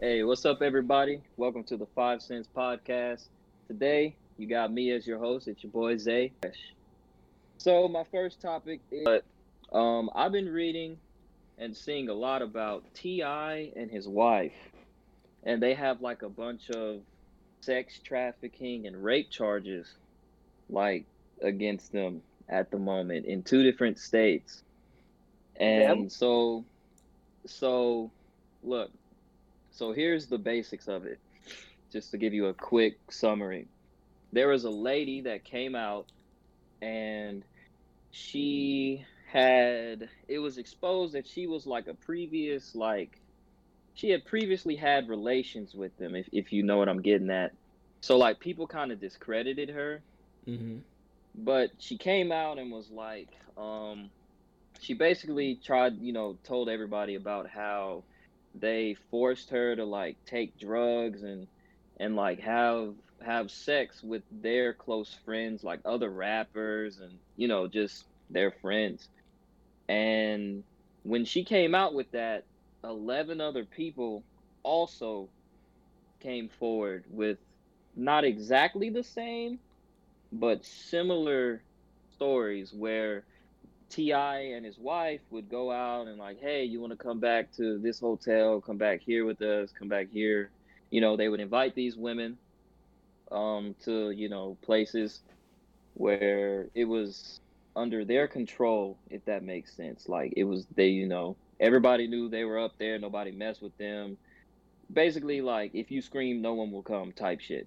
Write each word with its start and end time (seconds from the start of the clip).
Hey, 0.00 0.22
what's 0.22 0.46
up, 0.46 0.62
everybody? 0.62 1.22
Welcome 1.36 1.64
to 1.64 1.76
the 1.76 1.86
Five 1.96 2.22
Cents 2.22 2.48
Podcast. 2.56 3.24
Today, 3.66 4.14
you 4.36 4.46
got 4.46 4.72
me 4.72 4.92
as 4.92 5.04
your 5.04 5.18
host. 5.18 5.48
It's 5.48 5.64
your 5.64 5.72
boy 5.72 5.96
Zay. 5.96 6.30
So, 7.56 7.88
my 7.88 8.04
first 8.12 8.40
topic 8.40 8.78
is 8.92 9.08
um, 9.72 10.08
I've 10.14 10.30
been 10.30 10.52
reading 10.52 10.98
and 11.58 11.76
seeing 11.76 12.10
a 12.10 12.14
lot 12.14 12.42
about 12.42 12.84
T.I. 12.94 13.72
and 13.74 13.90
his 13.90 14.06
wife, 14.06 14.54
and 15.42 15.60
they 15.60 15.74
have 15.74 16.00
like 16.00 16.22
a 16.22 16.28
bunch 16.28 16.70
of 16.70 17.00
sex 17.60 17.98
trafficking 17.98 18.86
and 18.86 19.02
rape 19.02 19.30
charges, 19.30 19.92
like 20.70 21.06
against 21.42 21.90
them 21.90 22.22
at 22.48 22.70
the 22.70 22.78
moment 22.78 23.26
in 23.26 23.42
two 23.42 23.64
different 23.64 23.98
states. 23.98 24.62
And 25.56 26.02
yep. 26.02 26.10
so, 26.12 26.64
so 27.46 28.12
look, 28.62 28.92
so 29.78 29.92
here's 29.92 30.26
the 30.26 30.38
basics 30.38 30.88
of 30.88 31.06
it, 31.06 31.20
just 31.92 32.10
to 32.10 32.18
give 32.18 32.34
you 32.34 32.46
a 32.46 32.54
quick 32.54 32.98
summary. 33.10 33.68
There 34.32 34.48
was 34.48 34.64
a 34.64 34.70
lady 34.70 35.20
that 35.20 35.44
came 35.44 35.76
out 35.76 36.06
and 36.82 37.44
she 38.10 39.04
had 39.30 40.08
it 40.26 40.40
was 40.40 40.58
exposed 40.58 41.14
that 41.14 41.28
she 41.28 41.46
was 41.46 41.64
like 41.64 41.86
a 41.86 41.94
previous 41.94 42.74
like 42.74 43.20
she 43.94 44.10
had 44.10 44.24
previously 44.24 44.74
had 44.74 45.08
relations 45.08 45.74
with 45.74 45.96
them 45.98 46.16
if, 46.16 46.26
if 46.32 46.50
you 46.50 46.62
know 46.62 46.78
what 46.78 46.88
i'm 46.88 47.02
getting 47.02 47.28
at 47.28 47.52
so 48.00 48.16
like 48.16 48.40
people 48.40 48.66
kind 48.66 48.90
of 48.90 48.98
discredited 48.98 49.68
her 49.68 50.00
mm-hmm. 50.46 50.78
but 51.34 51.70
she 51.78 51.98
came 51.98 52.32
out 52.32 52.58
and 52.58 52.72
was 52.72 52.90
like 52.90 53.28
um 53.58 54.08
she 54.80 54.94
basically 54.94 55.60
tried 55.62 55.98
you 56.00 56.14
know 56.14 56.38
told 56.42 56.70
everybody 56.70 57.14
about 57.14 57.46
how 57.46 58.02
they 58.60 58.96
forced 59.10 59.50
her 59.50 59.76
to 59.76 59.84
like 59.84 60.16
take 60.26 60.58
drugs 60.58 61.22
and 61.22 61.46
and 61.98 62.16
like 62.16 62.40
have 62.40 62.94
have 63.24 63.50
sex 63.50 64.02
with 64.02 64.22
their 64.30 64.72
close 64.72 65.16
friends 65.24 65.64
like 65.64 65.80
other 65.84 66.10
rappers 66.10 67.00
and 67.00 67.18
you 67.36 67.48
know 67.48 67.66
just 67.66 68.04
their 68.30 68.50
friends. 68.50 69.08
And 69.88 70.64
when 71.02 71.24
she 71.24 71.44
came 71.44 71.74
out 71.74 71.94
with 71.94 72.10
that 72.12 72.44
11 72.84 73.40
other 73.40 73.64
people 73.64 74.22
also 74.62 75.28
came 76.20 76.48
forward 76.48 77.04
with 77.10 77.38
not 77.96 78.24
exactly 78.24 78.90
the 78.90 79.02
same 79.02 79.58
but 80.32 80.64
similar 80.64 81.62
stories 82.14 82.72
where 82.72 83.24
T.I. 83.90 84.38
and 84.38 84.64
his 84.64 84.78
wife 84.78 85.20
would 85.30 85.48
go 85.48 85.70
out 85.72 86.08
and 86.08 86.18
like, 86.18 86.40
hey, 86.40 86.64
you 86.64 86.80
want 86.80 86.92
to 86.92 86.96
come 86.96 87.20
back 87.20 87.52
to 87.56 87.78
this 87.78 87.98
hotel? 87.98 88.60
Come 88.60 88.76
back 88.76 89.00
here 89.00 89.24
with 89.24 89.40
us. 89.42 89.70
Come 89.76 89.88
back 89.88 90.08
here. 90.12 90.50
You 90.90 91.00
know, 91.00 91.16
they 91.16 91.28
would 91.28 91.40
invite 91.40 91.74
these 91.74 91.96
women 91.96 92.38
um, 93.30 93.74
to 93.84 94.10
you 94.10 94.28
know 94.28 94.56
places 94.62 95.20
where 95.94 96.66
it 96.74 96.84
was 96.84 97.40
under 97.76 98.04
their 98.04 98.26
control, 98.28 98.98
if 99.10 99.24
that 99.26 99.42
makes 99.42 99.74
sense. 99.74 100.08
Like 100.08 100.34
it 100.36 100.44
was 100.44 100.66
they, 100.74 100.88
you 100.88 101.06
know, 101.06 101.36
everybody 101.60 102.06
knew 102.06 102.28
they 102.28 102.44
were 102.44 102.58
up 102.58 102.78
there. 102.78 102.98
Nobody 102.98 103.30
messed 103.30 103.62
with 103.62 103.76
them. 103.78 104.16
Basically, 104.92 105.40
like 105.40 105.74
if 105.74 105.90
you 105.90 106.02
scream, 106.02 106.42
no 106.42 106.54
one 106.54 106.70
will 106.72 106.82
come 106.82 107.12
type 107.12 107.40
shit. 107.40 107.66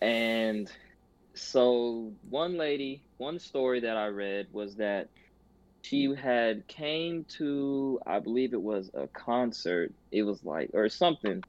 And 0.00 0.70
so 1.34 2.12
one 2.28 2.56
lady, 2.56 3.02
one 3.18 3.38
story 3.38 3.80
that 3.80 3.96
I 3.96 4.06
read 4.06 4.48
was 4.52 4.76
that 4.76 5.08
she 5.82 6.14
had 6.14 6.66
came 6.66 7.24
to 7.24 8.00
i 8.06 8.18
believe 8.18 8.52
it 8.52 8.62
was 8.62 8.90
a 8.94 9.08
concert. 9.08 9.92
It 10.12 10.22
was 10.22 10.44
like 10.44 10.70
or 10.74 10.88
something. 10.88 11.42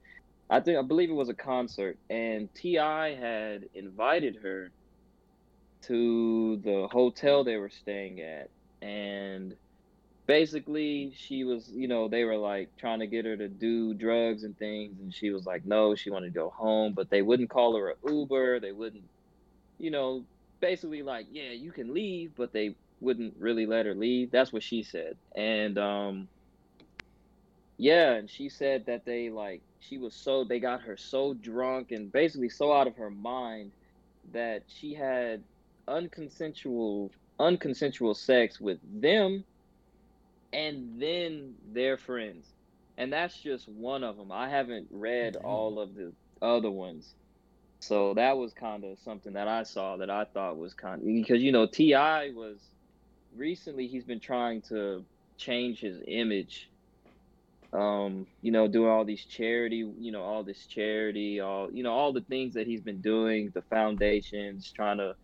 I 0.49 0.59
think 0.59 0.77
i 0.77 0.81
believe 0.81 1.09
it 1.09 1.13
was 1.13 1.29
a 1.29 1.33
concert. 1.33 1.97
And 2.09 2.53
T.I. 2.55 3.15
had 3.15 3.69
invited 3.73 4.37
her 4.43 4.71
to 5.83 6.57
the 6.57 6.87
hotel 6.91 7.43
they 7.43 7.57
were 7.57 7.69
staying 7.69 8.21
at. 8.21 8.49
And 8.81 9.55
basically 10.27 11.13
she 11.17 11.43
was 11.43 11.69
you 11.73 11.87
know 11.87 12.07
they 12.07 12.23
were 12.23 12.37
like 12.37 12.69
trying 12.77 12.99
to 12.99 13.07
get 13.07 13.25
her 13.25 13.35
to 13.35 13.47
do 13.47 13.93
drugs 13.93 14.43
and 14.43 14.57
things. 14.57 14.99
And 14.99 15.13
she 15.13 15.31
was 15.31 15.45
like 15.45 15.65
no 15.65 15.95
she 15.95 16.09
wanted 16.09 16.33
to 16.33 16.39
go 16.39 16.49
home. 16.49 16.93
But 16.93 17.09
they 17.09 17.21
wouldn't 17.21 17.49
call 17.49 17.75
her 17.77 17.91
a 17.91 17.95
uber. 18.11 18.59
They 18.59 18.71
wouldn't 18.71 19.03
you 19.77 19.91
know 19.91 20.23
basically 20.61 21.01
like 21.03 21.27
yeah 21.31 21.51
you 21.51 21.71
can 21.71 21.93
leave. 21.93 22.31
But 22.35 22.53
they 22.53 22.75
wouldn't 23.01 23.35
really 23.39 23.65
let 23.65 23.85
her 23.85 23.95
leave. 23.95 24.31
That's 24.31 24.53
what 24.53 24.63
she 24.63 24.83
said. 24.83 25.17
And 25.35 25.77
um 25.77 26.27
yeah, 27.77 28.13
and 28.13 28.29
she 28.29 28.47
said 28.47 28.85
that 28.85 29.05
they 29.05 29.29
like 29.29 29.61
she 29.79 29.97
was 29.97 30.13
so 30.13 30.43
they 30.43 30.59
got 30.59 30.81
her 30.81 30.95
so 30.95 31.33
drunk 31.33 31.91
and 31.91 32.11
basically 32.11 32.49
so 32.49 32.71
out 32.71 32.87
of 32.87 32.95
her 32.95 33.09
mind 33.09 33.71
that 34.31 34.63
she 34.67 34.93
had 34.93 35.41
unconsensual 35.87 37.09
unconsensual 37.39 38.15
sex 38.15 38.61
with 38.61 38.77
them 39.01 39.43
and 40.53 41.01
then 41.01 41.55
their 41.73 41.97
friends. 41.97 42.45
And 42.97 43.11
that's 43.11 43.37
just 43.37 43.67
one 43.67 44.03
of 44.03 44.17
them. 44.17 44.31
I 44.31 44.49
haven't 44.49 44.87
read 44.91 45.35
mm-hmm. 45.35 45.45
all 45.45 45.79
of 45.79 45.95
the 45.95 46.11
other 46.41 46.69
ones. 46.69 47.13
So 47.79 48.13
that 48.13 48.37
was 48.37 48.53
kind 48.53 48.83
of 48.83 48.99
something 48.99 49.33
that 49.33 49.47
I 49.47 49.63
saw 49.63 49.97
that 49.97 50.09
I 50.09 50.25
thought 50.25 50.57
was 50.57 50.73
kind 50.75 51.01
of 51.01 51.07
because 51.07 51.41
you 51.41 51.51
know 51.51 51.65
T.I. 51.65 52.29
was 52.31 52.57
recently 53.35 53.87
he's 53.87 54.03
been 54.03 54.19
trying 54.19 54.61
to 54.61 55.05
change 55.37 55.79
his 55.79 56.01
image 56.07 56.69
um 57.73 58.27
you 58.41 58.51
know 58.51 58.67
doing 58.67 58.89
all 58.89 59.05
these 59.05 59.25
charity 59.25 59.89
you 59.97 60.11
know 60.11 60.21
all 60.21 60.43
this 60.43 60.65
charity 60.65 61.39
all 61.39 61.71
you 61.71 61.83
know 61.83 61.93
all 61.93 62.11
the 62.11 62.21
things 62.21 62.53
that 62.53 62.67
he's 62.67 62.81
been 62.81 62.99
doing 63.01 63.49
the 63.53 63.61
foundations 63.63 64.71
trying 64.75 64.97
to 64.97 65.15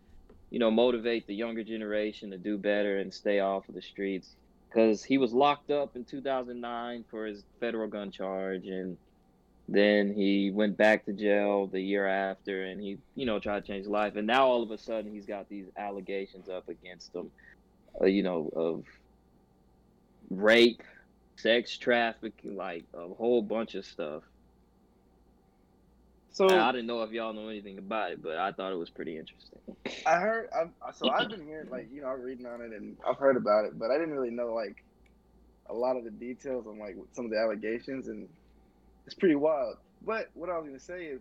you 0.50 0.58
know 0.58 0.70
motivate 0.70 1.26
the 1.26 1.34
younger 1.34 1.62
generation 1.62 2.30
to 2.30 2.38
do 2.38 2.56
better 2.58 2.98
and 2.98 3.12
stay 3.12 3.40
off 3.40 3.68
of 3.68 3.74
the 3.74 3.82
streets. 3.82 4.36
Because 4.68 5.02
he 5.02 5.16
was 5.16 5.32
locked 5.32 5.70
up 5.70 5.96
in 5.96 6.04
2009 6.04 7.04
for 7.10 7.24
his 7.24 7.44
federal 7.58 7.88
gun 7.88 8.10
charge 8.10 8.66
and 8.66 8.98
then 9.66 10.12
he 10.12 10.50
went 10.50 10.76
back 10.76 11.04
to 11.06 11.12
jail 11.12 11.66
the 11.66 11.80
year 11.80 12.06
after 12.06 12.64
and 12.64 12.80
he 12.80 12.98
you 13.14 13.26
know 13.26 13.38
tried 13.38 13.60
to 13.60 13.66
change 13.66 13.84
his 13.84 13.90
life. 13.90 14.16
And 14.16 14.26
now 14.26 14.46
all 14.46 14.62
of 14.62 14.70
a 14.70 14.78
sudden 14.78 15.12
he's 15.12 15.26
got 15.26 15.48
these 15.48 15.66
allegations 15.76 16.48
up 16.48 16.68
against 16.68 17.14
him 17.14 17.30
uh, 18.00 18.06
you 18.06 18.22
know, 18.22 18.50
of 18.54 18.84
rape, 20.30 20.82
sex 21.36 21.76
trafficking, 21.76 22.56
like 22.56 22.84
a 22.94 23.08
whole 23.08 23.42
bunch 23.42 23.74
of 23.74 23.84
stuff. 23.84 24.22
So 26.30 26.48
I 26.48 26.70
didn't 26.70 26.86
know 26.86 27.02
if 27.02 27.10
y'all 27.10 27.32
know 27.32 27.48
anything 27.48 27.78
about 27.78 28.12
it, 28.12 28.22
but 28.22 28.36
I 28.36 28.52
thought 28.52 28.72
it 28.72 28.76
was 28.76 28.90
pretty 28.90 29.18
interesting. 29.18 29.58
I 30.06 30.18
heard, 30.20 30.48
I've, 30.54 30.94
so 30.94 31.10
I've 31.10 31.28
been 31.28 31.44
hearing, 31.44 31.68
like, 31.68 31.88
you 31.92 32.02
know, 32.02 32.08
I'm 32.08 32.22
reading 32.22 32.46
on 32.46 32.60
it 32.60 32.70
and 32.70 32.96
I've 33.04 33.16
heard 33.16 33.36
about 33.36 33.64
it, 33.64 33.76
but 33.76 33.90
I 33.90 33.98
didn't 33.98 34.14
really 34.14 34.30
know 34.30 34.54
like 34.54 34.84
a 35.68 35.74
lot 35.74 35.96
of 35.96 36.04
the 36.04 36.10
details 36.10 36.66
on 36.66 36.78
like 36.78 36.96
some 37.12 37.24
of 37.24 37.30
the 37.30 37.38
allegations, 37.38 38.08
and 38.08 38.28
it's 39.04 39.14
pretty 39.14 39.34
wild. 39.34 39.76
But 40.06 40.30
what 40.34 40.48
I 40.48 40.56
was 40.58 40.66
gonna 40.66 40.78
say 40.78 41.06
is, 41.06 41.20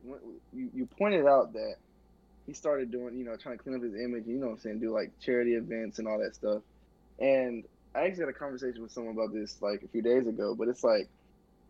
you 0.53 0.69
you 0.73 0.85
pointed 0.85 1.25
out 1.25 1.53
that 1.53 1.75
he 2.47 2.53
started 2.53 2.91
doing, 2.91 3.17
you 3.17 3.25
know, 3.25 3.37
trying 3.37 3.57
to 3.59 3.63
clean 3.63 3.77
up 3.77 3.83
his 3.83 3.95
image, 3.95 4.25
you 4.27 4.39
know 4.39 4.47
what 4.47 4.53
I'm 4.53 4.59
saying, 4.59 4.81
do 4.81 4.93
like 4.93 5.13
charity 5.21 5.55
events 5.55 5.99
and 5.99 6.09
all 6.09 6.19
that 6.19 6.35
stuff. 6.35 6.63
And 7.19 7.65
I 7.95 8.01
actually 8.05 8.21
had 8.25 8.29
a 8.29 8.33
conversation 8.33 8.83
with 8.83 8.91
someone 8.93 9.15
about 9.15 9.33
this 9.33 9.61
like 9.61 9.83
a 9.83 9.89
few 9.89 10.03
days 10.03 10.27
ago, 10.27 10.55
but 10.55 10.69
it's 10.69 10.83
like, 10.83 11.09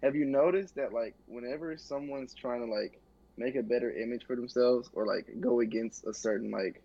have 0.03 0.15
you 0.15 0.25
noticed 0.25 0.75
that 0.75 0.93
like 0.93 1.15
whenever 1.27 1.77
someone's 1.77 2.35
trying 2.35 2.61
to 2.61 2.71
like 2.73 3.01
make 3.37 3.55
a 3.55 3.63
better 3.63 3.91
image 3.91 4.25
for 4.25 4.35
themselves 4.35 4.89
or 4.93 5.07
like 5.07 5.27
go 5.41 5.61
against 5.61 6.05
a 6.07 6.13
certain 6.13 6.51
like 6.51 6.83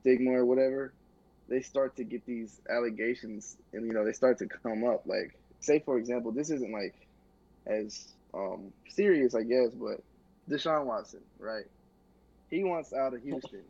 stigma 0.00 0.32
or 0.32 0.46
whatever, 0.46 0.94
they 1.48 1.62
start 1.62 1.96
to 1.96 2.04
get 2.04 2.24
these 2.26 2.60
allegations 2.70 3.56
and 3.72 3.86
you 3.86 3.92
know 3.92 4.04
they 4.04 4.12
start 4.12 4.38
to 4.38 4.48
come 4.48 4.84
up. 4.84 5.02
Like, 5.06 5.38
say 5.60 5.80
for 5.80 5.98
example, 5.98 6.32
this 6.32 6.50
isn't 6.50 6.72
like 6.72 6.94
as 7.66 8.14
um 8.34 8.72
serious, 8.88 9.34
I 9.34 9.44
guess, 9.44 9.74
but 9.74 10.00
Deshaun 10.50 10.86
Watson, 10.86 11.24
right? 11.38 11.66
He 12.50 12.64
wants 12.64 12.92
out 12.92 13.14
of 13.14 13.22
Houston. 13.22 13.62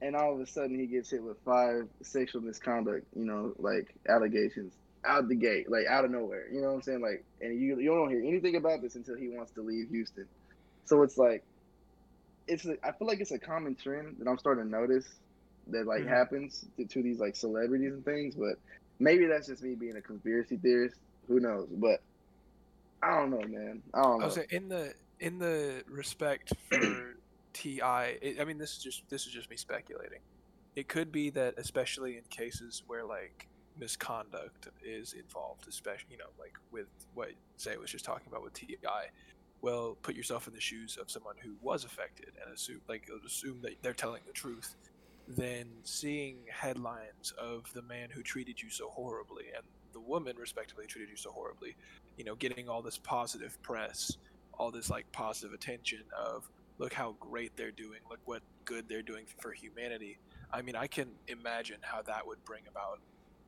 and 0.00 0.14
all 0.14 0.34
of 0.34 0.40
a 0.40 0.46
sudden 0.46 0.78
he 0.78 0.86
gets 0.86 1.10
hit 1.10 1.22
with 1.22 1.38
five 1.44 1.88
sexual 2.02 2.42
misconduct, 2.42 3.06
you 3.16 3.24
know, 3.24 3.52
like 3.58 3.94
allegations 4.08 4.74
out 5.04 5.28
the 5.28 5.34
gate, 5.34 5.70
like 5.70 5.86
out 5.86 6.04
of 6.04 6.10
nowhere. 6.10 6.46
You 6.52 6.60
know 6.60 6.68
what 6.68 6.74
I'm 6.74 6.82
saying? 6.82 7.00
Like, 7.00 7.24
and 7.40 7.60
you 7.60 7.78
you 7.78 7.90
don't 7.90 8.10
hear 8.10 8.22
anything 8.22 8.56
about 8.56 8.82
this 8.82 8.94
until 8.96 9.16
he 9.16 9.28
wants 9.28 9.52
to 9.52 9.62
leave 9.62 9.88
Houston. 9.90 10.26
So 10.84 11.02
it's 11.02 11.16
like, 11.16 11.42
it's 12.46 12.64
a, 12.66 12.76
I 12.84 12.92
feel 12.92 13.08
like 13.08 13.20
it's 13.20 13.32
a 13.32 13.38
common 13.38 13.74
trend 13.74 14.16
that 14.18 14.28
I'm 14.28 14.38
starting 14.38 14.64
to 14.64 14.70
notice 14.70 15.06
that 15.68 15.86
like 15.86 16.02
mm-hmm. 16.02 16.08
happens 16.10 16.64
to, 16.76 16.84
to, 16.84 17.02
these 17.02 17.18
like 17.18 17.34
celebrities 17.34 17.92
and 17.92 18.04
things. 18.04 18.34
But 18.34 18.56
maybe 18.98 19.26
that's 19.26 19.46
just 19.48 19.62
me 19.62 19.74
being 19.74 19.96
a 19.96 20.00
conspiracy 20.00 20.56
theorist. 20.56 20.96
Who 21.28 21.40
knows? 21.40 21.68
But 21.70 22.00
I 23.02 23.18
don't 23.18 23.30
know, 23.30 23.40
man. 23.46 23.82
I 23.94 24.02
don't 24.02 24.18
know. 24.18 24.24
I 24.24 24.26
was 24.26 24.38
in 24.50 24.68
the 24.68 24.94
in 25.18 25.38
the 25.38 25.82
respect 25.88 26.52
for 26.68 27.15
T.I. 27.56 28.18
I 28.38 28.44
mean, 28.44 28.58
this 28.58 28.72
is 28.72 28.78
just 28.78 29.08
this 29.08 29.26
is 29.26 29.32
just 29.32 29.48
me 29.48 29.56
speculating. 29.56 30.20
It 30.74 30.88
could 30.88 31.10
be 31.10 31.30
that, 31.30 31.54
especially 31.56 32.18
in 32.18 32.22
cases 32.28 32.82
where 32.86 33.02
like 33.02 33.48
misconduct 33.78 34.68
is 34.84 35.14
involved, 35.14 35.66
especially 35.66 36.08
you 36.10 36.18
know, 36.18 36.30
like 36.38 36.52
with 36.70 36.88
what 37.14 37.30
Zay 37.58 37.78
was 37.78 37.90
just 37.90 38.04
talking 38.04 38.26
about 38.28 38.42
with 38.42 38.52
T.I., 38.52 39.06
well, 39.62 39.96
put 40.02 40.14
yourself 40.14 40.46
in 40.46 40.52
the 40.52 40.60
shoes 40.60 40.98
of 41.00 41.10
someone 41.10 41.36
who 41.42 41.54
was 41.62 41.84
affected 41.84 42.32
and 42.44 42.54
assume 42.54 42.82
like 42.90 43.08
assume 43.24 43.62
that 43.62 43.76
they're 43.80 43.94
telling 43.94 44.20
the 44.26 44.34
truth. 44.34 44.76
Then 45.26 45.66
seeing 45.82 46.36
headlines 46.50 47.32
of 47.40 47.72
the 47.72 47.82
man 47.82 48.10
who 48.12 48.22
treated 48.22 48.60
you 48.60 48.68
so 48.68 48.90
horribly 48.90 49.44
and 49.56 49.64
the 49.94 50.00
woman 50.00 50.36
respectively 50.38 50.86
treated 50.86 51.08
you 51.08 51.16
so 51.16 51.30
horribly, 51.30 51.74
you 52.18 52.24
know, 52.24 52.34
getting 52.34 52.68
all 52.68 52.82
this 52.82 52.98
positive 52.98 53.60
press, 53.62 54.18
all 54.58 54.70
this 54.70 54.90
like 54.90 55.10
positive 55.10 55.54
attention 55.54 56.02
of 56.14 56.48
look 56.78 56.92
how 56.92 57.16
great 57.20 57.56
they're 57.56 57.70
doing, 57.70 58.00
look 58.10 58.20
what 58.24 58.42
good 58.64 58.88
they're 58.88 59.02
doing 59.02 59.24
for 59.38 59.52
humanity. 59.52 60.18
I 60.52 60.62
mean, 60.62 60.76
I 60.76 60.86
can 60.86 61.08
imagine 61.28 61.78
how 61.80 62.02
that 62.02 62.26
would 62.26 62.44
bring 62.44 62.62
about 62.68 63.00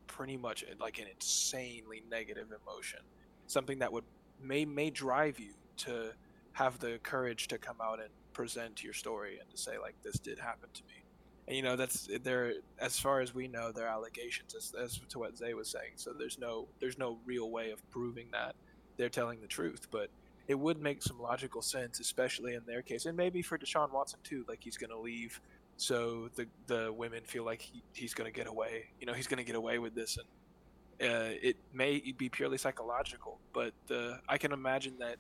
pretty 0.07 0.37
much 0.37 0.65
like 0.81 0.99
an 0.99 1.07
insanely 1.15 2.03
negative 2.11 2.49
emotion, 2.49 3.01
something 3.47 3.79
that 3.81 3.93
would 3.93 4.05
may 4.43 4.65
may 4.65 4.91
drive 4.91 5.39
you 5.39 5.53
to 5.77 6.11
have 6.53 6.79
the 6.79 6.99
courage 7.03 7.49
to 7.49 7.59
come 7.59 7.77
out 7.83 8.01
and 8.01 8.09
present 8.33 8.83
your 8.83 8.93
story 8.93 9.39
and 9.41 9.49
to 9.51 9.57
say 9.57 9.79
like 9.79 9.95
this 10.03 10.19
did 10.19 10.39
happen 10.39 10.69
to 10.75 10.83
me. 10.85 11.05
And 11.47 11.57
you 11.57 11.63
know 11.63 11.77
that's 11.77 12.09
there 12.23 12.55
as 12.79 12.99
far 12.99 13.21
as 13.21 13.35
we 13.35 13.49
know 13.49 13.73
they're 13.73 13.89
allegations 13.89 14.55
as, 14.55 14.75
as 14.81 15.01
to 15.11 15.19
what 15.19 15.37
Zay 15.37 15.55
was 15.55 15.69
saying. 15.69 15.93
So 15.97 16.13
there's 16.13 16.39
no 16.39 16.69
there's 16.81 16.99
no 16.99 17.19
real 17.25 17.51
way 17.51 17.71
of 17.71 17.89
proving 17.91 18.29
that 18.33 18.55
they're 18.97 19.09
telling 19.09 19.41
the 19.41 19.47
truth, 19.47 19.87
but 19.91 20.11
it 20.49 20.59
would 20.59 20.81
make 20.81 21.03
some 21.03 21.21
logical 21.21 21.61
sense, 21.61 22.01
especially 22.01 22.55
in 22.55 22.63
their 22.67 22.81
case, 22.83 23.05
and 23.07 23.17
maybe 23.17 23.43
for 23.43 23.59
Deshaun 23.59 23.93
Watson 23.93 24.19
too. 24.25 24.45
Like 24.49 24.61
he's 24.63 24.79
going 24.79 24.91
to 24.91 24.99
leave, 24.99 25.41
so 25.77 26.31
the 26.35 26.47
the 26.67 26.93
women 26.93 27.23
feel 27.25 27.45
like 27.45 27.61
he, 27.61 27.83
he's 27.93 28.15
going 28.15 28.33
to 28.33 28.37
get 28.37 28.49
away. 28.49 28.87
You 28.99 29.07
know, 29.07 29.13
he's 29.13 29.27
going 29.27 29.39
to 29.39 29.45
get 29.45 29.57
away 29.57 29.79
with 29.79 29.95
this, 29.95 30.17
and 30.19 31.11
uh, 31.11 31.35
it 31.43 31.57
may 31.73 32.01
be 32.17 32.29
purely 32.31 32.57
psychological, 32.59 33.39
but 33.53 33.75
uh, 33.91 34.15
I 34.29 34.39
can 34.39 34.53
imagine 34.53 34.95
that 34.99 35.17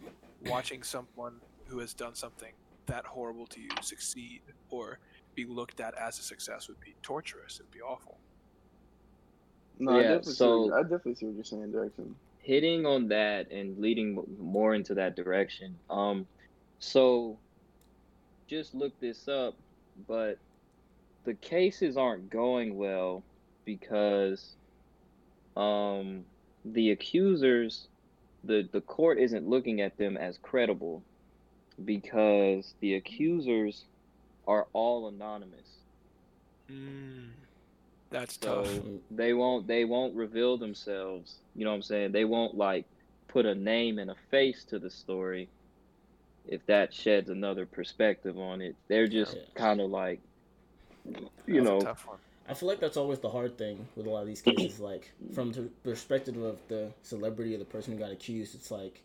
watching 0.47 0.83
someone 0.83 1.35
who 1.67 1.79
has 1.81 1.93
done 1.93 2.15
something 2.15 2.53
that 2.87 3.05
horrible 3.05 3.47
to 3.49 3.61
you 3.61 3.69
succeed 3.83 4.41
or 4.71 4.99
be 5.35 5.45
looked 5.45 5.79
at 5.81 5.95
as 5.95 6.19
a 6.19 6.23
success 6.23 6.69
would 6.69 6.81
be 6.81 6.97
torturous. 7.03 7.61
It'd 7.61 7.71
be 7.71 7.83
awful. 7.83 8.17
No, 9.79 9.93
I 9.93 9.97
Yeah, 9.97 10.03
definitely, 10.03 10.33
so- 10.33 10.61
what, 10.67 10.73
I 10.73 10.83
definitely 10.83 11.15
see 11.17 11.27
what 11.27 11.35
you're 11.35 11.45
saying, 11.45 11.71
Jackson. 11.73 12.17
Hitting 12.43 12.87
on 12.87 13.09
that 13.09 13.51
and 13.51 13.79
leading 13.79 14.23
more 14.41 14.75
into 14.75 14.95
that 14.95 15.17
direction. 15.17 15.77
Um, 15.91 16.27
so 16.79 17.39
just 18.47 18.75
look 18.75 18.99
this 19.01 19.29
up, 19.29 19.55
but 20.07 20.39
the 21.25 21.35
cases 21.35 21.97
aren't 21.97 22.31
going 22.31 22.77
well 22.77 23.23
because 23.65 24.55
um, 25.57 26.25
the 26.65 26.91
accusers, 26.91 27.89
the 28.45 28.69
the 28.73 28.81
court 28.81 29.19
isn't 29.19 29.49
looking 29.49 29.81
at 29.81 29.97
them 29.99 30.17
as 30.17 30.39
credible 30.39 31.03
because 31.85 32.75
the 32.81 32.95
accusers 32.95 33.85
are 34.47 34.67
all 34.73 35.09
anonymous. 35.09 35.79
Mm, 36.71 37.31
that's 38.11 38.37
So 38.43 38.65
tough. 38.65 38.83
they 39.11 39.33
won't 39.35 39.67
they 39.67 39.85
won't 39.85 40.17
reveal 40.17 40.59
themselves. 40.59 41.41
You 41.55 41.65
know 41.65 41.71
what 41.71 41.77
I'm 41.77 41.83
saying? 41.83 42.13
They 42.13 42.25
won't 42.25 42.57
like 42.57 42.87
put 43.29 43.47
a 43.47 43.55
name 43.55 43.99
and 43.99 44.11
a 44.11 44.17
face 44.31 44.65
to 44.67 44.79
the 44.79 44.91
story 44.91 45.51
if 46.45 46.65
that 46.67 46.95
sheds 46.95 47.31
another 47.31 47.67
perspective 47.67 48.39
on 48.39 48.63
it. 48.63 48.77
They're 48.89 49.09
just 49.09 49.37
Yeah. 49.37 49.43
kind 49.55 49.81
of 49.81 49.91
like 49.91 50.23
you 51.47 51.61
That's 51.61 51.63
know 51.63 51.81
a 51.83 51.85
tough 51.85 52.07
one. 52.07 52.19
I 52.49 52.55
feel 52.55 52.69
like 52.69 52.81
that's 52.81 52.97
always 52.97 53.21
the 53.21 53.31
hard 53.31 53.59
thing 53.59 53.89
with 53.97 54.07
a 54.07 54.11
lot 54.11 54.23
of 54.23 54.27
these 54.27 54.43
cases. 54.43 54.81
Like 54.81 55.13
from 55.33 55.53
the 55.53 55.71
perspective 55.85 56.37
of 56.39 56.59
the 56.69 56.93
celebrity 57.03 57.55
or 57.55 57.59
the 57.59 57.65
person 57.65 57.93
who 57.93 57.99
got 57.99 58.13
accused, 58.13 58.55
it's 58.55 58.71
like 58.71 59.03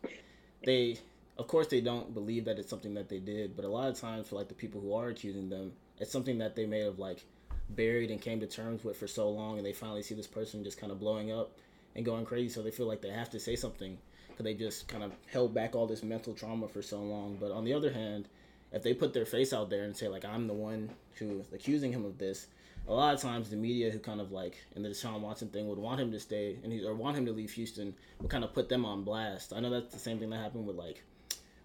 they, 0.64 0.98
of 1.38 1.48
course, 1.48 1.68
they 1.68 1.80
don't 1.80 2.14
believe 2.14 2.44
that 2.46 2.58
it's 2.58 2.70
something 2.70 2.94
that 2.94 3.08
they 3.08 3.20
did. 3.20 3.56
But 3.56 3.64
a 3.66 3.68
lot 3.68 3.88
of 3.88 4.00
times, 4.00 4.28
for 4.28 4.36
like 4.36 4.48
the 4.48 4.54
people 4.54 4.80
who 4.80 4.94
are 4.94 5.08
accusing 5.08 5.50
them, 5.50 5.72
it's 5.98 6.12
something 6.12 6.38
that 6.38 6.56
they 6.56 6.66
may 6.66 6.80
have 6.80 6.98
like 6.98 7.24
buried 7.70 8.10
and 8.10 8.20
came 8.20 8.40
to 8.40 8.46
terms 8.46 8.84
with 8.84 8.96
for 8.96 9.06
so 9.06 9.28
long, 9.30 9.56
and 9.56 9.66
they 9.66 9.72
finally 9.72 10.02
see 10.02 10.14
this 10.14 10.26
person 10.26 10.64
just 10.64 10.78
kind 10.78 10.92
of 10.92 11.00
blowing 11.00 11.32
up 11.32 11.52
and 11.96 12.04
going 12.04 12.24
crazy, 12.24 12.48
so 12.48 12.62
they 12.62 12.70
feel 12.70 12.86
like 12.86 13.00
they 13.00 13.10
have 13.10 13.30
to 13.30 13.40
say 13.40 13.56
something 13.56 13.98
because 14.28 14.44
they 14.44 14.54
just 14.54 14.88
kind 14.88 15.04
of 15.04 15.12
held 15.26 15.54
back 15.54 15.74
all 15.74 15.86
this 15.86 16.02
mental 16.02 16.34
trauma 16.34 16.66
for 16.68 16.82
so 16.82 17.00
long. 17.00 17.36
But 17.40 17.52
on 17.52 17.64
the 17.64 17.72
other 17.72 17.92
hand, 17.92 18.28
if 18.72 18.82
they 18.82 18.92
put 18.92 19.14
their 19.14 19.24
face 19.24 19.52
out 19.52 19.70
there 19.70 19.84
and 19.84 19.96
say 19.96 20.08
like 20.08 20.24
I'm 20.24 20.46
the 20.46 20.54
one 20.54 20.90
who 21.14 21.40
is 21.40 21.52
accusing 21.52 21.92
him 21.92 22.04
of 22.04 22.18
this, 22.18 22.48
a 22.88 22.92
lot 22.92 23.14
of 23.14 23.20
times 23.20 23.48
the 23.48 23.56
media 23.56 23.90
who 23.90 23.98
kind 23.98 24.20
of 24.20 24.32
like 24.32 24.56
in 24.74 24.82
the 24.82 24.88
Deshaun 24.88 25.20
Watson 25.20 25.48
thing 25.48 25.68
would 25.68 25.78
want 25.78 26.00
him 26.00 26.10
to 26.12 26.20
stay 26.20 26.58
and 26.62 26.72
he 26.72 26.84
or 26.84 26.94
want 26.94 27.16
him 27.16 27.24
to 27.26 27.32
leave 27.32 27.52
Houston 27.52 27.94
would 28.20 28.30
kind 28.30 28.44
of 28.44 28.52
put 28.52 28.68
them 28.68 28.84
on 28.84 29.04
blast. 29.04 29.52
I 29.52 29.60
know 29.60 29.70
that's 29.70 29.94
the 29.94 30.00
same 30.00 30.18
thing 30.18 30.30
that 30.30 30.40
happened 30.40 30.66
with 30.66 30.76
like 30.76 31.02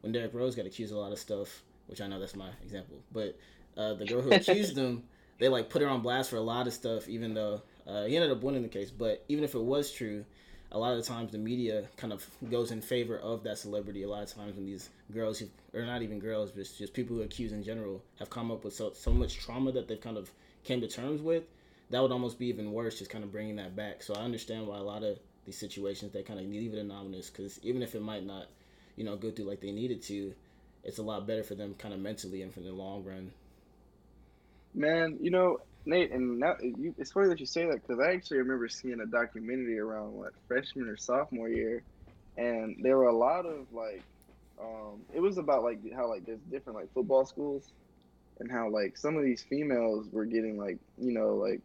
when 0.02 0.14
Derrick 0.14 0.34
Rose 0.34 0.56
got 0.56 0.66
accused 0.66 0.92
of 0.92 0.98
a 0.98 1.02
lot 1.02 1.12
of 1.12 1.20
stuff, 1.20 1.64
which 1.88 2.00
I 2.00 2.08
know 2.08 2.20
that's 2.20 2.36
my 2.36 2.50
example. 2.64 2.98
But 3.12 3.38
uh, 3.76 3.96
the 3.96 4.06
girl 4.06 4.22
who 4.22 4.32
accused 4.32 4.78
him, 4.78 5.04
they 5.40 5.48
like 5.48 5.70
put 5.70 5.82
her 5.82 5.88
on 5.88 6.02
blast 6.02 6.30
for 6.30 6.36
a 6.36 6.42
lot 6.42 6.68
of 6.68 6.74
stuff, 6.74 7.10
even 7.10 7.34
though 7.34 7.62
uh, 7.88 8.04
he 8.04 8.16
ended 8.16 8.32
up 8.32 8.44
winning 8.44 8.62
the 8.62 8.70
case. 8.70 8.92
But 8.92 9.24
even 9.28 9.44
if 9.44 9.56
it 9.56 9.62
was 9.62 9.92
true, 9.92 10.24
a 10.72 10.78
lot 10.78 10.92
of 10.92 10.98
the 10.98 11.04
times 11.04 11.32
the 11.32 11.38
media 11.38 11.86
kind 11.98 12.14
of 12.14 12.28
goes 12.52 12.72
in 12.72 12.82
favor 12.82 13.18
of 13.18 13.44
that 13.44 13.58
celebrity. 13.58 14.04
A 14.04 14.10
lot 14.10 14.22
of 14.22 14.34
times 14.34 14.56
when 14.56 14.66
these 14.66 14.90
girls, 15.12 15.40
who, 15.40 15.48
or 15.74 15.84
not 15.84 16.02
even 16.02 16.20
girls, 16.20 16.52
but 16.52 16.70
just 16.78 16.94
people 16.94 17.16
who 17.16 17.24
accuse 17.24 17.52
in 17.52 17.64
general, 17.64 18.04
have 18.20 18.30
come 18.30 18.52
up 18.52 18.64
with 18.64 18.76
so, 18.76 18.92
so 18.94 19.12
much 19.12 19.40
trauma 19.40 19.72
that 19.72 19.88
they've 19.88 20.00
kind 20.00 20.18
of 20.18 20.30
came 20.64 20.82
to 20.82 20.88
terms 20.88 21.22
with, 21.22 21.44
that 21.90 22.02
would 22.02 22.12
almost 22.12 22.38
be 22.38 22.48
even 22.48 22.72
worse, 22.72 23.00
just 23.00 23.10
kind 23.10 23.24
of 23.24 23.32
bringing 23.32 23.56
that 23.56 23.76
back. 23.76 24.04
So 24.04 24.14
I 24.14 24.20
understand 24.20 24.68
why 24.68 24.78
a 24.78 24.84
lot 24.84 25.04
of 25.04 25.18
these 25.46 25.58
situations 25.58 26.12
they 26.12 26.22
kind 26.22 26.40
of 26.40 26.46
leave 26.46 26.74
it 26.74 26.80
anonymous, 26.80 27.30
because 27.30 27.60
even 27.64 27.82
if 27.82 27.96
it 27.96 28.02
might 28.02 28.26
not, 28.26 28.48
you 28.96 29.04
know, 29.04 29.16
go 29.16 29.32
through 29.32 29.46
like 29.46 29.62
they 29.62 29.72
needed 29.72 30.04
to, 30.04 30.36
it's 30.84 31.00
a 31.00 31.04
lot 31.04 31.26
better 31.26 31.44
for 31.44 31.56
them 31.56 31.74
kind 31.80 31.94
of 31.94 32.00
mentally 32.00 32.44
and 32.44 32.54
for 32.54 32.60
the 32.60 32.72
long 32.72 33.04
run. 33.04 33.32
Man, 34.74 35.18
you 35.22 35.32
know, 35.32 35.58
Nate, 35.86 36.12
and 36.12 36.40
now 36.40 36.56
you, 36.62 36.94
it's 36.98 37.12
funny 37.12 37.30
that 37.30 37.40
you 37.40 37.46
say 37.46 37.66
that 37.66 37.82
because 37.82 38.00
I 38.00 38.14
actually 38.14 38.40
remember 38.40 38.68
seeing 38.70 39.00
a 39.02 39.06
documentary 39.06 39.80
around 39.80 40.14
what 40.14 40.34
freshman 40.48 40.88
or 40.88 40.98
sophomore 40.98 41.50
year, 41.50 41.84
and 42.38 42.78
there 42.84 42.98
were 42.98 43.08
a 43.08 43.18
lot 43.18 43.46
of 43.46 43.68
like, 43.72 44.06
um, 44.62 45.06
it 45.14 45.20
was 45.22 45.38
about 45.38 45.64
like 45.64 45.80
how 45.96 46.10
like 46.10 46.26
there's 46.26 46.42
different 46.42 46.78
like 46.80 46.94
football 46.94 47.26
schools, 47.26 47.66
and 48.40 48.52
how 48.52 48.70
like 48.72 48.98
some 48.98 49.18
of 49.18 49.24
these 49.24 49.44
females 49.50 50.08
were 50.12 50.26
getting 50.26 50.58
like 50.58 50.80
you 50.98 51.14
know 51.14 51.36
like 51.36 51.62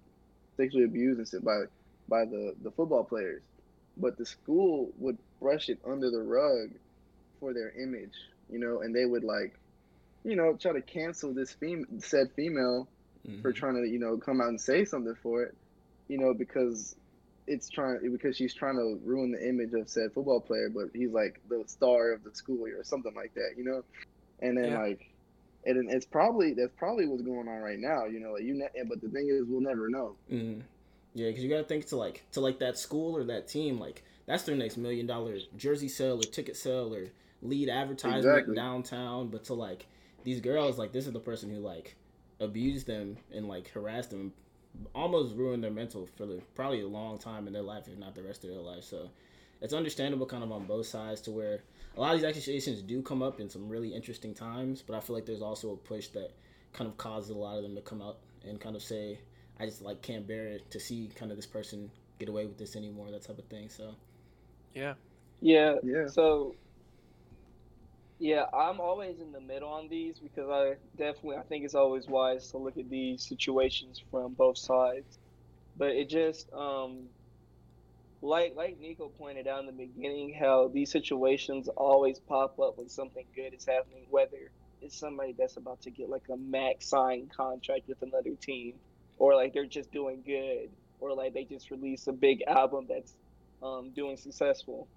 sexually 0.60 0.84
abused 0.84 1.18
and 1.18 1.28
stuff 1.28 1.44
by 1.44 1.60
by 2.08 2.24
the 2.26 2.54
the 2.62 2.72
football 2.72 3.04
players, 3.04 3.42
but 3.96 4.16
the 4.18 4.26
school 4.26 4.92
would 4.98 5.18
brush 5.40 5.68
it 5.68 5.80
under 5.88 6.10
the 6.10 6.22
rug 6.22 6.70
for 7.40 7.54
their 7.54 7.72
image, 7.82 8.14
you 8.48 8.58
know, 8.58 8.80
and 8.82 8.94
they 8.94 9.04
would 9.06 9.24
like, 9.24 9.54
you 10.24 10.36
know, 10.36 10.56
try 10.60 10.72
to 10.72 10.82
cancel 10.82 11.34
this 11.34 11.54
fem 11.60 11.84
said 12.00 12.28
female 12.36 12.90
for 13.42 13.52
Mhm. 13.52 13.56
trying 13.56 13.74
to 13.82 13.88
you 13.88 13.98
know 13.98 14.16
come 14.18 14.40
out 14.40 14.48
and 14.48 14.60
say 14.60 14.84
something 14.84 15.14
for 15.22 15.42
it, 15.42 15.54
you 16.08 16.18
know, 16.18 16.34
because 16.34 16.96
it's 17.46 17.68
trying 17.68 17.98
because 18.10 18.36
she's 18.36 18.54
trying 18.54 18.76
to 18.76 18.98
ruin 19.04 19.30
the 19.32 19.48
image 19.48 19.72
of 19.74 19.88
said 19.88 20.12
football 20.12 20.40
player, 20.40 20.70
but 20.70 20.84
he's 20.94 21.12
like 21.12 21.40
the 21.48 21.62
star 21.66 22.12
of 22.12 22.24
the 22.24 22.34
school 22.34 22.66
or 22.66 22.82
something 22.84 23.14
like 23.14 23.34
that, 23.34 23.50
you 23.56 23.64
know, 23.64 23.82
and 24.40 24.56
then 24.56 24.70
Yeah. 24.72 24.80
like, 24.80 25.10
and 25.66 25.76
then 25.76 25.94
it's 25.94 26.06
probably 26.06 26.54
that's 26.54 26.72
probably 26.76 27.06
what's 27.06 27.22
going 27.22 27.48
on 27.48 27.58
right 27.60 27.78
now, 27.78 28.06
you 28.06 28.20
know, 28.20 28.32
like 28.32 28.42
you. 28.44 28.54
Ne- 28.54 28.82
but 28.88 29.00
the 29.00 29.08
thing 29.08 29.28
is, 29.28 29.44
we'll 29.46 29.60
never 29.60 29.88
know. 29.88 30.16
Mm-hmm. 30.30 30.60
Yeah, 31.14 31.28
because 31.28 31.44
you 31.44 31.50
gotta 31.50 31.64
think 31.64 31.86
to 31.86 31.96
like 31.96 32.24
to 32.32 32.40
like 32.40 32.58
that 32.58 32.78
school 32.78 33.16
or 33.16 33.24
that 33.24 33.46
team, 33.46 33.78
like 33.78 34.02
that's 34.26 34.42
their 34.44 34.56
next 34.56 34.76
million 34.76 35.06
dollar 35.06 35.36
jersey 35.56 35.88
sale 35.88 36.18
or 36.18 36.22
ticket 36.22 36.56
sale 36.56 36.94
or 36.94 37.06
lead 37.42 37.68
advertisement 37.68 38.26
Exactly. 38.26 38.54
downtown. 38.56 39.28
But 39.28 39.44
to 39.44 39.54
like 39.54 39.86
these 40.24 40.40
girls, 40.40 40.78
like 40.78 40.92
this 40.92 41.06
is 41.06 41.12
the 41.12 41.20
person 41.20 41.50
who 41.50 41.58
like 41.60 41.96
abused 42.40 42.86
them 42.86 43.16
and 43.32 43.48
like 43.48 43.68
harassed 43.70 44.10
them, 44.10 44.32
almost 44.94 45.34
ruined 45.36 45.62
their 45.62 45.70
mental 45.70 46.08
for 46.16 46.26
the, 46.26 46.40
probably 46.54 46.80
a 46.82 46.88
long 46.88 47.18
time 47.18 47.46
in 47.46 47.52
their 47.52 47.62
life, 47.62 47.88
if 47.88 47.98
not 47.98 48.14
the 48.14 48.22
rest 48.22 48.44
of 48.44 48.50
their 48.50 48.60
life. 48.60 48.84
So 48.84 49.10
it's 49.60 49.72
understandable 49.74 50.26
kind 50.26 50.42
of 50.42 50.52
on 50.52 50.64
both 50.66 50.86
sides 50.86 51.20
to 51.22 51.30
where 51.30 51.62
a 51.96 52.00
lot 52.00 52.14
of 52.14 52.20
these 52.20 52.28
accusations 52.28 52.82
do 52.82 53.02
come 53.02 53.22
up 53.22 53.40
in 53.40 53.48
some 53.48 53.68
really 53.68 53.94
interesting 53.94 54.34
times, 54.34 54.82
but 54.82 54.96
I 54.96 55.00
feel 55.00 55.14
like 55.14 55.26
there's 55.26 55.42
also 55.42 55.72
a 55.72 55.76
push 55.76 56.08
that 56.08 56.30
kind 56.72 56.88
of 56.90 56.96
causes 56.96 57.30
a 57.30 57.34
lot 57.34 57.56
of 57.56 57.62
them 57.62 57.74
to 57.76 57.80
come 57.80 58.02
out 58.02 58.18
and 58.46 58.60
kind 58.60 58.74
of 58.74 58.82
say, 58.82 59.18
I 59.60 59.66
just 59.66 59.82
like 59.82 60.02
can't 60.02 60.26
bear 60.26 60.48
it 60.48 60.70
to 60.72 60.80
see 60.80 61.10
kind 61.14 61.30
of 61.30 61.36
this 61.36 61.46
person 61.46 61.90
get 62.18 62.28
away 62.28 62.46
with 62.46 62.58
this 62.58 62.76
anymore, 62.76 63.10
that 63.10 63.22
type 63.22 63.38
of 63.38 63.44
thing. 63.46 63.68
So 63.68 63.94
Yeah. 64.74 64.94
Yeah. 65.40 65.76
Yeah. 65.82 66.06
So, 66.08 66.54
yeah, 68.18 68.44
I'm 68.54 68.80
always 68.80 69.20
in 69.20 69.32
the 69.32 69.40
middle 69.40 69.70
on 69.70 69.88
these 69.88 70.18
because 70.20 70.48
I 70.50 70.74
definitely 70.96 71.36
I 71.36 71.42
think 71.42 71.64
it's 71.64 71.74
always 71.74 72.06
wise 72.08 72.48
to 72.50 72.58
look 72.58 72.76
at 72.78 72.88
these 72.88 73.26
situations 73.26 74.02
from 74.10 74.34
both 74.34 74.58
sides. 74.58 75.18
But 75.76 75.90
it 75.90 76.08
just 76.10 76.48
um 76.52 77.10
like 78.22 78.54
like 78.56 78.78
Nico 78.78 79.10
pointed 79.10 79.46
out 79.48 79.60
in 79.60 79.66
the 79.66 79.72
beginning 79.72 80.34
how 80.38 80.68
these 80.72 80.90
situations 80.92 81.68
always 81.76 82.20
pop 82.20 82.58
up 82.60 82.78
when 82.78 82.88
something 82.88 83.26
good 83.34 83.54
is 83.54 83.66
happening, 83.66 84.06
whether 84.10 84.50
it's 84.80 84.98
somebody 84.98 85.34
that's 85.38 85.56
about 85.56 85.82
to 85.82 85.90
get 85.90 86.08
like 86.08 86.24
a 86.32 86.36
max 86.36 86.88
sign 86.88 87.28
contract 87.36 87.82
with 87.88 87.98
another 88.02 88.36
team 88.40 88.80
or 89.18 89.34
like 89.34 89.52
they're 89.54 89.66
just 89.66 89.92
doing 89.92 90.22
good 90.24 90.70
or 91.00 91.14
like 91.14 91.34
they 91.34 91.44
just 91.44 91.70
released 91.70 92.08
a 92.08 92.12
big 92.12 92.42
album 92.46 92.86
that's 92.88 93.14
um, 93.62 93.92
doing 93.94 94.16
successful. 94.16 94.88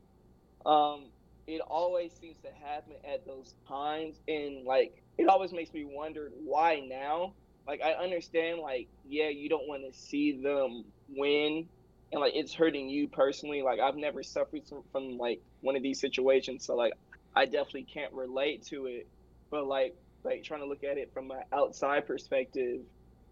Um, 0.66 1.12
it 1.48 1.62
always 1.62 2.12
seems 2.14 2.38
to 2.40 2.50
happen 2.66 2.94
at 3.12 3.26
those 3.26 3.56
times 3.68 4.20
and 4.28 4.66
like 4.66 5.02
it 5.18 5.28
always 5.28 5.54
makes 5.54 5.74
me 5.74 5.86
wonder 5.86 6.30
why 6.44 6.82
now? 6.86 7.34
Like 7.68 7.82
i 7.84 7.92
understand 7.92 8.60
like 8.60 8.88
yeah 9.06 9.28
you 9.28 9.50
don't 9.50 9.68
want 9.68 9.84
to 9.92 9.98
see 9.98 10.42
them 10.42 10.86
win 11.10 11.68
and 12.12 12.22
like 12.22 12.34
it's 12.36 12.54
hurting 12.54 12.88
you 12.90 13.10
personally 13.10 13.62
like 13.62 13.80
i've 13.82 13.98
never 13.98 14.24
suffered 14.24 14.62
from, 14.92 15.18
like 15.18 15.42
one 15.60 15.76
of 15.76 15.84
these 15.84 16.00
situations 16.00 16.66
so 16.66 16.76
like 16.76 16.94
i 17.36 17.44
definitely 17.44 17.84
can't 17.94 18.14
relate 18.14 18.66
to 18.68 18.86
it 18.86 19.06
but 19.52 19.68
like 19.68 19.96
like 20.24 20.44
trying 20.44 20.62
to 20.62 20.66
look 20.66 20.84
at 20.84 20.98
it 20.98 21.12
from 21.14 21.30
an 21.32 21.42
outside 21.52 22.08
perspective 22.08 22.80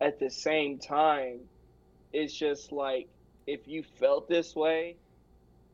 at 0.02 0.20
the 0.20 0.30
same 0.30 0.80
time 0.80 1.40
it's 2.12 2.34
just 2.38 2.74
like 2.74 3.08
if 3.48 3.62
you 3.68 3.84
felt 4.02 4.28
this 4.28 4.54
way 4.54 4.98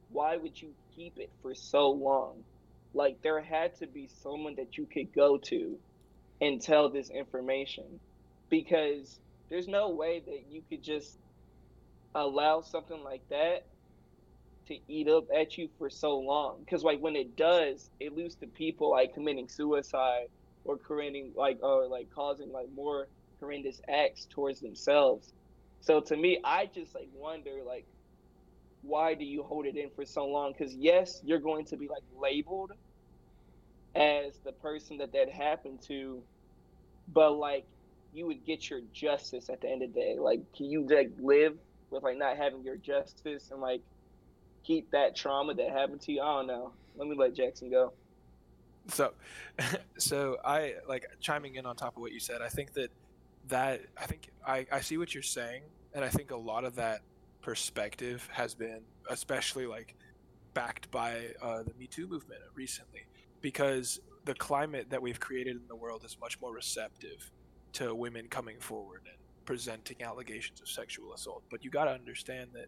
why 0.10 0.38
would 0.38 0.62
you 0.62 0.70
keep 1.02 1.18
it 1.18 1.32
for 1.42 1.56
so 1.56 1.90
long. 1.90 2.44
Like 2.94 3.22
there 3.22 3.42
had 3.42 3.78
to 3.80 3.88
be 3.88 4.10
someone 4.22 4.56
that 4.56 4.78
you 4.78 4.86
could 4.86 5.14
go 5.14 5.38
to 5.38 5.78
and 6.40 6.62
tell 6.62 6.90
this 6.90 7.10
information. 7.10 8.00
Because 8.50 9.20
there's 9.50 9.68
no 9.68 9.90
way 9.90 10.22
that 10.26 10.46
you 10.52 10.62
could 10.70 10.84
just 10.84 11.18
allow 12.14 12.62
something 12.62 13.02
like 13.04 13.28
that 13.30 13.66
to 14.68 14.78
eat 14.88 15.08
up 15.08 15.26
at 15.36 15.58
you 15.58 15.70
for 15.78 15.90
so 15.90 16.20
long. 16.20 16.58
Because 16.60 16.84
like 16.84 17.00
when 17.00 17.16
it 17.16 17.36
does 17.36 17.90
it 18.00 18.16
leads 18.16 18.36
to 18.36 18.48
people 18.48 18.92
like 18.92 19.14
committing 19.14 19.48
suicide 19.48 20.28
or 20.66 20.78
creating 20.78 21.32
like 21.36 21.60
or 21.64 21.88
like 21.88 22.10
causing 22.14 22.52
like 22.52 22.68
more 22.76 23.08
horrendous 23.40 23.82
acts 23.90 24.28
towards 24.30 24.60
themselves. 24.60 25.34
So 25.80 26.00
to 26.02 26.16
me 26.16 26.40
i 26.44 26.68
just 26.68 26.94
like 26.94 27.10
wonder 27.16 27.52
like 27.66 27.86
why 28.84 29.14
do 29.14 29.24
you 29.24 29.44
hold 29.44 29.66
it 29.66 29.76
in 29.78 29.90
for 29.96 30.06
so 30.06 30.26
long 30.26 30.54
because 30.58 30.76
yes 30.76 31.22
you're 31.24 31.40
going 31.40 31.66
to 31.66 31.78
be 31.78 31.88
like 31.88 32.04
labeled 32.20 32.72
as 33.96 34.38
the 34.44 34.52
person 34.52 34.98
that 34.98 35.12
that 35.12 35.30
happened 35.30 35.82
to 35.82 36.22
but 37.14 37.32
like 37.32 37.66
you 38.14 38.26
would 38.26 38.44
get 38.46 38.70
your 38.70 38.82
justice 38.94 39.50
at 39.50 39.62
the 39.62 39.70
end 39.70 39.84
of 39.84 39.94
the 39.94 40.00
day 40.00 40.16
like 40.20 40.40
can 40.54 40.66
you 40.66 40.88
like 40.88 41.12
live 41.20 41.56
with 41.92 42.04
like 42.04 42.18
not 42.18 42.38
having 42.38 42.64
your 42.64 42.78
justice 42.78 43.52
and 43.52 43.62
like 43.62 43.82
keep 44.64 44.92
that 44.92 45.16
trauma 45.16 45.54
that 45.54 45.70
happened 45.70 46.02
to 46.02 46.12
you. 46.12 46.22
I 46.22 46.38
don't 46.38 46.48
know. 46.48 46.72
Let 46.96 47.08
me 47.08 47.16
let 47.16 47.36
Jackson 47.36 47.70
go. 47.70 47.94
So, 48.88 49.14
so 49.98 50.38
I 50.44 50.76
like 50.88 51.06
chiming 51.20 51.56
in 51.56 51.66
on 51.66 51.76
top 51.76 51.96
of 51.96 52.02
what 52.02 52.12
you 52.12 52.20
said. 52.20 52.42
I 52.42 52.50
think 52.50 52.74
that 52.74 52.92
that 53.48 53.82
I 53.98 54.06
think 54.06 54.30
I 54.46 54.66
I 54.72 54.82
see 54.82 54.98
what 54.98 55.14
you're 55.14 55.24
saying, 55.24 55.64
and 55.94 56.04
I 56.04 56.10
think 56.10 56.32
a 56.32 56.38
lot 56.38 56.64
of 56.64 56.76
that 56.76 57.02
perspective 57.42 58.28
has 58.32 58.54
been 58.54 58.82
especially 59.10 59.66
like 59.66 59.96
backed 60.54 60.90
by 60.92 61.28
uh, 61.42 61.64
the 61.64 61.74
Me 61.80 61.88
Too 61.88 62.08
movement 62.08 62.42
recently, 62.56 63.02
because 63.42 64.00
the 64.26 64.34
climate 64.36 64.88
that 64.90 65.02
we've 65.02 65.20
created 65.20 65.56
in 65.56 65.68
the 65.68 65.76
world 65.76 66.04
is 66.06 66.18
much 66.20 66.40
more 66.42 66.54
receptive 66.54 67.32
to 67.74 67.96
women 67.96 68.28
coming 68.28 68.60
forward 68.60 69.02
and 69.06 69.18
presenting 69.46 70.04
allegations 70.04 70.62
of 70.62 70.68
sexual 70.68 71.14
assault. 71.14 71.42
But 71.50 71.64
you 71.64 71.70
got 71.70 71.86
to 71.86 71.92
understand 71.92 72.50
that, 72.54 72.68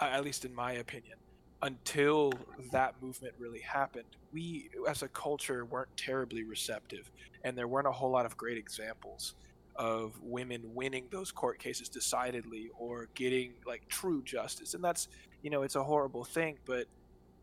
at 0.00 0.24
least 0.24 0.44
in 0.44 0.54
my 0.54 0.72
opinion, 0.72 1.16
until 1.62 2.32
that 2.72 2.94
movement 3.00 3.34
really 3.38 3.60
happened, 3.60 4.04
we 4.32 4.68
as 4.88 5.02
a 5.02 5.08
culture 5.08 5.64
weren't 5.64 5.96
terribly 5.96 6.44
receptive, 6.44 7.10
and 7.44 7.56
there 7.56 7.66
weren't 7.66 7.86
a 7.86 7.92
whole 7.92 8.10
lot 8.10 8.26
of 8.26 8.36
great 8.36 8.58
examples 8.58 9.34
of 9.78 10.20
women 10.22 10.62
winning 10.74 11.08
those 11.10 11.32
court 11.32 11.58
cases 11.58 11.88
decidedly 11.88 12.70
or 12.78 13.08
getting 13.14 13.54
like 13.66 13.86
true 13.88 14.22
justice. 14.22 14.74
And 14.74 14.82
that's, 14.82 15.08
you 15.42 15.50
know, 15.50 15.62
it's 15.62 15.76
a 15.76 15.82
horrible 15.82 16.24
thing, 16.24 16.58
but 16.64 16.86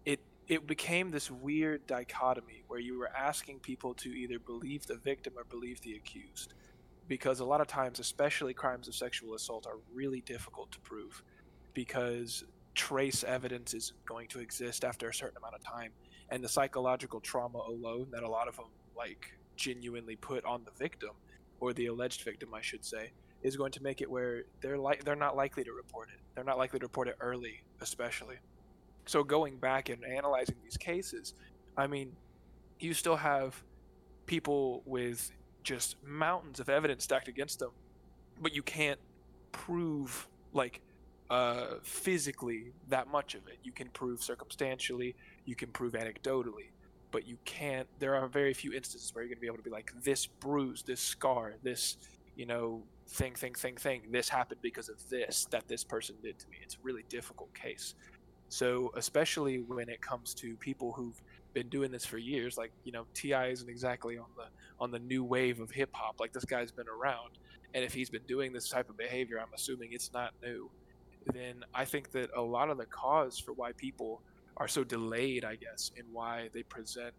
it 0.05 0.19
it 0.47 0.67
became 0.67 1.11
this 1.11 1.31
weird 1.31 1.85
dichotomy 1.87 2.63
where 2.67 2.79
you 2.79 2.97
were 2.97 3.09
asking 3.15 3.59
people 3.59 3.93
to 3.95 4.09
either 4.09 4.39
believe 4.39 4.85
the 4.85 4.97
victim 4.97 5.33
or 5.37 5.43
believe 5.45 5.81
the 5.81 5.95
accused 5.95 6.53
because 7.07 7.39
a 7.39 7.45
lot 7.45 7.61
of 7.61 7.67
times, 7.67 7.99
especially 7.99 8.53
crimes 8.53 8.87
of 8.87 8.95
sexual 8.95 9.35
assault, 9.35 9.67
are 9.67 9.77
really 9.93 10.21
difficult 10.21 10.71
to 10.71 10.79
prove 10.79 11.21
because 11.73 12.43
trace 12.75 13.23
evidence 13.23 13.73
is 13.73 13.93
going 14.05 14.27
to 14.27 14.39
exist 14.39 14.83
after 14.83 15.09
a 15.09 15.13
certain 15.13 15.37
amount 15.37 15.55
of 15.55 15.63
time, 15.63 15.91
and 16.29 16.43
the 16.43 16.49
psychological 16.49 17.19
trauma 17.19 17.59
alone 17.59 18.07
that 18.11 18.23
a 18.23 18.29
lot 18.29 18.47
of 18.47 18.55
them 18.55 18.65
like 18.95 19.33
genuinely 19.55 20.15
put 20.15 20.43
on 20.45 20.63
the 20.65 20.71
victim 20.71 21.11
or 21.59 21.73
the 21.73 21.87
alleged 21.87 22.23
victim, 22.23 22.53
I 22.53 22.61
should 22.61 22.83
say, 22.85 23.11
is 23.41 23.55
going 23.55 23.71
to 23.73 23.83
make 23.83 24.01
it 24.01 24.09
where 24.09 24.43
they're 24.61 24.77
like 24.77 25.03
they're 25.03 25.15
not 25.15 25.35
likely 25.35 25.63
to 25.63 25.73
report 25.73 26.09
it. 26.13 26.19
They're 26.35 26.43
not 26.43 26.57
likely 26.57 26.79
to 26.79 26.85
report 26.85 27.07
it 27.07 27.17
early, 27.19 27.61
especially. 27.81 28.35
So 29.05 29.23
going 29.23 29.57
back 29.57 29.89
and 29.89 30.03
analyzing 30.05 30.55
these 30.63 30.77
cases, 30.77 31.33
I 31.77 31.87
mean, 31.87 32.13
you 32.79 32.93
still 32.93 33.17
have 33.17 33.61
people 34.25 34.81
with 34.85 35.31
just 35.63 35.95
mountains 36.03 36.59
of 36.59 36.69
evidence 36.69 37.03
stacked 37.03 37.27
against 37.27 37.59
them, 37.59 37.71
but 38.41 38.55
you 38.55 38.63
can't 38.63 38.99
prove 39.51 40.27
like 40.53 40.81
uh, 41.29 41.75
physically 41.83 42.73
that 42.89 43.07
much 43.07 43.35
of 43.35 43.47
it. 43.47 43.57
You 43.63 43.71
can 43.71 43.89
prove 43.89 44.21
circumstantially, 44.21 45.15
you 45.45 45.55
can 45.55 45.69
prove 45.69 45.93
anecdotally, 45.93 46.69
but 47.13 47.25
you 47.25 47.37
can't. 47.45 47.87
There 47.99 48.15
are 48.15 48.27
very 48.27 48.53
few 48.53 48.73
instances 48.73 49.15
where 49.15 49.23
you're 49.23 49.29
going 49.29 49.37
to 49.37 49.41
be 49.41 49.47
able 49.47 49.57
to 49.57 49.63
be 49.63 49.69
like 49.69 49.93
this 50.03 50.25
bruise, 50.25 50.83
this 50.83 50.99
scar, 50.99 51.53
this 51.63 51.95
you 52.35 52.45
know 52.45 52.83
thing, 53.07 53.35
thing, 53.35 53.53
thing, 53.53 53.77
thing. 53.77 54.01
This 54.11 54.27
happened 54.27 54.59
because 54.61 54.89
of 54.89 54.97
this 55.09 55.47
that 55.51 55.69
this 55.69 55.85
person 55.85 56.15
did 56.21 56.37
to 56.39 56.49
me. 56.49 56.57
It's 56.61 56.75
a 56.75 56.79
really 56.83 57.05
difficult 57.07 57.53
case. 57.53 57.95
So 58.49 58.91
especially 58.97 59.59
when 59.61 59.87
it 59.87 60.01
comes 60.01 60.33
to 60.35 60.55
people 60.57 60.91
who've 60.91 61.21
been 61.53 61.69
doing 61.69 61.91
this 61.91 62.05
for 62.05 62.17
years. 62.17 62.57
Like 62.57 62.71
you 62.83 62.91
know, 62.91 63.05
T.I. 63.13 63.47
isn't 63.47 63.69
exactly 63.69 64.17
on 64.17 64.27
the 64.35 64.45
on 64.79 64.91
the 64.91 64.99
new 64.99 65.23
wave 65.23 65.59
of 65.59 65.71
hip 65.71 65.89
hop. 65.93 66.19
Like 66.19 66.33
this 66.33 66.45
guy's 66.45 66.71
been 66.71 66.89
around, 66.89 67.37
and 67.73 67.83
if 67.83 67.93
he's 67.93 68.09
been 68.09 68.23
doing 68.27 68.51
this 68.51 68.67
type 68.67 68.89
of 68.89 68.97
behavior, 68.97 69.39
I'm 69.39 69.53
assuming 69.53 69.93
it's 69.93 70.11
not 70.13 70.33
new. 70.41 70.69
Then 71.31 71.63
I 71.73 71.85
think 71.85 72.11
that 72.11 72.31
a 72.35 72.41
lot 72.41 72.69
of 72.69 72.77
the 72.77 72.85
cause 72.85 73.39
for 73.39 73.53
why 73.53 73.71
people 73.71 74.21
are 74.57 74.67
so 74.67 74.83
delayed, 74.83 75.45
I 75.45 75.55
guess, 75.55 75.91
in 75.95 76.05
why 76.11 76.49
they 76.53 76.63
present 76.63 77.13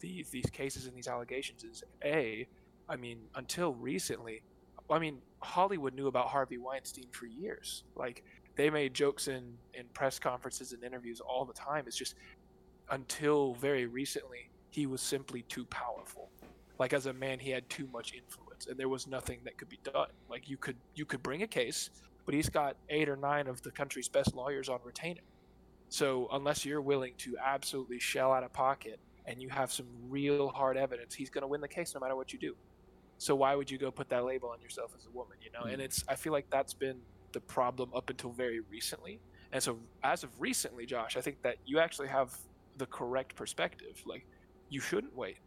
these 0.00 0.30
these 0.30 0.48
cases 0.50 0.86
and 0.86 0.96
these 0.96 1.08
allegations 1.08 1.64
is 1.64 1.84
a, 2.04 2.46
I 2.88 2.96
mean, 2.96 3.20
until 3.34 3.74
recently, 3.74 4.42
I 4.90 4.98
mean, 4.98 5.18
Hollywood 5.40 5.94
knew 5.94 6.06
about 6.08 6.28
Harvey 6.28 6.58
Weinstein 6.58 7.06
for 7.12 7.26
years. 7.26 7.84
Like 7.94 8.24
they 8.56 8.70
made 8.70 8.94
jokes 8.94 9.28
in 9.28 9.54
in 9.74 9.86
press 9.92 10.18
conferences 10.18 10.72
and 10.72 10.82
interviews 10.82 11.20
all 11.20 11.44
the 11.44 11.52
time. 11.52 11.84
It's 11.86 11.96
just 11.96 12.14
until 12.90 13.54
very 13.54 13.86
recently, 13.86 14.50
he 14.70 14.86
was 14.86 15.00
simply 15.00 15.42
too 15.42 15.64
powerful. 15.66 16.30
Like 16.78 16.92
as 16.92 17.06
a 17.06 17.12
man, 17.12 17.38
he 17.38 17.50
had 17.50 17.68
too 17.68 17.88
much 17.92 18.14
influence, 18.14 18.66
and 18.66 18.78
there 18.78 18.88
was 18.88 19.06
nothing 19.06 19.40
that 19.44 19.58
could 19.58 19.68
be 19.68 19.78
done. 19.84 20.08
Like 20.28 20.48
you 20.48 20.56
could 20.56 20.76
you 20.94 21.04
could 21.04 21.22
bring 21.22 21.42
a 21.42 21.46
case, 21.46 21.90
but 22.24 22.34
he's 22.34 22.48
got 22.48 22.76
eight 22.88 23.08
or 23.08 23.16
nine 23.16 23.46
of 23.46 23.62
the 23.62 23.70
country's 23.70 24.08
best 24.08 24.34
lawyers 24.34 24.68
on 24.68 24.80
retainer. 24.84 25.20
So 25.90 26.28
unless 26.32 26.64
you're 26.64 26.80
willing 26.80 27.14
to 27.18 27.36
absolutely 27.44 27.98
shell 27.98 28.32
out 28.32 28.44
of 28.44 28.52
pocket 28.52 29.00
and 29.26 29.42
you 29.42 29.48
have 29.48 29.72
some 29.72 29.86
real 30.08 30.48
hard 30.48 30.76
evidence, 30.76 31.14
he's 31.14 31.30
going 31.30 31.42
to 31.42 31.48
win 31.48 31.60
the 31.60 31.68
case 31.68 31.94
no 31.94 32.00
matter 32.00 32.14
what 32.14 32.32
you 32.32 32.38
do. 32.38 32.54
So 33.18 33.34
why 33.34 33.54
would 33.56 33.70
you 33.70 33.76
go 33.76 33.90
put 33.90 34.08
that 34.08 34.24
label 34.24 34.48
on 34.48 34.60
yourself 34.62 34.92
as 34.96 35.06
a 35.06 35.10
woman? 35.10 35.36
You 35.42 35.50
know, 35.50 35.60
mm-hmm. 35.60 35.74
and 35.74 35.82
it's 35.82 36.04
I 36.08 36.14
feel 36.14 36.32
like 36.32 36.48
that's 36.48 36.72
been 36.72 37.00
the 37.32 37.40
problem 37.40 37.90
up 37.94 38.08
until 38.08 38.30
very 38.30 38.60
recently. 38.60 39.20
And 39.52 39.62
so 39.62 39.78
as 40.04 40.22
of 40.22 40.30
recently, 40.40 40.86
Josh, 40.86 41.16
I 41.16 41.20
think 41.20 41.42
that 41.42 41.56
you 41.66 41.80
actually 41.80 42.08
have 42.08 42.38
the 42.78 42.86
correct 42.86 43.34
perspective. 43.34 44.00
Like 44.06 44.24
you 44.68 44.80
shouldn't 44.80 45.14
wait. 45.14 45.38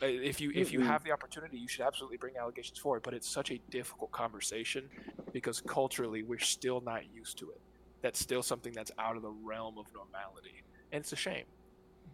If 0.00 0.40
you 0.40 0.52
if 0.54 0.72
you 0.72 0.80
have 0.80 1.02
the 1.02 1.10
opportunity, 1.10 1.58
you 1.58 1.68
should 1.68 1.84
absolutely 1.84 2.18
bring 2.18 2.36
allegations 2.36 2.78
forward. 2.78 3.02
But 3.02 3.14
it's 3.14 3.28
such 3.28 3.50
a 3.50 3.60
difficult 3.70 4.12
conversation 4.12 4.88
because 5.32 5.60
culturally 5.60 6.22
we're 6.22 6.38
still 6.38 6.80
not 6.80 7.02
used 7.12 7.36
to 7.38 7.50
it. 7.50 7.60
That's 8.02 8.18
still 8.18 8.42
something 8.42 8.72
that's 8.72 8.90
out 8.98 9.16
of 9.16 9.22
the 9.22 9.30
realm 9.30 9.78
of 9.78 9.86
normality, 9.94 10.62
and 10.90 11.00
it's 11.00 11.12
a 11.12 11.16
shame. 11.16 11.44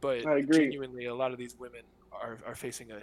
But 0.00 0.22
genuinely, 0.50 1.06
a 1.06 1.14
lot 1.14 1.32
of 1.32 1.38
these 1.38 1.58
women 1.58 1.80
are, 2.12 2.38
are 2.46 2.54
facing 2.54 2.92
a, 2.92 3.00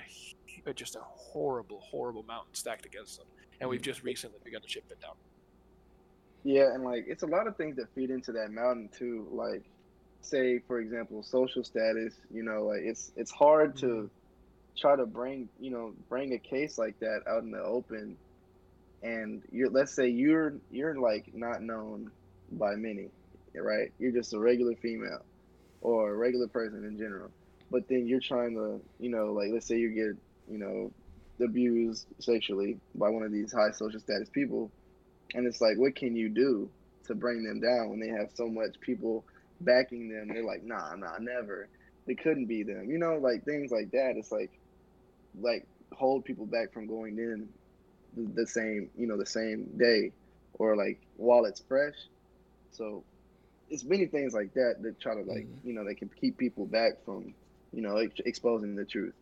a 0.70 0.74
just 0.74 0.96
a 0.96 1.02
horrible, 1.02 1.80
horrible 1.80 2.24
mountain 2.24 2.54
stacked 2.54 2.86
against 2.86 3.18
them, 3.18 3.28
and 3.60 3.70
we've 3.70 3.82
just 3.82 4.04
recently 4.04 4.40
begun 4.44 4.62
to 4.62 4.68
chip 4.68 4.86
it 4.90 5.02
down. 5.02 5.16
Yeah, 6.44 6.74
and 6.74 6.84
like 6.84 7.06
it's 7.08 7.24
a 7.24 7.28
lot 7.28 7.48
of 7.48 7.58
things 7.58 7.76
that 7.78 7.88
feed 7.96 8.12
into 8.12 8.32
that 8.34 8.52
mountain 8.52 8.90
too. 8.96 9.28
Like 9.32 9.64
say 10.26 10.60
for 10.68 10.80
example 10.80 11.24
social 11.24 11.64
status 11.64 12.16
you 12.34 12.44
know 12.44 12.64
like 12.64 12.82
it's 12.84 13.12
it's 13.16 13.32
hard 13.32 13.76
to 13.78 13.86
mm-hmm. 13.86 14.06
try 14.78 14.96
to 14.96 15.06
bring 15.06 15.48
you 15.60 15.72
know 15.72 15.94
bring 16.10 16.34
a 16.34 16.40
case 16.40 16.78
like 16.78 17.00
that 17.00 17.22
out 17.28 17.44
in 17.44 17.52
the 17.52 17.62
open 17.62 18.18
and 19.04 19.44
you're 19.52 19.70
let's 19.70 19.94
say 19.94 20.08
you're 20.08 20.54
you're 20.72 21.00
like 21.00 21.34
not 21.34 21.62
known 21.62 22.12
by 22.58 22.76
many 22.76 23.10
right 23.56 23.92
you're 24.00 24.12
just 24.12 24.34
a 24.34 24.40
regular 24.40 24.76
female 24.76 25.24
or 25.82 26.12
a 26.12 26.16
regular 26.16 26.48
person 26.48 26.84
in 26.86 26.98
general 26.98 27.32
but 27.72 27.88
then 27.88 28.06
you're 28.06 28.20
trying 28.20 28.54
to 28.54 28.82
you 29.00 29.10
know 29.10 29.32
like 29.34 29.50
let's 29.54 29.68
say 29.68 29.78
you 29.78 29.90
get 29.90 30.52
you 30.52 30.58
know 30.58 30.92
abused 31.44 32.08
sexually 32.20 32.78
by 32.96 33.10
one 33.10 33.24
of 33.24 33.32
these 33.32 33.52
high 33.52 33.72
social 33.72 34.00
status 34.00 34.30
people 34.30 34.72
and 35.34 35.48
it's 35.48 35.62
like 35.62 35.78
what 35.78 35.96
can 35.96 36.16
you 36.16 36.30
do 36.30 36.70
to 37.08 37.16
bring 37.16 37.44
them 37.44 37.60
down 37.60 37.90
when 37.90 38.00
they 38.00 38.08
have 38.08 38.30
so 38.34 38.48
much 38.48 38.80
people 38.82 39.26
backing 39.62 40.10
them. 40.10 40.28
They're 40.28 40.46
like, 40.46 40.64
nah, 40.64 40.96
nah, 40.96 41.18
never. 41.20 41.70
they 42.08 42.16
couldn't 42.16 42.46
be 42.46 42.64
them. 42.64 42.90
You 42.90 42.98
know, 42.98 43.18
like 43.18 43.44
things 43.46 43.72
like 43.72 43.92
that. 43.92 44.14
It's 44.18 44.32
like 44.32 44.52
like 45.40 45.68
hold 45.94 46.26
people 46.26 46.46
back 46.46 46.74
from 46.74 46.88
going 46.88 47.18
in 47.18 47.50
the, 48.16 48.42
the 48.42 48.48
same 48.48 48.90
you 48.96 49.08
know 49.08 49.18
the 49.18 49.26
same 49.26 49.68
day 49.78 50.12
or 50.54 50.76
like 50.76 51.02
while 51.18 51.46
it's 51.46 51.62
fresh. 51.68 51.96
So 52.76 53.04
it's 53.70 53.84
many 53.84 54.06
things 54.06 54.34
like 54.34 54.54
that 54.54 54.76
that 54.82 55.00
try 55.00 55.16
to 55.16 55.22
like 55.22 55.46
Mhm. 55.48 55.66
you 55.66 55.74
know 55.74 55.84
they 55.84 55.96
can 55.96 56.10
keep 56.10 56.38
people 56.38 56.66
back 56.66 57.04
from 57.06 57.34
you 57.74 57.82
know 57.82 57.98
ex- 57.98 58.20
exposing 58.26 58.76
the 58.76 58.86
truth. 58.86 59.14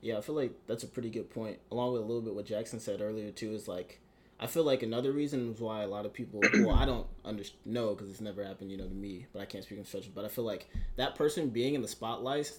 Yeah, 0.00 0.18
I 0.18 0.20
feel 0.20 0.34
like 0.34 0.52
that's 0.66 0.82
a 0.84 0.88
pretty 0.88 1.10
good 1.10 1.30
point. 1.30 1.58
Along 1.70 1.92
with 1.92 2.02
a 2.02 2.04
little 2.04 2.22
bit 2.22 2.34
what 2.34 2.46
Jackson 2.46 2.80
said 2.80 3.00
earlier 3.00 3.30
too 3.30 3.52
is 3.54 3.68
like 3.68 4.00
I 4.40 4.48
feel 4.48 4.64
like 4.64 4.82
another 4.82 5.12
reason 5.12 5.54
why 5.58 5.82
a 5.82 5.86
lot 5.86 6.04
of 6.06 6.12
people 6.12 6.40
well 6.54 6.70
I 6.74 6.84
don't 6.84 7.06
under 7.24 7.44
know 7.64 7.94
because 7.94 8.10
it's 8.10 8.20
never 8.20 8.44
happened 8.44 8.70
you 8.72 8.76
know 8.76 8.88
to 8.88 8.94
me 8.94 9.26
but 9.32 9.40
I 9.40 9.44
can't 9.44 9.62
speak 9.64 9.78
in 9.78 9.84
such 9.84 10.12
but 10.14 10.24
I 10.24 10.28
feel 10.28 10.44
like 10.44 10.66
that 10.96 11.14
person 11.14 11.48
being 11.50 11.74
in 11.74 11.82
the 11.82 11.88
spotlight 11.88 12.52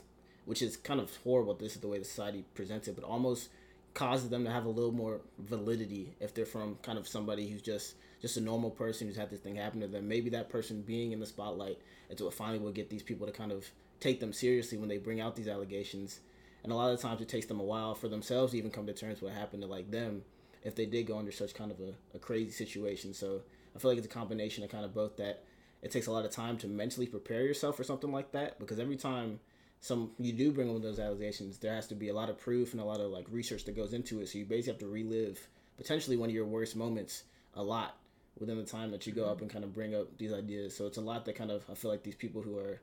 which 0.46 0.62
is 0.62 0.78
kind 0.78 1.00
of 1.02 1.14
horrible 1.24 1.54
this 1.56 1.76
is 1.76 1.82
the 1.82 1.88
way 1.88 1.98
the 2.00 2.06
society 2.06 2.46
presents 2.54 2.88
it 2.88 2.96
but 2.96 3.04
almost 3.04 3.50
causes 3.94 4.30
them 4.30 4.44
to 4.46 4.50
have 4.52 4.66
a 4.66 4.70
little 4.70 4.92
more 4.94 5.20
validity 5.38 6.14
if 6.22 6.34
they're 6.34 6.46
from 6.46 6.78
kind 6.82 6.98
of 6.98 7.08
somebody 7.08 7.48
who's 7.50 7.62
just 7.62 7.96
just 8.24 8.38
a 8.38 8.42
normal 8.42 8.70
person 8.70 9.06
who's 9.06 9.18
had 9.18 9.30
this 9.30 9.42
thing 9.42 9.58
happen 9.58 9.82
to 9.82 9.88
them. 9.88 10.08
Maybe 10.08 10.30
that 10.30 10.48
person 10.48 10.82
being 10.82 11.12
in 11.12 11.20
the 11.20 11.26
spotlight 11.26 11.78
is 12.10 12.24
what 12.24 12.34
finally 12.34 12.58
will 12.58 12.72
get 12.72 12.90
these 12.90 13.04
people 13.04 13.28
to 13.28 13.34
kind 13.34 13.52
of 13.52 13.70
take 14.00 14.22
them 14.22 14.32
seriously 14.32 14.78
when 14.78 14.88
they 14.88 14.98
bring 14.98 15.20
out 15.20 15.36
these 15.36 15.50
allegations. 15.50 16.22
And 16.64 16.72
a 16.72 16.76
lot 16.76 16.94
of 16.94 17.02
times 17.02 17.20
it 17.20 17.28
takes 17.28 17.48
them 17.48 17.60
a 17.60 17.64
while 17.64 17.94
for 17.94 18.08
themselves 18.08 18.54
to 18.54 18.58
even 18.58 18.72
come 18.72 18.88
to 18.88 18.94
terms 18.94 19.20
with 19.20 19.30
what 19.30 19.38
happened 19.38 19.62
to 19.64 19.68
like 19.68 19.92
them 19.92 20.22
if 20.64 20.74
they 20.74 20.86
did 20.86 21.06
go 21.06 21.18
under 21.18 21.34
such 21.34 21.54
kind 21.54 21.70
of 21.70 21.82
a, 21.82 22.16
a 22.16 22.20
crazy 22.20 22.52
situation. 22.52 23.14
So 23.14 23.42
i 23.76 23.80
feel 23.80 23.92
like 23.92 23.98
it's 23.98 24.08
a 24.08 24.10
combination 24.10 24.64
of 24.64 24.70
kind 24.70 24.86
of 24.86 24.94
both 24.94 25.18
that 25.18 25.44
it 25.82 25.92
takes 25.92 26.08
a 26.08 26.12
lot 26.12 26.24
of 26.24 26.32
time 26.32 26.58
to 26.60 26.68
mentally 26.70 27.08
prepare 27.08 27.44
yourself 27.44 27.76
for 27.76 27.84
something 27.84 28.14
like 28.14 28.32
that 28.32 28.58
because 28.58 28.80
every 28.80 28.96
time 28.96 29.42
some 29.82 30.12
you 30.18 30.32
do 30.32 30.54
bring 30.54 30.70
on 30.70 30.82
those 30.82 31.00
allegations 31.00 31.58
there 31.58 31.76
has 31.76 31.88
to 31.88 31.96
be 31.96 32.08
a 32.08 32.14
lot 32.14 32.30
of 32.30 32.38
proof 32.38 32.72
and 32.72 32.82
a 32.82 32.86
lot 32.86 33.02
of 33.02 33.12
like 33.12 33.26
research 33.30 33.66
that 33.66 33.76
goes 33.76 33.92
into 33.92 34.22
it. 34.22 34.30
So 34.30 34.38
you 34.38 34.46
basically 34.46 34.72
have 34.72 34.80
to 34.80 34.88
relive 34.88 35.46
potentially 35.76 36.16
one 36.16 36.30
of 36.30 36.36
your 36.36 36.46
worst 36.46 36.78
moments 36.78 37.24
a 37.56 37.62
lot 37.62 37.98
within 38.40 38.58
the 38.58 38.64
time 38.64 38.92
that 38.92 39.06
you 39.06 39.14
go 39.14 39.26
up 39.26 39.42
and 39.42 39.50
kind 39.50 39.64
of 39.64 39.74
bring 39.74 39.96
up 39.96 40.18
these 40.18 40.34
ideas 40.34 40.76
so 40.76 40.86
it's 40.86 40.98
a 40.98 41.02
lot 41.02 41.26
that 41.26 41.36
kind 41.36 41.52
of 41.52 41.64
i 41.72 41.74
feel 41.74 41.92
like 41.92 42.04
these 42.04 42.16
people 42.16 42.42
who 42.42 42.58
are 42.58 42.82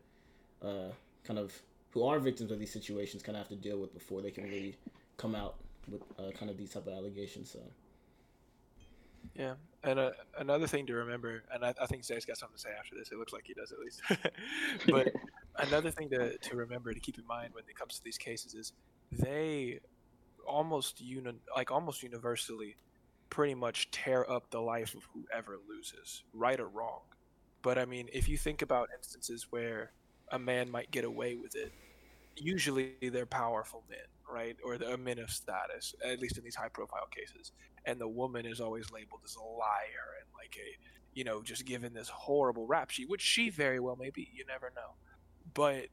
uh, 0.63 0.91
kind 1.25 1.39
of 1.39 1.53
who 1.91 2.05
are 2.05 2.19
victims 2.19 2.51
of 2.51 2.59
these 2.59 2.73
situations 2.73 3.23
kind 3.23 3.37
of 3.37 3.43
have 3.43 3.49
to 3.49 3.57
deal 3.57 3.79
with 3.79 3.93
before 3.93 4.23
they 4.23 4.31
can 4.31 4.45
really 4.45 4.77
come 5.17 5.35
out 5.35 5.57
with 5.89 6.03
uh, 6.19 6.31
kind 6.33 6.51
of 6.51 6.57
these 6.57 6.71
type 6.71 6.87
of 6.87 6.93
allegations. 6.93 7.51
So 7.51 7.59
Yeah, 9.35 9.55
and 9.83 9.99
uh, 9.99 10.11
another 10.39 10.67
thing 10.67 10.87
to 10.87 10.95
remember, 10.95 11.43
and 11.53 11.65
I, 11.65 11.75
I 11.81 11.87
think 11.87 12.05
Zay's 12.05 12.25
got 12.25 12.37
something 12.37 12.57
to 12.57 12.63
say 12.63 12.71
after 12.79 12.95
this. 12.97 13.11
It 13.11 13.19
looks 13.19 13.33
like 13.33 13.45
he 13.47 13.55
does 13.55 13.73
at 13.73 13.79
least. 13.79 14.03
but 14.89 15.13
another 15.69 15.91
thing 15.91 16.11
to, 16.11 16.39
to 16.39 16.57
remember 16.57 16.93
to 16.93 17.01
keep 17.01 17.19
in 17.19 17.27
mind 17.27 17.55
when 17.55 17.65
it 17.69 17.77
comes 17.77 17.97
to 17.97 18.05
these 18.05 18.19
cases 18.19 18.55
is 18.55 18.73
they 19.11 19.81
almost 20.47 21.01
uni- 21.01 21.41
like 21.57 21.71
almost 21.71 22.03
universally 22.03 22.77
pretty 23.31 23.55
much 23.55 23.91
tear 23.91 24.29
up 24.31 24.51
the 24.51 24.61
life 24.61 24.95
of 24.95 25.07
whoever 25.15 25.59
loses, 25.69 26.23
right 26.35 26.61
or 26.61 26.69
wrong. 26.69 27.01
But 27.63 27.79
I 27.79 27.85
mean, 27.85 28.09
if 28.13 28.29
you 28.29 28.37
think 28.37 28.63
about 28.63 28.89
instances 28.97 29.47
where 29.51 29.93
a 30.33 30.39
man 30.39 30.71
might 30.71 30.91
get 30.91 31.05
away 31.05 31.37
with 31.37 31.55
it, 31.55 31.73
usually 32.37 32.97
they're 33.01 33.27
powerful 33.27 33.85
men, 33.89 33.99
right? 34.31 34.57
Or 34.65 34.79
they're 34.79 34.97
men 34.97 35.19
of 35.19 35.31
status, 35.31 35.95
at 36.05 36.21
least 36.21 36.39
in 36.39 36.45
these 36.45 36.57
high 36.57 36.69
profile 36.69 37.09
cases. 37.11 37.53
And 37.85 38.01
the 38.01 38.09
woman 38.09 38.47
is 38.47 38.61
always 38.61 38.91
labeled 38.91 39.21
as 39.25 39.37
a 39.37 39.43
liar 39.43 40.17
and 40.21 40.29
like 40.37 40.57
a, 40.57 40.77
you 41.15 41.25
know, 41.25 41.43
just 41.43 41.65
given 41.65 41.93
this 41.95 42.09
horrible 42.09 42.67
rap 42.67 42.91
sheet, 42.91 43.09
which 43.09 43.23
she 43.23 43.51
very 43.51 43.81
well 43.81 43.97
may 43.97 44.11
be. 44.11 44.29
You 44.33 44.45
never 44.47 44.73
know. 44.75 44.95
But 45.55 45.87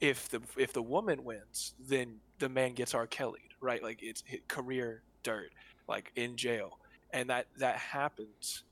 if 0.00 0.28
the 0.28 0.40
if 0.56 0.72
the 0.72 0.82
woman 0.82 1.24
wins, 1.24 1.74
then 1.78 2.16
the 2.38 2.48
man 2.48 2.74
gets 2.74 2.94
R. 2.94 3.06
Kelly, 3.06 3.48
right? 3.60 3.82
Like 3.82 4.00
it's 4.02 4.22
career 4.48 5.02
dirt, 5.22 5.50
like 5.88 6.12
in 6.16 6.36
jail, 6.36 6.78
and 7.10 7.30
that 7.30 7.46
that 7.58 7.76
happens 7.76 8.64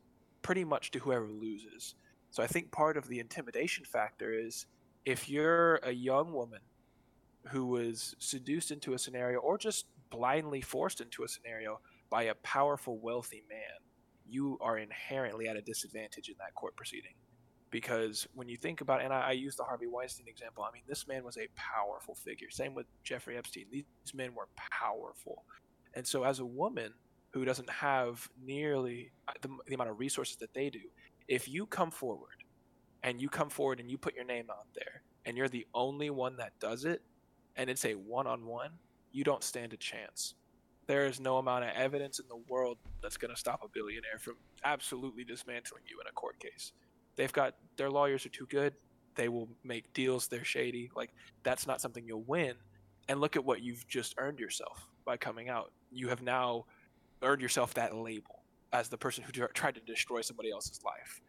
pretty 0.43 0.65
much 0.65 0.91
to 0.93 0.99
whoever 0.99 1.29
loses. 1.29 1.95
So 2.31 2.43
I 2.43 2.47
think 2.47 2.71
part 2.71 2.97
of 2.97 3.09
the 3.09 3.19
intimidation 3.19 3.85
factor 3.85 4.33
is 4.33 4.67
if 5.05 5.29
you're 5.29 5.77
a 5.77 5.91
young 5.91 6.33
woman 6.33 6.61
who 7.49 7.67
was 7.67 8.15
seduced 8.19 8.71
into 8.71 8.95
a 8.95 8.99
scenario 8.99 9.41
or 9.41 9.59
just 9.59 9.87
blindly 10.11 10.61
forced 10.61 11.01
into 11.01 11.25
a 11.25 11.29
scenario 11.29 11.81
by 12.11 12.25
a 12.25 12.35
powerful, 12.37 12.99
wealthy 12.99 13.43
man, 13.49 13.79
you 14.27 14.59
are 14.61 14.79
inherently 14.79 15.49
at 15.49 15.57
a 15.57 15.63
disadvantage 15.63 16.29
in 16.29 16.35
that 16.39 16.55
court 16.55 16.77
proceeding. 16.77 17.15
Because 17.71 18.27
when 18.35 18.49
you 18.49 18.57
think 18.57 18.81
about, 18.81 19.01
and 19.01 19.13
I, 19.13 19.29
I 19.29 19.31
use 19.33 19.55
the 19.55 19.63
Harvey 19.63 19.87
Weinstein 19.87 20.27
example, 20.27 20.65
I 20.65 20.73
mean, 20.73 20.83
this 20.89 21.07
man 21.07 21.25
was 21.25 21.39
a 21.39 21.47
powerful 21.55 22.17
figure. 22.17 22.51
Same 22.51 22.75
with 22.75 22.87
Jeffrey 23.05 23.37
Epstein. 23.37 23.67
These 23.71 23.85
men 24.13 24.35
were 24.35 24.49
powerful. 24.57 25.45
And 25.95 26.07
so, 26.07 26.25
as 26.25 26.39
a 26.39 26.45
woman 26.45 26.93
who 27.31 27.45
doesn't 27.45 27.71
have 27.71 28.29
nearly 28.45 29.13
uh, 29.29 29.33
the, 29.41 29.49
the 29.67 29.75
amount 29.75 29.91
of 29.91 29.99
resources 29.99 30.37
that 30.37 30.53
they 30.55 30.71
do, 30.71 30.81
if 31.29 31.49
you 31.49 31.67
come 31.67 31.91
forward 31.91 32.45
and 33.03 33.21
you 33.21 33.29
come 33.29 33.51
forward 33.51 33.81
and 33.81 33.91
you 33.91 33.99
put 33.99 34.15
your 34.15 34.25
name 34.25 34.47
out 34.51 34.67
there 34.75 35.03
and 35.25 35.37
you're 35.37 35.49
the 35.49 35.67
only 35.75 36.11
one 36.11 36.37
that 36.37 36.53
does 36.61 36.85
it, 36.85 37.03
and 37.57 37.69
it's 37.69 37.85
a 37.85 37.95
one 37.95 38.27
on 38.27 38.47
one, 38.47 38.71
you 39.13 39.25
don't 39.25 39.45
stand 39.45 39.73
a 39.73 39.77
chance. 39.77 40.35
There 40.87 41.07
is 41.07 41.21
no 41.21 41.39
amount 41.39 41.65
of 41.65 41.71
evidence 41.77 42.19
in 42.19 42.27
the 42.29 42.41
world 42.49 42.79
that's 43.03 43.17
going 43.17 43.33
to 43.33 43.39
stop 43.39 43.61
a 43.65 43.69
billionaire 43.69 44.19
from 44.19 44.37
absolutely 44.65 45.25
dismantling 45.25 45.83
you 45.87 46.01
in 46.01 46.07
a 46.09 46.13
court 46.13 46.39
case. 46.41 46.73
They've 47.17 47.33
got 47.33 47.55
their 47.77 47.91
lawyers 47.91 48.27
are 48.27 48.31
too 48.31 48.47
good. 48.47 48.75
They 49.15 49.29
will 49.29 49.49
make 49.63 49.93
deals, 49.93 50.27
they're 50.27 50.45
shady. 50.45 50.91
Like, 50.95 51.11
that's 51.43 51.67
not 51.67 51.81
something 51.81 52.05
you'll 52.07 52.23
win. 52.23 52.55
And 53.09 53.21
look 53.21 53.37
at 53.37 53.45
what 53.45 53.63
you've 53.63 53.87
just 53.89 54.15
earned 54.19 54.39
yourself 54.39 54.89
by 55.05 55.17
coming 55.17 55.49
out. 55.49 55.73
You 55.91 56.09
have 56.09 56.23
now 56.23 56.67
earned 57.23 57.43
yourself 57.43 57.75
that 57.75 57.95
label 57.95 58.43
as 58.73 58.89
the 58.89 58.97
person 58.97 59.25
who 59.25 59.33
tried 59.49 59.75
to 59.75 59.81
destroy 59.81 60.21
somebody 60.21 60.51
else's 60.51 60.81
life. 60.85 61.21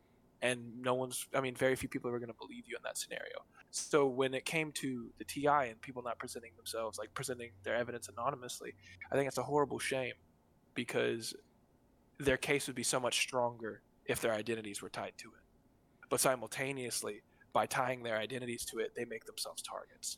And 0.43 0.81
no 0.81 0.95
one's, 0.95 1.27
I 1.35 1.41
mean, 1.41 1.55
very 1.55 1.75
few 1.75 1.87
people 1.87 2.09
are 2.09 2.17
going 2.17 2.31
to 2.31 2.37
believe 2.39 2.63
you 2.67 2.75
in 2.75 2.81
that 2.83 2.97
scenario. 2.97 3.45
So 3.69 4.07
when 4.07 4.33
it 4.33 4.43
came 4.43 4.71
to 4.73 5.11
the 5.19 5.23
TI 5.23 5.47
and 5.47 5.79
people 5.81 6.01
not 6.01 6.17
presenting 6.17 6.51
themselves, 6.57 6.97
like 6.97 7.13
presenting 7.13 7.51
their 7.63 7.75
evidence 7.75 8.09
anonymously, 8.09 8.73
I 9.11 9.15
think 9.15 9.27
it's 9.27 9.37
a 9.37 9.43
horrible 9.43 9.79
shame 9.79 10.13
because 10.73 11.35
their 12.19 12.37
case 12.37 12.67
would 12.67 12.75
be 12.75 12.83
so 12.83 12.99
much 12.99 13.19
stronger 13.19 13.81
if 14.05 14.19
their 14.19 14.33
identities 14.33 14.81
were 14.81 14.89
tied 14.89 15.13
to 15.17 15.27
it. 15.27 15.43
But 16.09 16.19
simultaneously, 16.19 17.21
by 17.53 17.65
tying 17.65 18.03
their 18.03 18.17
identities 18.17 18.65
to 18.65 18.79
it, 18.79 18.93
they 18.95 19.05
make 19.05 19.25
themselves 19.25 19.61
targets. 19.61 20.17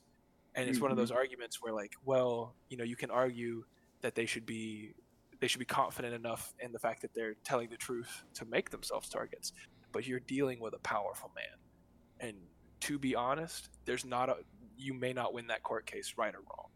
And 0.56 0.68
it's 0.68 0.78
mm-hmm. 0.78 0.84
one 0.84 0.92
of 0.92 0.98
those 0.98 1.12
arguments 1.12 1.62
where, 1.62 1.74
like, 1.74 1.94
well, 2.06 2.56
you 2.70 2.78
know, 2.78 2.84
you 2.84 2.96
can 2.96 3.12
argue 3.12 3.64
that 4.04 4.14
they 4.14 4.28
should 4.28 4.46
be 4.46 4.94
they 5.42 5.48
should 5.48 5.60
be 5.60 5.66
confident 5.66 6.14
enough 6.14 6.54
in 6.60 6.72
the 6.72 6.80
fact 6.80 7.02
that 7.02 7.14
they're 7.14 7.34
telling 7.44 7.70
the 7.70 7.76
truth 7.76 8.24
to 8.36 8.46
make 8.46 8.70
themselves 8.70 9.10
targets. 9.10 9.52
But 9.92 10.08
you're 10.08 10.22
dealing 10.22 10.60
with 10.60 10.74
a 10.74 10.80
powerful 10.80 11.32
man, 11.36 12.30
and 12.30 12.38
to 12.82 13.00
be 13.00 13.16
honest, 13.16 13.70
there's 13.86 14.06
not 14.06 14.30
a 14.30 14.38
you 14.78 14.94
may 14.94 15.14
not 15.14 15.34
win 15.34 15.48
that 15.48 15.64
court 15.64 15.86
case 15.86 16.14
right 16.18 16.34
or 16.34 16.40
wrong. 16.40 16.70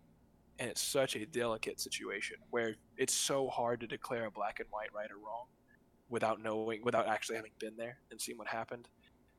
And 0.60 0.70
it's 0.70 0.82
such 0.82 1.16
a 1.16 1.26
delicate 1.26 1.80
situation 1.80 2.38
where 2.50 2.76
it's 2.98 3.14
so 3.14 3.48
hard 3.48 3.80
to 3.82 3.88
declare 3.88 4.26
a 4.26 4.32
black 4.32 4.60
and 4.60 4.68
white 4.72 4.90
right 4.94 5.10
or 5.12 5.18
wrong 5.18 5.46
without 6.10 6.42
knowing 6.42 6.82
without 6.84 7.08
actually 7.08 7.36
having 7.36 7.52
been 7.60 7.76
there 7.78 8.00
and 8.12 8.20
seen 8.20 8.38
what 8.38 8.48
happened. 8.48 8.90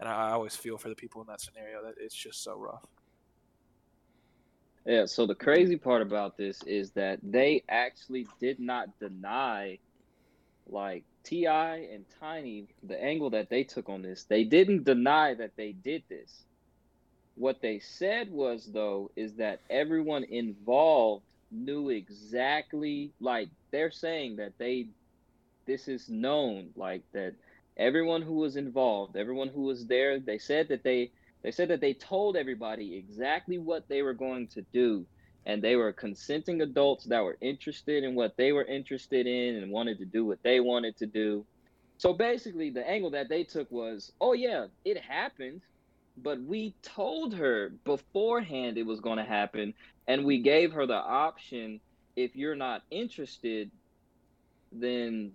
And 0.01 0.09
I 0.09 0.31
always 0.31 0.55
feel 0.55 0.79
for 0.79 0.89
the 0.89 0.95
people 0.95 1.21
in 1.21 1.27
that 1.29 1.41
scenario 1.41 1.83
that 1.85 1.95
it's 1.99 2.15
just 2.15 2.45
so 2.45 2.57
rough. 2.57 2.85
Yeah, 4.89 5.07
so 5.07 5.27
the 5.27 5.37
crazy 5.37 5.79
part 5.79 6.03
about 6.03 6.39
this 6.39 6.63
is 6.65 6.93
that 6.93 7.21
they 7.23 7.65
actually 7.71 8.27
did 8.41 8.61
not 8.61 8.89
deny 9.01 9.81
like 10.67 11.05
Ti 11.25 11.47
and 11.47 12.07
Tiny 12.21 12.69
the 12.83 13.03
angle 13.03 13.31
that 13.31 13.51
they 13.51 13.65
took 13.65 13.91
on 13.91 14.03
this. 14.03 14.25
They 14.25 14.45
didn't 14.45 14.85
deny 14.85 15.35
that 15.35 15.53
they 15.59 15.73
did 15.73 16.05
this. 16.11 16.45
What 17.37 17.63
they 17.63 17.81
said 17.81 18.31
was 18.31 18.71
though 18.73 19.13
is 19.17 19.37
that 19.37 19.61
everyone 19.71 20.25
involved 20.25 21.27
knew 21.53 21.91
exactly 21.91 23.13
like 23.21 23.51
they're 23.73 23.93
saying 23.93 24.37
that 24.37 24.55
they 24.59 24.89
this 25.67 25.89
is 25.89 26.09
known 26.09 26.71
like 26.77 27.05
that 27.15 27.35
everyone 27.79 28.23
who 28.23 28.35
was 28.35 28.57
involved, 28.57 29.17
everyone 29.17 29.49
who 29.49 29.63
was 29.65 29.87
there, 29.87 30.21
they 30.21 30.39
said 30.39 30.69
that 30.69 30.85
they 30.85 31.13
they 31.43 31.51
said 31.51 31.69
that 31.69 31.81
they 31.81 31.95
told 31.95 32.37
everybody 32.37 32.97
exactly 32.97 33.59
what 33.59 33.89
they 33.89 34.03
were 34.03 34.15
going 34.15 34.49
to 34.49 34.63
do 34.73 35.07
and 35.47 35.63
they 35.63 35.77
were 35.77 35.93
consenting 35.93 36.61
adults 36.61 37.05
that 37.07 37.25
were 37.25 37.39
interested 37.41 38.05
in 38.05 38.15
what 38.15 38.37
they 38.37 38.53
were 38.53 38.65
interested 38.65 39.27
in 39.27 39.57
and 39.57 39.71
wanted 39.71 39.99
to 39.99 40.05
do 40.05 40.25
what 40.25 40.43
they 40.43 40.61
wanted 40.61 40.97
to 40.99 41.07
do. 41.07 41.45
So 41.97 42.13
basically 42.13 42.71
the 42.71 42.87
angle 42.87 43.11
that 43.11 43.29
they 43.29 43.45
took 43.45 43.71
was, 43.71 44.13
"Oh 44.21 44.35
yeah, 44.35 44.67
it 44.85 45.01
happened." 45.01 45.63
but 46.23 46.41
we 46.43 46.75
told 46.83 47.35
her 47.35 47.73
beforehand 47.85 48.79
it 48.79 48.87
was 48.87 49.01
going 49.01 49.19
to 49.19 49.25
happen 49.25 49.75
and 50.07 50.25
we 50.25 50.39
gave 50.41 50.73
her 50.73 50.87
the 50.87 50.95
option 50.95 51.81
if 52.17 52.35
you're 52.35 52.57
not 52.57 52.83
interested 52.91 53.71
then 54.73 55.33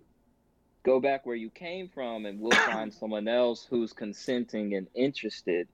go 0.84 1.00
back 1.00 1.26
where 1.26 1.36
you 1.36 1.50
came 1.50 1.89
from 1.89 2.26
and 2.26 2.39
we'll 2.39 2.52
find 2.66 2.94
someone 2.94 3.28
else 3.28 3.66
who's 3.70 3.94
consenting 3.94 4.76
and 4.76 4.88
interested 4.96 5.68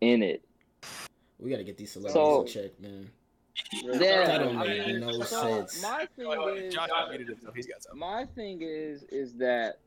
in 0.00 0.22
it 0.22 0.44
We 1.40 1.50
gotta 1.50 1.64
get 1.64 1.76
these 1.76 1.92
celebrities 1.92 2.14
So- 2.14 2.40
in 2.42 2.46
check, 2.48 2.80
man. 2.80 3.10
Yeah, 3.72 3.98
That 3.98 4.38
don't 4.38 4.56
I 4.56 4.66
make 4.68 4.86
mean, 4.86 5.00
no 5.00 5.12
so 5.22 5.22
sense. 5.66 5.82
my 5.82 6.06
thing 6.16 6.26
Oh, 6.28 6.48
is, 6.54 6.72
Josh 6.72 6.88
unmuted 6.90 7.28
himself. 7.28 7.54
He's 7.56 7.66
got 7.66 7.82
something. 7.82 7.98
my 7.98 8.24
thing 8.36 8.60
is, 8.62 9.02
is 9.04 9.34
that 9.34 9.80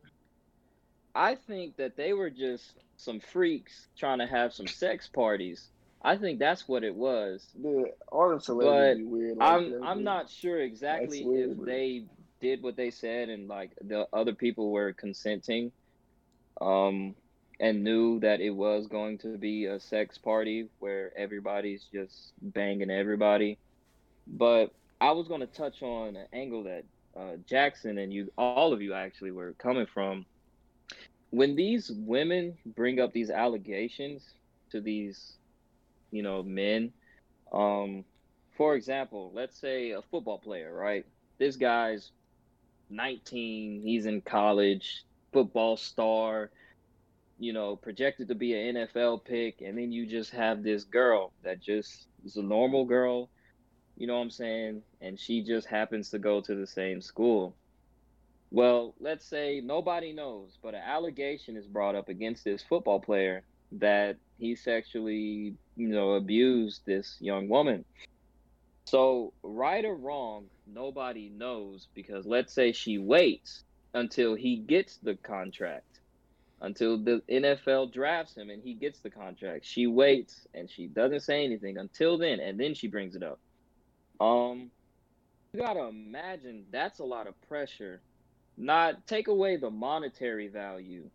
I 1.16 1.36
think 1.36 1.78
that 1.78 1.96
they 1.96 2.12
were 2.14 2.30
just 2.30 2.74
some 2.98 3.20
freaks 3.22 3.88
trying 3.98 4.20
to 4.20 4.28
have 4.28 4.54
some 4.54 4.68
sex 4.68 5.08
parties. 5.08 5.70
I 6.02 6.18
think 6.18 6.38
that's 6.40 6.68
what 6.68 6.84
it 6.84 6.94
was. 6.94 7.48
Dude, 7.62 7.92
all 8.12 8.30
them 8.30 8.40
celebrities 8.42 8.98
be 8.98 9.04
weird. 9.06 9.38
Like 9.38 9.50
I'm 9.52 9.72
that, 9.72 9.82
I'm 9.84 9.98
dude. 9.98 10.06
not 10.06 10.30
sure 10.30 10.60
exactly 10.60 11.24
weird, 11.24 11.52
if 11.52 11.58
bro. 11.58 11.66
they 11.66 12.06
did 12.42 12.62
what 12.64 12.76
they 12.76 12.92
said 12.92 13.30
and 13.30 13.48
like 13.48 13.72
the 13.82 14.06
other 14.12 14.34
people 14.34 14.72
were 14.72 14.92
consenting, 14.94 15.72
um, 16.60 17.16
and 17.62 17.84
knew 17.84 18.20
that 18.20 18.42
it 18.42 18.50
was 18.50 18.88
going 18.88 19.20
to 19.20 19.38
be 19.38 19.66
a 19.66 19.80
sex 19.80 20.18
party 20.18 20.68
where 20.80 21.14
everybody's 21.16 21.86
just 21.94 22.34
banging 22.42 22.90
everybody. 22.90 23.60
But 24.28 24.74
I 25.00 25.12
was 25.12 25.28
going 25.28 25.42
to 25.42 25.48
touch 25.48 25.84
on 25.84 26.16
an 26.16 26.26
angle 26.34 26.64
that 26.64 26.86
uh, 27.16 27.38
Jackson 27.48 28.00
and 28.00 28.12
you, 28.12 28.32
all 28.36 28.74
of 28.74 28.82
you 28.82 28.96
actually, 28.96 29.32
were 29.32 29.54
coming 29.54 29.86
from. 29.86 30.26
When 31.30 31.56
these 31.56 31.92
women 31.94 32.58
bring 32.66 33.00
up 33.00 33.14
these 33.14 33.30
allegations 33.30 34.24
to 34.72 34.82
these, 34.82 35.38
you 36.10 36.24
know, 36.24 36.42
men, 36.42 36.92
um, 37.54 38.04
for 38.58 38.76
example, 38.76 39.32
let's 39.36 39.60
say 39.60 39.92
a 39.92 40.02
football 40.02 40.40
player, 40.40 40.74
right? 40.74 41.06
This 41.38 41.58
guy's 41.58 42.12
19, 42.90 43.82
he's 43.84 44.08
in 44.08 44.22
college, 44.22 45.06
football 45.32 45.78
star, 45.78 46.50
you 47.42 47.54
know, 47.54 47.76
projected 47.76 48.28
to 48.28 48.36
be 48.36 48.54
an 48.54 48.76
NFL 48.76 49.26
pick, 49.26 49.62
and 49.62 49.76
then 49.76 49.92
you 49.92 50.06
just 50.06 50.30
have 50.30 50.62
this 50.62 50.84
girl 50.84 51.34
that 51.44 51.60
just 51.60 52.06
is 52.24 52.38
a 52.38 52.44
normal 52.44 52.86
girl, 52.86 53.30
you 53.98 54.06
know 54.06 54.14
what 54.16 54.22
I'm 54.22 54.30
saying? 54.30 54.84
And 55.02 55.20
she 55.20 55.42
just 55.42 55.66
happens 55.66 56.12
to 56.12 56.20
go 56.20 56.40
to 56.42 56.54
the 56.54 56.68
same 56.68 57.02
school. 57.02 57.56
Well, 58.52 58.94
let's 59.00 59.26
say 59.26 59.60
nobody 59.60 60.14
knows, 60.14 60.60
but 60.62 60.76
an 60.76 60.84
allegation 60.86 61.58
is 61.58 61.66
brought 61.66 61.96
up 61.96 62.10
against 62.10 62.44
this 62.44 62.62
football 62.62 63.00
player 63.00 63.42
that 63.72 64.18
he 64.38 64.54
sexually, 64.54 65.56
you 65.76 65.88
know, 65.88 66.12
abused 66.12 66.82
this 66.86 67.18
young 67.20 67.50
woman. 67.50 67.86
So, 68.86 69.34
right 69.42 69.84
or 69.84 69.96
wrong, 69.96 70.46
nobody 70.68 71.30
knows 71.30 71.88
because 71.96 72.28
let's 72.28 72.54
say 72.54 72.72
she 72.72 73.00
waits 73.00 73.64
until 73.96 74.36
he 74.36 74.58
gets 74.58 74.98
the 74.98 75.16
contract, 75.16 75.91
until 76.62 76.98
the 76.98 77.22
NFL 77.30 77.92
drafts 77.92 78.36
him 78.36 78.50
and 78.50 78.62
he 78.64 78.74
gets 78.74 79.00
the 79.00 79.10
contract. 79.10 79.66
She 79.66 79.88
waits 79.88 80.48
and 80.54 80.70
she 80.70 80.88
doesn't 80.88 81.22
say 81.22 81.44
anything 81.44 81.78
until 81.78 82.18
then, 82.18 82.40
and 82.40 82.60
then 82.60 82.74
she 82.74 82.88
brings 82.88 83.16
it 83.16 83.24
up. 83.24 83.40
Um, 84.20 84.70
you 85.54 85.62
gotta 85.62 85.88
imagine 85.88 86.66
that's 86.72 87.00
a 87.00 87.04
lot 87.04 87.28
of 87.28 87.40
pressure. 87.48 88.02
Not 88.58 89.08
take 89.08 89.28
away 89.28 89.58
the 89.58 89.70
monetary 89.70 90.48
value, 90.48 91.10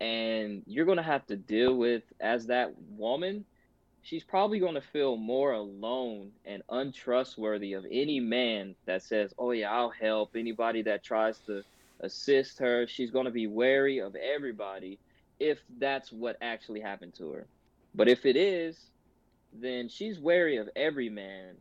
and 0.00 0.62
you're 0.66 0.86
gonna 0.86 1.02
have 1.02 1.26
to 1.26 1.36
deal 1.36 1.74
with 1.74 2.04
as 2.20 2.46
that 2.46 2.72
woman 2.96 3.44
she's 4.02 4.24
probably 4.24 4.60
to 4.60 4.80
feel 4.80 5.16
more 5.16 5.52
alone 5.52 6.30
and 6.44 6.62
untrustworthy 6.70 7.74
of 7.74 7.84
any 7.90 8.20
man 8.20 8.74
that 8.86 9.02
says, 9.02 9.34
"Oh 9.38 9.50
yeah, 9.52 9.70
I'll 9.70 9.90
help." 9.90 10.36
Anybody 10.36 10.82
that 10.82 11.04
tries 11.04 11.38
to 11.40 11.62
assist 12.00 12.58
her, 12.58 12.86
she's 12.86 13.10
going 13.10 13.26
to 13.26 13.30
be 13.30 13.46
wary 13.46 13.98
of 13.98 14.14
everybody 14.16 14.98
if 15.38 15.58
that's 15.78 16.12
what 16.12 16.36
actually 16.40 16.80
happened 16.80 17.14
to 17.14 17.30
her. 17.32 17.46
But 17.94 18.08
if 18.08 18.26
it 18.26 18.36
is, 18.36 18.78
then 19.52 19.88
she's 19.88 20.18
wary 20.18 20.58
of 20.58 20.68
every 20.76 21.08
man. 21.08 21.56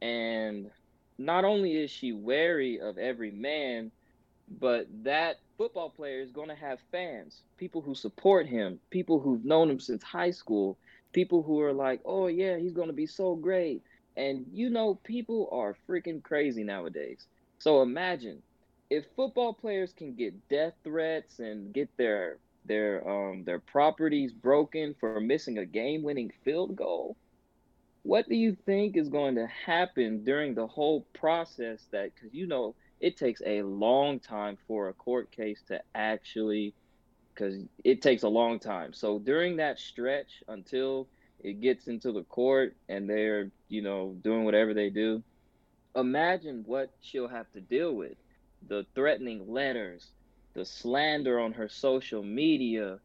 And 0.00 0.70
not 1.18 1.44
only 1.44 1.76
is 1.76 1.90
she 1.90 2.12
wary 2.12 2.80
of 2.80 2.98
every 2.98 3.30
man, 3.30 3.90
but 4.58 4.86
that 5.04 5.36
football 5.56 5.90
player 5.90 6.20
is 6.20 6.30
going 6.30 6.48
to 6.48 6.54
have 6.54 6.78
fans, 6.90 7.42
people 7.56 7.80
who 7.80 7.94
support 7.94 8.46
him, 8.46 8.80
people 8.90 9.20
who've 9.20 9.44
known 9.44 9.70
him 9.70 9.80
since 9.80 10.02
high 10.02 10.30
school, 10.30 10.76
people 11.12 11.42
who 11.42 11.60
are 11.60 11.72
like, 11.72 12.00
oh, 12.04 12.26
yeah, 12.26 12.56
he's 12.58 12.72
going 12.72 12.88
to 12.88 12.92
be 12.92 13.06
so 13.06 13.34
great. 13.34 13.82
And 14.16 14.44
you 14.52 14.68
know, 14.68 14.96
people 15.04 15.48
are 15.52 15.76
freaking 15.88 16.22
crazy 16.22 16.64
nowadays. 16.64 17.26
So 17.58 17.82
imagine 17.82 18.42
if 18.92 19.06
football 19.16 19.54
players 19.54 19.94
can 19.94 20.14
get 20.14 20.48
death 20.50 20.74
threats 20.84 21.38
and 21.38 21.72
get 21.72 21.88
their 21.96 22.38
their 22.66 23.08
um 23.08 23.42
their 23.44 23.58
properties 23.58 24.32
broken 24.34 24.94
for 25.00 25.18
missing 25.18 25.58
a 25.58 25.64
game-winning 25.64 26.30
field 26.44 26.76
goal, 26.76 27.16
what 28.02 28.28
do 28.28 28.36
you 28.36 28.54
think 28.66 28.96
is 28.96 29.08
going 29.08 29.34
to 29.36 29.46
happen 29.46 30.22
during 30.24 30.54
the 30.54 30.66
whole 30.66 31.06
process 31.14 31.88
that 31.90 32.14
cuz 32.16 32.34
you 32.34 32.46
know 32.46 32.76
it 33.00 33.16
takes 33.16 33.40
a 33.46 33.62
long 33.62 34.20
time 34.20 34.58
for 34.66 34.88
a 34.88 34.94
court 34.94 35.32
case 35.32 35.62
to 35.68 35.80
actually 35.94 36.74
cuz 37.34 37.64
it 37.84 38.02
takes 38.02 38.24
a 38.24 38.28
long 38.40 38.60
time. 38.60 38.92
So 38.92 39.18
during 39.18 39.56
that 39.56 39.78
stretch 39.78 40.42
until 40.48 41.08
it 41.40 41.60
gets 41.60 41.88
into 41.88 42.12
the 42.12 42.24
court 42.24 42.76
and 42.90 43.08
they're, 43.08 43.50
you 43.68 43.82
know, 43.82 44.14
doing 44.22 44.44
whatever 44.44 44.74
they 44.74 44.90
do, 44.90 45.24
imagine 45.96 46.62
what 46.66 46.90
she'll 47.00 47.28
have 47.28 47.50
to 47.52 47.60
deal 47.62 47.94
with 47.94 48.16
the 48.68 48.86
threatening 48.94 49.52
letters, 49.52 50.10
the 50.54 50.64
slander 50.64 51.40
on 51.40 51.52
her 51.52 51.68
social 51.68 52.22
media. 52.22 52.98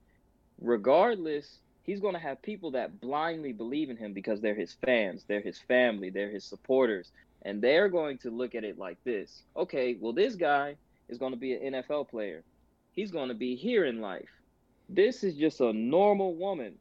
Regardless, 0.59 1.59
he's 1.83 1.99
going 1.99 2.13
to 2.13 2.19
have 2.19 2.41
people 2.41 2.71
that 2.71 2.99
blindly 2.99 3.53
believe 3.53 3.89
in 3.89 3.97
him 3.97 4.13
because 4.13 4.41
they're 4.41 4.55
his 4.55 4.75
fans, 4.85 5.23
they're 5.27 5.41
his 5.41 5.59
family, 5.59 6.09
they're 6.09 6.29
his 6.29 6.43
supporters. 6.43 7.11
And 7.43 7.61
they're 7.61 7.89
going 7.89 8.17
to 8.19 8.31
look 8.31 8.55
at 8.55 8.63
it 8.63 8.77
like 8.77 9.01
this 9.03 9.43
okay, 9.55 9.95
well, 9.99 10.13
this 10.13 10.35
guy 10.35 10.75
is 11.07 11.17
going 11.17 11.31
to 11.31 11.39
be 11.39 11.53
an 11.53 11.73
NFL 11.75 12.09
player, 12.09 12.43
he's 12.91 13.11
going 13.11 13.29
to 13.29 13.35
be 13.35 13.55
here 13.55 13.85
in 13.85 14.01
life. 14.01 14.29
This 14.89 15.23
is 15.23 15.35
just 15.35 15.59
a 15.61 15.73
normal 15.73 16.35
woman. 16.35 16.75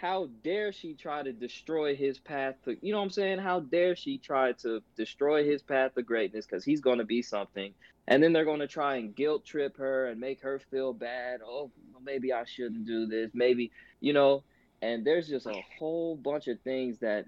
How 0.00 0.30
dare 0.42 0.72
she 0.72 0.94
try 0.94 1.22
to 1.22 1.30
destroy 1.30 1.94
his 1.94 2.18
path 2.18 2.54
to, 2.64 2.74
you 2.80 2.90
know 2.90 2.98
what 2.98 3.04
I'm 3.04 3.10
saying? 3.10 3.38
How 3.38 3.60
dare 3.60 3.94
she 3.94 4.16
try 4.16 4.52
to 4.52 4.82
destroy 4.96 5.44
his 5.44 5.60
path 5.62 5.94
to 5.94 6.02
greatness 6.02 6.46
because 6.46 6.64
he's 6.64 6.80
going 6.80 7.00
to 7.00 7.04
be 7.04 7.20
something. 7.20 7.74
And 8.08 8.22
then 8.22 8.32
they're 8.32 8.46
going 8.46 8.60
to 8.60 8.66
try 8.66 8.96
and 8.96 9.14
guilt 9.14 9.44
trip 9.44 9.76
her 9.76 10.06
and 10.06 10.18
make 10.18 10.40
her 10.40 10.58
feel 10.70 10.94
bad. 10.94 11.40
Oh, 11.44 11.70
maybe 12.02 12.32
I 12.32 12.44
shouldn't 12.46 12.86
do 12.86 13.04
this. 13.06 13.30
Maybe, 13.34 13.72
you 14.00 14.14
know, 14.14 14.42
and 14.80 15.04
there's 15.04 15.28
just 15.28 15.44
a 15.44 15.62
whole 15.78 16.16
bunch 16.16 16.48
of 16.48 16.58
things 16.60 17.00
that, 17.00 17.26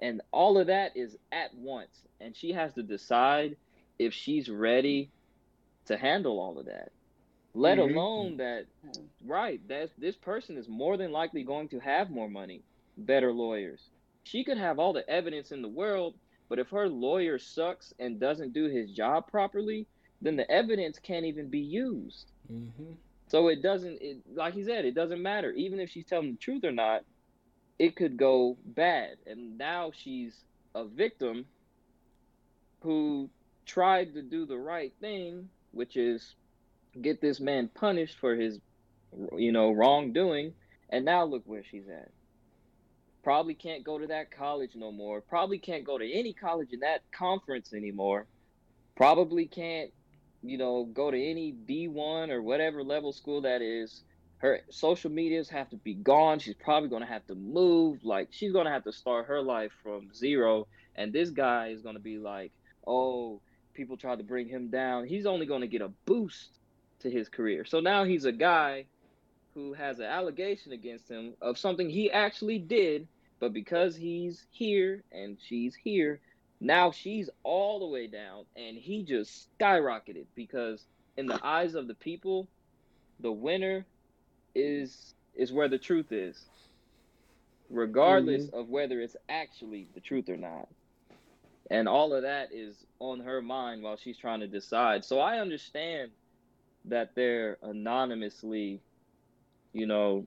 and 0.00 0.22
all 0.30 0.58
of 0.58 0.68
that 0.68 0.96
is 0.96 1.16
at 1.32 1.52
once. 1.54 2.06
And 2.20 2.36
she 2.36 2.52
has 2.52 2.72
to 2.74 2.84
decide 2.84 3.56
if 3.98 4.14
she's 4.14 4.48
ready 4.48 5.10
to 5.86 5.96
handle 5.96 6.38
all 6.38 6.56
of 6.60 6.66
that 6.66 6.92
let 7.54 7.78
Mhm. 7.78 7.78
alone 7.78 8.36
that 8.36 8.66
right 9.24 9.66
that 9.68 9.90
this 9.98 10.16
person 10.16 10.56
is 10.56 10.68
more 10.68 10.96
than 10.96 11.12
likely 11.12 11.42
going 11.44 11.68
to 11.68 11.78
have 11.80 12.10
more 12.10 12.28
money 12.28 12.64
better 12.96 13.32
lawyers 13.32 13.90
she 14.24 14.44
could 14.44 14.58
have 14.58 14.78
all 14.78 14.92
the 14.92 15.08
evidence 15.10 15.50
in 15.52 15.62
the 15.62 15.68
world 15.68 16.14
but 16.48 16.58
if 16.58 16.68
her 16.70 16.88
lawyer 16.88 17.38
sucks 17.38 17.92
and 17.98 18.20
doesn't 18.20 18.52
do 18.52 18.66
his 18.66 18.92
job 18.92 19.26
properly 19.28 19.88
then 20.20 20.36
the 20.36 20.50
evidence 20.50 20.98
can't 20.98 21.26
even 21.26 21.50
be 21.50 21.60
used 21.60 22.32
Mm-hmm. 22.52 22.92
so 23.28 23.48
it 23.48 23.62
doesn't 23.62 23.98
it 24.00 24.18
like 24.34 24.54
he 24.54 24.64
said 24.64 24.84
it 24.84 24.94
doesn't 24.94 25.22
matter 25.22 25.52
even 25.52 25.80
if 25.80 25.90
she's 25.90 26.06
telling 26.06 26.32
the 26.32 26.38
truth 26.38 26.64
or 26.64 26.72
not 26.72 27.02
it 27.78 27.96
could 27.96 28.16
go 28.16 28.58
bad 28.64 29.16
and 29.26 29.58
now 29.58 29.90
she's 29.94 30.44
a 30.74 30.84
victim 30.86 31.46
who 32.82 33.30
tried 33.66 34.14
to 34.14 34.22
do 34.22 34.46
the 34.46 34.58
right 34.58 34.92
thing 35.00 35.48
which 35.72 35.96
is 35.96 36.36
get 37.00 37.20
this 37.20 37.40
man 37.40 37.68
punished 37.68 38.18
for 38.18 38.34
his 38.34 38.58
you 39.36 39.52
know 39.52 39.72
wrongdoing 39.72 40.52
and 40.90 41.04
now 41.04 41.24
look 41.24 41.42
where 41.46 41.64
she's 41.64 41.88
at. 41.88 42.10
Probably 43.24 43.54
can't 43.54 43.84
go 43.84 43.98
to 43.98 44.08
that 44.08 44.30
college 44.30 44.72
no 44.74 44.90
more. 44.90 45.20
Probably 45.20 45.58
can't 45.58 45.84
go 45.84 45.96
to 45.96 46.12
any 46.12 46.32
college 46.32 46.72
in 46.72 46.80
that 46.80 47.02
conference 47.12 47.72
anymore. 47.72 48.26
Probably 48.96 49.46
can't 49.46 49.90
you 50.42 50.58
know 50.58 50.84
go 50.84 51.10
to 51.10 51.16
any 51.16 51.52
d1 51.52 52.30
or 52.30 52.42
whatever 52.42 52.82
level 52.82 53.12
school 53.12 53.42
that 53.42 53.62
is. 53.62 54.02
Her 54.38 54.60
social 54.70 55.10
medias 55.10 55.48
have 55.50 55.70
to 55.70 55.76
be 55.76 55.94
gone. 55.94 56.40
She's 56.40 56.56
probably 56.56 56.88
going 56.88 57.02
to 57.02 57.08
have 57.08 57.24
to 57.28 57.36
move. 57.36 58.04
Like 58.04 58.28
she's 58.32 58.52
going 58.52 58.66
to 58.66 58.72
have 58.72 58.84
to 58.84 58.92
start 58.92 59.26
her 59.26 59.40
life 59.40 59.70
from 59.84 60.12
zero. 60.12 60.66
And 60.96 61.12
this 61.12 61.30
guy 61.30 61.68
is 61.68 61.80
going 61.80 61.94
to 61.94 62.02
be 62.02 62.18
like 62.18 62.52
oh 62.86 63.40
people 63.72 63.96
tried 63.96 64.18
to 64.18 64.24
bring 64.24 64.48
him 64.48 64.68
down. 64.68 65.06
He's 65.06 65.26
only 65.26 65.46
going 65.46 65.62
to 65.62 65.66
get 65.66 65.80
a 65.80 65.88
boost 66.04 66.50
to 67.02 67.10
his 67.10 67.28
career. 67.28 67.64
So 67.64 67.80
now 67.80 68.04
he's 68.04 68.24
a 68.24 68.32
guy 68.32 68.86
who 69.54 69.74
has 69.74 69.98
an 69.98 70.06
allegation 70.06 70.72
against 70.72 71.08
him 71.10 71.34
of 71.42 71.58
something 71.58 71.90
he 71.90 72.10
actually 72.10 72.58
did, 72.58 73.08
but 73.40 73.52
because 73.52 73.96
he's 73.96 74.46
here 74.50 75.02
and 75.12 75.38
she's 75.46 75.74
here, 75.74 76.20
now 76.60 76.92
she's 76.92 77.30
all 77.44 77.80
the 77.80 77.86
way 77.86 78.06
down 78.06 78.44
and 78.56 78.78
he 78.78 79.02
just 79.04 79.48
skyrocketed 79.58 80.26
because 80.34 80.86
in 81.16 81.26
the 81.26 81.40
eyes 81.44 81.74
of 81.74 81.88
the 81.88 81.94
people, 81.94 82.48
the 83.20 83.32
winner 83.32 83.86
is 84.54 85.14
is 85.34 85.52
where 85.52 85.68
the 85.68 85.78
truth 85.78 86.12
is. 86.12 86.46
regardless 87.70 88.46
mm-hmm. 88.46 88.58
of 88.58 88.68
whether 88.68 89.00
it's 89.00 89.16
actually 89.28 89.88
the 89.94 90.00
truth 90.00 90.28
or 90.28 90.36
not. 90.36 90.68
And 91.70 91.88
all 91.88 92.14
of 92.14 92.22
that 92.22 92.50
is 92.52 92.86
on 93.00 93.20
her 93.20 93.42
mind 93.42 93.82
while 93.82 93.96
she's 93.96 94.18
trying 94.18 94.40
to 94.40 94.48
decide. 94.48 95.04
So 95.04 95.20
I 95.20 95.40
understand 95.40 96.10
that 96.86 97.10
they're 97.16 97.58
anonymously, 97.62 98.82
you 99.72 99.86
know, 99.86 100.26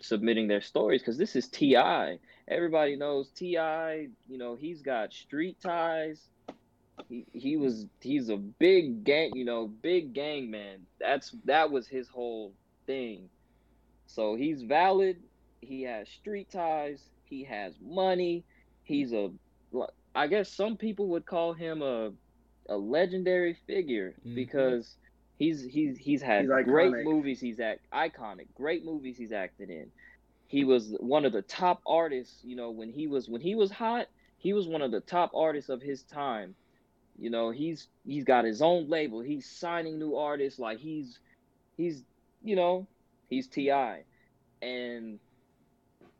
submitting 0.00 0.48
their 0.48 0.60
stories 0.62 1.02
because 1.02 1.18
this 1.18 1.36
is 1.36 1.48
T.I. 1.48 2.18
Everybody 2.48 2.96
knows 2.96 3.30
T.I., 3.32 4.08
you 4.26 4.38
know, 4.38 4.56
he's 4.56 4.82
got 4.82 5.12
street 5.12 5.58
ties. 5.62 6.28
He, 7.08 7.26
he 7.32 7.56
was 7.56 7.86
he's 8.00 8.28
a 8.30 8.36
big 8.36 9.04
gang, 9.04 9.32
you 9.34 9.44
know, 9.44 9.66
big 9.68 10.14
gang 10.14 10.50
man. 10.50 10.86
That's 11.00 11.34
that 11.44 11.70
was 11.70 11.88
his 11.88 12.08
whole 12.08 12.54
thing. 12.86 13.30
So 14.06 14.34
he's 14.36 14.62
valid. 14.62 15.18
He 15.60 15.82
has 15.82 16.08
street 16.10 16.50
ties. 16.52 17.02
He 17.24 17.44
has 17.44 17.74
money. 17.80 18.44
He's 18.84 19.12
a 19.12 19.30
I 20.14 20.26
guess 20.26 20.52
some 20.54 20.76
people 20.76 21.08
would 21.10 21.26
call 21.26 21.54
him 21.54 21.82
a 21.82 22.12
a 22.68 22.76
legendary 22.76 23.54
figure 23.66 24.16
Mhm. 24.24 24.34
because 24.34 24.96
he's 25.42 25.64
he's 25.64 25.98
he's 25.98 26.22
had 26.22 26.42
He's 26.42 26.64
great 26.64 27.04
movies 27.04 27.40
he's 27.40 27.58
act 27.58 27.80
iconic 27.92 28.46
great 28.54 28.84
movies 28.84 29.16
he's 29.16 29.32
acted 29.32 29.70
in. 29.70 29.90
He 30.46 30.64
was 30.64 30.94
one 31.00 31.24
of 31.24 31.32
the 31.32 31.42
top 31.42 31.82
artists 31.86 32.38
you 32.44 32.54
know 32.54 32.70
when 32.70 32.92
he 32.92 33.08
was 33.08 33.28
when 33.28 33.40
he 33.40 33.54
was 33.54 33.70
hot 33.70 34.06
he 34.38 34.52
was 34.52 34.68
one 34.68 34.82
of 34.82 34.92
the 34.92 35.00
top 35.00 35.32
artists 35.34 35.68
of 35.68 35.82
his 35.82 36.02
time. 36.04 36.54
You 37.18 37.30
know 37.30 37.50
he's 37.50 37.88
he's 38.06 38.24
got 38.24 38.44
his 38.44 38.62
own 38.62 38.88
label. 38.88 39.20
He's 39.20 39.48
signing 39.50 39.98
new 39.98 40.16
artists. 40.16 40.58
Like 40.60 40.78
he's 40.78 41.18
he's 41.76 42.02
you 42.42 42.56
know 42.56 42.86
he's 43.28 43.48
ti 43.48 43.70
and 43.70 45.18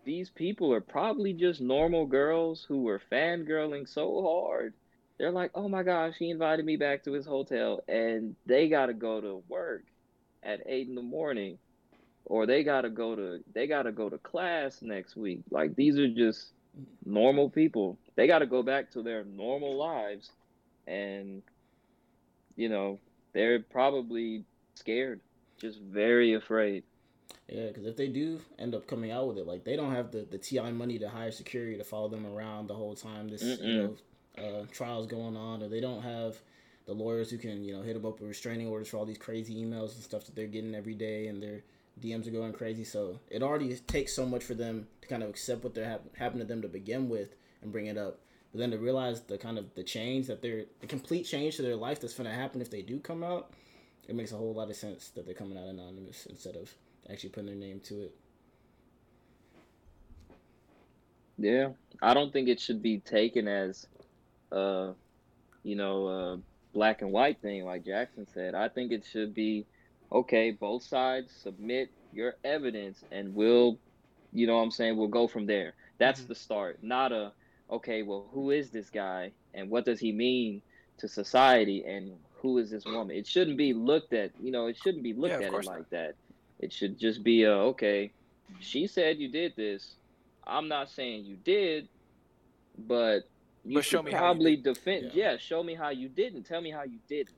these 0.05 0.31
people 0.31 0.73
are 0.73 0.81
probably 0.81 1.33
just 1.33 1.61
normal 1.61 2.07
girls 2.07 2.65
who 2.67 2.83
were 2.83 3.01
fangirling 3.11 3.89
so 3.89 4.23
hard 4.23 4.75
they're 5.19 5.33
like 5.33 5.51
oh 5.55 5.69
my 5.69 5.83
gosh 5.83 6.15
he 6.19 6.31
invited 6.31 6.65
me 6.65 6.77
back 6.77 7.05
to 7.05 7.13
his 7.13 7.27
hotel 7.27 7.81
and 7.89 8.37
they 8.47 8.69
gotta 8.69 8.95
go 8.95 9.21
to 9.21 9.43
work 9.49 9.85
at 10.43 10.61
eight 10.67 10.89
in 10.89 10.95
the 10.95 11.03
morning 11.03 11.59
or 12.25 12.47
they 12.47 12.63
gotta 12.65 12.91
go 12.91 13.15
to 13.17 13.41
they 13.55 13.67
gotta 13.67 13.93
go 13.93 14.09
to 14.09 14.19
class 14.19 14.79
next 14.83 15.17
week. 15.17 15.43
Like 15.51 15.75
these 15.77 15.99
are 15.99 16.09
just 16.09 16.53
normal 17.05 17.51
people. 17.51 17.99
They 18.17 18.27
gotta 18.27 18.47
go 18.47 18.63
back 18.63 18.93
to 18.93 19.03
their 19.03 19.25
normal 19.25 19.77
lives 19.77 20.31
and 20.87 21.43
you 22.57 22.69
know 22.69 23.01
they're 23.35 23.61
probably 23.61 24.45
scared 24.77 25.21
just 25.61 25.81
very 25.81 26.35
afraid. 26.35 26.85
Yeah, 27.49 27.69
because 27.69 27.87
if 27.87 27.97
they 27.97 28.09
do 28.09 28.41
end 28.59 28.75
up 28.75 28.87
coming 28.87 29.11
out 29.11 29.29
with 29.29 29.39
it, 29.39 29.47
like 29.47 29.65
they 29.65 29.77
don't 29.77 29.93
have 29.95 30.11
the, 30.11 30.27
the 30.31 30.39
TI 30.39 30.71
money 30.73 30.99
to 30.99 31.09
hire 31.09 31.31
security 31.31 31.77
to 31.77 31.85
follow 31.85 32.09
them 32.09 32.27
around 32.27 32.69
the 32.69 32.75
whole 32.75 32.95
time. 32.95 33.29
This 33.29 33.61
you 33.63 33.75
Mm-mm. 33.75 33.77
know 33.77 33.97
uh, 34.39 34.65
trial's 34.71 35.07
going 35.07 35.37
on, 35.37 35.63
or 35.63 35.69
they 35.69 35.81
don't 35.81 36.03
have 36.03 36.37
the 36.87 36.93
lawyers 36.93 37.31
who 37.31 37.39
can 37.39 37.65
you 37.65 37.77
know 37.77 37.83
hit 37.83 37.95
them 37.95 38.07
up 38.07 38.21
with 38.21 38.29
restraining 38.29 38.67
orders 38.67 38.89
for 38.89 38.97
all 38.97 39.05
these 39.05 39.19
crazy 39.19 39.55
emails 39.65 39.95
and 39.95 40.03
stuff 40.03 40.25
that 40.27 40.35
they're 40.35 40.47
getting 40.47 40.75
every 40.75 40.95
day, 40.95 41.27
and 41.29 41.43
their 41.43 41.63
DMs 42.01 42.27
are 42.27 42.33
going 42.33 42.53
crazy. 42.53 42.85
So 42.85 43.21
it 43.29 43.43
already 43.43 43.75
takes 43.77 44.15
so 44.15 44.27
much 44.27 44.45
for 44.45 44.55
them 44.55 44.87
to 45.03 45.09
kind 45.09 45.23
of 45.23 45.29
accept 45.29 45.65
what 45.65 45.75
they're 45.75 45.85
hap- 45.89 46.17
happened 46.17 46.41
to 46.41 46.47
them 46.47 46.63
to 46.63 46.69
begin 46.69 47.09
with 47.09 47.35
and 47.63 47.73
bring 47.73 47.87
it 47.87 47.99
up. 47.99 48.21
But 48.53 48.59
then 48.59 48.71
to 48.71 48.79
realize 48.79 49.23
the 49.23 49.39
kind 49.39 49.59
of 49.59 49.75
the 49.75 49.83
change 49.83 50.27
that 50.27 50.43
they're 50.43 50.65
the 50.81 50.87
complete 50.87 51.25
change 51.25 51.57
to 51.57 51.63
their 51.63 51.77
life 51.77 52.01
that's 52.01 52.15
going 52.15 52.29
to 52.29 52.35
happen 52.35 52.61
if 52.61 52.71
they 52.71 52.83
do 52.83 52.99
come 52.99 53.23
out, 53.23 53.53
it 54.09 54.15
makes 54.15 54.33
a 54.33 54.37
whole 54.37 54.55
lot 54.55 54.71
of 54.71 54.77
sense 54.77 55.09
that 55.11 55.25
they're 55.25 55.35
coming 55.35 55.57
out 55.57 55.65
anonymous 55.65 56.27
instead 56.27 56.57
of 56.57 56.75
actually 57.11 57.31
putting 57.31 57.47
their 57.47 57.57
name 57.57 57.81
to 57.81 58.03
it. 58.03 58.15
Yeah, 61.39 61.71
I 62.01 62.15
don't 62.15 62.33
think 62.33 62.49
it 62.49 62.61
should 62.61 62.83
be 62.83 62.99
taken 62.99 63.49
as, 63.49 63.87
uh, 64.53 64.95
you 65.63 65.77
know, 65.77 66.09
a 66.09 66.43
black 66.75 67.03
and 67.03 67.13
white 67.13 67.41
thing 67.41 67.65
like 67.65 67.85
Jackson 67.85 68.27
said. 68.27 68.55
I 68.55 68.69
think 68.69 68.93
it 68.93 69.05
should 69.05 69.35
be, 69.35 69.67
okay, 70.13 70.51
both 70.53 70.85
sides 70.85 71.33
submit 71.43 71.91
your 72.13 72.35
evidence, 72.45 73.05
and 73.11 73.35
we'll, 73.35 73.81
you 74.33 74.47
know, 74.47 74.57
what 74.57 74.63
I'm 74.63 74.71
saying 74.71 74.97
we'll 74.97 75.09
go 75.09 75.29
from 75.29 75.47
there. 75.47 75.75
That's 75.99 76.23
Mhm. 76.23 76.29
the 76.29 76.35
start, 76.35 76.79
not 76.83 77.13
a, 77.13 77.33
okay, 77.71 78.03
well, 78.03 78.29
who 78.33 78.51
is 78.51 78.71
this 78.71 78.91
guy, 78.91 79.35
and 79.55 79.71
what 79.71 79.85
does 79.85 80.01
he 80.01 80.13
mean 80.13 80.63
to 80.99 81.09
society, 81.09 81.85
and 81.87 82.19
who 82.43 82.59
is 82.59 82.71
this 82.71 82.87
woman? 82.87 83.17
It 83.17 83.27
shouldn't 83.27 83.59
be 83.59 83.73
looked 83.73 84.13
at, 84.13 84.33
you 84.39 84.53
know, 84.53 84.67
it 84.67 84.77
shouldn't 84.77 85.05
be 85.05 85.15
looked 85.15 85.41
Yeah, 85.41 85.41
at 85.41 85.55
it 85.55 85.65
like 85.65 85.89
not. 85.89 85.91
that. 85.91 86.17
It 86.59 86.73
should 86.73 86.99
just 86.99 87.23
be 87.25 87.45
a, 87.45 87.53
okay, 87.73 88.13
she 88.59 88.87
said 88.87 89.19
you 89.19 89.31
did 89.31 89.55
this. 89.57 89.97
I'm 90.47 90.69
not 90.69 90.91
saying 90.91 91.25
you 91.25 91.37
did, 91.37 91.89
but 92.79 93.23
you 93.65 93.75
But 93.77 93.85
show 93.85 93.99
should 93.99 94.05
me 94.07 94.11
how 94.13 94.17
you 94.19 94.23
probably 94.23 94.57
defend. 94.57 95.11
Yeah. 95.15 95.33
Yeah. 95.33 95.37
show 95.39 95.63
me 95.63 95.75
how 95.75 95.91
you 95.91 96.09
didn't. 96.09 96.45
Tell 96.45 96.61
me 96.61 96.71
how 96.71 96.83
you 96.83 96.99
didn't. 97.09 97.35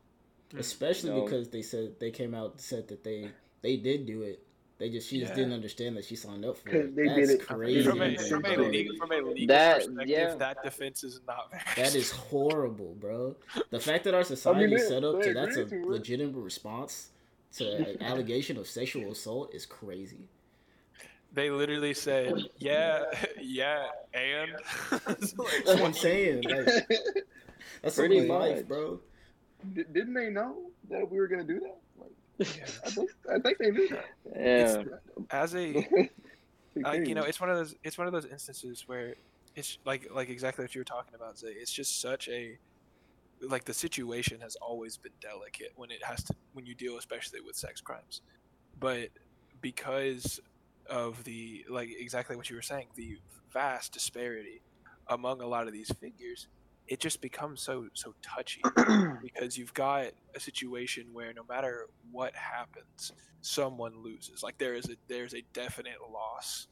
Mm. 0.52 0.58
Especially 0.58 1.10
You 1.10 1.16
know? 1.18 1.24
because 1.24 1.48
they 1.48 1.62
said 1.62 1.98
they 2.00 2.10
came 2.10 2.34
out 2.34 2.52
and 2.52 2.60
said 2.60 2.88
that 2.88 3.04
they 3.04 3.30
they 3.62 3.76
did 3.76 4.06
do 4.06 4.22
it. 4.22 4.40
They 4.76 4.90
just 4.90 5.08
she 5.08 5.20
just 5.20 5.34
didn't 5.34 5.52
understand 5.52 5.96
that 5.96 6.04
she 6.04 6.16
signed 6.16 6.44
up 6.44 6.56
for 6.58 6.70
it. 6.70 6.96
they 6.96 7.06
That's 7.06 7.16
did 7.28 7.30
it- 7.40 7.46
crazy. 7.46 7.88
From 7.88 8.02
a, 8.02 8.08
Yeah. 8.08 8.18
from 8.22 8.44
a 8.44 8.50
Yeah. 8.50 8.56
legal, 8.58 8.96
from 8.96 9.12
a 9.12 9.16
legal 9.20 9.46
That- 9.46 9.76
perspective, 9.76 10.08
yeah. 10.08 10.34
that 10.34 10.62
defense 10.64 11.04
is 11.04 11.20
not. 11.26 11.52
That 11.76 11.94
is 11.94 12.10
horrible, 12.10 12.94
bro. 12.98 13.36
The 13.70 13.78
fact 13.80 14.04
that 14.04 14.14
our 14.14 14.24
society 14.24 14.66
they- 14.74 14.82
is 14.82 14.88
set 14.88 15.04
up 15.04 15.22
to 15.22 15.32
that's 15.32 15.56
a 15.56 15.62
agreed 15.62 15.82
it. 15.82 15.86
legitimate 15.88 16.40
response 16.40 17.10
to 17.56 17.70
an 17.92 18.02
allegation 18.02 18.56
of 18.56 18.66
sexual 18.66 19.12
assault 19.12 19.54
is 19.54 19.64
crazy. 19.64 20.28
They 21.34 21.50
literally 21.50 21.94
said, 21.94 22.34
"Yeah, 22.58 23.02
yeah," 23.40 23.86
and 24.14 24.52
like, 24.92 25.04
That's 25.04 25.34
what 25.36 25.80
I'm 25.82 25.92
saying. 25.92 26.44
Like, 26.44 26.66
that's 27.82 27.96
Pretty 27.96 28.18
somebody's 28.20 28.28
life, 28.30 28.56
much. 28.58 28.68
bro. 28.68 29.00
Di- 29.74 29.84
Didn't 29.92 30.14
they 30.14 30.30
know 30.30 30.70
that 30.90 31.10
we 31.10 31.18
were 31.18 31.26
gonna 31.26 31.42
do 31.44 31.58
that? 31.60 31.76
Like, 31.98 32.56
Yeah. 32.56 32.64
I 32.86 32.90
think 32.90 33.10
I 33.34 33.38
think 33.40 33.58
they 33.58 33.70
knew 33.70 33.88
that. 33.88 34.04
Yeah, 34.36 34.82
As 35.30 35.54
a 35.56 35.74
Like, 35.74 36.12
like 36.76 37.06
you 37.08 37.14
know 37.14 37.22
it's 37.22 37.40
one 37.40 37.50
of 37.50 37.56
those 37.56 37.74
it's 37.84 37.98
one 37.98 38.06
of 38.06 38.12
those 38.12 38.26
instances 38.26 38.84
where 38.86 39.14
it's 39.56 39.78
like 39.84 40.08
like 40.12 40.28
exactly 40.28 40.64
what 40.64 40.74
you 40.74 40.80
were 40.80 40.84
talking 40.84 41.14
about 41.14 41.38
Zay. 41.38 41.48
it's 41.48 41.72
just 41.72 42.00
such 42.00 42.28
a 42.28 42.58
like 43.40 43.64
the 43.64 43.74
situation 43.74 44.40
has 44.40 44.56
always 44.56 44.96
been 44.96 45.12
delicate 45.20 45.72
when 45.76 45.90
it 45.92 46.02
has 46.02 46.22
to 46.24 46.34
when 46.52 46.66
you 46.66 46.74
deal 46.74 46.98
especially 46.98 47.40
with 47.40 47.54
sex 47.56 47.80
crimes 47.80 48.22
but 48.80 49.08
because 49.60 50.40
of 50.88 51.22
the 51.24 51.64
like 51.68 51.88
exactly 51.98 52.36
what 52.36 52.50
you 52.50 52.56
were 52.56 52.62
saying 52.62 52.86
the 52.94 53.16
vast 53.52 53.92
disparity 53.92 54.60
among 55.08 55.40
a 55.40 55.46
lot 55.46 55.66
of 55.66 55.72
these 55.72 55.90
figures 56.00 56.48
it 56.86 57.00
just 57.00 57.20
becomes 57.20 57.62
so 57.62 57.86
so 57.94 58.14
touchy 58.22 58.60
because 59.22 59.56
you've 59.56 59.72
got 59.74 60.06
a 60.34 60.40
situation 60.40 61.06
where 61.12 61.32
no 61.32 61.42
matter 61.48 61.86
what 62.10 62.34
happens 62.34 63.12
someone 63.44 63.92
loses. 64.02 64.42
Like 64.42 64.58
there 64.58 64.74
is 64.74 64.86
a 64.86 64.96
there's 65.06 65.34
a 65.34 65.44
definite 65.52 65.98
loss 66.10 66.68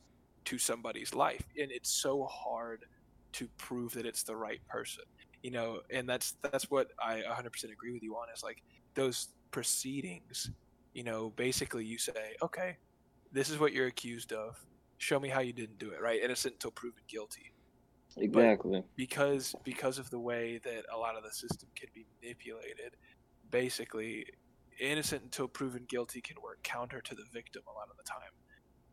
to 0.46 0.58
somebody's 0.58 1.14
life 1.14 1.44
and 1.60 1.70
it's 1.70 1.90
so 1.90 2.24
hard 2.24 2.84
to 3.32 3.48
prove 3.58 3.92
that 3.92 4.06
it's 4.06 4.22
the 4.24 4.34
right 4.34 4.60
person 4.68 5.04
you 5.42 5.50
know? 5.50 5.80
And 5.90 6.08
that's 6.08 6.36
that's 6.42 6.70
what 6.70 6.88
i 7.00 7.22
100% 7.28 7.72
agree 7.72 7.92
with 7.92 8.02
you 8.02 8.14
on 8.16 8.26
is 8.34 8.42
like 8.42 8.62
those 8.94 9.28
proceedings 9.52 10.50
you 10.94 11.04
know 11.04 11.30
basically 11.36 11.84
you 11.84 11.98
say 11.98 12.34
okay 12.42 12.76
this 13.32 13.50
is 13.50 13.58
what 13.58 13.72
you're 13.72 13.86
accused 13.86 14.32
of. 14.32 14.58
Show 14.98 15.18
me 15.18 15.28
how 15.28 15.40
you 15.40 15.52
didn't 15.52 15.78
do 15.78 15.90
it 15.90 16.00
right? 16.00 16.22
Innocent 16.22 16.54
until 16.54 16.70
proven 16.70 17.02
guilty. 17.08 17.52
Exactly. 18.16 18.82
because 18.94 19.54
because 19.64 19.98
of 19.98 20.10
the 20.10 20.18
way 20.18 20.60
that 20.64 20.84
a 20.94 20.98
lot 20.98 21.16
of 21.16 21.22
the 21.22 21.30
system 21.30 21.70
can 21.74 21.88
be 21.94 22.04
manipulated 22.20 22.96
basically 23.50 24.26
innocent 24.80 25.22
until 25.22 25.48
proven 25.48 25.84
guilty 25.88 26.20
can 26.20 26.36
work 26.42 26.62
counter 26.62 27.00
to 27.00 27.14
the 27.14 27.24
victim 27.32 27.62
a 27.68 27.72
lot 27.72 27.88
of 27.90 27.96
the 27.96 28.02
time. 28.02 28.32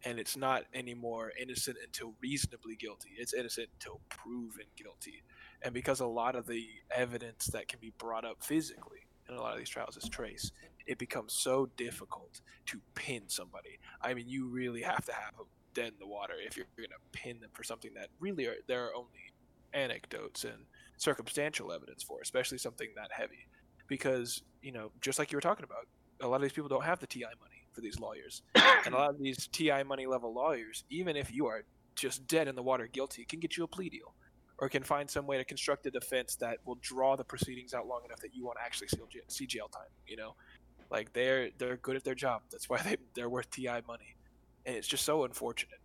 And 0.06 0.20
it's 0.20 0.38
not 0.38 0.64
anymore 0.74 1.34
innocent 1.42 1.78
until 1.84 2.14
reasonably 2.22 2.76
guilty. 2.78 3.10
It's 3.18 3.34
innocent 3.34 3.68
until 3.74 4.00
proven 4.10 4.66
guilty. 4.78 5.24
And 5.62 5.74
because 5.74 6.00
a 6.00 6.06
lot 6.06 6.36
of 6.36 6.48
the 6.48 6.66
evidence 6.96 7.48
that 7.48 7.68
can 7.68 7.80
be 7.82 7.92
brought 7.98 8.24
up 8.24 8.44
physically 8.44 9.00
in 9.28 9.36
a 9.36 9.42
lot 9.42 9.54
of 9.54 9.60
these 9.60 9.70
trials 9.70 9.98
is 9.98 10.08
trace 10.08 10.52
it 10.90 10.98
becomes 10.98 11.34
so 11.34 11.70
difficult 11.78 12.42
to 12.66 12.82
pin 12.96 13.22
somebody. 13.28 13.80
I 14.02 14.14
mean 14.16 14.28
you 14.28 14.48
really 14.48 14.82
have 14.82 15.06
to 15.06 15.14
have 15.14 15.38
them 15.38 15.46
dead 15.76 15.94
in 15.94 16.00
the 16.00 16.08
water 16.08 16.34
if 16.44 16.58
you're 16.58 16.66
going 16.76 16.90
to 16.90 17.18
pin 17.18 17.40
them 17.40 17.52
for 17.54 17.64
something 17.64 17.92
that 17.94 18.08
really 18.20 18.48
are 18.48 18.56
there 18.68 18.86
are 18.88 18.96
only 18.96 19.32
anecdotes 19.72 20.44
and 20.44 20.66
circumstantial 20.98 21.72
evidence 21.72 22.02
for 22.02 22.20
especially 22.22 22.58
something 22.58 22.90
that 22.96 23.12
heavy. 23.12 23.48
Because 23.88 24.42
you 24.64 24.72
know 24.72 24.92
just 25.00 25.20
like 25.20 25.32
you 25.32 25.38
were 25.38 25.42
talking 25.42 25.64
about 25.64 25.88
a 26.22 26.28
lot 26.28 26.38
of 26.38 26.42
these 26.42 26.54
people 26.54 26.70
don't 26.70 26.84
have 26.84 27.00
the 27.00 27.08
ti 27.08 27.22
money 27.22 27.68
for 27.72 27.82
these 27.82 28.00
lawyers. 28.00 28.42
And 28.86 28.96
a 28.96 28.98
lot 28.98 29.12
of 29.12 29.20
these 29.20 29.48
ti 29.48 29.72
money 29.84 30.08
level 30.08 30.34
lawyers 30.34 30.84
even 30.90 31.16
if 31.16 31.32
you 31.32 31.46
are 31.46 31.64
just 31.96 32.26
dead 32.26 32.48
in 32.48 32.56
the 32.56 32.64
water 32.64 32.88
guilty 32.92 33.26
can 33.26 33.40
get 33.40 33.58
you 33.58 33.64
a 33.64 33.68
plea 33.68 33.90
deal 33.90 34.16
or 34.58 34.70
can 34.70 34.84
find 34.84 35.10
some 35.10 35.26
way 35.26 35.38
to 35.38 35.46
construct 35.46 35.86
a 35.86 35.92
defense 35.92 36.36
that 36.36 36.58
will 36.66 36.78
draw 36.82 37.16
the 37.16 37.24
proceedings 37.24 37.74
out 37.74 37.88
long 37.88 38.02
enough 38.06 38.20
that 38.20 38.34
you 38.34 38.46
won't 38.46 38.58
actually 38.64 38.88
see 38.88 38.98
jail, 39.10 39.22
see 39.28 39.46
jail 39.46 39.68
time 39.68 39.92
you 40.08 40.18
know 40.18 40.36
like 40.92 41.14
they're 41.14 41.50
they're 41.58 41.78
good 41.78 41.96
at 41.96 42.04
their 42.04 42.16
job 42.16 42.42
that's 42.52 42.70
why 42.70 42.82
they, 42.82 42.98
they're 43.16 43.30
worth 43.30 43.50
ti 43.50 43.68
money 43.88 44.16
and 44.66 44.76
it's 44.76 44.88
just 44.88 45.06
so 45.06 45.24
unfortunate 45.24 45.80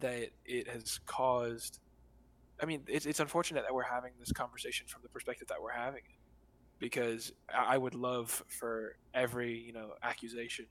that 0.00 0.30
it 0.44 0.68
has 0.68 1.00
caused. 1.06 1.80
I 2.60 2.66
mean, 2.66 2.82
it's 2.86 3.06
it's 3.06 3.20
unfortunate 3.20 3.64
that 3.64 3.74
we're 3.74 3.82
having 3.82 4.12
this 4.18 4.32
conversation 4.32 4.86
from 4.86 5.02
the 5.02 5.08
perspective 5.08 5.48
that 5.48 5.60
we're 5.60 5.72
having 5.72 6.02
it, 6.04 6.20
because 6.78 7.32
I 7.54 7.78
would 7.78 7.94
love 7.94 8.42
for 8.48 8.96
every 9.14 9.58
you 9.58 9.72
know 9.72 9.92
accusation. 10.02 10.66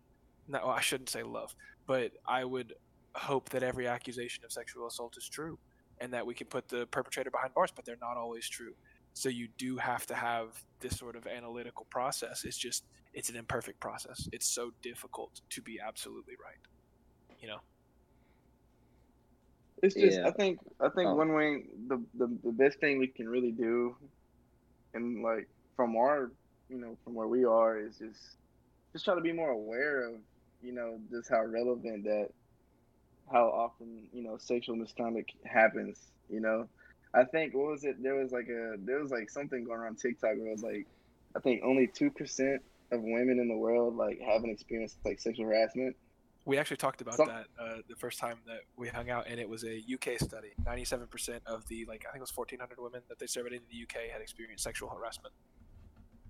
No, 0.48 0.68
I 0.68 0.82
shouldn't 0.82 1.10
say 1.10 1.24
love, 1.24 1.56
but 1.88 2.12
I 2.28 2.46
would 2.46 2.74
hope 3.16 3.50
that 3.50 3.64
every 3.64 3.88
accusation 3.88 4.44
of 4.46 4.52
sexual 4.52 4.88
assault 4.88 5.18
is 5.18 5.28
true, 5.28 5.58
and 6.00 6.14
that 6.14 6.26
we 6.26 6.34
can 6.34 6.48
put 6.48 6.68
the 6.68 6.86
perpetrator 6.88 7.32
behind 7.32 7.54
bars. 7.54 7.72
But 7.76 7.86
they're 7.86 7.98
not 8.02 8.18
always 8.18 8.48
true. 8.48 8.74
So 9.14 9.30
you 9.30 9.48
do 9.58 9.78
have 9.78 10.06
to 10.08 10.16
have 10.16 10.62
this 10.82 10.98
sort 10.98 11.16
of 11.16 11.26
analytical 11.26 11.86
process. 11.90 12.44
It's 12.44 12.58
just 12.58 12.84
it's 13.16 13.30
an 13.30 13.38
imperfect 13.38 13.80
process. 13.80 14.28
It's 14.32 14.46
so 14.48 14.72
difficult 14.84 15.42
to 15.50 15.62
be 15.62 15.80
absolutely 15.80 16.36
right. 16.44 16.60
You 17.40 17.48
know. 17.48 17.60
It's 19.82 19.96
just 19.96 20.20
Yeah. 20.20 20.28
I 20.28 20.32
think 20.32 20.60
I 20.80 20.90
think 20.90 21.10
Oh. 21.10 21.16
one 21.16 21.34
way 21.34 21.64
the, 21.88 21.98
the 22.14 22.28
the 22.44 22.52
best 22.52 22.80
thing 22.80 23.00
we 23.00 23.08
can 23.08 23.28
really 23.28 23.52
do, 23.52 23.96
and 24.94 25.24
like 25.24 25.48
from 25.76 25.96
our 25.96 26.32
you 26.70 26.78
know 26.78 26.98
from 27.04 27.14
where 27.14 27.28
we 27.28 27.46
are 27.46 27.80
is 27.80 27.98
just 27.98 28.38
just 28.94 29.06
try 29.06 29.16
to 29.16 29.22
be 29.22 29.32
more 29.32 29.50
aware 29.52 30.08
of 30.08 30.16
you 30.62 30.74
know 30.74 31.00
just 31.10 31.30
how 31.30 31.44
relevant 31.44 32.04
that 32.04 32.30
how 33.32 33.46
often 33.48 34.08
you 34.14 34.24
know 34.24 34.38
sexual 34.38 34.76
misconduct 34.76 35.32
happens. 35.46 36.12
You 36.30 36.42
know, 36.42 36.68
I 37.14 37.24
think 37.24 37.54
what 37.54 37.68
was 37.72 37.84
it? 37.86 38.02
There 38.02 38.16
was 38.16 38.32
like 38.32 38.50
a 38.50 38.76
there 38.80 39.00
was 39.00 39.12
like 39.12 39.30
something 39.30 39.64
going 39.64 39.80
around 39.80 40.00
TikTok 40.00 40.36
where 40.38 40.48
it 40.48 40.52
was 40.52 40.64
like 40.64 40.88
I 41.36 41.40
think 41.40 41.64
only 41.64 41.88
two 41.88 42.10
percent 42.10 42.62
of 42.92 43.02
women 43.02 43.40
in 43.40 43.48
the 43.48 43.58
world 43.58 43.96
like 43.96 44.20
haven't 44.20 44.50
experienced 44.50 44.98
like 45.06 45.20
sexual 45.20 45.46
harassment. 45.46 45.96
We 46.46 46.60
actually 46.60 46.78
talked 46.78 47.02
about 47.02 47.16
Some- 47.16 47.28
that 47.28 47.48
uh, 47.60 47.78
the 47.90 47.96
first 47.96 48.20
time 48.20 48.38
that 48.46 48.62
we 48.78 48.88
hung 48.88 49.10
out, 49.10 49.26
and 49.28 49.40
it 49.40 49.50
was 49.50 49.64
a 49.64 49.78
UK 49.92 50.20
study. 50.20 50.50
Ninety-seven 50.64 51.08
percent 51.08 51.42
of 51.48 51.68
the 51.68 51.86
like 51.86 52.06
I 52.08 52.12
think 52.12 52.18
it 52.18 52.22
was 52.22 52.32
fourteen 52.32 52.60
hundred 52.60 52.80
women 52.80 53.02
that 53.10 53.18
they 53.20 53.26
surveyed 53.26 53.54
in 53.54 53.62
the 53.72 53.84
UK 53.84 54.12
had 54.12 54.22
experienced 54.22 54.64
sexual 54.64 54.90
harassment. 54.90 55.34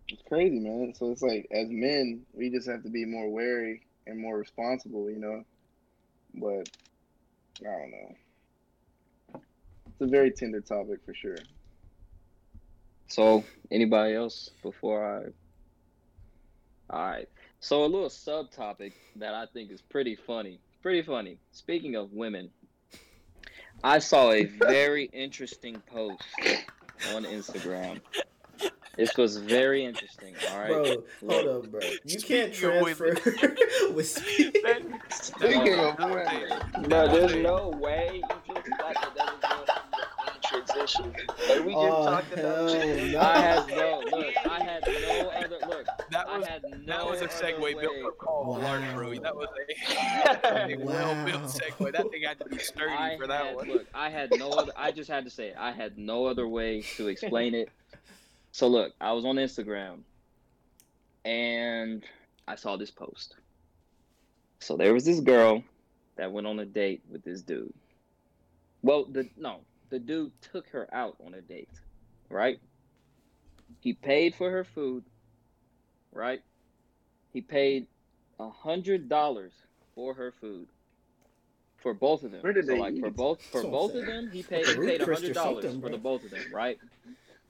It's 0.08 0.22
crazy, 0.28 0.60
man. 0.60 0.94
So 0.96 1.12
it's 1.12 1.22
like 1.22 1.48
as 1.52 1.68
men, 1.70 2.22
we 2.34 2.50
just 2.50 2.70
have 2.70 2.84
to 2.84 2.90
be 2.90 3.06
more 3.06 3.30
wary 3.30 3.82
and 4.08 4.20
more 4.20 4.38
responsible, 4.38 5.10
you 5.10 5.20
know. 5.20 5.44
But 6.36 6.70
I 7.62 7.80
don't 7.80 7.92
know. 7.92 8.16
It's 9.88 10.02
a 10.02 10.08
very 10.08 10.32
tender 10.32 10.62
topic 10.62 11.00
for 11.06 11.14
sure. 11.14 11.38
So, 13.08 13.44
anybody 13.72 14.16
else 14.16 14.50
before 14.62 15.06
I? 15.06 15.30
All 16.90 17.06
right. 17.06 17.28
So, 17.60 17.84
a 17.84 17.88
little 17.88 18.10
subtopic 18.10 18.94
that 19.16 19.34
I 19.34 19.46
think 19.48 19.72
is 19.72 19.82
pretty 19.82 20.16
funny. 20.16 20.60
Pretty 20.82 21.02
funny. 21.02 21.38
Speaking 21.52 21.96
of 21.96 22.14
women, 22.14 22.52
I 23.84 24.00
saw 24.00 24.32
a 24.32 24.46
very 24.46 25.06
interesting 25.14 25.82
post 25.92 26.22
on 27.14 27.24
Instagram. 27.26 28.02
This 28.98 29.18
was 29.18 29.36
very 29.38 29.84
interesting. 29.84 30.36
All 30.52 30.60
right. 30.60 30.70
Bro, 30.70 31.04
hold 31.28 31.66
up, 31.66 31.72
bro. 31.72 31.82
You 32.06 32.20
can't 32.22 32.54
Speaking 32.56 32.78
of 32.80 32.98
transfer 32.98 33.56
with 33.94 34.08
speed. 34.08 34.58
Speaking 35.10 35.80
of 35.80 36.00
women, 36.00 36.62
No, 36.88 37.08
there's 37.08 37.36
no 37.36 37.70
way 37.72 38.22
you 38.24 38.56
just 38.56 38.68
thought 38.80 38.94
that 38.94 39.14
that 39.18 39.26
was 39.26 39.42
going 39.42 39.66
to 39.66 39.74
be 39.92 40.32
in 40.32 40.64
transition. 40.66 41.14
Like 41.50 41.66
we 41.66 41.74
just 41.74 41.86
Oh, 41.86 42.06
talked 42.06 42.32
about 42.34 42.72
hell 42.72 43.08
no. 43.12 43.20
I 43.20 43.38
had 43.42 43.68
no 43.68 44.04
look. 44.12 44.34
I 44.50 44.64
had 44.64 44.84
no 44.88 45.30
other 45.32 45.58
look. 45.68 45.86
That 46.12 46.25
I 46.25 46.25
was 46.40 46.48
no 46.64 46.86
that 46.86 47.06
was 47.06 47.22
a 47.22 47.26
other 47.26 47.34
segue 47.54 47.60
way. 47.62 47.74
built 47.76 47.96
for 48.02 48.12
Paul 48.14 48.46
Wow. 48.56 48.58
Lark 48.60 48.84
Brewery. 48.94 49.20
That 49.20 49.36
was 49.36 49.48
a, 49.58 50.74
a 50.74 50.78
Wow. 50.78 50.86
well 50.86 51.26
built 51.26 51.44
segue. 51.44 51.92
That 51.92 52.10
thing 52.12 52.24
had 52.24 52.40
to 52.40 52.46
be 52.46 52.58
sturdy 52.58 52.94
I 52.94 53.18
for 53.18 53.28
that 53.28 53.46
had, 53.46 53.56
one. 53.56 53.68
Look, 53.70 53.86
I 53.94 54.10
had 54.10 54.32
no 54.38 54.50
other. 54.50 54.72
I 54.78 54.92
just 54.92 55.10
had 55.10 55.24
to 55.26 55.30
say 55.30 55.48
it. 55.50 55.56
I 55.60 55.72
had 55.72 55.98
no 55.98 56.26
other 56.26 56.48
way 56.48 56.82
to 56.98 57.08
explain 57.08 57.56
it. 57.56 57.70
So 58.52 58.68
look, 58.68 58.94
I 59.02 59.12
was 59.12 59.26
on 59.26 59.36
Instagram, 59.36 60.00
and 61.24 62.04
I 62.48 62.56
saw 62.56 62.78
this 62.78 62.92
post. 62.92 63.36
So 64.60 64.78
there 64.78 64.94
was 64.94 65.06
this 65.06 65.20
girl 65.20 65.64
that 66.16 66.32
went 66.32 66.48
on 66.48 66.60
a 66.60 66.66
date 66.66 67.02
with 67.10 67.24
this 67.24 67.42
dude. 67.42 67.74
Well, 68.82 69.06
the 69.06 69.28
no, 69.38 69.62
the 69.90 70.00
dude 70.00 70.32
took 70.42 70.68
her 70.70 70.88
out 70.94 71.18
on 71.26 71.34
a 71.34 71.42
date, 71.42 71.70
right? 72.30 72.60
He 73.80 73.94
paid 73.94 74.36
for 74.36 74.50
her 74.50 74.64
food, 74.64 75.04
right? 76.16 76.42
He 77.34 77.42
paid 77.42 77.88
a 78.40 78.50
hundred 78.50 79.10
dollars 79.10 79.54
for 79.94 80.14
her 80.16 80.34
food. 80.42 80.68
For 81.78 81.94
both 81.94 82.24
of 82.24 82.32
them. 82.32 82.42
Where 82.42 82.54
did 82.54 82.66
so 82.66 82.72
they 82.72 82.80
like 82.80 82.98
for 83.00 83.12
both 83.12 83.42
for 83.44 83.62
I'm 83.62 83.70
both 83.70 83.94
of 83.94 84.08
them, 84.08 84.30
he 84.32 84.42
paid 84.42 84.68
a 84.68 84.82
he 84.82 84.88
paid 84.88 85.02
a 85.02 85.06
hundred 85.06 85.34
dollars 85.34 85.66
for 85.80 85.90
the 85.90 85.98
both 85.98 86.24
of 86.24 86.32
them, 86.32 86.42
right? 86.52 86.80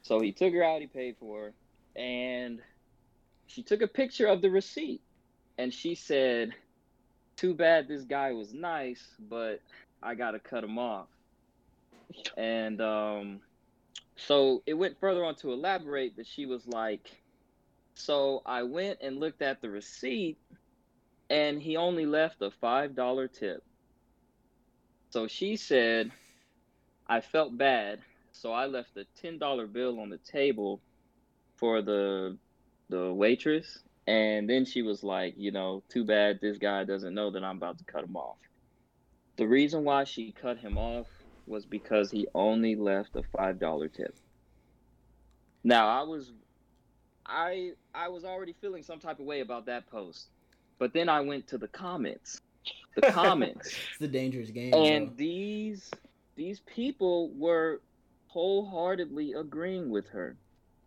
So 0.01 0.19
he 0.19 0.33
took 0.33 0.53
her 0.53 0.63
out, 0.63 0.81
he 0.81 0.87
paid 0.87 1.15
for 1.19 1.45
her, 1.45 1.53
and 2.01 2.59
she 3.47 3.63
took 3.63 3.81
a 3.81 3.87
picture 3.87 4.27
of 4.27 4.41
the 4.41 4.49
receipt 4.49 5.01
and 5.57 5.73
she 5.73 5.95
said, 5.95 6.53
Too 7.37 7.53
bad 7.53 7.87
this 7.87 8.03
guy 8.03 8.33
was 8.33 8.53
nice, 8.53 9.01
but 9.19 9.61
I 10.03 10.15
gotta 10.15 10.39
cut 10.39 10.63
him 10.63 10.77
off. 10.77 11.07
And 12.35 12.81
um 12.81 13.39
so 14.17 14.63
it 14.65 14.73
went 14.73 14.99
further 14.99 15.23
on 15.23 15.35
to 15.35 15.53
elaborate 15.53 16.17
that 16.17 16.27
she 16.27 16.45
was 16.45 16.67
like, 16.67 17.09
So 17.95 18.41
I 18.45 18.63
went 18.63 18.99
and 19.01 19.19
looked 19.19 19.41
at 19.41 19.61
the 19.61 19.69
receipt 19.69 20.37
and 21.29 21.61
he 21.61 21.77
only 21.77 22.05
left 22.05 22.41
a 22.41 22.51
five 22.51 22.95
dollar 22.95 23.27
tip. 23.27 23.63
So 25.11 25.27
she 25.27 25.57
said, 25.57 26.11
I 27.07 27.21
felt 27.21 27.57
bad, 27.57 28.01
so 28.31 28.51
I 28.51 28.67
left 28.67 28.97
a 28.97 29.05
ten 29.15 29.39
dollar 29.39 29.67
bill 29.67 29.99
on 29.99 30.09
the 30.09 30.19
table 30.19 30.81
for 31.57 31.81
the 31.81 32.37
the 32.89 33.13
waitress, 33.13 33.79
and 34.07 34.49
then 34.49 34.65
she 34.65 34.81
was 34.81 35.03
like, 35.03 35.35
you 35.37 35.51
know, 35.51 35.83
too 35.89 36.05
bad 36.05 36.39
this 36.41 36.57
guy 36.57 36.83
doesn't 36.83 37.15
know 37.15 37.31
that 37.31 37.43
I'm 37.43 37.57
about 37.57 37.79
to 37.79 37.85
cut 37.85 38.03
him 38.03 38.15
off. 38.17 38.37
The 39.37 39.47
reason 39.47 39.83
why 39.83 40.03
she 40.05 40.33
cut 40.33 40.59
him 40.59 40.77
off 40.77 41.07
was 41.47 41.65
because 41.65 42.11
he 42.11 42.27
only 42.35 42.75
left 42.75 43.15
a 43.15 43.23
five 43.37 43.59
dollar 43.59 43.89
tip. 43.89 44.15
Now 45.63 45.87
I 45.87 46.03
was 46.03 46.31
I 47.25 47.71
I 47.93 48.07
was 48.09 48.23
already 48.25 48.53
feeling 48.53 48.83
some 48.83 48.99
type 48.99 49.19
of 49.19 49.25
way 49.25 49.41
about 49.41 49.65
that 49.67 49.87
post. 49.87 50.29
But 50.77 50.93
then 50.93 51.09
I 51.09 51.21
went 51.21 51.47
to 51.47 51.57
the 51.57 51.67
comments. 51.67 52.41
The 52.95 53.01
comments. 53.11 53.67
It's 53.67 53.99
the 53.99 54.07
dangerous 54.07 54.49
game. 54.51 54.73
and 54.73 55.07
bro. 55.07 55.15
these 55.17 55.91
these 56.35 56.59
people 56.61 57.31
were 57.31 57.81
wholeheartedly 58.27 59.33
agreeing 59.33 59.89
with 59.89 60.07
her. 60.09 60.35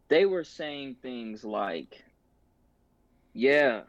They 0.09 0.27
were 0.27 0.45
saying 0.45 0.97
things 1.03 1.45
like, 1.45 2.05
"Yeah, 3.33 3.83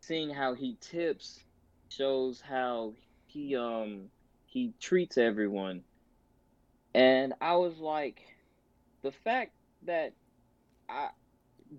seeing 0.00 0.30
how 0.30 0.54
he 0.54 0.76
tips 0.80 1.40
shows 1.88 2.40
how 2.40 2.94
he 3.26 3.56
um 3.56 4.10
he 4.46 4.72
treats 4.80 5.18
everyone." 5.18 5.82
And 6.94 7.34
I 7.42 7.56
was 7.56 7.78
like, 7.78 8.22
the 9.02 9.12
fact 9.12 9.52
that 9.82 10.14
I 10.88 11.08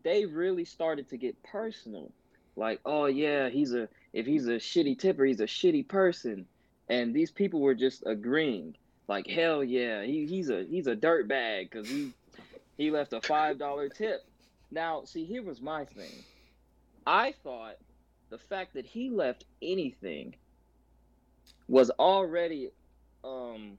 they 0.04 0.26
really 0.26 0.66
started 0.66 1.10
to 1.10 1.18
get 1.18 1.42
personal. 1.44 2.12
Like, 2.56 2.80
oh 2.86 3.06
yeah, 3.06 3.50
he's 3.50 3.74
a 3.74 3.88
if 4.14 4.26
he's 4.26 4.48
a 4.48 4.56
shitty 4.56 5.00
tipper, 5.00 5.26
he's 5.26 5.40
a 5.40 5.46
shitty 5.46 5.88
person. 5.88 6.46
And 6.90 7.14
these 7.14 7.32
people 7.32 7.60
were 7.60 7.76
just 7.76 8.04
agreeing. 8.06 8.76
Like, 9.08 9.28
hell 9.28 9.64
yeah, 9.64 10.04
he, 10.04 10.26
he's 10.26 10.50
a 10.50 10.64
he's 10.64 10.88
a 10.88 10.96
dirt 10.96 11.28
bag 11.28 11.70
because 11.70 11.90
he 11.90 12.14
he 12.78 12.92
left 12.92 13.14
a 13.14 13.22
five 13.22 13.58
dollar 13.58 13.90
tip. 13.90 14.22
Now, 14.72 15.04
see, 15.06 15.26
here 15.26 15.44
was 15.44 15.62
my 15.62 15.86
thing. 15.86 16.24
I 17.06 17.34
thought 17.44 17.78
the 18.30 18.38
fact 18.38 18.74
that 18.74 18.86
he 18.86 19.10
left 19.10 19.46
anything 19.62 20.36
was 21.68 21.90
already 21.92 22.72
um 23.24 23.78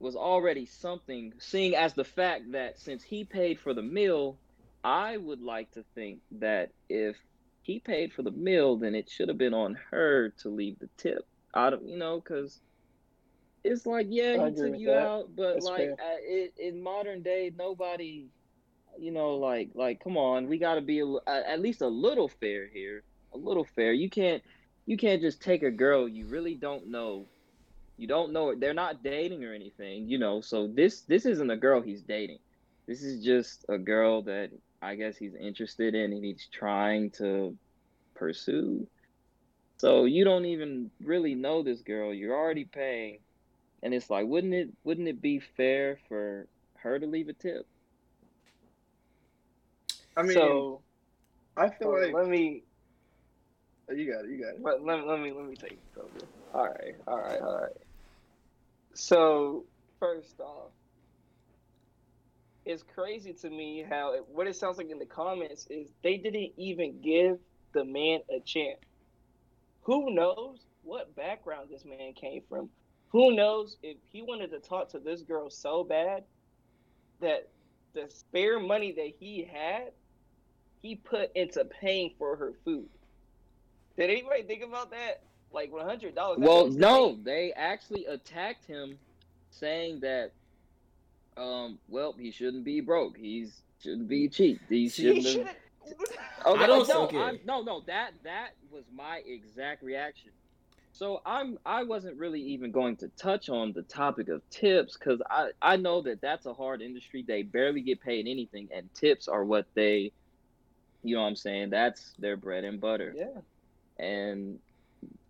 was 0.00 0.16
already 0.16 0.66
something 0.66 1.32
seeing 1.38 1.74
as 1.74 1.94
the 1.94 2.04
fact 2.04 2.52
that 2.52 2.78
since 2.78 3.02
he 3.02 3.24
paid 3.24 3.58
for 3.58 3.74
the 3.74 3.82
meal 3.82 4.38
i 4.84 5.16
would 5.16 5.40
like 5.40 5.70
to 5.70 5.84
think 5.94 6.20
that 6.30 6.70
if 6.88 7.16
he 7.62 7.78
paid 7.78 8.12
for 8.12 8.22
the 8.22 8.30
meal 8.30 8.76
then 8.76 8.94
it 8.94 9.10
should 9.10 9.28
have 9.28 9.38
been 9.38 9.54
on 9.54 9.78
her 9.90 10.30
to 10.38 10.48
leave 10.48 10.78
the 10.78 10.88
tip. 10.96 11.26
Out 11.54 11.74
of 11.74 11.82
you 11.82 11.98
know 11.98 12.20
because 12.20 12.60
it's 13.64 13.86
like 13.86 14.06
yeah 14.08 14.48
he 14.48 14.54
took 14.54 14.78
you 14.78 14.86
that. 14.86 15.06
out 15.06 15.28
but 15.36 15.54
That's 15.54 15.66
like 15.66 15.90
it, 16.22 16.54
in 16.58 16.82
modern 16.82 17.22
day 17.22 17.52
nobody 17.56 18.26
you 18.98 19.10
know 19.10 19.36
like 19.36 19.70
like 19.74 20.02
come 20.02 20.16
on 20.16 20.48
we 20.48 20.58
got 20.58 20.76
to 20.76 20.80
be 20.80 21.00
a, 21.00 21.14
at 21.28 21.60
least 21.60 21.82
a 21.82 21.88
little 21.88 22.28
fair 22.28 22.68
here 22.68 23.02
a 23.34 23.36
little 23.36 23.64
fair. 23.64 23.92
You 23.92 24.08
can't 24.08 24.42
you 24.86 24.96
can't 24.96 25.20
just 25.20 25.42
take 25.42 25.62
a 25.62 25.70
girl 25.70 26.08
you 26.08 26.26
really 26.26 26.54
don't 26.54 26.88
know 26.88 27.26
you 27.98 28.06
don't 28.06 28.32
know 28.32 28.50
it. 28.50 28.60
they're 28.60 28.74
not 28.74 29.02
dating 29.02 29.44
or 29.44 29.52
anything 29.52 30.08
you 30.08 30.18
know 30.18 30.40
so 30.40 30.66
this 30.68 31.02
this 31.02 31.26
isn't 31.26 31.50
a 31.50 31.56
girl 31.56 31.82
he's 31.82 32.02
dating 32.02 32.38
this 32.86 33.02
is 33.02 33.22
just 33.24 33.64
a 33.68 33.78
girl 33.78 34.22
that 34.22 34.50
i 34.82 34.94
guess 34.94 35.16
he's 35.16 35.34
interested 35.34 35.94
in 35.94 36.12
and 36.12 36.24
he's 36.24 36.48
trying 36.52 37.10
to 37.10 37.56
pursue 38.14 38.86
So 39.78 40.06
you 40.06 40.24
don't 40.24 40.44
even 40.46 40.90
really 41.00 41.34
know 41.36 41.62
this 41.62 41.82
girl. 41.82 42.12
You're 42.12 42.36
already 42.36 42.64
paying, 42.64 43.20
and 43.82 43.94
it's 43.94 44.10
like, 44.10 44.26
wouldn't 44.26 44.54
it 44.54 44.70
wouldn't 44.84 45.06
it 45.08 45.22
be 45.22 45.38
fair 45.40 45.98
for 46.08 46.48
her 46.78 46.98
to 46.98 47.06
leave 47.06 47.28
a 47.28 47.32
tip? 47.32 47.66
I 50.16 50.22
mean, 50.22 50.32
so 50.32 50.82
I 51.56 51.68
feel 51.70 51.92
like 51.92 52.12
let 52.12 52.26
me 52.26 52.64
oh, 53.88 53.94
you 53.94 54.12
got 54.12 54.24
it. 54.24 54.30
You 54.30 54.42
got 54.42 54.54
it. 54.54 54.62
let, 54.62 54.82
let, 54.84 55.06
let 55.06 55.20
me 55.20 55.32
let 55.32 55.46
me 55.46 55.54
take 55.54 55.72
it 55.72 56.00
over. 56.00 56.26
All 56.54 56.66
right, 56.66 56.94
all 57.06 57.18
right, 57.18 57.40
all 57.40 57.60
right. 57.60 57.76
So 59.00 59.64
first 60.00 60.40
off, 60.40 60.72
it's 62.64 62.82
crazy 62.82 63.32
to 63.32 63.48
me 63.48 63.86
how 63.88 64.14
it, 64.14 64.24
what 64.26 64.48
it 64.48 64.56
sounds 64.56 64.76
like 64.76 64.90
in 64.90 64.98
the 64.98 65.06
comments 65.06 65.68
is 65.70 65.92
they 66.02 66.16
didn't 66.16 66.50
even 66.56 67.00
give 67.00 67.38
the 67.74 67.84
man 67.84 68.18
a 68.28 68.40
chance. 68.44 68.80
Who 69.82 70.12
knows 70.12 70.66
what 70.82 71.14
background 71.14 71.68
this 71.70 71.84
man 71.84 72.12
came 72.12 72.42
from? 72.48 72.70
Who 73.10 73.36
knows 73.36 73.76
if 73.84 73.98
he 74.10 74.20
wanted 74.20 74.50
to 74.50 74.58
talk 74.58 74.90
to 74.90 74.98
this 74.98 75.22
girl 75.22 75.48
so 75.48 75.84
bad 75.84 76.24
that 77.20 77.50
the 77.94 78.10
spare 78.10 78.58
money 78.58 78.90
that 78.96 79.12
he 79.20 79.48
had, 79.50 79.92
he 80.82 80.96
put 80.96 81.30
into 81.36 81.64
paying 81.66 82.14
for 82.18 82.34
her 82.34 82.52
food. 82.64 82.88
Did 83.96 84.10
anybody 84.10 84.42
think 84.42 84.64
about 84.64 84.90
that? 84.90 85.22
Like 85.52 85.72
one 85.72 85.86
hundred 85.86 86.14
dollars. 86.14 86.38
Well, 86.40 86.68
no, 86.68 87.18
they 87.22 87.52
actually 87.56 88.04
attacked 88.04 88.66
him, 88.66 88.98
saying 89.50 90.00
that, 90.00 90.32
um, 91.36 91.78
well, 91.88 92.14
he 92.18 92.30
shouldn't 92.30 92.64
be 92.64 92.80
broke. 92.80 93.16
He's 93.16 93.62
shouldn't 93.82 94.08
be 94.08 94.28
cheap. 94.28 94.60
He 94.68 94.82
he 94.82 94.88
shouldn't. 94.88 95.24
should 95.24 95.46
have... 95.46 95.46
have. 95.46 95.56
Okay, 96.46 96.62
I 96.62 96.66
don't- 96.66 96.88
no, 96.88 97.02
okay. 97.04 97.18
I'm- 97.18 97.40
no, 97.46 97.62
no. 97.62 97.80
That 97.86 98.12
that 98.24 98.50
was 98.70 98.84
my 98.94 99.22
exact 99.26 99.82
reaction. 99.82 100.30
So 100.92 101.22
I'm 101.24 101.58
I 101.64 101.84
wasn't 101.84 102.18
really 102.18 102.42
even 102.42 102.72
going 102.72 102.96
to 102.96 103.08
touch 103.16 103.48
on 103.48 103.72
the 103.72 103.82
topic 103.82 104.28
of 104.28 104.42
tips 104.50 104.96
because 104.98 105.22
I 105.30 105.50
I 105.62 105.76
know 105.76 106.02
that 106.02 106.20
that's 106.20 106.46
a 106.46 106.52
hard 106.52 106.82
industry. 106.82 107.24
They 107.26 107.42
barely 107.42 107.80
get 107.80 108.00
paid 108.00 108.26
anything, 108.26 108.68
and 108.74 108.92
tips 108.94 109.28
are 109.28 109.44
what 109.44 109.66
they, 109.74 110.12
you 111.04 111.14
know, 111.14 111.22
what 111.22 111.28
I'm 111.28 111.36
saying 111.36 111.70
that's 111.70 112.14
their 112.18 112.36
bread 112.36 112.64
and 112.64 112.80
butter. 112.80 113.14
Yeah. 113.16 114.04
And 114.04 114.58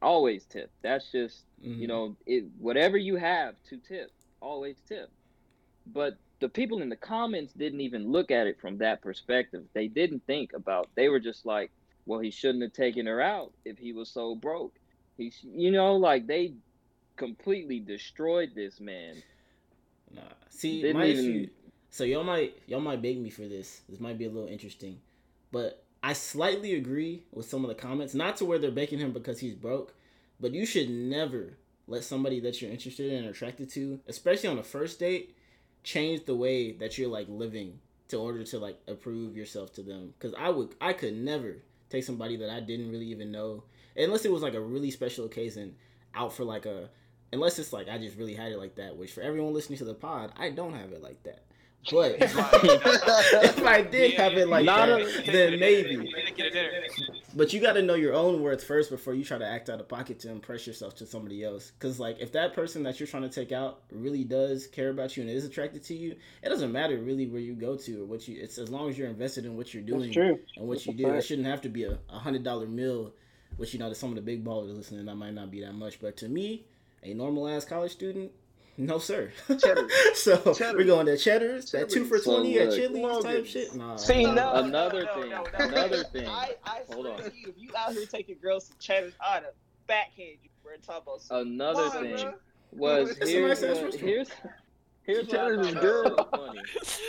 always 0.03 0.45
tip. 0.47 0.71
That's 0.83 1.11
just 1.11 1.45
Mhm. 1.65 1.79
you 1.79 1.87
know 1.89 2.17
it 2.27 2.45
whatever 2.59 2.97
you 2.97 3.17
have 3.17 3.55
to 3.69 3.77
tip 3.79 4.11
always 4.41 4.77
tip 4.89 5.11
but 5.87 6.17
the 6.39 6.49
people 6.49 6.81
in 6.83 6.89
the 6.89 6.95
comments 6.97 7.53
didn't 7.55 7.81
even 7.81 8.13
look 8.13 8.31
at 8.31 8.47
it 8.47 8.61
from 8.61 8.79
that 8.79 9.03
perspective 9.03 9.65
they 9.73 9.89
didn't 9.89 10.25
think 10.27 10.53
about 10.53 10.89
they 10.95 11.09
were 11.09 11.19
just 11.19 11.45
like 11.45 11.73
well 12.07 12.21
he 12.21 12.31
shouldn't 12.31 12.63
have 12.63 12.73
taken 12.73 13.07
her 13.07 13.21
out 13.21 13.53
if 13.65 13.77
he 13.77 13.93
was 13.93 14.09
so 14.09 14.37
broke 14.37 14.79
he 15.17 15.33
you 15.43 15.73
know 15.73 15.97
like 15.97 16.29
they 16.29 16.55
completely 17.17 17.81
destroyed 17.81 18.51
this 18.55 18.79
man 18.81 19.17
Nah. 20.15 20.23
See, 20.51 20.81
Didn't 20.83 20.97
my 20.97 21.07
even- 21.07 21.25
issue. 21.43 21.51
So 21.91 22.05
y'all 22.05 22.23
might 22.25 22.55
y'all 22.69 22.81
might 22.81 23.03
beg 23.03 23.19
me 23.19 23.31
for 23.31 23.47
this. 23.49 23.81
This 23.89 23.99
might 24.01 24.17
be 24.19 24.25
a 24.27 24.31
little 24.31 24.49
interesting, 24.49 25.01
but 25.51 25.83
I 26.09 26.15
slightly 26.15 26.75
agree 26.75 27.25
with 27.33 27.51
some 27.51 27.67
of 27.67 27.69
the 27.69 27.75
comments. 27.75 28.15
Not 28.15 28.39
to 28.39 28.47
where 28.47 28.59
they're 28.59 28.71
begging 28.71 28.99
him 28.99 29.13
because 29.13 29.41
he's 29.41 29.55
broke, 29.55 29.93
but 30.41 30.55
you 30.55 30.65
should 30.65 30.89
never 30.89 31.59
let 31.87 32.03
somebody 32.03 32.41
that 32.41 32.63
you're 32.63 32.71
interested 32.71 33.13
in 33.13 33.27
or 33.27 33.29
attracted 33.29 33.69
to, 33.73 34.01
especially 34.09 34.49
on 34.49 34.57
a 34.57 34.63
first 34.63 34.99
date, 34.99 35.37
change 35.83 36.25
the 36.25 36.35
way 36.35 36.73
that 36.73 36.97
you're 36.97 37.11
like 37.11 37.27
living 37.29 37.81
to 38.09 38.17
order 38.17 38.43
to 38.43 38.59
like 38.59 38.81
approve 38.89 39.37
yourself 39.37 39.71
to 39.75 39.83
them. 39.83 40.15
Because 40.19 40.35
I 40.39 40.49
would, 40.49 40.75
I 40.81 40.95
could 40.95 41.13
never 41.15 41.57
take 41.91 42.05
somebody 42.05 42.37
that 42.37 42.49
I 42.49 42.61
didn't 42.61 42.91
really 42.91 43.09
even 43.09 43.31
know, 43.31 43.65
unless 43.95 44.25
it 44.25 44.33
was 44.33 44.41
like 44.41 44.55
a 44.55 44.61
really 44.63 44.91
special 44.91 45.27
occasion, 45.27 45.75
out 46.15 46.33
for 46.33 46.45
like 46.45 46.65
a 46.65 46.89
unless 47.35 47.59
it's 47.59 47.75
like 47.75 47.87
I 47.87 47.99
just 47.99 48.17
really 48.17 48.35
had 48.35 48.51
it 48.51 48.59
like 48.59 48.77
that. 48.77 48.97
Which 48.97 49.13
for 49.13 49.21
everyone 49.21 49.53
listening 49.53 49.79
to 49.81 49.85
the 49.85 49.93
pod, 49.93 50.33
I 50.39 50.53
don't 50.53 50.73
have 50.73 50.93
it 50.93 51.03
like 51.03 51.23
that. 51.25 51.45
But 51.91 52.17
if 52.21 53.65
I 53.65 53.83
did 53.83 54.15
have 54.15 54.35
it 54.35 54.49
like 54.49 54.65
Not 54.65 54.87
that, 54.87 55.01
a- 55.01 55.33
then 55.33 55.59
maybe. 55.61 55.97
Get 56.37 56.47
it 56.47 56.53
there. 56.53 56.71
But 57.35 57.53
you 57.53 57.61
got 57.61 57.75
to 57.75 57.83
know 57.83 57.95
your 57.95 58.15
own 58.15 58.43
worth 58.43 58.65
first 58.65 58.91
before 58.91 59.15
you 59.15 59.25
try 59.25 59.39
to 59.39 59.47
act 59.47 59.71
out 59.71 59.81
of 59.81 59.89
pocket 59.89 60.19
to 60.21 60.31
impress 60.31 60.67
yourself 60.67 60.97
to 60.97 61.07
somebody 61.07 61.45
else. 61.45 61.71
Because 61.71 61.99
like 62.01 62.19
if 62.21 62.33
that 62.33 62.53
person 62.53 62.83
that 62.83 62.99
you're 63.01 63.07
trying 63.07 63.23
to 63.23 63.29
take 63.29 63.53
out 63.53 63.81
really 63.91 64.25
does 64.25 64.67
care 64.67 64.91
about 64.91 65.17
you 65.17 65.23
and 65.23 65.31
is 65.31 65.45
attracted 65.45 65.83
to 65.85 65.95
you, 65.95 66.17
it 66.43 66.49
doesn't 66.49 66.73
matter 66.73 66.99
really 66.99 67.27
where 67.27 67.41
you 67.41 67.55
go 67.55 67.77
to 67.77 68.03
or 68.03 68.07
what 68.07 68.27
you. 68.29 68.39
It's 68.41 68.59
as 68.59 68.69
long 68.71 68.91
as 68.91 68.99
you're 68.99 69.09
invested 69.09 69.45
in 69.47 69.57
what 69.57 69.73
you're 69.73 69.83
doing 69.83 70.13
true. 70.13 70.39
and 70.57 70.67
what 70.69 70.75
That's 70.79 70.87
you 70.89 70.93
a 70.93 70.97
do. 70.97 71.15
It 71.15 71.23
shouldn't 71.25 71.47
have 71.47 71.63
to 71.63 71.69
be 71.69 71.85
a, 71.85 71.99
a 72.11 72.19
hundred 72.19 72.43
dollar 72.43 72.67
meal, 72.67 73.13
which 73.57 73.73
you 73.73 73.79
know 73.79 73.89
to 73.89 73.95
some 73.95 74.11
of 74.11 74.17
the 74.17 74.23
big 74.23 74.45
ballers 74.45 74.75
listening 74.77 75.07
that 75.07 75.15
might 75.17 75.35
not 75.35 75.51
be 75.51 75.61
that 75.63 75.75
much. 75.75 76.01
But 76.01 76.17
to 76.19 76.29
me, 76.29 76.67
a 77.03 77.15
normal 77.15 77.49
ass 77.49 77.65
college 77.65 77.93
student, 77.93 78.33
no 78.79 78.99
sir. 78.99 79.31
Cheddar. 79.59 79.89
so 80.15 80.55
Cheddar. 80.55 80.79
we're 80.79 80.85
going 80.85 81.07
to 81.07 81.17
Cheddar's, 81.19 81.71
that 81.73 81.91
two 81.91 82.05
for 82.05 82.19
So 82.19 82.37
twenty 82.37 82.59
at 82.59 82.69
look. 82.69 82.77
Chili's 82.77 83.23
type 83.25 83.47
shit. 83.47 83.75
Nah, 83.75 83.97
See, 83.97 84.23
no, 84.25 84.33
nah. 84.35 84.61
no, 84.61 84.65
Another 84.65 85.05
no, 85.05 85.21
thing, 85.21 85.31
no, 85.31 85.43
no, 85.59 85.65
another 85.67 85.97
no. 85.99 86.03
thing. 86.05 86.29
I, 86.29 86.55
I 86.65 86.81
Hold 86.91 87.07
swear 87.07 87.15
on. 87.15 87.31
to 87.31 87.37
you, 87.37 87.49
if 87.49 87.55
you 87.59 87.71
out 87.77 87.93
here 87.93 88.07
taking 88.07 88.37
girls 88.41 88.69
to 88.69 88.79
Cheddar's, 88.79 89.15
I'd 89.21 89.43
have 89.45 89.53
backhand 89.87 90.39
you 90.43 90.51
for 90.63 90.77
talking 90.81 91.03
about 91.07 91.23
some 91.23 91.39
another 91.49 91.89
Why, 91.89 92.01
thing 92.01 92.17
bruh? 92.17 92.35
was 92.73 93.17
here's 93.23 93.63
nice 93.63 93.79
ass 93.79 93.95
here's 93.95 94.29
here's 95.03 95.27
what 95.29 95.39
I 95.41 95.49
is 95.49 95.73
thought 95.73 95.81
good. 95.81 96.13
was 96.13 96.27
funny 96.37 96.61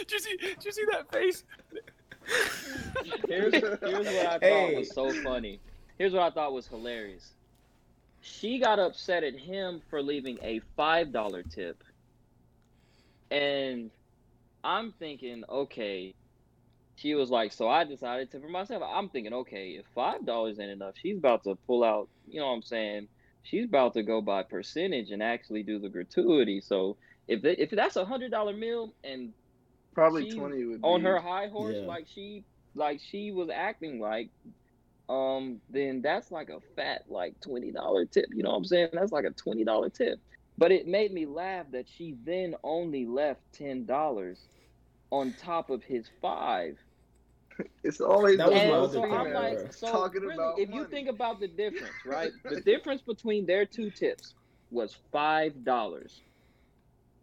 did 0.08 0.12
you 0.12 0.20
see? 0.20 0.38
Did 0.38 0.66
you 0.66 0.72
see 0.72 0.86
that 0.92 1.12
face? 1.12 1.44
Here's 3.28 3.54
here's 3.54 4.08
what 4.08 4.26
I 4.26 4.40
thought 4.40 4.42
Hey. 4.42 4.76
was 4.76 4.94
so 4.94 5.12
funny. 5.24 5.60
Here's 5.98 6.14
what 6.14 6.22
I 6.24 6.30
thought 6.30 6.54
was 6.54 6.68
hilarious. 6.68 7.34
She 8.22 8.60
got 8.60 8.80
upset 8.80 9.24
at 9.24 9.36
him 9.40 9.82
for 9.90 10.02
leaving 10.02 10.40
a 10.44 10.62
five 10.76 11.12
dollar 11.12 11.44
tip. 11.44 11.84
And 13.32 13.92
I'm 14.64 14.94
thinking, 15.00 15.44
okay. 15.50 16.16
She 16.96 17.16
was 17.16 17.30
like, 17.30 17.54
so 17.54 17.68
I 17.68 17.84
decided 17.86 18.32
to 18.32 18.42
for 18.42 18.50
myself. 18.50 18.84
I'm 18.86 19.10
thinking, 19.10 19.34
okay, 19.34 19.78
if 19.80 19.86
five 19.96 20.26
dollars 20.26 20.60
ain't 20.60 20.72
enough, 20.72 20.96
she's 20.98 21.18
about 21.18 21.44
to 21.44 21.56
pull 21.68 21.84
out, 21.84 22.10
you 22.26 22.40
know 22.40 22.48
what 22.48 22.54
I'm 22.54 22.62
saying? 22.64 23.08
She's 23.44 23.66
about 23.66 23.94
to 23.94 24.04
go 24.04 24.22
by 24.22 24.44
percentage 24.44 25.12
and 25.12 25.24
actually 25.24 25.64
do 25.64 25.80
the 25.80 25.90
gratuity. 25.90 26.62
So 26.62 26.98
if 27.28 27.44
it, 27.46 27.60
if 27.60 27.72
that's 27.72 27.96
a 27.98 28.06
hundred 28.06 28.32
dollar 28.32 28.54
meal 28.54 28.96
and 29.04 29.34
Probably 29.94 30.26
twenty 30.26 30.66
would 30.66 30.84
be 30.84 30.90
on 30.90 31.02
her 31.02 31.20
high 31.20 31.48
horse 31.48 31.80
Yeah. 31.80 31.86
like 31.86 32.08
she 32.08 32.46
like 32.76 33.02
she 33.02 33.32
was 33.32 33.50
acting 33.54 34.00
like 34.00 34.32
um 35.10 35.60
then 35.70 36.01
that's 36.01 36.32
like 36.32 36.49
a 36.49 36.60
fat 36.76 37.01
like 37.10 37.34
twenty 37.41 37.72
dollar 37.72 38.05
tip 38.05 38.28
you 38.32 38.43
know 38.43 38.51
what 38.51 38.57
i'm 38.57 38.66
saying? 38.66 38.89
That's 38.93 39.12
like 39.12 39.26
a 39.26 39.32
twenty 39.32 39.64
dollar 39.66 39.89
tip. 39.89 40.20
But 40.57 40.72
it 40.72 40.88
made 40.88 41.12
me 41.14 41.26
laugh 41.26 41.68
that 41.72 41.88
she 41.89 42.16
then 42.24 42.55
only 42.64 43.05
left 43.05 43.41
ten 43.53 43.86
dollars 43.86 44.47
on 45.12 45.34
top 45.34 45.70
of 45.70 45.84
his 45.84 46.10
five. 46.22 46.78
It's 47.84 47.99
always 47.99 48.38
That 48.38 48.51
was 48.51 48.62
the 48.62 48.68
my 48.68 48.74
and 48.74 48.74
other 48.74 48.93
so 48.93 49.03
female 49.03 49.18
i'm 49.18 49.34
like 49.34 49.74
so 49.74 49.91
talking 49.91 50.22
really, 50.22 50.36
about 50.36 50.60
if 50.60 50.70
you 50.70 50.86
think 50.86 51.10
about 51.10 51.41
the 51.41 51.47
difference 51.47 51.93
right? 52.05 52.32
The 52.45 52.62
difference 52.62 53.01
between 53.01 53.45
their 53.45 53.66
two 53.66 53.91
tips 53.91 54.36
was 54.72 54.95
five 55.12 55.66
dollars. 55.66 56.22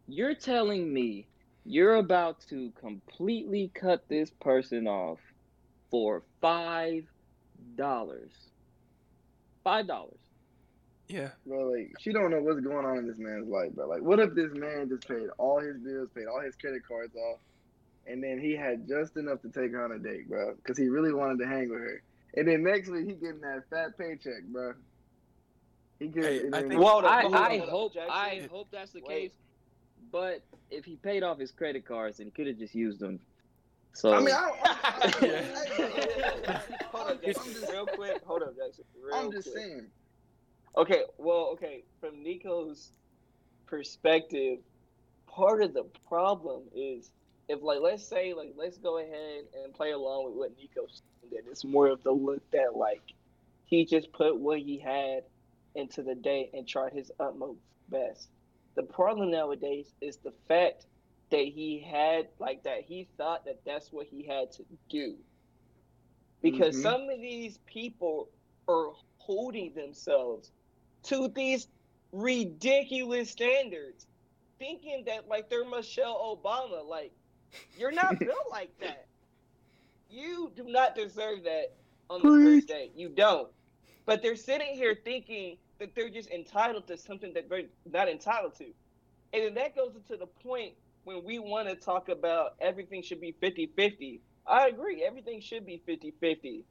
You're 0.07 0.34
telling 0.34 0.93
me 0.93 1.28
you're 1.64 1.97
about 1.97 2.41
to 2.51 2.70
completely 2.78 3.72
cut 3.74 4.03
this 4.09 4.30
person 4.41 4.87
off 4.87 5.20
for 5.91 6.24
five 6.43 7.05
dollars. 7.77 8.31
Five 9.64 9.87
dollars. 9.87 10.18
Yeah. 11.09 11.31
Bro, 11.47 11.70
like 11.70 11.93
she 12.01 12.12
don't 12.12 12.31
know 12.31 12.41
what's 12.41 12.61
going 12.61 12.85
on 12.85 12.99
in 12.99 13.07
this 13.07 13.18
man's 13.18 13.49
life, 13.49 13.72
bro. 13.72 13.89
Like, 13.89 14.03
what 14.03 14.18
if 14.18 14.35
this 14.35 14.53
man 14.55 14.89
just 14.89 15.07
paid 15.07 15.29
all 15.39 15.61
his 15.61 15.77
bills, 15.79 16.09
paid 16.14 16.27
all 16.27 16.41
his 16.41 16.57
credit 16.57 16.87
cards 16.87 17.14
off, 17.14 17.39
and 18.07 18.22
then 18.22 18.39
he 18.41 18.57
had 18.57 18.89
just 18.89 19.16
enough 19.16 19.41
to 19.43 19.49
take 19.49 19.72
her 19.72 19.85
on 19.85 19.93
a 19.93 19.99
date, 19.99 20.29
bro, 20.29 20.55
because 20.57 20.77
he 20.77 20.89
really 20.89 21.12
wanted 21.12 21.39
to 21.39 21.47
hang 21.47 21.68
with 21.70 21.81
her. 21.81 22.03
And 22.37 22.49
then 22.49 22.62
next 22.64 22.89
week 22.89 23.07
he 23.07 23.12
getting 23.14 23.41
that 23.41 23.62
fat 23.70 23.97
paycheck, 23.97 24.43
bro. 24.49 24.74
He 25.99 26.09
get, 26.09 26.24
Hey, 26.24 26.41
and 26.41 26.55
I 26.55 26.61
think- 26.62 26.74
Hold 26.74 27.05
up, 27.05 27.11
I, 27.11 27.55
I 27.55 27.59
hope 27.59 27.95
Jackson. 27.95 28.11
I 28.12 28.49
hope 28.51 28.68
that's 28.70 28.91
the 28.93 29.01
Wait. 29.07 29.31
case. 29.31 29.33
But 30.12 30.43
if 30.70 30.85
he 30.85 30.97
paid 30.97 31.22
off 31.22 31.39
his 31.39 31.51
credit 31.51 31.87
cards, 31.87 32.18
and 32.20 32.27
he 32.27 32.31
could 32.33 32.47
have 32.47 32.59
just 32.59 32.74
used 32.74 33.01
them. 33.01 33.18
So 33.97 34.13
I 34.13 34.21
mean, 34.21 34.35
I, 34.35 34.51
I, 34.63 35.13
Yeah. 35.23 36.61
hold 36.93 37.09
up, 37.13 37.25
Jackson, 37.25 37.55
real 37.73 37.87
quick. 37.87 38.21
Hold 38.27 38.43
up, 38.43 38.55
Jackson. 38.55 38.85
Real 39.03 39.17
I'm 39.17 39.33
just 39.33 39.51
quick. 39.51 39.65
saying. 39.65 39.87
Okay, 40.77 41.05
well, 41.17 41.49
okay, 41.55 41.85
from 41.99 42.23
Nico's 42.23 42.93
perspective, 43.67 44.59
part 45.27 45.63
of 45.63 45.73
the 45.73 45.85
problem 46.07 46.65
is 46.75 47.11
if, 47.49 47.63
like, 47.63 47.81
let's 47.81 48.07
say, 48.07 48.35
like, 48.35 48.53
let's 48.55 48.77
go 48.77 48.99
ahead 48.99 49.45
and 49.65 49.73
play 49.73 49.93
along 49.93 50.27
with 50.27 50.35
what 50.35 50.51
Nico 50.59 50.83
said, 50.91 51.31
that 51.33 51.51
it's 51.51 51.65
more 51.65 51.89
of 51.89 52.03
the 52.03 52.13
look 52.13 52.43
that, 52.53 52.77
like, 52.77 53.01
he 53.65 53.87
just 53.87 54.13
put 54.13 54.39
what 54.39 54.59
he 54.59 54.79
had 54.79 55.23
into 55.75 56.03
the 56.03 56.15
day 56.15 56.51
and 56.53 56.69
tried 56.69 56.93
his 56.93 57.11
utmost 57.19 57.61
best. 57.89 58.29
The 58.77 58.83
problem 58.83 59.31
nowadays 59.31 59.95
is 60.03 60.19
the 60.19 60.35
fact 60.49 60.85
that 61.31 61.47
he 61.47 61.81
had, 61.81 62.29
like, 62.39 62.64
that 62.64 62.83
he 62.85 63.09
thought 63.18 63.45
that 63.47 63.64
that's 63.64 63.93
what 63.93 64.07
he 64.07 64.27
had 64.27 64.53
to 64.53 64.64
do. 64.89 65.16
Because 66.43 66.79
Mhm. 66.79 66.81
some 66.81 67.09
of 67.11 67.20
these 67.20 67.59
people 67.66 68.31
are 68.68 68.93
holding 69.18 69.74
themselves 69.74 70.53
to 71.05 71.29
these 71.29 71.68
ridiculous 72.12 73.31
standards, 73.31 74.07
thinking 74.59 75.05
that 75.07 75.29
like 75.29 75.49
they're 75.51 75.64
Michelle 75.64 76.41
Obama. 76.45 76.87
Like, 76.87 77.12
you're 77.74 77.93
not 77.93 78.22
built 78.24 78.51
like 78.51 78.72
that. 78.81 79.09
You 80.09 80.53
do 80.55 80.64
not 80.64 80.95
deserve 80.95 81.45
that 81.45 81.66
on 82.11 82.22
the 82.22 82.33
first 82.33 82.68
date. 82.68 82.93
You 82.95 83.09
don't. 83.11 83.51
But 84.07 84.22
they're 84.22 84.37
sitting 84.37 84.74
here 84.74 84.97
thinking 85.05 85.59
that 85.79 85.95
they're 85.95 86.11
just 86.11 86.31
entitled 86.31 86.87
to 86.89 86.97
something 86.97 87.33
that 87.35 87.49
they're 87.49 87.64
not 87.87 88.09
entitled 88.09 88.55
to. 88.57 88.66
And 89.33 89.45
then 89.45 89.55
that 89.55 89.74
goes 89.77 89.97
into 89.97 90.16
the 90.16 90.27
point 90.27 90.74
when 91.07 91.23
we 91.25 91.39
want 91.39 91.69
to 91.69 91.77
talk 91.77 92.09
about 92.09 92.57
everything 92.61 93.01
should 93.01 93.21
be 93.21 93.31
50 93.41 93.71
50. 93.77 94.21
I 94.45 94.67
agree, 94.67 95.05
everything 95.05 95.41
should 95.41 95.65
be 95.65 95.81
50 95.87 96.13
50. 96.21 96.65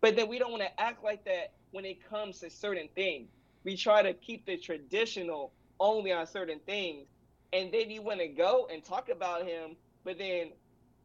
But 0.00 0.16
then 0.16 0.28
we 0.28 0.38
don't 0.38 0.50
want 0.50 0.62
to 0.62 0.80
act 0.80 1.04
like 1.04 1.26
that 1.26 1.52
when 1.72 1.84
it 1.84 1.98
comes 2.08 2.40
to 2.40 2.48
certain 2.48 2.88
things. 2.94 3.28
We 3.64 3.76
try 3.76 4.02
to 4.02 4.14
keep 4.14 4.46
the 4.46 4.56
traditional 4.56 5.52
only 5.78 6.10
on 6.10 6.26
certain 6.26 6.58
things. 6.64 7.06
And 7.52 7.70
then 7.70 7.90
you 7.90 8.00
want 8.00 8.20
to 8.20 8.28
go 8.28 8.66
and 8.72 8.82
talk 8.82 9.10
about 9.10 9.46
him, 9.46 9.76
but 10.04 10.16
then 10.16 10.52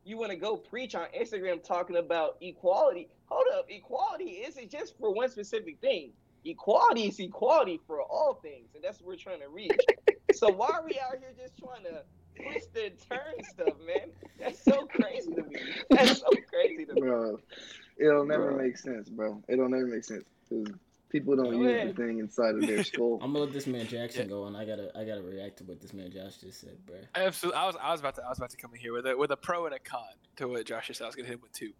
you 0.06 0.18
want 0.18 0.32
to 0.32 0.38
go 0.38 0.56
preach 0.56 0.96
on 0.96 1.08
Instagram 1.08 1.62
talking 1.62 1.98
about 1.98 2.38
equality. 2.40 3.10
Hold 3.26 3.48
up, 3.54 3.66
equality 3.68 4.44
isn't 4.48 4.72
just 4.72 4.98
for 4.98 5.14
one 5.14 5.30
specific 5.30 5.82
thing. 5.82 6.12
Equality 6.46 7.08
is 7.08 7.20
equality 7.20 7.82
for 7.86 8.02
all 8.02 8.40
things, 8.42 8.70
and 8.76 8.82
that's 8.82 9.02
what 9.02 9.08
we're 9.10 9.18
trying 9.18 9.42
to 9.42 9.50
reach. 9.50 9.76
so 10.34 10.50
why 10.50 10.70
are 10.70 10.86
we 10.86 10.98
out 10.98 11.20
here 11.20 11.34
just 11.38 11.58
trying 11.58 11.84
to 11.84 12.04
twist 12.42 12.76
and 12.76 12.98
turn 13.10 13.44
stuff, 13.44 13.76
man? 13.86 14.10
That's 14.40 14.64
so 14.64 14.86
crazy 14.86 15.34
to 15.36 15.44
me. 15.44 15.56
That's 15.90 16.20
so 16.20 16.30
crazy 16.50 16.86
to 16.86 16.94
me. 16.94 17.02
Bro, 17.02 17.40
it'll 17.98 18.26
never 18.26 18.52
Bro. 18.52 18.64
make 18.64 18.78
sense, 18.78 19.10
bro. 19.10 19.42
It'll 19.48 19.70
never 19.70 19.88
make 19.88 20.04
sense. 20.04 20.26
'Cause 20.50 20.68
people 21.20 21.36
don't 21.36 21.52
Go 21.52 21.62
use 21.64 21.72
ahead. 21.82 21.90
the 21.90 21.94
thing 21.94 22.20
inside 22.20 22.56
of 22.56 22.62
their 22.68 22.84
skull. 22.92 23.20
I'm 23.22 23.34
gonna 23.34 23.46
let 23.46 23.54
this 23.54 23.68
man 23.68 23.88
Jackson 23.88 24.24
Yeah. 24.24 24.30
go, 24.36 24.46
and 24.46 24.56
I 24.58 24.66
gotta 24.66 24.92
I 24.98 25.04
gotta 25.04 25.22
react 25.22 25.58
to 25.58 25.64
what 25.64 25.82
this 25.82 25.94
man 25.94 26.12
Josh 26.12 26.38
just 26.38 26.62
said, 26.62 26.78
bro. 26.86 26.98
Absolutely. 27.16 27.60
I 27.60 27.66
was 27.66 27.76
I 27.82 27.92
was 27.92 28.00
about 28.02 28.16
to 28.16 28.24
I 28.24 28.30
was 28.30 28.38
about 28.38 28.50
to 28.52 28.58
come 28.58 28.74
in 28.74 28.80
here 28.80 28.94
with 28.94 29.06
a 29.08 29.18
with 29.18 29.32
a 29.32 29.38
pro 29.38 29.66
and 29.66 29.74
a 29.76 29.80
con 29.80 30.02
to 30.38 30.48
what 30.48 30.66
Josh 30.66 30.88
just 30.88 31.00
said. 31.00 31.06
I 31.06 31.08
was 31.08 31.16
gonna 31.16 31.28
hit 31.28 31.36
him 31.36 31.42
with 31.42 31.54
two. 31.54 31.72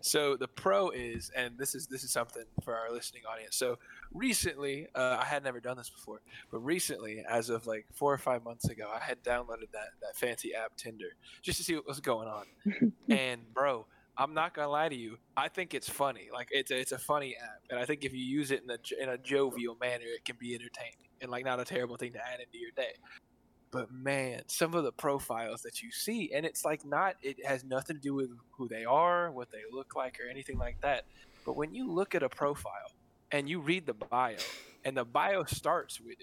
So 0.00 0.36
the 0.36 0.48
pro 0.48 0.90
is, 0.90 1.30
and 1.36 1.56
this 1.58 1.74
is 1.74 1.86
this 1.86 2.02
is 2.04 2.10
something 2.10 2.44
for 2.64 2.74
our 2.76 2.90
listening 2.92 3.22
audience. 3.30 3.56
So 3.56 3.78
recently, 4.12 4.86
uh, 4.94 5.18
I 5.20 5.24
had 5.24 5.44
never 5.44 5.60
done 5.60 5.76
this 5.76 5.90
before, 5.90 6.20
but 6.50 6.58
recently, 6.60 7.24
as 7.28 7.50
of 7.50 7.66
like 7.66 7.86
four 7.92 8.12
or 8.12 8.18
five 8.18 8.42
months 8.44 8.68
ago, 8.68 8.90
I 8.94 9.00
had 9.04 9.22
downloaded 9.22 9.70
that 9.72 9.90
that 10.00 10.16
fancy 10.16 10.54
app 10.54 10.76
Tinder 10.76 11.10
just 11.42 11.58
to 11.58 11.64
see 11.64 11.74
what 11.74 11.86
was 11.86 12.00
going 12.00 12.28
on. 12.28 12.92
and 13.10 13.40
bro, 13.52 13.86
I'm 14.18 14.34
not 14.34 14.54
gonna 14.54 14.68
lie 14.68 14.88
to 14.88 14.96
you. 14.96 15.18
I 15.36 15.48
think 15.48 15.74
it's 15.74 15.88
funny. 15.88 16.28
Like 16.32 16.48
it's 16.50 16.70
a, 16.70 16.78
it's 16.78 16.92
a 16.92 16.98
funny 16.98 17.36
app, 17.36 17.60
and 17.70 17.78
I 17.78 17.84
think 17.84 18.04
if 18.04 18.12
you 18.12 18.24
use 18.24 18.50
it 18.50 18.62
in 18.62 18.70
a 18.70 19.02
in 19.02 19.08
a 19.10 19.18
jovial 19.18 19.76
manner, 19.80 20.04
it 20.06 20.24
can 20.24 20.36
be 20.38 20.54
entertaining 20.54 21.06
and 21.20 21.30
like 21.30 21.44
not 21.44 21.60
a 21.60 21.64
terrible 21.64 21.96
thing 21.96 22.12
to 22.12 22.18
add 22.18 22.40
into 22.40 22.58
your 22.58 22.70
day. 22.76 22.94
But 23.70 23.90
man, 23.92 24.42
some 24.46 24.74
of 24.74 24.84
the 24.84 24.92
profiles 24.92 25.62
that 25.62 25.82
you 25.82 25.90
see, 25.90 26.32
and 26.32 26.46
it's 26.46 26.64
like 26.64 26.84
not. 26.84 27.16
It 27.22 27.44
has 27.44 27.64
nothing 27.64 27.96
to 27.96 28.02
do 28.02 28.14
with 28.14 28.30
who 28.52 28.68
they 28.68 28.84
are, 28.84 29.30
what 29.30 29.50
they 29.50 29.62
look 29.70 29.94
like, 29.94 30.18
or 30.20 30.30
anything 30.30 30.56
like 30.56 30.80
that. 30.80 31.04
But 31.44 31.56
when 31.56 31.74
you 31.74 31.90
look 31.90 32.14
at 32.14 32.22
a 32.22 32.28
profile 32.28 32.92
and 33.32 33.48
you 33.48 33.60
read 33.60 33.86
the 33.86 33.94
bio, 33.94 34.36
and 34.84 34.96
the 34.96 35.04
bio 35.04 35.44
starts 35.44 36.00
with 36.00 36.16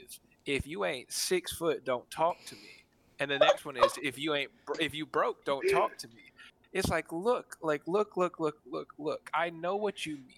"If 0.45 0.65
you 0.65 0.85
ain't 0.85 1.11
six 1.11 1.53
foot, 1.53 1.85
don't 1.85 2.09
talk 2.09 2.43
to 2.45 2.55
me," 2.55 2.85
and 3.19 3.29
the 3.29 3.37
next 3.37 3.65
one 3.65 3.77
is 3.77 3.93
"If 4.01 4.17
you 4.17 4.33
ain't 4.33 4.51
if 4.79 4.95
you 4.95 5.05
broke, 5.05 5.45
don't 5.45 5.67
talk 5.69 5.97
to 5.99 6.07
me." 6.07 6.31
It's 6.73 6.89
like 6.89 7.11
look 7.11 7.55
like 7.61 7.81
look 7.87 8.17
look 8.17 8.39
look 8.39 8.57
look 8.69 8.93
look 8.97 9.29
i 9.33 9.49
know 9.49 9.75
what 9.75 10.05
you 10.05 10.15
mean. 10.17 10.37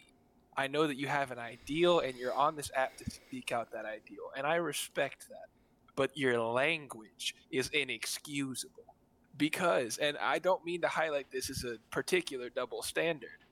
I 0.58 0.68
know 0.68 0.88
that 0.88 0.96
you 0.96 1.08
have 1.08 1.32
an 1.32 1.40
ideal 1.40 2.00
and 2.00 2.16
you're 2.16 2.34
on 2.34 2.56
this 2.56 2.72
app 2.74 2.96
to 2.98 3.10
speak 3.10 3.52
out 3.52 3.72
that 3.72 3.86
ideal 3.86 4.32
and 4.38 4.46
i 4.46 4.56
respect 4.56 5.28
that 5.30 5.48
but 5.96 6.16
your 6.18 6.40
language 6.40 7.36
is 7.52 7.70
inexcusable 7.70 8.96
because 9.38 9.98
and 9.98 10.18
i 10.18 10.40
don't 10.40 10.64
mean 10.66 10.82
to 10.82 10.88
highlight 10.88 11.32
this 11.32 11.50
as 11.50 11.64
a 11.64 11.78
particular 11.92 12.50
double 12.50 12.82
standard 12.82 13.44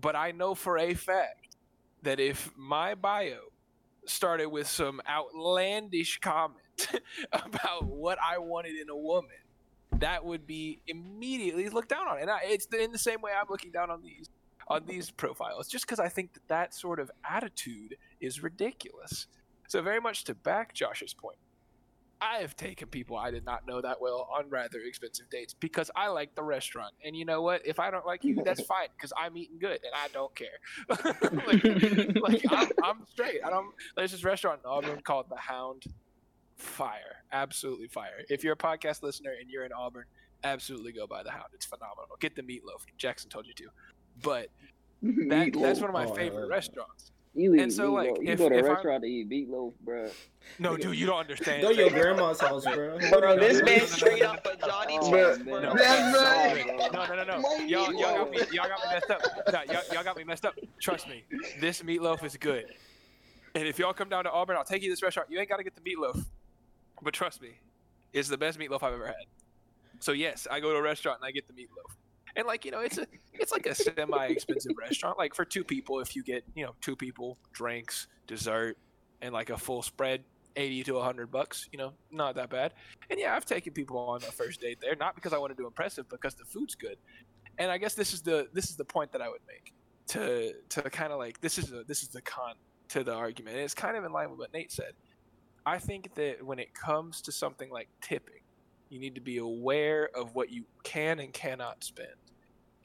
but 0.00 0.16
i 0.16 0.30
know 0.30 0.54
for 0.54 0.78
a 0.78 0.94
fact 0.94 1.56
that 2.02 2.18
if 2.18 2.50
my 2.56 2.94
bio 2.94 3.40
started 4.06 4.48
with 4.48 4.66
some 4.66 5.00
outlandish 5.06 6.20
comment 6.20 6.88
about 7.32 7.84
what 7.84 8.18
i 8.26 8.38
wanted 8.38 8.78
in 8.80 8.88
a 8.88 8.96
woman 8.96 9.30
that 9.98 10.24
would 10.24 10.46
be 10.46 10.80
immediately 10.86 11.68
looked 11.68 11.88
down 11.88 12.06
on. 12.08 12.18
And 12.20 12.30
I, 12.30 12.40
it's 12.44 12.66
in 12.66 12.92
the 12.92 12.98
same 12.98 13.20
way 13.20 13.32
I'm 13.38 13.46
looking 13.48 13.70
down 13.70 13.90
on 13.90 14.02
these 14.02 14.28
on 14.68 14.86
these 14.86 15.10
profiles, 15.10 15.66
just 15.66 15.84
because 15.84 15.98
I 15.98 16.08
think 16.08 16.32
that 16.34 16.46
that 16.48 16.74
sort 16.74 17.00
of 17.00 17.10
attitude 17.28 17.96
is 18.20 18.42
ridiculous. 18.42 19.26
So 19.66 19.82
very 19.82 20.00
much 20.00 20.24
to 20.24 20.34
back 20.34 20.74
Josh's 20.74 21.12
point, 21.12 21.38
I 22.20 22.38
have 22.38 22.54
taken 22.54 22.88
people 22.88 23.16
I 23.16 23.30
did 23.30 23.44
not 23.44 23.66
know 23.66 23.80
that 23.80 24.00
well 24.00 24.28
on 24.36 24.48
rather 24.50 24.78
expensive 24.80 25.28
dates 25.30 25.54
because 25.54 25.90
I 25.96 26.08
like 26.08 26.34
the 26.34 26.42
restaurant. 26.42 26.92
And 27.04 27.16
you 27.16 27.24
know 27.24 27.40
what? 27.42 27.66
If 27.66 27.80
I 27.80 27.90
don't 27.90 28.06
like 28.06 28.24
you, 28.24 28.42
that's 28.44 28.60
fine 28.62 28.88
because 28.96 29.12
I'm 29.18 29.36
eating 29.36 29.58
good 29.58 29.80
and 29.82 29.94
I 29.94 30.08
don't 30.12 30.34
care. 30.34 30.48
like, 30.88 32.22
like 32.22 32.42
I'm, 32.50 32.68
I'm 32.84 33.06
straight. 33.10 33.40
I 33.44 33.50
don't. 33.50 33.74
There's 33.96 34.12
this 34.12 34.24
restaurant 34.24 34.60
in 34.64 34.70
Auburn 34.70 35.00
called 35.02 35.26
The 35.30 35.36
Hound. 35.36 35.84
Fire, 36.60 37.24
absolutely 37.32 37.88
fire. 37.88 38.22
If 38.28 38.44
you're 38.44 38.52
a 38.52 38.56
podcast 38.56 39.02
listener 39.02 39.32
and 39.40 39.48
you're 39.50 39.64
in 39.64 39.72
Auburn, 39.72 40.04
absolutely 40.44 40.92
go 40.92 41.06
by 41.06 41.22
The 41.22 41.30
Hound. 41.30 41.46
It's 41.54 41.64
phenomenal. 41.66 42.16
Get 42.20 42.36
the 42.36 42.42
meatloaf. 42.42 42.84
Jackson 42.98 43.30
told 43.30 43.46
you 43.46 43.54
to. 43.54 43.64
But 44.22 44.48
that, 45.02 45.52
that's 45.54 45.80
one 45.80 45.88
of 45.88 45.94
my 45.94 46.04
Oh, 46.06 46.14
favorite 46.14 46.40
heard. 46.42 46.50
restaurants. 46.50 47.12
You 47.32 47.54
eat 47.54 47.60
And 47.62 47.72
so, 47.72 47.92
like, 47.92 48.10
meatloaf. 48.10 48.22
you 48.26 48.32
if- 48.32 48.38
go 48.38 48.48
to 48.48 48.54
a 48.54 48.58
if 48.58 48.64
I'm- 48.64 48.74
restaurant 48.74 49.02
to 49.04 49.08
eat 49.08 49.30
meatloaf, 49.30 49.72
bro. 49.82 50.10
No, 50.58 50.76
dude, 50.76 50.96
you 50.98 51.06
don't 51.06 51.20
understand. 51.20 51.62
Go 51.62 51.70
to 51.72 51.76
your 51.76 51.90
grandma's 51.90 52.40
house, 52.40 52.64
bro. 52.74 52.98
Bro, 53.10 53.38
this 53.38 53.58
no, 53.60 53.64
man 53.64 53.74
no, 53.76 53.80
no, 53.80 53.86
straight 53.86 54.22
up 54.22 54.46
off 54.46 54.52
of 54.52 54.60
Johnny 54.60 54.98
Oh, 55.00 55.10
Test, 55.10 55.40
man. 55.44 55.62
bro. 55.62 55.74
That's 55.76 56.18
right. 56.18 56.92
No, 56.92 57.06
no, 57.06 57.14
no, 57.24 57.24
no. 57.40 57.56
Y'all, 57.64 57.92
y'all 57.94 58.24
got 58.24 58.30
me. 58.30 58.38
Y'all 58.52 58.68
got 58.68 58.80
me 58.84 58.92
messed 58.92 59.10
up. 59.10 59.22
No, 59.52 59.72
y'all, 59.72 59.82
y'all 59.94 60.04
got 60.04 60.16
me 60.16 60.24
messed 60.24 60.44
up. 60.44 60.58
Trust 60.80 61.08
me, 61.08 61.24
this 61.60 61.82
meatloaf 61.82 62.22
is 62.24 62.36
good. 62.36 62.66
And 63.54 63.66
if 63.66 63.78
y'all 63.78 63.92
come 63.92 64.08
down 64.08 64.24
to 64.24 64.30
Auburn, 64.30 64.56
I'll 64.56 64.64
take 64.64 64.82
you 64.82 64.88
to 64.88 64.92
this 64.92 65.02
restaurant. 65.02 65.30
You 65.30 65.38
ain't 65.40 65.48
got 65.48 65.56
to 65.56 65.64
get 65.64 65.74
the 65.74 65.80
meatloaf, 65.80 66.24
but 67.02 67.14
trust 67.14 67.40
me, 67.40 67.60
it's 68.12 68.28
the 68.28 68.38
best 68.38 68.58
meatloaf 68.58 68.82
I've 68.82 68.94
ever 68.94 69.06
had. 69.06 69.26
So 70.00 70.12
yes, 70.12 70.46
I 70.50 70.60
go 70.60 70.72
to 70.72 70.78
a 70.78 70.82
restaurant 70.82 71.20
and 71.20 71.26
I 71.26 71.30
get 71.30 71.46
the 71.46 71.52
meatloaf. 71.52 71.94
And 72.36 72.46
like 72.46 72.64
you 72.64 72.70
know, 72.70 72.80
it's 72.80 72.98
a 72.98 73.06
it's 73.32 73.52
like 73.52 73.66
a 73.66 73.74
semi-expensive 73.74 74.72
restaurant. 74.78 75.18
Like 75.18 75.34
for 75.34 75.44
two 75.44 75.64
people, 75.64 76.00
if 76.00 76.14
you 76.14 76.22
get 76.22 76.44
you 76.54 76.64
know 76.64 76.74
two 76.80 76.96
people, 76.96 77.38
drinks, 77.52 78.06
dessert, 78.26 78.78
and 79.20 79.32
like 79.32 79.50
a 79.50 79.58
full 79.58 79.82
spread, 79.82 80.22
eighty 80.56 80.82
to 80.84 81.00
hundred 81.00 81.30
bucks. 81.30 81.68
You 81.72 81.78
know, 81.78 81.92
not 82.10 82.36
that 82.36 82.50
bad. 82.50 82.72
And 83.10 83.18
yeah, 83.18 83.34
I've 83.34 83.44
taken 83.46 83.72
people 83.72 83.98
on 83.98 84.18
a 84.22 84.32
first 84.32 84.60
date 84.60 84.78
there, 84.80 84.94
not 84.96 85.14
because 85.14 85.32
I 85.32 85.38
want 85.38 85.50
to 85.50 85.60
do 85.60 85.66
impressive, 85.66 86.08
because 86.08 86.34
the 86.34 86.44
food's 86.44 86.74
good. 86.74 86.96
And 87.58 87.70
I 87.70 87.78
guess 87.78 87.94
this 87.94 88.14
is 88.14 88.22
the 88.22 88.48
this 88.52 88.70
is 88.70 88.76
the 88.76 88.84
point 88.84 89.12
that 89.12 89.20
I 89.20 89.28
would 89.28 89.42
make 89.46 89.72
to 90.08 90.54
to 90.70 90.90
kind 90.90 91.12
of 91.12 91.18
like 91.18 91.40
this 91.40 91.58
is 91.58 91.72
a 91.72 91.84
this 91.84 92.02
is 92.02 92.08
the 92.08 92.22
con 92.22 92.54
to 92.88 93.04
the 93.04 93.14
argument. 93.14 93.56
And 93.56 93.64
it's 93.64 93.74
kind 93.74 93.96
of 93.96 94.04
in 94.04 94.12
line 94.12 94.30
with 94.30 94.38
what 94.38 94.52
Nate 94.52 94.72
said. 94.72 94.92
I 95.66 95.78
think 95.78 96.14
that 96.14 96.44
when 96.44 96.58
it 96.58 96.74
comes 96.74 97.20
to 97.22 97.32
something 97.32 97.70
like 97.70 97.88
tipping, 98.00 98.42
you 98.88 98.98
need 98.98 99.14
to 99.14 99.20
be 99.20 99.38
aware 99.38 100.10
of 100.14 100.34
what 100.34 100.50
you 100.50 100.64
can 100.82 101.20
and 101.20 101.32
cannot 101.32 101.84
spend. 101.84 102.08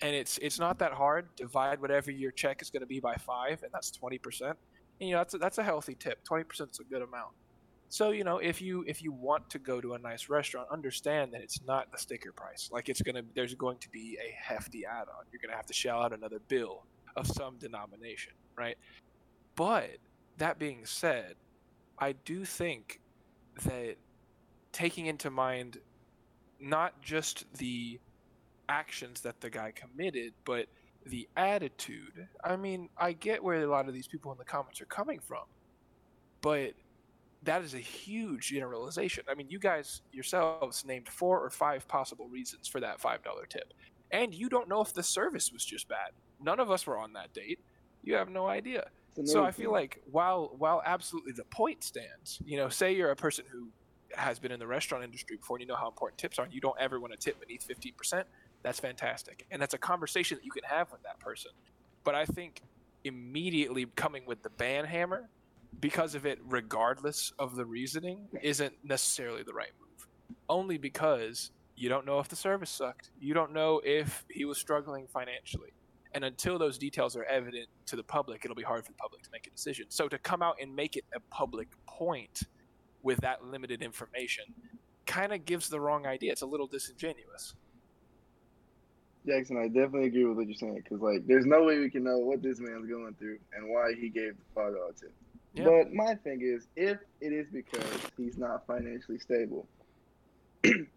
And 0.01 0.13
it's 0.13 0.37
it's 0.39 0.59
not 0.59 0.77
that 0.79 0.91
hard. 0.91 1.27
Divide 1.35 1.81
whatever 1.81 2.11
your 2.11 2.31
check 2.31 2.61
is 2.61 2.69
going 2.69 2.81
to 2.81 2.87
be 2.87 2.99
by 2.99 3.15
five, 3.15 3.63
and 3.63 3.71
that's 3.71 3.91
twenty 3.91 4.17
percent. 4.17 4.57
And 4.99 5.09
you 5.09 5.15
know 5.15 5.21
that's 5.21 5.33
a, 5.33 5.37
that's 5.37 5.57
a 5.57 5.63
healthy 5.63 5.95
tip. 5.95 6.23
Twenty 6.23 6.43
percent 6.43 6.71
is 6.71 6.79
a 6.79 6.83
good 6.83 7.01
amount. 7.01 7.31
So 7.87 8.11
you 8.11 8.25
know 8.25 8.39
if 8.39 8.61
you 8.61 8.83
if 8.87 9.01
you 9.01 9.13
want 9.13 9.49
to 9.51 9.59
go 9.59 9.79
to 9.79 9.93
a 9.93 9.99
nice 9.99 10.27
restaurant, 10.27 10.67
understand 10.69 11.33
that 11.33 11.41
it's 11.41 11.61
not 11.65 11.91
the 11.91 11.97
sticker 11.97 12.33
price. 12.33 12.69
Like 12.71 12.89
it's 12.89 13.01
gonna 13.01 13.23
there's 13.35 13.55
going 13.55 13.77
to 13.77 13.89
be 13.89 14.17
a 14.21 14.35
hefty 14.35 14.85
add-on. 14.85 15.25
You're 15.31 15.41
gonna 15.41 15.55
have 15.55 15.65
to 15.67 15.73
shell 15.73 16.01
out 16.01 16.11
another 16.11 16.39
bill 16.49 16.83
of 17.15 17.25
some 17.25 17.57
denomination, 17.57 18.33
right? 18.57 18.77
But 19.55 19.97
that 20.37 20.59
being 20.59 20.85
said, 20.85 21.35
I 21.99 22.13
do 22.13 22.45
think 22.45 22.99
that 23.63 23.95
taking 24.71 25.05
into 25.05 25.29
mind 25.29 25.77
not 26.59 27.01
just 27.01 27.45
the 27.57 27.99
actions 28.67 29.21
that 29.21 29.39
the 29.41 29.49
guy 29.49 29.71
committed, 29.71 30.33
but 30.43 30.67
the 31.05 31.27
attitude. 31.37 32.27
I 32.43 32.55
mean, 32.55 32.89
I 32.97 33.13
get 33.13 33.43
where 33.43 33.63
a 33.63 33.67
lot 33.67 33.87
of 33.87 33.93
these 33.93 34.07
people 34.07 34.31
in 34.31 34.37
the 34.37 34.45
comments 34.45 34.81
are 34.81 34.85
coming 34.85 35.19
from, 35.19 35.43
but 36.41 36.73
that 37.43 37.63
is 37.63 37.73
a 37.73 37.79
huge 37.79 38.47
generalization. 38.47 39.23
I 39.29 39.35
mean, 39.35 39.47
you 39.49 39.59
guys 39.59 40.01
yourselves 40.11 40.83
named 40.83 41.07
four 41.07 41.39
or 41.39 41.49
five 41.49 41.87
possible 41.87 42.27
reasons 42.27 42.67
for 42.67 42.79
that 42.79 42.99
$5 42.99 43.19
tip. 43.49 43.73
And 44.11 44.33
you 44.33 44.49
don't 44.49 44.67
know 44.67 44.81
if 44.81 44.93
the 44.93 45.03
service 45.03 45.51
was 45.51 45.63
just 45.63 45.87
bad. 45.87 46.11
None 46.41 46.59
of 46.59 46.71
us 46.71 46.85
were 46.87 46.97
on 46.97 47.13
that 47.13 47.33
date. 47.33 47.59
You 48.03 48.15
have 48.15 48.29
no 48.29 48.47
idea. 48.47 48.87
So 49.23 49.43
I 49.45 49.51
feel 49.51 49.71
like 49.71 50.01
while 50.11 50.53
while 50.57 50.81
absolutely 50.85 51.31
the 51.31 51.45
point 51.45 51.83
stands, 51.83 52.39
you 52.45 52.57
know, 52.57 52.69
say 52.69 52.93
you're 52.93 53.11
a 53.11 53.15
person 53.15 53.45
who 53.49 53.69
has 54.13 54.39
been 54.39 54.51
in 54.51 54.59
the 54.59 54.67
restaurant 54.67 55.03
industry 55.03 55.37
before 55.37 55.57
and 55.57 55.61
you 55.61 55.67
know 55.67 55.75
how 55.75 55.87
important 55.87 56.17
tips 56.17 56.39
are 56.39 56.45
and 56.45 56.53
you 56.53 56.61
don't 56.61 56.77
ever 56.79 56.99
want 56.99 57.13
to 57.13 57.19
tip 57.19 57.39
beneath 57.39 57.67
15%, 57.67 58.23
that's 58.63 58.79
fantastic. 58.79 59.45
And 59.51 59.61
that's 59.61 59.73
a 59.73 59.77
conversation 59.77 60.37
that 60.37 60.45
you 60.45 60.51
can 60.51 60.63
have 60.63 60.91
with 60.91 61.03
that 61.03 61.19
person. 61.19 61.51
But 62.03 62.15
I 62.15 62.25
think 62.25 62.61
immediately 63.03 63.85
coming 63.95 64.25
with 64.25 64.41
the 64.41 64.49
ban 64.49 64.85
hammer 64.85 65.29
because 65.79 66.15
of 66.15 66.25
it, 66.25 66.39
regardless 66.45 67.33
of 67.37 67.55
the 67.55 67.65
reasoning, 67.65 68.27
isn't 68.41 68.73
necessarily 68.83 69.43
the 69.43 69.53
right 69.53 69.71
move. 69.79 70.07
Only 70.47 70.77
because 70.77 71.51
you 71.75 71.89
don't 71.89 72.05
know 72.05 72.19
if 72.19 72.29
the 72.29 72.35
service 72.35 72.69
sucked. 72.69 73.11
You 73.19 73.33
don't 73.33 73.53
know 73.53 73.81
if 73.83 74.25
he 74.29 74.45
was 74.45 74.57
struggling 74.57 75.07
financially. 75.07 75.73
And 76.15 76.23
until 76.23 76.57
those 76.57 76.77
details 76.77 77.17
are 77.17 77.25
evident 77.25 77.67
to 77.87 77.97
the 77.97 78.03
public, 78.03 78.45
it'll 78.45 78.55
be 78.55 78.63
hard 78.63 78.85
for 78.85 78.93
the 78.93 78.97
public 78.97 79.21
to 79.23 79.29
make 79.33 79.47
a 79.47 79.49
decision. 79.49 79.87
So 79.89 80.07
to 80.07 80.17
come 80.17 80.41
out 80.41 80.55
and 80.61 80.73
make 80.73 80.95
it 80.95 81.03
a 81.13 81.19
public 81.29 81.67
point 81.85 82.43
with 83.03 83.19
that 83.19 83.43
limited 83.43 83.83
information 83.83 84.45
kind 85.05 85.33
of 85.33 85.43
gives 85.43 85.67
the 85.67 85.79
wrong 85.79 86.07
idea. 86.07 86.31
It's 86.31 86.41
a 86.41 86.45
little 86.45 86.67
disingenuous. 86.67 87.53
Jackson, 89.27 89.57
I 89.57 89.67
definitely 89.67 90.05
agree 90.05 90.23
with 90.23 90.37
what 90.37 90.47
you're 90.47 90.55
saying 90.55 90.81
because 90.83 91.01
like, 91.01 91.27
there's 91.27 91.45
no 91.45 91.63
way 91.63 91.79
we 91.79 91.89
can 91.89 92.05
know 92.05 92.19
what 92.19 92.41
this 92.41 92.61
man's 92.61 92.87
going 92.89 93.13
through 93.19 93.37
and 93.53 93.69
why 93.69 93.93
he 93.99 94.07
gave 94.07 94.37
the 94.37 94.43
father 94.53 94.77
dollar 94.77 94.93
tip. 94.93 95.13
Yeah. 95.53 95.65
But 95.65 95.93
my 95.93 96.15
thing 96.15 96.41
is, 96.41 96.67
if 96.77 96.97
it 97.19 97.33
is 97.33 97.47
because 97.51 97.83
he's 98.15 98.37
not 98.37 98.65
financially 98.65 99.19
stable, 99.19 99.67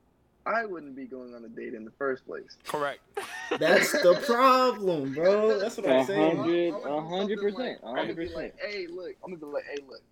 I 0.48 0.64
wouldn't 0.64 0.96
be 0.96 1.04
going 1.04 1.34
on 1.34 1.44
a 1.44 1.48
date 1.48 1.74
in 1.74 1.84
the 1.84 1.90
first 1.92 2.26
place. 2.26 2.56
Correct. 2.66 3.00
That's 3.58 3.92
the 3.92 4.14
problem, 4.26 5.12
bro. 5.14 5.58
That's 5.58 5.76
what 5.76 5.88
I'm 5.88 6.00
A 6.00 6.04
saying. 6.06 6.36
hundred- 6.36 6.74
I'm 6.74 6.80
gonna 6.80 6.82
do 6.82 6.96
a 6.96 7.00
hundred 7.02 7.38
something 7.38 7.54
percent, 7.56 7.58
like- 7.58 7.82
a 7.82 7.86
I'm 7.86 7.96
gonna 7.96 8.14
be 8.14 8.26
100%. 8.28 8.34
like, 8.34 8.54
hey, 8.60 8.86
look, 8.86 9.14
I'm 9.24 9.30
gonna 9.34 9.36
be 9.36 9.46
like, 9.46 9.64
hey, 9.70 9.78
look, 9.88 10.02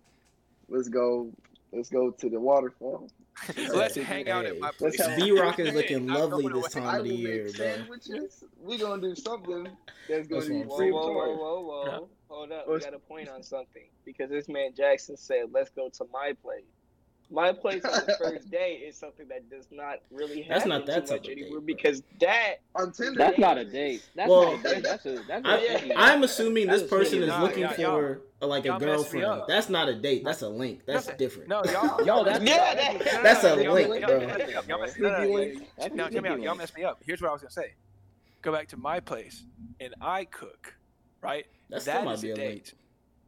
let's 0.69 0.89
go, 0.89 1.31
let's 1.71 1.89
go 1.89 2.11
to 2.11 2.29
the 2.29 2.39
waterfall. 2.39 3.09
Let's 3.71 3.93
Hey, 3.93 4.01
hang 4.01 4.29
out 4.29 4.45
at 4.47 4.59
my 4.59 4.71
place. 4.71 4.99
B-Rock 5.15 5.59
is 5.59 5.71
looking 5.75 6.09
I'm 6.09 6.15
lovely 6.15 6.45
going 6.45 6.55
this 6.55 6.75
away. 6.75 6.85
time 6.85 6.95
I 6.95 6.97
of 6.97 7.03
the 7.03 7.09
will 7.11 7.17
year, 7.19 7.43
make 7.45 7.55
bro. 7.55 7.65
sandwiches. 7.67 8.43
We 8.59 8.77
gonna 8.79 8.99
do 8.99 9.13
something 9.13 9.67
that's 10.09 10.27
gonna 10.27 10.41
That's 10.41 10.47
be 10.49 10.61
Whoa, 10.63 10.75
free 10.77 10.91
whoa, 10.91 11.11
whoa, 11.11 11.35
whoa, 11.35 11.61
whoa. 11.61 11.85
Yeah. 11.85 11.99
Hold 12.29 12.51
up. 12.51 12.67
We 12.67 12.79
got 12.79 12.95
a 12.95 12.99
point 12.99 13.29
on 13.29 13.43
something. 13.43 13.83
Because 14.05 14.31
this 14.31 14.49
man 14.49 14.71
Jackson 14.75 15.17
said, 15.17 15.51
let's 15.51 15.69
go 15.69 15.87
to 15.87 16.05
my 16.11 16.33
place. 16.41 16.63
My 17.29 17.51
place 17.51 17.83
on 17.83 17.91
the 18.05 18.15
first 18.17 18.49
day 18.51 18.75
is 18.87 18.95
something 18.95 19.27
that 19.27 19.49
does 19.49 19.67
not 19.69 19.99
really 20.11 20.43
happen 20.43 20.53
That's 20.53 20.65
not 20.65 20.85
that 20.85 21.05
too 21.07 21.13
much 21.13 21.19
of 21.19 21.23
date, 21.35 21.39
anymore 21.41 21.59
because 21.61 22.01
that 22.21 22.55
On 22.75 22.91
Tinder, 22.93 23.17
That's 23.17 23.37
not 23.37 23.57
a 23.57 23.65
date. 23.65 24.01
That's 24.15 24.29
Well, 24.29 24.55
not 24.55 24.65
a 24.65 24.73
date. 24.75 24.83
That's 24.83 25.05
a 25.05 25.23
that's 25.27 25.45
a 25.45 25.49
I, 25.49 25.59
dating. 25.59 25.91
I'm 25.97 26.23
assuming 26.23 26.67
this 26.67 26.81
That's 26.83 26.91
a 26.91 26.95
person 26.95 27.23
is 27.23 27.37
looking 27.39 27.63
y'all- 27.63 27.75
y'all- 27.77 27.91
for 27.99 28.21
uh, 28.41 28.47
like 28.47 28.63
a 28.63 28.67
y'all 28.67 28.79
messed 28.79 29.13
me 29.13 29.19
girlfriend. 29.21 29.43
That's 29.49 29.67
not 29.69 29.89
a 29.89 29.95
date. 29.95 30.23
That's 30.23 30.41
a 30.41 30.47
link. 30.49 30.81
That's 30.85 31.07
Nothing. 31.07 31.17
different. 31.17 31.49
No, 31.49 31.63
y'all. 31.65 31.97
No, 31.99 31.99
y'all 32.05 32.23
that's 32.23 32.43
Yeah, 32.43 32.55
up. 32.55 32.77
that- 32.77 32.93
No, 32.93 33.11
no, 33.17 33.23
That's 33.23 33.43
a 33.43 33.55
link, 33.55 33.65
y'all- 34.01 34.07
bro. 34.09 34.19
y'all- 34.27 34.39
y'all- 34.49 34.63
y'all 34.69 34.79
messed- 34.81 34.93
Sneaky 34.95 35.09
no, 35.11 35.17
no, 35.17 35.23
no, 35.27 35.33
link. 35.33 35.63
Now, 35.95 36.07
me 36.21 36.29
out. 36.29 36.41
Y'all 36.41 36.55
messed 36.55 36.75
me 36.77 36.83
up. 36.85 37.01
Here's 37.05 37.21
what 37.21 37.29
I 37.29 37.33
was 37.33 37.41
gonna 37.41 37.51
say. 37.51 37.73
Go 38.41 38.53
back 38.53 38.67
to 38.69 38.77
my 38.77 38.99
place, 39.01 39.43
and 39.81 39.93
I 39.99 40.23
cook. 40.25 40.75
Right. 41.21 41.45
That 41.69 41.81
still 41.81 42.03
might 42.03 42.13
is 42.13 42.21
be 42.21 42.29
a 42.29 42.33
a 42.35 42.37
link. 42.37 42.63
date. 42.63 42.73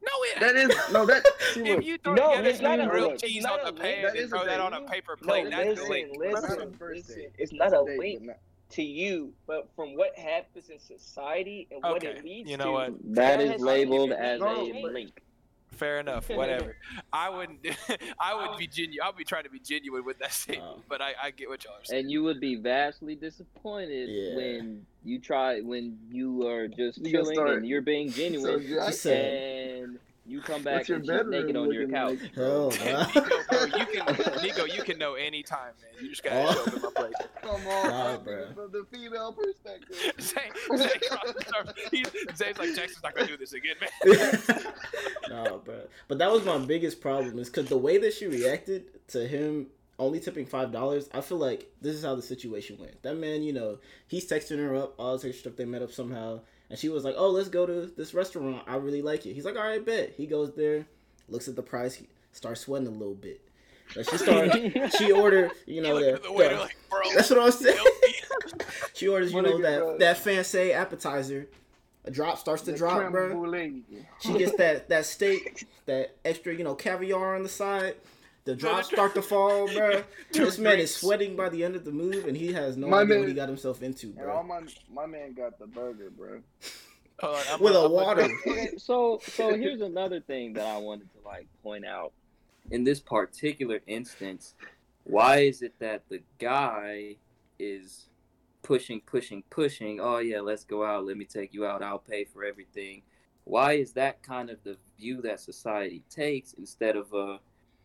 No, 0.02 0.12
it. 0.24 0.40
That 0.40 0.56
is 0.56 0.70
no 0.92 1.06
that. 1.06 1.26
See, 1.54 1.62
If 1.62 1.76
look, 1.78 1.86
you 1.86 1.98
throw 1.98 2.14
No, 2.16 2.30
together 2.32 2.50
it's 2.50 2.62
not 2.62 2.80
some 2.80 2.88
a 2.88 2.92
grilled 2.92 3.08
link. 3.10 3.22
cheese 3.22 3.46
on 3.46 3.60
the 3.66 3.74
pan 3.74 4.04
That 4.04 4.16
and 4.18 4.30
throw 4.30 4.46
that 4.46 4.60
on 4.60 4.74
a 4.74 4.82
paper 4.88 5.18
No, 5.22 5.28
plate, 5.28 5.50
that's 5.52 5.64
the 5.64 5.70
listen, 5.70 5.90
link. 5.90 6.08
listen. 6.18 6.34
that's 6.34 6.58
not 6.58 6.68
a 6.68 6.72
first 6.78 7.10
listen. 7.10 7.26
It's 7.38 7.54
not 7.54 7.74
a 7.74 7.82
link. 7.82 8.30
to 8.72 8.84
you, 8.84 9.34
but 9.48 9.70
from 9.76 9.96
what 9.98 10.18
happens 10.18 10.70
in 10.70 10.80
society 10.80 11.68
and 11.72 11.82
what 11.84 12.04
it 12.04 12.24
leads 12.24 12.50
you 12.50 12.58
know 12.58 12.66
to, 12.66 12.72
what? 12.72 12.94
That 13.16 13.38
That 13.38 13.42
is 13.42 13.62
labeled 13.62 14.12
as 14.12 14.42
a 14.42 14.64
with 14.84 14.94
link. 14.94 15.22
Fair 15.80 16.00
enough. 16.00 16.30
Whatever. 16.30 16.76
I 17.14 17.30
wouldn't. 17.30 17.60
I 18.20 18.36
would 18.36 18.58
be 18.58 18.66
um, 18.66 18.72
genuine. 18.72 19.00
I'll 19.04 19.14
be 19.14 19.24
trying 19.24 19.44
to 19.46 19.50
be 19.50 19.60
genuine 19.60 20.04
with 20.06 20.20
that 20.20 20.34
statement, 20.34 20.68
Oh. 20.78 20.82
but 20.90 21.02
I, 21.02 21.14
I 21.24 21.32
get 21.32 21.50
what 21.50 21.64
y'all 21.64 21.74
are 21.74 21.86
saying. 21.86 22.02
And 22.04 22.12
you 22.12 22.22
would 22.24 22.40
be 22.42 22.56
vastly 22.56 23.16
disappointed 23.16 24.10
Yeah. 24.10 24.36
when 24.36 24.86
you 25.06 25.20
try 25.20 25.62
when 25.62 25.98
you 26.12 26.46
are 26.48 26.68
just 26.68 26.98
You 27.00 27.12
chilling 27.12 27.36
start- 27.36 27.50
and 27.58 27.66
you're 27.68 27.82
being 27.82 28.12
genuine 28.22 28.62
She 28.62 28.74
Jack, 28.76 28.94
said- 28.94 29.84
and 29.84 30.00
you 30.30 30.42
come 30.42 30.62
back 30.64 30.76
what's 30.78 30.90
your 30.90 30.98
and 30.98 31.06
she's 31.06 31.10
bedroom 31.12 31.30
naked 31.32 31.56
on 31.56 31.72
your 31.74 31.88
couch. 31.90 32.20
like? 32.22 32.36
Hell, 32.36 32.70
Nico, 32.72 33.22
bro, 33.50 33.66
you 33.66 33.86
can 33.86 34.42
Nico, 34.44 34.66
you 34.66 34.84
can 34.84 34.98
know 34.98 35.16
anytime, 35.16 35.74
man. 35.82 36.04
You 36.04 36.10
just 36.10 36.24
gotta 36.24 36.48
Oh. 36.48 36.54
show 36.54 36.62
up 36.62 36.68
at 36.76 36.82
my 36.84 36.90
place. 36.96 37.14
Come 37.42 37.68
on, 37.68 37.90
Nah, 37.90 38.18
from 38.18 38.26
bruh. 38.26 38.56
from 38.56 38.72
the 38.72 38.86
female 38.92 39.34
perspective. 39.34 40.14
Zay, 40.22 40.52
Zay 40.78 41.00
crossed 41.10 41.34
the 41.38 41.46
surface. 41.48 41.74
He, 41.92 42.06
Zay's 42.36 42.58
like, 42.60 42.76
Jackson's 42.76 43.02
not 43.04 43.16
gonna 43.16 43.28
do 43.28 43.38
this 43.38 43.54
again, 43.54 43.76
man. 43.82 44.74
no, 45.30 45.62
bro. 45.64 45.82
But 46.08 46.20
that 46.20 46.32
was 46.32 46.46
my 46.46 46.58
biggest 46.60 47.02
problem 47.02 47.40
is 47.40 47.50
because 47.50 47.68
the 47.70 47.78
way 47.78 47.98
that 47.98 48.14
she 48.14 48.28
reacted 48.28 49.08
to 49.10 49.28
him 49.28 49.68
only 49.98 50.20
tipping 50.20 50.46
five 50.46 50.72
dollars, 50.72 51.10
I 51.14 51.22
feel 51.22 51.38
like 51.40 51.72
this 51.82 51.96
is 51.96 52.04
how 52.04 52.16
the 52.16 52.22
situation 52.22 52.78
went. 52.80 53.02
That 53.04 53.16
man, 53.18 53.44
you 53.44 53.54
know, 53.54 53.80
he's 54.08 54.30
texting 54.30 54.58
her 54.60 54.76
up, 54.76 54.96
all 54.98 55.14
this 55.18 55.26
extra 55.26 55.42
stuff. 55.52 55.58
They 55.58 55.66
met 55.66 55.82
up 55.82 55.92
somehow, 55.92 56.42
and 56.70 56.78
she 56.80 56.90
was 56.90 57.04
like, 57.04 57.16
"Oh, 57.18 57.30
let's 57.30 57.50
go 57.50 57.66
to 57.66 57.92
this 57.98 58.14
restaurant. 58.14 58.64
I 58.68 58.76
really 58.78 59.02
like 59.02 59.26
it." 59.26 59.34
He's 59.34 59.46
like, 59.46 59.56
"All 59.56 59.64
right, 59.64 59.84
bet." 59.86 60.14
He 60.18 60.26
goes 60.28 60.54
there, 60.56 60.86
looks 61.28 61.48
at 61.48 61.56
the 61.56 61.62
price, 61.64 61.96
he 61.96 62.08
starts 62.34 62.62
sweating 62.62 62.88
a 62.88 62.92
little 62.92 63.16
bit. 63.16 63.42
But 63.96 64.08
she 64.10 64.18
started. 64.18 64.92
she 64.98 65.12
ordered, 65.12 65.52
you 65.66 65.82
know, 65.82 65.98
You 65.98 66.06
look 66.12 66.22
the, 66.22 66.28
the 66.28 66.34
waiter 66.34 66.56
the- 66.56 66.62
like, 66.62 66.78
bro. 66.90 67.00
that's 67.16 67.30
what 67.30 67.40
I'm 67.40 67.52
saying. 67.52 67.78
She 68.94 69.08
orders, 69.08 69.32
you 69.32 69.42
know, 69.42 69.62
that 69.62 69.80
bro? 69.80 69.98
that 70.00 70.18
fancy 70.18 70.74
appetizer. 70.74 71.48
A 72.04 72.12
drop 72.12 72.38
starts 72.38 72.64
to 72.64 72.72
The 72.74 72.78
drop, 72.78 73.12
bro. 73.12 73.72
She 74.20 74.38
gets 74.38 74.56
that 74.58 74.90
that 74.90 75.06
steak, 75.06 75.68
that 75.86 76.16
extra, 76.26 76.54
you 76.54 76.64
know, 76.66 76.76
caviar 76.76 77.36
on 77.36 77.44
the 77.44 77.50
side. 77.50 77.96
The 78.46 78.56
drops 78.56 78.88
start 78.88 79.14
to 79.16 79.22
fall, 79.22 79.68
bro. 79.74 80.04
This 80.32 80.58
man 80.58 80.80
is 80.80 80.96
sweating 80.96 81.36
by 81.36 81.50
the 81.50 81.64
end 81.64 81.76
of 81.76 81.86
the 81.86 81.92
move, 81.92 82.26
and 82.26 82.36
he 82.36 82.52
has 82.54 82.78
no 82.78 82.88
My 82.88 83.02
idea 83.02 83.10
man- 83.16 83.20
what 83.20 83.28
he 83.30 83.34
got 83.36 83.50
himself 83.50 83.84
into, 83.84 84.08
And 84.18 84.22
all 84.30 84.44
bro. 84.44 84.62
my 84.62 84.62
my 84.92 85.06
man 85.06 85.34
got 85.34 85.60
the 85.60 85.68
burger, 85.68 86.10
bro. 86.10 86.42
Hold 87.22 87.36
on, 87.36 87.44
I'm 87.52 87.60
With 87.60 87.74
gonna- 87.74 87.80
a 87.80 87.84
I'm 87.86 87.92
gonna- 87.92 88.06
water. 88.06 88.38
Okay, 88.48 88.70
so 88.78 89.20
so 89.24 89.54
here's 89.56 89.82
another 89.82 90.20
thing 90.22 90.54
that 90.54 90.66
I 90.66 90.78
wanted 90.78 91.10
to 91.14 91.20
like 91.28 91.48
point 91.64 91.86
out. 91.86 92.14
In 92.72 92.84
this 92.84 93.00
particular 93.00 93.82
instance, 93.88 94.54
why 95.04 95.40
is 95.40 95.62
it 95.62 95.74
that 95.80 96.04
the 96.10 96.22
guy 96.38 97.16
is 97.60 98.10
pushing, 98.64 99.02
pushing, 99.02 99.44
pushing? 99.50 100.00
Oh 100.00 100.20
yeah, 100.20 100.40
let's 100.40 100.64
go 100.64 100.84
out. 100.86 101.06
Let 101.06 101.18
me 101.18 101.26
take 101.26 101.54
you 101.54 101.66
out. 101.66 101.84
I'll 101.84 102.00
pay 102.00 102.24
for 102.26 102.44
everything. 102.46 103.02
Why 103.44 103.74
is 103.74 103.92
that 103.94 104.22
kind 104.24 104.50
of 104.50 104.64
the 104.64 104.78
view 104.98 105.22
that 105.24 105.40
society 105.40 106.04
takes 106.10 106.54
instead 106.54 106.96
of 106.96 107.12
uh, 107.14 107.38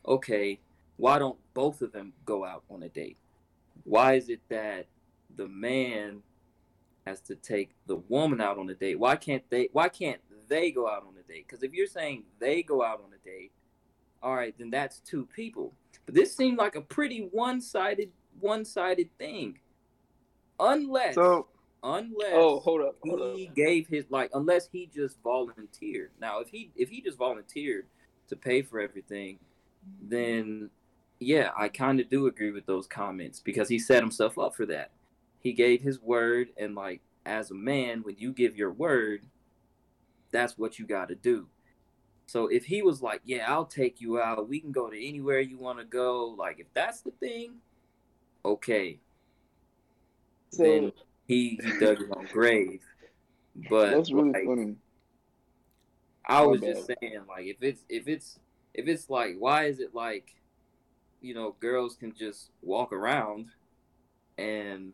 okay, 0.07 0.61
why 0.97 1.19
don't 1.19 1.39
both 1.55 1.83
of 1.83 1.93
them 1.93 2.13
go 2.25 2.45
out 2.45 2.63
on 2.71 2.83
a 2.83 2.89
date? 2.89 3.17
Why 3.85 4.15
is 4.15 4.29
it 4.29 4.41
that 4.49 4.87
the 5.37 5.49
man 5.49 6.23
has 7.07 7.21
to 7.23 7.35
take 7.35 7.71
the 7.87 7.97
woman 7.97 8.41
out 8.41 8.59
on 8.59 8.69
a 8.71 8.75
date? 8.75 8.99
Why 8.99 9.17
can't 9.17 9.43
they? 9.51 9.69
Why 9.73 9.89
can't 9.89 10.21
they 10.49 10.71
go 10.71 10.89
out 10.89 11.05
on 11.07 11.15
a 11.19 11.23
date? 11.33 11.47
Because 11.47 11.63
if 11.63 11.73
you're 11.73 11.87
saying 11.87 12.25
they 12.39 12.63
go 12.63 12.83
out 12.83 13.01
on 13.05 13.11
a 13.13 13.29
date, 13.29 13.53
all 14.23 14.35
right, 14.35 14.55
then 14.59 14.71
that's 14.71 15.01
two 15.01 15.27
people. 15.27 15.75
But 16.07 16.15
this 16.15 16.35
seemed 16.35 16.59
like 16.59 16.77
a 16.77 16.81
pretty 16.81 17.29
one-sided, 17.33 18.11
one-sided 18.41 19.09
thing. 19.19 19.59
Unless, 20.61 21.15
So 21.17 21.49
unless 21.83 22.33
Oh, 22.35 22.61
hold 22.61 22.81
up, 22.83 22.97
hold 23.03 23.21
up. 23.21 23.37
he 23.37 23.47
gave 23.49 23.89
his 23.89 24.05
like, 24.11 24.31
unless 24.35 24.69
he 24.71 24.87
just 24.95 25.21
volunteered. 25.23 26.11
Now, 26.21 26.41
if 26.41 26.49
he 26.49 26.71
if 26.77 26.89
he 26.89 27.01
just 27.01 27.19
volunteered 27.19 27.87
to 28.29 28.37
pay 28.37 28.63
for 28.63 28.81
everything, 28.81 29.39
then 30.03 30.71
yeah, 31.21 31.51
I 31.57 31.69
kind 31.69 32.01
of 32.01 32.11
do 32.11 32.27
agree 32.27 32.51
with 32.51 32.67
those 32.67 32.87
comments 32.87 33.41
because 33.41 33.69
he 33.69 33.79
set 33.79 34.03
himself 34.03 34.39
up 34.39 34.55
for 34.55 34.67
that. 34.67 34.91
He 35.41 35.53
gave 35.53 35.83
his 35.83 36.01
word, 36.01 36.49
and 36.57 36.75
like 36.75 37.01
as 37.27 37.51
a 37.51 37.55
man, 37.55 38.03
when 38.03 38.17
you 38.19 38.33
give 38.33 38.57
your 38.57 38.73
word, 38.73 39.23
that's 40.31 40.59
what 40.59 40.79
you 40.79 40.87
got 40.87 41.09
to 41.09 41.15
do. 41.15 41.47
So 42.27 42.49
if 42.49 42.65
he 42.65 42.83
was 42.83 43.03
like, 43.03 43.21
"Yeah, 43.25 43.51
I'll 43.53 43.67
take 43.67 44.01
you 44.01 44.21
out. 44.21 44.49
We 44.49 44.61
can 44.61 44.73
go 44.73 44.89
to 44.89 45.09
anywhere 45.09 45.41
you 45.41 45.59
want 45.59 45.79
to 45.79 45.85
go," 45.85 46.35
like 46.39 46.61
if 46.61 46.67
that's 46.75 47.01
the 47.03 47.11
thing, 47.13 47.57
okay, 48.45 48.99
then 50.53 50.93
he, 51.27 51.61
he 51.63 51.79
dug 51.79 51.99
his 51.99 52.11
own 52.11 52.29
grave. 52.33 52.81
But 53.71 53.91
that's 53.91 54.13
really 54.13 54.33
like, 54.33 54.47
funny. 54.47 54.77
I 56.27 56.43
was 56.43 56.61
just 56.61 56.87
saying, 56.87 57.21
like, 57.29 57.47
if 57.47 57.57
it's 57.61 57.85
if 57.89 58.09
it's 58.09 58.39
if 58.75 58.87
it's 58.89 59.09
like, 59.09 59.37
why 59.39 59.65
is 59.67 59.81
it 59.81 59.95
like, 59.95 60.35
you 61.21 61.35
know, 61.35 61.55
girls 61.61 61.97
can 61.97 62.13
just 62.15 62.51
walk 62.63 62.93
around, 62.93 63.47
and 64.37 64.93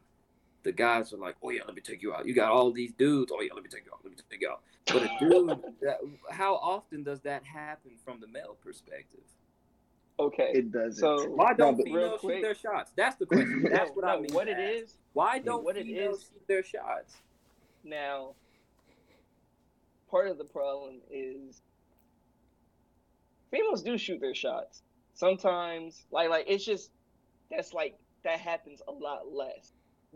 the 0.63 0.73
guys 0.73 1.13
are 1.13 1.17
like, 1.17 1.37
oh 1.43 1.51
yeah, 1.51 1.63
let 1.67 1.75
me 1.75 1.81
take 1.81 2.03
you 2.03 2.13
out. 2.15 2.27
You 2.27 2.35
got 2.35 2.51
all 2.53 2.71
these 2.73 2.93
dudes. 2.93 3.33
Oh 3.35 3.41
yeah, 3.41 3.53
let 3.55 3.63
me 3.65 3.71
take 3.71 3.87
you 3.87 3.93
out. 3.93 4.01
Let 4.05 4.11
me 4.13 4.19
take 4.31 4.41
you 4.43 4.51
out. 4.51 4.61
But 4.87 5.03
a 5.05 5.11
dude, 5.19 5.49
that, 5.83 5.99
how 6.31 6.55
often 6.57 7.03
does 7.03 7.21
that 7.21 7.43
happen 7.45 7.93
from 8.05 8.21
the 8.21 8.27
male 8.27 8.57
perspective? 8.63 9.21
Okay. 10.19 10.51
It 10.55 10.71
doesn't. 10.71 10.95
So 11.01 11.29
Why 11.31 11.55
don't 11.55 11.77
but- 11.79 11.87
real 11.87 11.95
females 12.19 12.21
quick- 12.21 12.37
shoot 12.37 12.43
their 12.43 12.55
shots? 12.55 12.93
That's 12.97 13.17
the 13.17 13.25
question. 13.27 13.63
That's 13.73 13.89
No, 13.89 13.95
what 13.95 14.05
I 14.05 14.15
no, 14.17 14.21
mean. 14.21 14.35
What 14.35 14.45
to 14.45 14.51
it 14.51 14.59
ask. 14.77 14.85
is 14.85 14.95
Why 15.15 15.39
don't 15.39 15.65
what 15.65 15.77
it 15.79 15.87
females 15.87 16.19
is- 16.19 16.23
shoot 16.25 16.47
their 16.47 16.63
shots? 16.63 17.17
now, 17.83 18.35
part 20.11 20.29
of 20.29 20.37
the 20.37 20.45
problem 20.45 21.01
is 21.11 21.63
females 23.51 23.83
do 23.83 23.99
shoot 23.99 24.21
their 24.21 24.35
shots. 24.35 24.83
Sometimes, 25.15 26.05
like 26.11 26.31
like 26.31 26.47
it's 26.49 26.65
just 26.65 26.91
that's 27.51 27.73
like 27.73 27.99
that 28.25 28.41
happens 28.41 28.81
a 28.87 28.93
lot 28.93 29.33
less. 29.33 29.73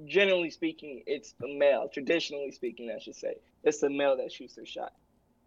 Generally 0.06 0.50
speaking, 0.50 1.02
it's 1.06 1.34
the 1.40 1.48
male. 1.48 1.88
Traditionally 1.92 2.50
speaking, 2.50 2.90
I 2.94 2.98
should 2.98 3.16
say, 3.16 3.36
it's 3.62 3.80
the 3.80 3.90
male 3.90 4.16
that 4.16 4.32
shoots 4.32 4.54
their 4.54 4.66
shot. 4.66 4.92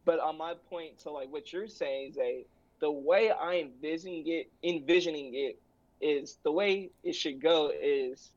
But 0.06 0.20
on 0.20 0.38
my 0.38 0.54
point 0.70 1.00
to 1.00 1.12
like 1.12 1.32
what 1.32 1.52
you're 1.52 1.68
saying, 1.68 2.14
Zay, 2.14 2.46
the 2.80 2.92
way 2.92 3.30
I 3.32 3.56
envision 3.56 4.24
it, 4.26 4.50
envisioning 4.64 5.32
it, 5.34 5.60
is 6.00 6.38
the 6.44 6.52
way 6.52 6.92
it 7.04 7.14
should 7.14 7.42
go 7.42 7.72
is 7.82 8.32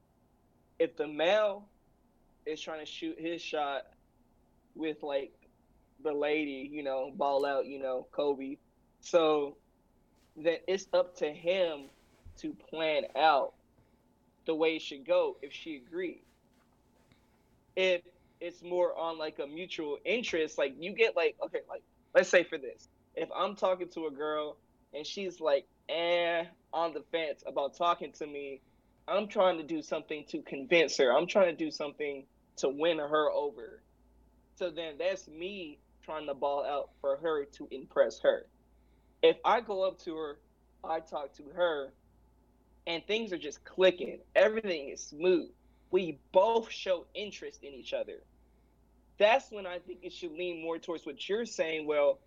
if 0.78 0.96
the 0.96 1.07
male 1.07 1.68
is 2.46 2.61
trying 2.61 2.80
to 2.80 2.86
shoot 2.86 3.16
his 3.18 3.42
shot 3.42 3.82
with 4.74 5.03
like 5.03 5.32
the 6.03 6.12
lady, 6.12 6.68
you 6.72 6.82
know, 6.82 7.11
ball 7.14 7.44
out, 7.44 7.66
you 7.66 7.78
know, 7.78 8.07
Kobe. 8.12 8.57
So 9.01 9.57
then 10.36 10.59
it's 10.66 10.86
up 10.92 11.16
to 11.16 11.30
him 11.32 11.90
to 12.38 12.55
plan 12.70 13.05
out 13.16 13.53
the 14.46 14.55
way 14.55 14.76
it 14.76 14.82
should 14.82 15.07
go 15.07 15.36
if 15.42 15.53
she 15.53 15.76
agreed. 15.76 16.22
If 17.76 18.03
it's 18.40 18.62
more 18.62 18.96
on 18.98 19.18
like 19.18 19.38
a 19.38 19.46
mutual 19.46 19.98
interest, 20.05 20.59
like 20.59 20.74
you 20.78 20.92
get 20.94 21.16
like 21.16 21.36
okay, 21.44 21.61
like 21.68 21.82
let's 22.14 22.28
say 22.28 22.44
for 22.44 22.59
this, 22.59 22.88
if 23.14 23.28
I'm 23.36 23.55
talking 23.55 23.88
to 23.90 24.07
a 24.07 24.11
girl 24.11 24.57
and 24.94 25.07
she's 25.07 25.40
like 25.40 25.66
eh 25.88 26.44
on 26.72 26.94
the 26.94 27.03
fence 27.12 27.42
about 27.46 27.74
talking 27.74 28.12
to 28.12 28.26
me, 28.26 28.61
I'm 29.09 29.28
trying 29.28 29.59
to 29.59 29.64
do 29.64 29.82
something 29.82 30.24
to 30.28 30.42
convince 30.42 30.96
her. 30.98 31.16
I'm 31.16 31.26
trying 31.26 31.57
to 31.57 31.64
do 31.64 31.70
something 31.70 32.24
to 32.59 32.68
win 32.68 32.98
her 32.98 33.30
over. 33.30 33.82
So 34.57 34.70
then 34.70 34.94
that's 34.98 35.26
me 35.28 35.78
trying 36.03 36.26
to 36.26 36.34
ball 36.34 36.64
out 36.64 36.90
for 37.01 37.16
her 37.18 37.44
to 37.44 37.68
impress 37.70 38.20
her. 38.20 38.46
If 39.22 39.36
I 39.44 39.60
go 39.60 39.86
up 39.86 39.98
to 40.04 40.16
her, 40.16 40.38
I 40.82 41.00
talk 41.00 41.34
to 41.34 41.42
her, 41.54 41.92
and 42.86 43.06
things 43.06 43.32
are 43.32 43.38
just 43.38 43.64
clicking, 43.64 44.18
everything 44.34 44.88
is 44.88 45.02
smooth. 45.02 45.50
We 45.90 46.18
both 46.32 46.70
show 46.70 47.06
interest 47.14 47.62
in 47.62 47.72
each 47.72 47.92
other. 47.92 48.22
That's 49.18 49.50
when 49.50 49.66
I 49.66 49.78
think 49.78 49.98
it 50.02 50.12
should 50.12 50.32
lean 50.32 50.62
more 50.62 50.78
towards 50.78 51.04
what 51.04 51.28
you're 51.28 51.44
saying. 51.44 51.86
Well, 51.86 52.18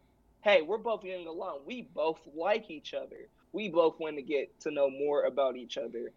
hey, 0.42 0.62
we're 0.62 0.78
both 0.78 1.04
getting 1.04 1.26
along. 1.26 1.62
We 1.66 1.90
both 1.96 2.20
like 2.36 2.70
each 2.70 2.94
other. 2.94 3.30
We 3.52 3.70
both 3.70 4.00
want 4.00 4.18
to 4.18 4.22
get 4.22 4.60
to 4.62 4.72
know 4.72 4.90
more 4.90 5.24
about 5.24 5.56
each 5.56 5.78
other. 5.78 6.12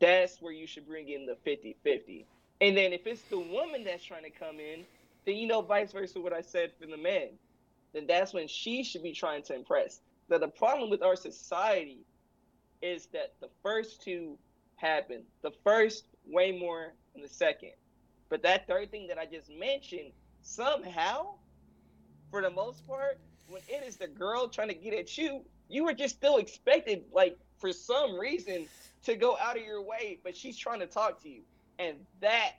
That's 0.00 0.40
where 0.40 0.52
you 0.52 0.66
should 0.66 0.86
bring 0.86 1.08
in 1.08 1.26
the 1.26 1.36
50 1.44 1.76
50. 1.82 2.26
And 2.60 2.76
then 2.76 2.92
if 2.92 3.06
it's 3.06 3.22
the 3.22 3.38
woman 3.38 3.84
that's 3.84 4.04
trying 4.04 4.24
to 4.24 4.30
come 4.30 4.60
in, 4.60 4.84
then 5.26 5.36
you 5.36 5.46
know 5.46 5.60
vice 5.60 5.92
versa 5.92 6.20
what 6.20 6.32
I 6.32 6.40
said 6.40 6.72
for 6.80 6.86
the 6.86 6.96
men. 6.96 7.30
Then 7.92 8.06
that's 8.06 8.32
when 8.32 8.48
she 8.48 8.84
should 8.84 9.02
be 9.02 9.12
trying 9.12 9.42
to 9.44 9.54
impress. 9.54 10.00
That 10.28 10.40
the 10.40 10.48
problem 10.48 10.90
with 10.90 11.02
our 11.02 11.16
society 11.16 12.04
is 12.82 13.06
that 13.12 13.34
the 13.40 13.48
first 13.62 14.02
two 14.02 14.38
happen. 14.76 15.22
The 15.42 15.52
first 15.62 16.06
way 16.26 16.52
more 16.52 16.94
than 17.12 17.22
the 17.22 17.28
second. 17.28 17.72
But 18.28 18.42
that 18.42 18.66
third 18.66 18.90
thing 18.90 19.06
that 19.08 19.18
I 19.18 19.26
just 19.26 19.50
mentioned, 19.50 20.12
somehow, 20.42 21.34
for 22.30 22.42
the 22.42 22.50
most 22.50 22.86
part, 22.86 23.18
when 23.48 23.62
it 23.68 23.84
is 23.86 23.96
the 23.96 24.08
girl 24.08 24.48
trying 24.48 24.68
to 24.68 24.74
get 24.74 24.94
at 24.94 25.16
you, 25.18 25.42
you 25.68 25.86
are 25.88 25.94
just 25.94 26.16
still 26.16 26.38
expected, 26.38 27.04
like, 27.12 27.38
for 27.58 27.72
some 27.72 28.18
reason, 28.18 28.66
to 29.04 29.14
go 29.14 29.36
out 29.38 29.56
of 29.56 29.62
your 29.62 29.82
way, 29.82 30.18
but 30.24 30.36
she's 30.36 30.56
trying 30.56 30.80
to 30.80 30.86
talk 30.86 31.22
to 31.22 31.28
you. 31.28 31.42
And 31.78 31.98
that 32.20 32.52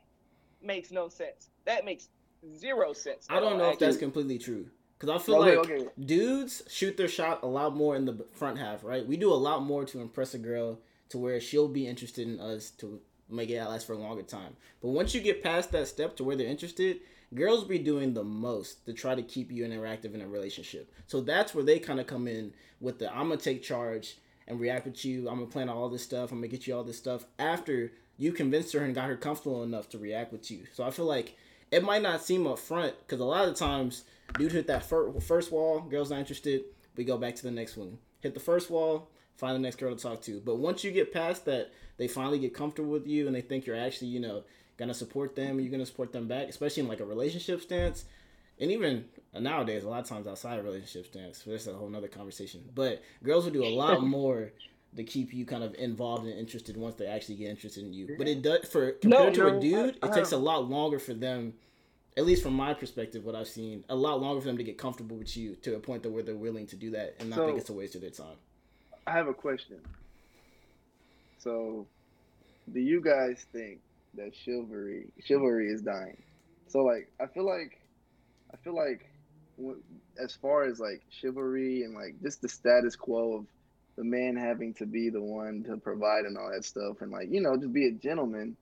makes 0.61 0.91
no 0.91 1.09
sense. 1.09 1.49
That 1.65 1.85
makes 1.85 2.09
zero 2.55 2.93
sense. 2.93 3.25
I 3.29 3.39
don't 3.39 3.57
know 3.57 3.71
if 3.71 3.79
that's 3.79 3.97
completely 3.97 4.37
true. 4.37 4.67
Because 5.05 5.21
I 5.21 5.25
feel 5.25 5.35
Okay, 5.35 5.57
like 5.57 5.69
okay. 5.69 5.87
dudes 6.03 6.63
shoot 6.67 6.97
their 6.97 7.07
shot 7.07 7.43
a 7.43 7.47
lot 7.47 7.75
more 7.75 7.95
in 7.95 8.05
the 8.05 8.25
front 8.33 8.57
half, 8.57 8.83
right? 8.83 9.05
We 9.05 9.17
do 9.17 9.31
a 9.31 9.35
lot 9.35 9.63
more 9.63 9.85
to 9.85 10.01
impress 10.01 10.33
a 10.33 10.39
girl 10.39 10.79
to 11.09 11.17
where 11.17 11.39
she'll 11.39 11.67
be 11.67 11.87
interested 11.87 12.27
in 12.27 12.39
us 12.39 12.71
to 12.71 12.99
make 13.29 13.49
it 13.49 13.63
last 13.63 13.85
for 13.87 13.93
a 13.93 13.97
longer 13.97 14.23
time. 14.23 14.55
But 14.81 14.89
once 14.89 15.13
you 15.13 15.21
get 15.21 15.43
past 15.43 15.71
that 15.71 15.87
step 15.87 16.15
to 16.17 16.23
where 16.23 16.35
they're 16.35 16.47
interested, 16.47 17.01
girls 17.33 17.63
be 17.65 17.77
doing 17.79 18.13
the 18.13 18.23
most 18.23 18.85
to 18.85 18.93
try 18.93 19.15
to 19.15 19.21
keep 19.21 19.51
you 19.51 19.65
interactive 19.65 20.13
in 20.13 20.21
a 20.21 20.27
relationship. 20.27 20.91
So 21.07 21.21
that's 21.21 21.53
where 21.53 21.63
they 21.63 21.79
kind 21.79 21.99
of 21.99 22.07
come 22.07 22.27
in 22.27 22.53
with 22.79 22.99
the 22.99 23.11
I'm 23.11 23.29
gonna 23.29 23.37
take 23.37 23.61
charge 23.63 24.17
and 24.47 24.59
react 24.59 24.85
with 24.85 25.03
you. 25.05 25.29
I'm 25.29 25.35
gonna 25.35 25.47
plan 25.47 25.69
all 25.69 25.89
this 25.89 26.03
stuff. 26.03 26.31
I'm 26.31 26.39
gonna 26.39 26.47
get 26.47 26.65
you 26.67 26.75
all 26.75 26.83
this 26.83 26.97
stuff 26.97 27.25
after 27.37 27.91
you 28.17 28.31
convinced 28.31 28.73
her 28.73 28.79
and 28.79 28.95
got 28.95 29.09
her 29.09 29.17
comfortable 29.17 29.63
enough 29.63 29.89
to 29.89 29.97
react 29.97 30.31
with 30.31 30.49
you. 30.49 30.63
So 30.73 30.83
I 30.83 30.91
feel 30.91 31.05
like 31.05 31.35
it 31.71 31.83
might 31.83 32.01
not 32.01 32.23
seem 32.23 32.45
upfront 32.45 32.93
because 32.99 33.19
a 33.19 33.25
lot 33.25 33.47
of 33.47 33.55
times 33.55 34.03
dude 34.37 34.51
hit 34.51 34.67
that 34.67 34.83
fir- 34.83 35.11
first 35.19 35.51
wall, 35.51 35.81
girl's 35.81 36.09
not 36.09 36.19
interested. 36.19 36.63
We 36.95 37.03
go 37.03 37.17
back 37.17 37.35
to 37.35 37.43
the 37.43 37.51
next 37.51 37.77
one. 37.77 37.97
Hit 38.21 38.33
the 38.33 38.39
first 38.39 38.69
wall, 38.69 39.09
find 39.37 39.55
the 39.55 39.59
next 39.59 39.77
girl 39.77 39.95
to 39.95 40.01
talk 40.01 40.21
to. 40.23 40.39
But 40.39 40.57
once 40.57 40.83
you 40.83 40.91
get 40.91 41.13
past 41.13 41.45
that, 41.45 41.71
they 41.97 42.07
finally 42.07 42.39
get 42.39 42.53
comfortable 42.53 42.91
with 42.91 43.07
you 43.07 43.27
and 43.27 43.35
they 43.35 43.41
think 43.41 43.65
you're 43.65 43.75
actually, 43.77 44.07
you 44.09 44.19
know, 44.19 44.43
gonna 44.77 44.93
support 44.93 45.35
them 45.37 45.57
you're 45.59 45.71
gonna 45.71 45.85
support 45.85 46.11
them 46.11 46.27
back, 46.27 46.49
especially 46.49 46.83
in 46.83 46.89
like 46.89 46.99
a 46.99 47.05
relationship 47.05 47.61
stance. 47.61 48.05
And 48.59 48.71
even 48.71 49.05
nowadays, 49.37 49.83
a 49.83 49.89
lot 49.89 49.99
of 50.01 50.07
times 50.07 50.27
outside 50.27 50.59
of 50.59 50.65
relationship 50.65 51.05
stance, 51.07 51.43
that's 51.45 51.67
a 51.67 51.73
whole 51.73 51.89
nother 51.89 52.07
conversation. 52.07 52.63
But 52.73 53.01
girls 53.23 53.45
will 53.45 53.51
do 53.51 53.65
a 53.65 53.69
lot 53.73 54.01
more 54.07 54.51
to 54.95 55.03
keep 55.03 55.33
you 55.33 55.45
kind 55.45 55.61
of 55.63 55.75
involved 55.75 56.25
and 56.25 56.37
interested 56.39 56.77
once 56.77 56.95
they 56.95 57.05
actually 57.05 57.35
get 57.35 57.49
interested 57.49 57.83
in 57.83 57.93
you. 57.93 58.15
But 58.17 58.27
it 58.29 58.41
does 58.41 58.65
for 58.65 58.91
compared 58.93 59.33
to 59.35 59.41
no, 59.41 59.57
a 59.57 59.59
dude, 59.59 59.97
I- 60.01 60.07
it 60.07 60.13
takes 60.13 60.31
a 60.31 60.37
lot 60.37 60.69
longer 60.69 60.99
for 60.99 61.13
them 61.13 61.53
at 62.17 62.25
least 62.25 62.43
from 62.43 62.53
my 62.53 62.73
perspective, 62.73 63.25
what 63.25 63.35
I've 63.35 63.47
seen, 63.47 63.83
a 63.89 63.95
lot 63.95 64.21
longer 64.21 64.41
for 64.41 64.47
them 64.47 64.57
to 64.57 64.63
get 64.63 64.77
comfortable 64.77 65.17
with 65.17 65.35
you 65.35 65.55
to 65.63 65.75
a 65.75 65.79
point 65.79 66.03
that 66.03 66.11
where 66.11 66.23
they're 66.23 66.35
willing 66.35 66.67
to 66.67 66.75
do 66.75 66.91
that 66.91 67.15
and 67.19 67.29
not 67.29 67.37
So- 67.37 67.45
think 67.47 67.59
it's 67.59 67.69
a 67.69 67.73
waste 67.73 67.95
of 67.95 68.01
their 68.01 68.09
time. 68.09 68.37
I 69.07 69.11
have 69.11 69.27
a 69.27 69.33
question. 69.33 69.79
So, 71.37 71.85
do 72.71 72.79
you 72.79 73.01
guys 73.01 73.45
think 73.51 73.79
that 74.15 74.33
chivalry 74.33 75.11
chivalry 75.23 75.67
is 75.69 75.81
dying? 75.81 76.17
So, 76.67 76.79
like, 76.83 77.11
I 77.19 77.27
feel 77.27 77.45
like, 77.45 77.79
I 78.51 78.57
feel 78.57 78.73
like, 78.75 79.05
as 80.17 80.33
far 80.35 80.63
as 80.63 80.79
like 80.79 81.01
chivalry 81.09 81.83
and 81.83 81.93
like 81.93 82.19
just 82.21 82.41
the 82.41 82.49
status 82.49 82.95
quo 82.95 83.33
of 83.37 83.45
the 83.95 84.03
man 84.03 84.35
having 84.35 84.73
to 84.75 84.85
be 84.85 85.09
the 85.09 85.21
one 85.21 85.63
to 85.63 85.77
provide 85.77 86.25
and 86.25 86.37
all 86.37 86.51
that 86.51 86.65
stuff, 86.65 87.01
and 87.01 87.11
like 87.11 87.29
you 87.29 87.41
know 87.41 87.55
just 87.55 87.71
be 87.73 87.87
a 87.87 87.91
gentleman, 87.91 88.57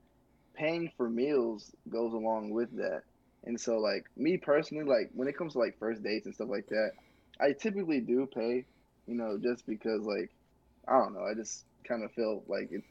paying 0.54 0.92
for 0.96 1.08
meals 1.08 1.72
goes 1.88 2.12
along 2.12 2.50
with 2.50 2.70
that. 2.76 3.02
And 3.44 3.60
so, 3.60 3.78
like 3.78 4.04
me 4.16 4.36
personally, 4.38 4.84
like 4.84 5.10
when 5.14 5.28
it 5.28 5.36
comes 5.36 5.52
to 5.52 5.58
like 5.58 5.78
first 5.78 6.02
dates 6.02 6.26
and 6.26 6.34
stuff 6.34 6.48
like 6.48 6.66
that, 6.68 6.92
I 7.40 7.52
typically 7.52 8.00
do 8.00 8.26
pay 8.26 8.64
you 9.06 9.14
know, 9.14 9.38
just 9.38 9.66
because 9.66 10.02
like 10.02 10.30
I 10.88 10.92
don't 10.92 11.14
know, 11.14 11.24
I 11.24 11.34
just 11.34 11.64
kind 11.86 12.02
of 12.04 12.12
feel 12.12 12.42
like 12.48 12.70
it, 12.72 12.82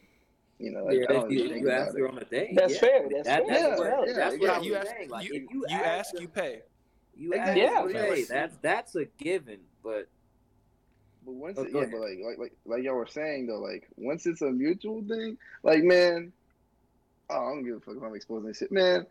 you 0.60 0.72
know, 0.72 0.86
like, 0.86 0.98
Yeah, 0.98 1.06
I 1.10 1.14
don't 1.14 1.32
you, 1.32 1.50
think 1.50 1.62
you 1.62 1.68
about 1.68 1.88
ask 1.88 1.98
her 1.98 2.08
on 2.10 2.18
a 2.18 2.26
date. 2.26 2.56
That's 2.56 2.74
yeah. 2.76 2.80
fair, 2.80 3.10
that's 3.10 3.28
That- 3.28 3.48
fair. 3.48 3.70
That's 3.70 3.80
what, 3.80 3.88
Yeah, 4.08 4.14
that's 4.14 4.18
yeah, 4.18 4.30
what 4.30 4.42
yeah. 4.42 4.52
I'm 4.54 4.64
you 4.64 4.76
ask, 4.76 4.88
saying. 4.88 5.10
Like, 5.10 5.26
you, 5.26 5.34
if 5.34 5.42
you, 5.52 5.66
you 5.70 5.76
ask, 5.76 6.14
her- 6.16 6.22
you 6.22 6.28
pay. 6.28 6.62
you 7.16 7.34
ask, 7.36 7.58
Yeah, 7.58 7.82
her, 7.82 7.90
of 7.90 7.92
hey, 7.92 8.24
that's 8.24 8.56
that's 8.62 8.96
a 8.96 9.06
given. 9.18 9.60
But 9.84 10.08
But 11.26 11.34
once, 11.34 11.58
Oh, 11.58 11.64
it, 11.64 11.72
yeah, 11.74 11.86
but 11.92 12.00
like, 12.00 12.20
like, 12.24 12.38
like, 12.40 12.54
like 12.66 12.84
y'all 12.84 12.96
were 12.96 13.08
saying 13.08 13.48
though, 13.48 13.60
like 13.60 13.88
once 13.96 14.26
it's 14.26 14.42
a 14.42 14.52
mutual 14.52 15.04
thing, 15.08 15.38
like 15.64 15.84
man, 15.84 16.32
oh, 17.30 17.36
I 17.36 17.50
don't 17.50 17.64
give 17.64 17.78
a 17.78 17.80
fuck 17.80 17.96
if 17.98 18.04
I'm 18.04 18.16
exposing 18.16 18.48
this 18.48 18.58
shit, 18.58 18.72
man. 18.72 19.06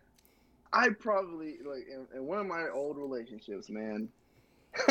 I 0.73 0.89
probably 0.99 1.57
like 1.64 1.87
in, 1.93 2.07
in 2.16 2.27
one 2.27 2.39
of 2.39 2.47
my 2.47 2.68
old 2.73 2.97
relationships, 2.97 3.68
man. 3.68 4.09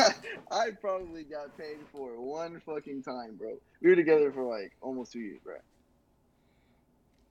I 0.50 0.70
probably 0.80 1.24
got 1.24 1.56
paid 1.58 1.78
for 1.92 2.20
one 2.20 2.60
fucking 2.64 3.02
time, 3.02 3.36
bro. 3.36 3.56
We 3.82 3.90
were 3.90 3.96
together 3.96 4.30
for 4.30 4.44
like 4.44 4.72
almost 4.80 5.12
two 5.12 5.18
years, 5.18 5.40
bro. 5.42 5.56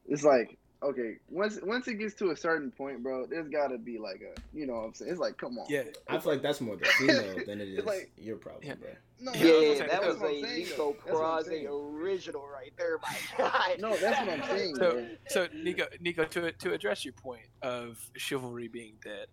It's 0.08 0.24
like 0.24 0.58
okay, 0.84 1.17
once 1.29 1.59
once 1.63 1.88
it 1.88 1.95
gets 1.95 2.13
to 2.15 2.32
a 2.32 2.36
certain 2.36 2.71
point, 2.71 3.03
bro, 3.03 3.25
there's 3.25 3.47
got 3.49 3.67
to 3.67 3.77
be 3.77 3.97
like 3.97 4.21
a, 4.21 4.39
you 4.57 4.65
know, 4.65 4.73
what 4.73 4.86
I'm 4.86 4.93
saying, 4.93 5.11
it's 5.11 5.19
like, 5.19 5.38
come 5.38 5.57
on, 5.59 5.65
Yeah, 5.69 5.84
I 6.07 6.17
feel 6.19 6.34
like 6.34 6.41
that's 6.41 6.61
more 6.61 6.75
the 6.75 6.86
female 6.86 7.36
than 7.47 7.61
it 7.61 7.67
is 7.69 7.86
like- 7.86 8.11
your 8.17 8.38
problem, 8.38 8.63
Yeah. 8.65 8.75
bro. 8.75 8.89
no, 9.19 9.32
Yeah, 9.34 9.43
Yeah, 9.45 9.51
I 9.51 9.59
yeah, 9.61 9.67
gonna 9.73 9.79
that 9.79 9.89
that's 9.89 10.05
was 10.07 10.21
a 10.21 10.25
a 10.25 10.27
I'm 10.27 10.43
saying, 10.43 10.57
Nico 10.57 10.75
though. 10.77 10.95
That's 11.05 11.17
what 11.17 11.25
I'm 11.25 11.43
Praze 11.45 11.67
original 11.69 12.47
right 12.47 12.73
there, 12.77 12.97
my 13.01 13.17
guy. 13.38 13.75
No, 13.79 13.95
that's 13.97 14.19
what 14.25 14.29
I'm 14.29 14.57
saying, 14.57 14.75
So, 14.75 14.91
bro. 14.93 15.07
so 15.29 15.47
Nico, 15.53 15.86
Nico, 15.99 16.25
to 16.25 16.51
to 16.51 16.73
address 16.73 17.05
your 17.05 17.13
point 17.13 17.45
of 17.61 17.99
chivalry 18.15 18.67
being 18.67 18.93
dead, 19.03 19.27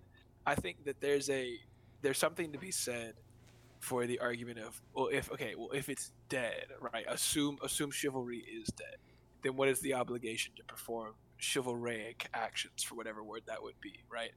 I 0.46 0.54
think 0.54 0.84
that 0.84 1.00
there's 1.00 1.30
a 1.30 1.58
there's 2.02 2.18
something 2.18 2.52
to 2.52 2.58
be 2.58 2.70
said 2.70 3.14
for 3.80 4.06
the 4.06 4.18
argument 4.20 4.58
of 4.58 4.80
well, 4.94 5.06
if 5.08 5.30
okay, 5.32 5.54
well, 5.56 5.70
if 5.72 5.88
it's 5.88 6.10
dead, 6.28 6.66
right? 6.80 7.04
Assume 7.08 7.58
assume 7.62 7.90
chivalry 7.90 8.38
is 8.38 8.68
dead, 8.76 8.96
then 9.42 9.56
what 9.56 9.68
is 9.68 9.80
the 9.80 9.94
obligation 9.94 10.52
to 10.56 10.64
perform 10.64 11.14
chivalric 11.40 12.28
actions 12.34 12.82
for 12.82 12.94
whatever 12.94 13.22
word 13.22 13.42
that 13.46 13.62
would 13.62 13.80
be, 13.80 14.00
right? 14.10 14.30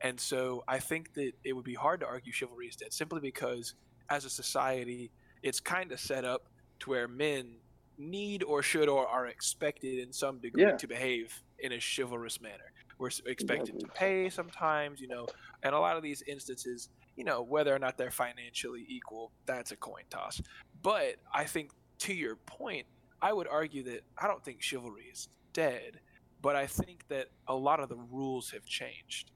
And 0.00 0.18
so 0.18 0.64
I 0.68 0.78
think 0.78 1.14
that 1.14 1.32
it 1.44 1.52
would 1.52 1.64
be 1.64 1.74
hard 1.74 2.00
to 2.00 2.06
argue 2.06 2.32
chivalry 2.32 2.66
is 2.66 2.76
dead 2.76 2.92
simply 2.92 3.20
because 3.20 3.74
as 4.10 4.24
a 4.24 4.30
society, 4.30 5.10
it's 5.42 5.60
kind 5.60 5.92
of 5.92 6.00
set 6.00 6.24
up 6.24 6.48
to 6.80 6.90
where 6.90 7.08
men 7.08 7.56
need 7.96 8.42
or 8.42 8.62
should 8.62 8.88
or 8.88 9.06
are 9.06 9.26
expected 9.26 9.98
in 9.98 10.12
some 10.12 10.38
degree 10.38 10.62
Yeah. 10.62 10.76
to 10.76 10.86
behave 10.86 11.42
in 11.58 11.72
a 11.72 11.78
chivalrous 11.78 12.40
manner. 12.40 12.72
We're 12.98 13.10
expected 13.26 13.80
to 13.80 13.86
pay 13.88 14.30
sometimes, 14.30 15.00
you 15.00 15.08
know, 15.08 15.26
and 15.62 15.74
a 15.74 15.78
lot 15.80 15.96
of 15.96 16.02
these 16.02 16.22
instances, 16.22 16.88
you 17.16 17.24
know, 17.24 17.42
whether 17.42 17.74
or 17.74 17.78
not 17.78 17.98
they're 17.98 18.10
financially 18.10 18.84
equal, 18.88 19.32
that's 19.46 19.72
a 19.72 19.76
coin 19.76 20.04
toss. 20.10 20.40
But 20.82 21.16
I 21.32 21.44
think 21.44 21.72
to 22.00 22.14
your 22.14 22.36
point, 22.36 22.86
I 23.22 23.32
would 23.32 23.48
argue 23.48 23.82
that 23.84 24.02
I 24.18 24.26
don't 24.26 24.44
think 24.44 24.60
chivalry 24.62 25.06
is 25.12 25.28
dead, 25.52 26.00
but 26.44 26.56
I 26.56 26.66
think 26.66 27.08
that 27.08 27.28
a 27.48 27.54
lot 27.54 27.80
of 27.80 27.88
the 27.88 27.96
rules 27.96 28.50
have 28.50 28.66
changed 28.66 29.30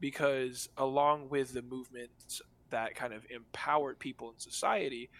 because 0.00 0.66
along 0.78 1.28
with 1.28 1.52
the 1.52 1.60
movements 1.60 2.40
that 2.70 2.94
kind 2.94 3.12
of 3.12 3.22
empowered 3.28 3.98
people 3.98 4.30
in 4.30 4.38
society, 4.38 5.10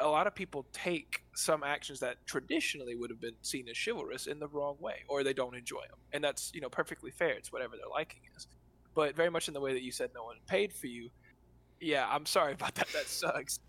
a 0.00 0.08
lot 0.08 0.26
of 0.26 0.34
people 0.34 0.64
take 0.72 1.22
some 1.34 1.62
actions 1.62 2.00
that 2.00 2.16
traditionally 2.24 2.96
would 2.96 3.10
have 3.10 3.20
been 3.20 3.34
seen 3.42 3.68
as 3.68 3.76
chivalrous 3.76 4.26
in 4.26 4.38
the 4.38 4.48
wrong 4.48 4.76
way, 4.80 5.04
or 5.06 5.22
they 5.22 5.34
don't 5.34 5.54
enjoy 5.54 5.82
them, 5.82 5.98
and 6.14 6.24
that's 6.24 6.50
you 6.54 6.62
know 6.62 6.70
perfectly 6.70 7.10
fair. 7.10 7.32
It's 7.32 7.52
whatever 7.52 7.76
their 7.76 7.90
liking 7.90 8.22
is, 8.34 8.46
but 8.94 9.14
very 9.14 9.30
much 9.30 9.48
in 9.48 9.54
the 9.54 9.60
way 9.60 9.74
that 9.74 9.82
you 9.82 9.92
said, 9.92 10.08
no 10.14 10.24
one 10.24 10.36
paid 10.46 10.72
for 10.72 10.86
you. 10.86 11.10
Yeah, 11.78 12.06
I'm 12.08 12.24
sorry 12.24 12.52
about 12.58 12.74
that. 12.76 12.88
That 12.94 13.06
sucks, 13.06 13.60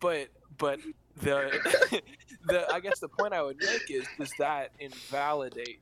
but 0.00 0.30
but 0.58 0.80
the 1.22 2.02
the 2.48 2.74
I 2.74 2.80
guess 2.80 2.98
the 2.98 3.08
point 3.08 3.34
I 3.34 3.42
would 3.42 3.58
make 3.58 3.88
is 3.88 4.04
does 4.18 4.32
that 4.40 4.72
invalidate 4.80 5.80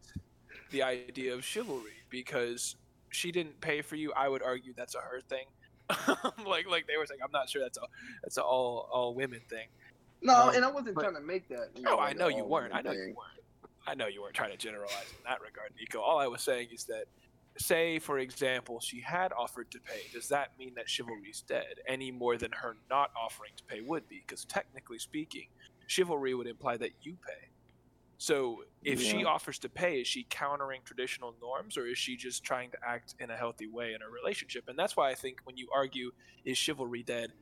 the 0.74 0.82
idea 0.82 1.32
of 1.32 1.44
chivalry 1.44 2.02
because 2.10 2.76
she 3.10 3.30
didn't 3.32 3.60
pay 3.60 3.80
for 3.80 3.96
you? 3.96 4.12
I 4.16 4.28
would 4.28 4.42
argue 4.42 4.74
that's 4.76 4.94
a 4.94 4.98
her 5.00 5.20
thing. 5.20 5.46
like 6.46 6.68
like 6.68 6.86
they 6.86 6.96
were 6.98 7.06
saying, 7.06 7.20
I'm 7.24 7.30
not 7.32 7.48
sure 7.48 7.62
that's 7.62 7.78
a 7.78 7.82
that's 8.22 8.36
a 8.38 8.42
all 8.42 8.88
all 8.92 9.14
women 9.14 9.40
thing. 9.48 9.68
No, 10.22 10.34
Um, 10.48 10.54
and 10.56 10.64
I 10.64 10.70
wasn't 10.70 10.94
but- 10.96 11.02
trying 11.02 11.14
to 11.14 11.20
make 11.20 11.48
that. 11.48 11.68
You 11.76 11.82
No, 11.82 11.98
I 11.98 12.12
know 12.12 12.28
you 12.28 12.44
weren't. 12.44 12.74
I 12.74 12.80
know 12.82 12.92
you 12.92 13.14
weren't. 13.16 13.40
I 13.86 13.94
know 13.94 14.06
you 14.06 14.22
weren't 14.22 14.34
trying 14.34 14.50
to 14.50 14.56
generalize 14.56 15.10
in 15.10 15.22
that 15.28 15.40
regard, 15.42 15.70
Nico. 15.78 16.00
All 16.00 16.18
I 16.18 16.26
was 16.26 16.40
saying 16.40 16.68
is 16.72 16.84
that, 16.84 17.04
say, 17.58 17.98
for 17.98 18.18
example, 18.18 18.80
she 18.80 18.98
had 19.00 19.30
offered 19.38 19.70
to 19.72 19.78
pay. 19.80 20.00
Does 20.10 20.26
that 20.28 20.52
mean 20.58 20.72
that 20.76 20.88
chivalry's 20.88 21.42
dead 21.46 21.80
any 21.86 22.10
more 22.10 22.38
than 22.38 22.50
her 22.52 22.76
not 22.88 23.10
offering 23.22 23.50
to 23.58 23.64
pay 23.64 23.82
would 23.82 24.08
be? 24.08 24.24
Because 24.26 24.46
technically 24.46 24.98
speaking, 24.98 25.48
chivalry 25.86 26.32
would 26.32 26.46
imply 26.46 26.78
that 26.78 26.92
you 27.02 27.18
pay. 27.26 27.48
So 28.18 28.64
if 28.82 29.02
she 29.02 29.24
offers 29.24 29.58
to 29.60 29.68
pay, 29.68 30.00
is 30.00 30.06
she 30.06 30.26
countering 30.30 30.80
traditional 30.84 31.34
norms 31.40 31.76
or 31.76 31.86
is 31.86 31.98
she 31.98 32.16
just 32.16 32.44
trying 32.44 32.70
to 32.70 32.78
act 32.86 33.14
in 33.18 33.30
a 33.30 33.36
healthy 33.36 33.66
way 33.66 33.92
in 33.92 34.02
a 34.02 34.08
relationship? 34.08 34.68
And 34.68 34.78
that's 34.78 34.96
why 34.96 35.10
I 35.10 35.14
think 35.14 35.40
when 35.44 35.56
you 35.56 35.68
argue, 35.74 36.12
is 36.44 36.56
chivalry 36.58 37.02
dead, 37.02 37.32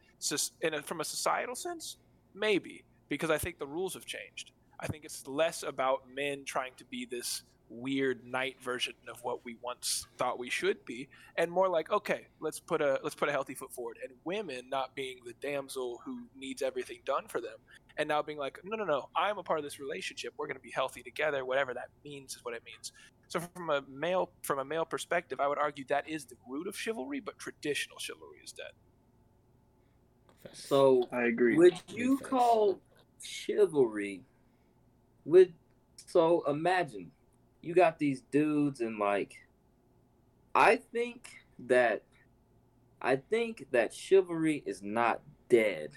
a, 0.63 0.83
from 0.83 1.01
a 1.01 1.05
societal 1.05 1.55
sense, 1.55 1.97
maybe, 2.35 2.85
because 3.09 3.31
I 3.31 3.39
think 3.39 3.59
the 3.59 3.67
rules 3.67 3.95
have 3.95 4.07
changed. 4.07 4.53
I 4.81 4.87
think 4.87 5.05
it's 5.05 5.27
less 5.27 5.63
about 5.63 6.09
men 6.13 6.45
trying 6.45 6.73
to 6.79 6.85
be 6.85 7.07
this 7.07 7.43
weird 7.69 8.25
knight 8.25 8.57
version 8.63 8.95
of 9.09 9.23
what 9.23 9.45
we 9.45 9.57
once 9.63 10.07
thought 10.19 10.39
we 10.39 10.51
should 10.51 10.85
be, 10.85 11.09
and 11.37 11.51
more 11.51 11.69
like, 11.69 11.91
okay, 11.91 12.27
let's 12.41 12.61
put 12.61 12.83
a 12.83 13.01
let's 13.03 13.15
put 13.15 13.29
a 13.29 13.33
healthy 13.33 13.55
foot 13.55 13.73
forward, 13.73 13.99
and 14.03 14.13
women 14.25 14.69
not 14.69 14.95
being 14.95 15.19
the 15.25 15.33
damsel 15.41 16.01
who 16.05 16.23
needs 16.37 16.63
everything 16.63 16.99
done 17.05 17.27
for 17.29 17.41
them, 17.41 17.59
and 17.97 18.09
now 18.09 18.23
being 18.23 18.39
like, 18.39 18.59
no, 18.65 18.77
no, 18.77 18.85
no, 18.85 19.09
I'm 19.17 19.39
a 19.39 19.43
part 19.43 19.59
of 19.59 19.65
this 19.65 19.79
relationship. 19.79 20.35
We're 20.37 20.47
going 20.47 20.57
to 20.57 20.63
be 20.63 20.73
healthy 20.75 21.03
together. 21.03 21.45
Whatever 21.45 21.75
that 21.75 21.89
means 22.05 22.35
is 22.35 22.45
what 22.45 22.55
it 22.55 22.63
means. 22.65 22.93
So 23.29 23.41
from 23.41 23.71
a 23.71 23.83
male 23.89 24.31
from 24.43 24.59
a 24.59 24.65
male 24.65 24.85
perspective, 24.85 25.41
I 25.41 25.49
would 25.49 25.59
argue 25.59 25.85
that 25.89 26.09
is 26.09 26.27
the 26.27 26.37
root 26.49 26.67
of 26.67 26.77
chivalry, 26.77 27.21
but 27.21 27.39
traditional 27.39 27.99
chivalry 27.99 28.39
is 28.45 28.53
dead. 28.53 28.73
So 30.53 31.09
I 31.13 31.25
agree. 31.25 31.57
would 31.57 31.81
you 31.89 32.19
call 32.19 32.81
chivalry? 33.23 34.23
Would 35.25 35.55
so 36.07 36.45
imagine 36.47 37.11
you 37.63 37.75
got 37.75 37.99
these 37.99 38.23
dudes 38.33 38.81
and 38.81 38.99
like 38.99 39.37
I 40.55 40.77
think 40.77 41.31
that 41.67 42.03
I 43.01 43.17
think 43.17 43.67
that 43.73 43.95
chivalry 43.95 44.63
is 44.67 44.83
not 44.83 45.21
dead, 45.49 45.93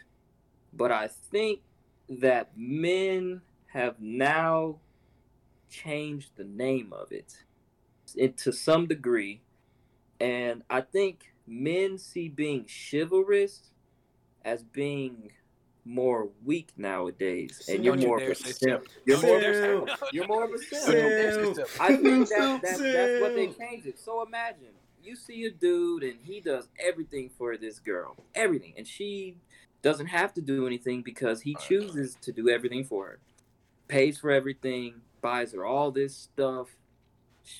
but 0.74 0.92
I 0.92 1.08
think 1.08 1.62
that 2.10 2.52
men 2.58 3.42
have 3.74 3.96
now 4.00 4.78
changed 5.70 6.30
the 6.36 6.44
name 6.44 6.94
of 6.94 7.12
it 7.12 7.44
it, 8.16 8.38
to 8.38 8.52
some 8.54 8.86
degree, 8.88 9.42
and 10.20 10.64
I 10.70 10.82
think 10.82 11.34
men 11.48 11.98
see 11.98 12.30
being 12.30 12.66
chivalrous 12.92 13.72
as 14.44 14.64
being 14.64 15.32
more 15.84 16.30
weak 16.44 16.70
nowadays, 16.78 17.62
and 17.68 17.84
you're 17.84 17.96
more 17.98 18.18
of 18.22 18.30
a 18.30 18.36
say 18.36 18.52
simp. 18.52 18.60
simp. 18.60 18.88
You're 19.06 19.22
more, 19.22 19.36
you 19.36 19.42
dare 19.42 19.54
say- 19.54 19.86
Simp. 19.88 20.00
you're 20.14 20.28
more 20.28 20.44
of 20.46 20.50
a 20.52 20.54
no, 20.54 20.60
simp. 20.60 20.86
don't 20.86 20.96
you 20.96 21.02
dare 21.10 21.32
say 21.34 21.44
Simp. 21.54 21.56
simp. 21.56 21.82
I 21.82 21.88
think 21.98 22.30
that, 22.30 22.62
that 22.62 22.78
that's 22.80 23.22
what 23.22 23.36
they 23.36 23.48
changed 23.48 23.88
it. 23.88 24.00
So 24.00 24.22
imagine 24.26 24.70
you 25.04 25.16
see 25.16 25.46
a 25.46 25.52
dude 25.52 26.04
and 26.04 26.16
he 26.24 26.42
does 26.42 26.68
everything 26.80 27.30
for 27.38 27.58
this 27.58 27.80
girl, 27.80 28.16
everything, 28.34 28.74
and 28.78 28.88
she 28.88 29.38
doesn't 29.86 30.08
have 30.08 30.34
to 30.34 30.42
do 30.42 30.66
anything 30.66 31.04
because 31.04 31.44
he 31.44 31.56
chooses 31.62 32.18
to 32.20 32.32
do 32.32 32.50
everything 32.50 32.84
for 32.84 33.06
her, 33.06 33.20
pays 33.88 34.18
for 34.18 34.32
everything, 34.32 34.96
buys 35.22 35.54
her 35.54 35.64
all 35.64 35.92
this 35.92 36.18
stuff. 36.18 36.70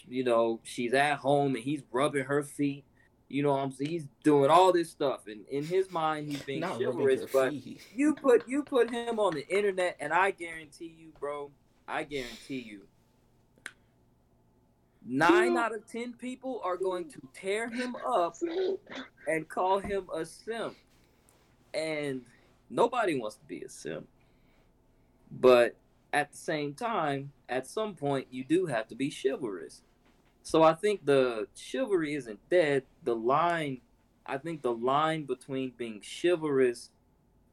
You 0.10 0.24
know, 0.24 0.60
she's 0.64 0.96
at 0.96 1.18
home 1.18 1.54
and 1.54 1.64
he's 1.64 1.84
rubbing 1.92 2.24
her 2.24 2.42
feet. 2.42 2.84
You 3.30 3.44
know, 3.44 3.52
what 3.52 3.60
I'm 3.60 3.72
saying 3.72 3.92
he's 3.92 4.08
doing 4.24 4.50
all 4.50 4.74
this 4.74 4.90
stuff, 4.90 5.28
and 5.28 5.48
in 5.50 5.64
his 5.64 5.92
mind, 5.92 6.28
he's 6.32 6.42
being 6.42 6.62
Not 6.62 6.82
rubbing 6.82 6.86
chivalrous. 6.94 7.26
But 7.32 7.52
feet. 7.52 7.82
you 7.96 8.16
put 8.16 8.48
you 8.48 8.64
put 8.64 8.90
him 8.90 9.20
on 9.20 9.36
the 9.36 9.48
internet, 9.48 9.96
and 10.00 10.12
I 10.12 10.32
guarantee 10.32 10.96
you, 10.98 11.12
bro, 11.20 11.52
I 11.88 12.04
guarantee 12.04 12.62
you, 12.62 12.82
nine 15.06 15.58
out 15.58 15.76
of 15.76 15.86
ten 15.92 16.14
people 16.14 16.60
are 16.64 16.78
going 16.78 17.08
to 17.12 17.22
tear 17.34 17.70
him 17.70 17.96
up 18.08 18.36
and 19.28 19.48
call 19.48 19.80
him 19.80 20.08
a 20.14 20.26
simp. 20.26 20.76
And 21.76 22.22
nobody 22.70 23.20
wants 23.20 23.36
to 23.36 23.46
be 23.46 23.62
a 23.62 23.70
simp. 23.70 24.08
But 25.30 25.76
at 26.14 26.32
the 26.32 26.38
same 26.38 26.74
time, 26.74 27.34
at 27.50 27.68
some 27.68 27.96
point, 27.96 28.28
you 28.32 28.44
do 28.44 28.68
have 28.68 28.88
to 28.88 28.96
be 28.96 29.12
chivalrous. 29.12 29.82
So 30.44 30.64
I 30.64 30.74
think 30.74 31.06
the 31.06 31.48
chivalry 31.56 32.16
isn't 32.16 32.40
dead. 32.50 32.84
The 33.04 33.16
line, 33.16 33.82
I 34.26 34.38
think 34.38 34.62
the 34.62 34.74
line 34.74 35.26
between 35.26 35.74
being 35.78 36.02
chivalrous 36.02 36.92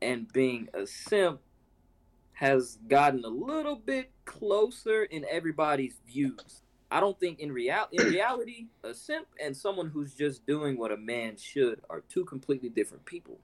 and 0.00 0.32
being 0.32 0.68
a 0.74 0.86
simp 0.86 1.40
has 2.34 2.78
gotten 2.88 3.24
a 3.24 3.28
little 3.28 3.76
bit 3.76 4.10
closer 4.24 5.04
in 5.04 5.24
everybody's 5.30 6.00
views. 6.06 6.62
I 6.90 7.00
don't 7.00 7.18
think 7.18 7.40
in 7.40 7.50
real 7.50 7.88
in 7.90 8.06
reality, 8.06 8.66
a 8.84 8.92
simp 8.92 9.26
and 9.42 9.56
someone 9.56 9.88
who's 9.88 10.12
just 10.14 10.46
doing 10.46 10.76
what 10.76 10.92
a 10.92 10.96
man 10.96 11.36
should 11.38 11.80
are 11.88 12.02
two 12.08 12.24
completely 12.24 12.68
different 12.68 13.06
people. 13.06 13.38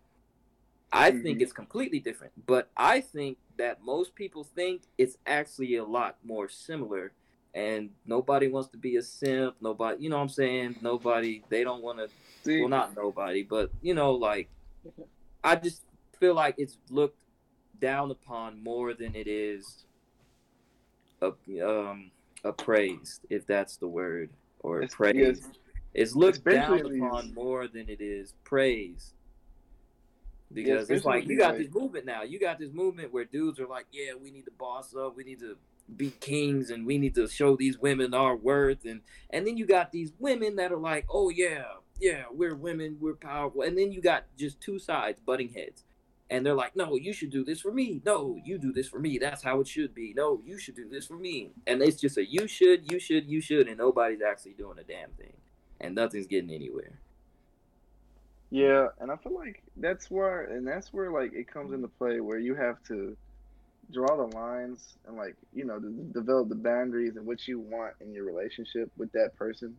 I 0.92 1.10
think 1.10 1.38
Mhm. 1.38 1.42
it's 1.42 1.52
completely 1.52 2.00
different, 2.00 2.32
but 2.46 2.70
I 2.76 3.00
think 3.00 3.38
that 3.56 3.82
most 3.82 4.14
people 4.14 4.44
think 4.44 4.82
it's 4.96 5.18
actually 5.26 5.76
a 5.76 5.84
lot 5.84 6.16
more 6.24 6.48
similar. 6.48 7.12
And 7.54 7.90
nobody 8.06 8.46
wants 8.48 8.68
to 8.70 8.76
be 8.78 8.96
a 8.96 9.02
simp. 9.02 9.56
Nobody, 9.60 10.02
you 10.04 10.10
know 10.10 10.16
what 10.16 10.22
I'm 10.22 10.28
saying? 10.28 10.76
Nobody, 10.82 11.42
they 11.48 11.64
don't 11.64 11.82
want 11.82 11.98
to 11.98 12.08
well 12.60 12.68
not 12.68 12.96
nobody 12.96 13.42
but 13.42 13.70
you 13.82 13.92
know 13.92 14.12
like 14.14 14.48
i 15.44 15.54
just 15.54 15.82
feel 16.18 16.32
like 16.32 16.54
it's 16.56 16.78
looked 16.88 17.18
down 17.78 18.10
upon 18.10 18.62
more 18.62 18.94
than 18.94 19.14
it 19.14 19.26
is 19.26 19.84
a, 21.20 21.32
um 21.60 22.10
appraised 22.44 23.26
if 23.28 23.46
that's 23.46 23.76
the 23.76 23.88
word 23.88 24.30
or 24.60 24.78
It's- 24.82 24.94
praised 24.94 25.42
yes. 25.42 25.50
it's 25.92 26.14
looked 26.16 26.42
down 26.44 26.80
upon 26.86 27.34
more 27.34 27.66
than 27.68 27.90
it 27.90 28.00
is 28.00 28.32
praised 28.44 29.12
because 30.52 30.88
it's 30.90 31.04
like 31.04 31.26
you 31.26 31.38
got 31.38 31.58
this 31.58 31.68
movement 31.72 32.06
now. 32.06 32.22
You 32.22 32.40
got 32.40 32.58
this 32.58 32.72
movement 32.72 33.12
where 33.12 33.24
dudes 33.24 33.60
are 33.60 33.66
like 33.66 33.86
yeah 33.92 34.12
we 34.20 34.30
need 34.30 34.44
to 34.46 34.50
boss 34.50 34.94
up. 34.94 35.16
We 35.16 35.24
need 35.24 35.40
to 35.40 35.56
be 35.96 36.10
kings 36.10 36.70
and 36.70 36.86
we 36.86 36.98
need 36.98 37.14
to 37.14 37.28
show 37.28 37.56
these 37.56 37.78
women 37.78 38.14
our 38.14 38.36
worth. 38.36 38.84
And 38.84 39.02
and 39.30 39.46
then 39.46 39.56
you 39.56 39.66
got 39.66 39.92
these 39.92 40.12
women 40.18 40.56
that 40.56 40.72
are 40.72 40.78
like 40.78 41.06
oh 41.10 41.28
yeah 41.28 41.64
yeah 42.00 42.24
we're 42.32 42.54
women. 42.54 42.96
We're 43.00 43.14
powerful. 43.14 43.62
And 43.62 43.76
then 43.76 43.92
you 43.92 44.00
got 44.00 44.24
just 44.38 44.60
two 44.60 44.78
sides 44.78 45.20
butting 45.20 45.52
heads. 45.52 45.84
And 46.30 46.44
they're 46.44 46.54
like 46.54 46.76
no 46.76 46.96
you 46.96 47.12
should 47.12 47.30
do 47.30 47.44
this 47.44 47.60
for 47.60 47.72
me. 47.72 48.00
No 48.04 48.38
you 48.42 48.58
do 48.58 48.72
this 48.72 48.88
for 48.88 48.98
me. 48.98 49.18
That's 49.18 49.42
how 49.42 49.60
it 49.60 49.68
should 49.68 49.94
be. 49.94 50.14
No 50.16 50.40
you 50.44 50.58
should 50.58 50.76
do 50.76 50.88
this 50.88 51.06
for 51.06 51.16
me. 51.16 51.52
And 51.66 51.82
it's 51.82 52.00
just 52.00 52.16
a 52.16 52.26
you 52.26 52.46
should 52.46 52.90
you 52.90 52.98
should 52.98 53.28
you 53.28 53.40
should 53.42 53.68
and 53.68 53.78
nobody's 53.78 54.22
actually 54.22 54.54
doing 54.54 54.78
a 54.78 54.84
damn 54.84 55.10
thing. 55.10 55.34
And 55.80 55.94
nothing's 55.94 56.26
getting 56.26 56.50
anywhere 56.50 57.00
Yeah, 58.50 58.88
and 58.98 59.10
I 59.10 59.16
feel 59.16 59.34
like 59.34 59.62
that's 59.76 60.10
where, 60.10 60.44
and 60.44 60.66
that's 60.66 60.92
where 60.92 61.12
like 61.12 61.32
it 61.34 61.52
comes 61.52 61.72
into 61.72 61.88
play 61.88 62.20
where 62.20 62.38
you 62.38 62.54
have 62.54 62.76
to 62.88 63.16
draw 63.92 64.16
the 64.16 64.36
lines 64.36 64.96
and 65.06 65.16
like 65.16 65.36
you 65.52 65.64
know 65.64 65.80
develop 66.14 66.48
the 66.48 66.56
boundaries 66.56 67.16
and 67.16 67.26
what 67.26 67.46
you 67.48 67.60
want 67.60 67.94
in 68.00 68.12
your 68.14 68.24
relationship 68.24 68.90
with 68.96 69.12
that 69.12 69.30
person. 69.36 69.76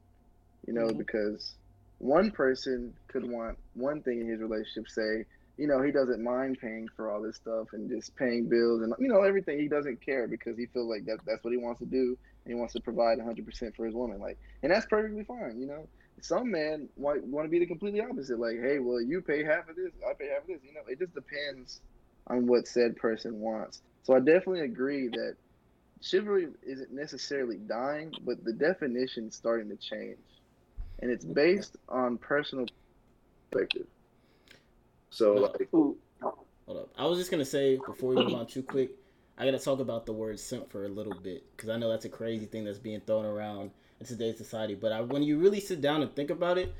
You 0.67 0.74
know, 0.74 0.93
Mhm. 0.93 0.97
because 0.97 1.55
one 1.99 2.32
person 2.32 2.93
could 3.09 3.26
want 3.30 3.57
one 3.74 4.01
thing 4.03 4.22
in 4.22 4.30
his 4.30 4.41
relationship, 4.41 4.89
say, 4.89 5.26
you 5.57 5.67
know, 5.67 5.82
he 5.82 5.91
doesn't 5.91 6.24
mind 6.24 6.57
paying 6.61 6.88
for 6.95 7.11
all 7.11 7.22
this 7.22 7.38
stuff 7.38 7.67
and 7.74 7.89
just 7.89 8.15
paying 8.17 8.49
bills 8.49 8.82
and 8.84 8.93
you 8.99 9.09
know 9.09 9.24
everything. 9.24 9.59
He 9.59 9.67
doesn't 9.70 10.03
care 10.05 10.28
because 10.28 10.57
he 10.57 10.67
feels 10.67 10.89
like 10.89 11.05
that 11.05 11.20
that's 11.26 11.43
what 11.43 11.51
he 11.53 11.57
wants 11.59 11.80
to 11.80 11.86
do 11.88 12.17
and 12.45 12.53
he 12.53 12.55
wants 12.55 12.74
to 12.74 12.82
provide 12.82 13.17
100% 13.17 13.76
for 13.76 13.86
his 13.86 13.95
woman. 13.95 14.20
Like, 14.20 14.38
and 14.63 14.72
that's 14.72 14.86
perfectly 14.88 15.24
fine. 15.26 15.59
You 15.59 15.67
know, 15.67 15.89
some 16.24 16.51
men 16.51 16.89
want 16.95 17.24
want 17.26 17.45
to 17.45 17.49
be 17.49 17.59
the 17.59 17.65
completely 17.65 18.01
opposite. 18.01 18.39
Like, 18.39 18.59
hey, 18.61 18.80
well, 18.80 19.01
you 19.01 19.22
pay 19.22 19.43
half 19.43 19.70
of 19.70 19.76
this, 19.76 19.91
I 20.07 20.13
pay 20.13 20.30
half 20.30 20.41
of 20.41 20.47
this. 20.47 20.59
You 20.63 20.74
know, 20.74 20.82
it 20.88 20.99
just 20.99 21.13
depends 21.13 21.82
on 22.28 22.47
what 22.47 22.67
said 22.67 22.95
person 22.95 23.39
wants. 23.39 23.82
So 24.03 24.15
I 24.15 24.20
definitely 24.20 24.61
agree 24.61 25.07
that 25.09 25.36
chivalry 26.01 26.47
isn't 26.63 26.91
necessarily 26.91 27.57
dying, 27.57 28.13
but 28.26 28.43
the 28.43 28.53
definition's 28.53 29.36
starting 29.36 29.70
to 29.70 29.76
change, 29.76 30.17
and 30.99 31.11
it's 31.11 31.26
based 31.26 31.78
on 31.88 32.17
personal 32.17 32.65
perspective. 33.51 33.88
So 35.09 35.34
like, 35.34 35.70
Hold 35.72 36.82
up. 36.82 36.89
I 36.95 37.05
was 37.07 37.17
just 37.17 37.32
gonna 37.32 37.45
say 37.45 37.78
before 37.84 38.11
we 38.13 38.24
move 38.24 38.36
on 38.36 38.45
too 38.45 38.61
quick, 38.61 38.91
I 39.39 39.45
gotta 39.45 39.57
talk 39.57 39.80
about 39.80 40.05
the 40.05 40.13
word 40.13 40.39
simp 40.39 40.70
for 40.72 40.86
a 40.86 40.88
little 40.88 41.15
bit 41.15 41.43
because 41.55 41.67
I 41.67 41.78
know 41.78 41.89
that's 41.89 42.05
a 42.05 42.09
crazy 42.09 42.45
thing 42.45 42.63
that's 42.63 42.78
being 42.78 43.01
thrown 43.01 43.26
around 43.26 43.72
in 44.00 44.06
today's 44.06 44.38
society. 44.38 44.76
But 44.76 44.91
I, 44.91 45.02
when 45.02 45.24
you 45.24 45.38
really 45.38 45.60
sit 45.60 45.82
down 45.82 46.02
and 46.02 46.14
think 46.16 46.30
about 46.30 46.58
it, 46.58 46.74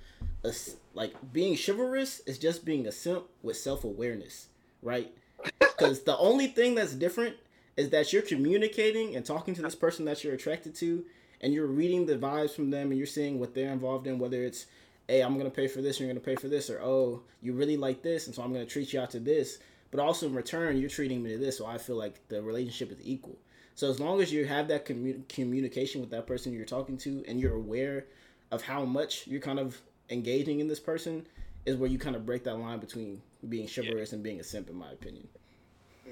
a 0.44 0.54
like 0.94 1.14
being 1.34 1.58
chivalrous 1.58 2.22
is 2.22 2.38
just 2.38 2.66
being 2.66 2.88
a 2.88 2.92
simp 2.92 3.26
with 3.44 3.58
self 3.58 3.84
awareness, 3.84 4.48
right? 4.82 5.14
Because 5.60 6.04
the 6.04 6.18
only 6.18 6.48
thing 6.48 6.76
that's 6.76 6.94
different 6.94 7.36
is 7.78 7.90
that 7.90 8.12
you're 8.12 8.22
communicating 8.22 9.16
and 9.16 9.26
talking 9.26 9.54
to 9.56 9.62
this 9.62 9.76
person 9.76 10.06
that 10.06 10.24
you're 10.24 10.34
attracted 10.34 10.76
to, 10.76 11.06
and 11.42 11.54
you're 11.54 11.68
reading 11.68 12.06
the 12.06 12.18
vibes 12.18 12.52
from 12.52 12.72
them, 12.72 12.90
and 12.90 12.98
you're 12.98 13.08
seeing 13.08 13.40
what 13.40 13.54
they're 13.54 13.72
involved 13.72 14.08
in, 14.08 14.20
whether 14.20 14.44
it's 14.44 14.66
hey, 15.08 15.22
I'm 15.22 15.40
gonna 15.40 15.50
pay 15.50 15.68
for 15.68 15.82
this, 15.82 16.00
you're 16.00 16.08
gonna 16.08 16.20
pay 16.20 16.36
for 16.36 16.48
this, 16.48 16.70
or 16.70 16.80
oh, 16.82 17.24
you 17.42 17.54
really 17.54 17.78
like 17.78 18.04
this, 18.04 18.28
and 18.28 18.36
so 18.36 18.44
I'm 18.44 18.54
gonna 18.54 18.66
treat 18.66 18.94
you 18.94 19.02
out 19.02 19.10
to 19.12 19.20
this. 19.20 19.58
But 19.92 20.00
also 20.00 20.28
in 20.28 20.36
return, 20.36 20.78
you're 20.78 20.90
treating 20.90 21.24
me 21.24 21.32
to 21.32 21.38
this, 21.40 21.58
so 21.58 21.66
I 21.66 21.80
feel 21.80 21.96
like 21.96 22.28
the 22.30 22.44
relationship 22.44 22.92
is 22.92 23.00
equal. 23.04 23.36
So 23.80 23.90
as 23.90 23.98
long 23.98 24.20
as 24.20 24.30
you 24.30 24.44
have 24.44 24.68
that 24.68 24.86
commu- 24.86 25.26
communication 25.30 26.02
with 26.02 26.10
that 26.10 26.28
person 26.28 26.52
you're 26.52 26.66
talking 26.66 26.98
to, 26.98 27.24
and 27.30 27.40
you're 27.40 27.56
aware 27.56 28.08
of 28.52 28.62
how 28.62 28.84
much 28.84 29.26
you're 29.26 29.40
kind 29.40 29.58
of 29.58 29.82
engaging 30.10 30.60
in 30.60 30.68
this 30.68 30.82
person, 30.82 31.26
is 31.66 31.78
where 31.78 31.90
you 31.90 31.98
kind 31.98 32.18
of 32.18 32.26
break 32.26 32.44
that 32.44 32.56
line 32.56 32.80
between 32.80 33.22
being 33.48 33.70
chivalrous 33.74 34.12
and 34.12 34.22
being 34.22 34.42
a 34.42 34.44
simp, 34.44 34.70
in 34.70 34.76
my 34.76 34.92
opinion. 34.92 35.30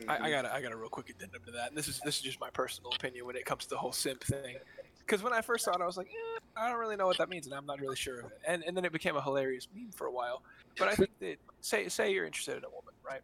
I, 0.08 0.28
I 0.28 0.30
got 0.30 0.46
a, 0.46 0.54
I 0.54 0.62
got 0.62 0.72
a 0.72 0.78
real 0.78 0.88
quick 0.88 1.10
addendum 1.10 1.42
to 1.46 1.52
that, 1.52 1.68
and 1.68 1.78
this 1.78 1.90
is 1.90 2.00
this 2.06 2.16
is 2.16 2.22
just 2.22 2.40
my 2.40 2.50
personal 2.52 2.90
opinion 2.96 3.26
when 3.26 3.36
it 3.36 3.44
comes 3.44 3.64
to 3.64 3.72
the 3.72 3.78
whole 3.78 3.92
simp 3.92 4.24
thing. 4.24 4.56
Because 5.00 5.22
when 5.22 5.34
I 5.34 5.42
first 5.42 5.66
saw 5.66 5.72
it, 5.72 5.82
I 5.82 5.86
was 5.86 5.98
like, 5.98 6.08
eh, 6.08 6.40
I 6.56 6.70
don't 6.70 6.80
really 6.80 6.96
know 6.96 7.08
what 7.08 7.18
that 7.18 7.28
means, 7.28 7.48
and 7.48 7.54
I'm 7.54 7.66
not 7.66 7.82
really 7.82 7.98
sure 7.98 8.20
of 8.22 8.26
it. 8.28 8.40
And 8.48 8.64
and 8.64 8.78
then 8.78 8.86
it 8.86 8.94
became 8.94 9.18
a 9.18 9.22
hilarious 9.22 9.68
meme 9.76 9.92
for 9.92 10.08
a 10.08 10.12
while. 10.12 10.42
But 10.80 10.88
I 10.88 10.96
think 10.96 11.10
that 11.20 11.36
say 11.60 11.90
say 11.90 12.14
you're 12.14 12.26
interested 12.26 12.56
in 12.56 12.64
a 12.64 12.70
woman, 12.70 12.94
right? 13.06 13.24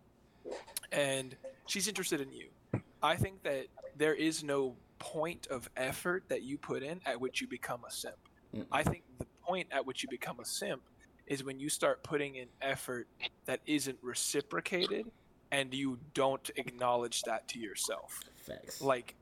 And 0.92 1.34
she's 1.66 1.88
interested 1.88 2.20
in 2.20 2.34
you. 2.34 2.48
I 3.04 3.16
think 3.18 3.44
that 3.44 3.68
there 3.98 4.14
is 4.14 4.44
no 4.44 4.76
point 4.98 5.48
of 5.48 5.70
effort 5.76 6.24
that 6.30 6.44
you 6.44 6.58
put 6.58 6.82
in 6.82 7.02
at 7.06 7.20
which 7.20 7.42
you 7.42 7.48
become 7.48 7.82
a 7.88 7.92
simp. 7.92 8.16
Mm-mm. 8.56 8.66
I 8.72 8.84
think 8.84 9.04
the 9.20 9.26
point 9.46 9.68
at 9.72 9.86
which 9.86 10.02
you 10.02 10.10
become 10.10 10.40
a 10.40 10.46
simp 10.46 10.82
is 11.28 11.44
when 11.44 11.60
you 11.60 11.70
start 11.70 12.04
putting 12.04 12.36
in 12.36 12.48
effort 12.62 13.08
that 13.46 13.60
isn't 13.66 13.98
reciprocated 14.02 15.12
and 15.52 15.74
you 15.74 16.00
don't 16.14 16.50
acknowledge 16.56 17.22
that 17.24 17.48
to 17.50 17.60
yourself 17.60 18.20
Facts. 18.38 18.82
like 18.82 19.16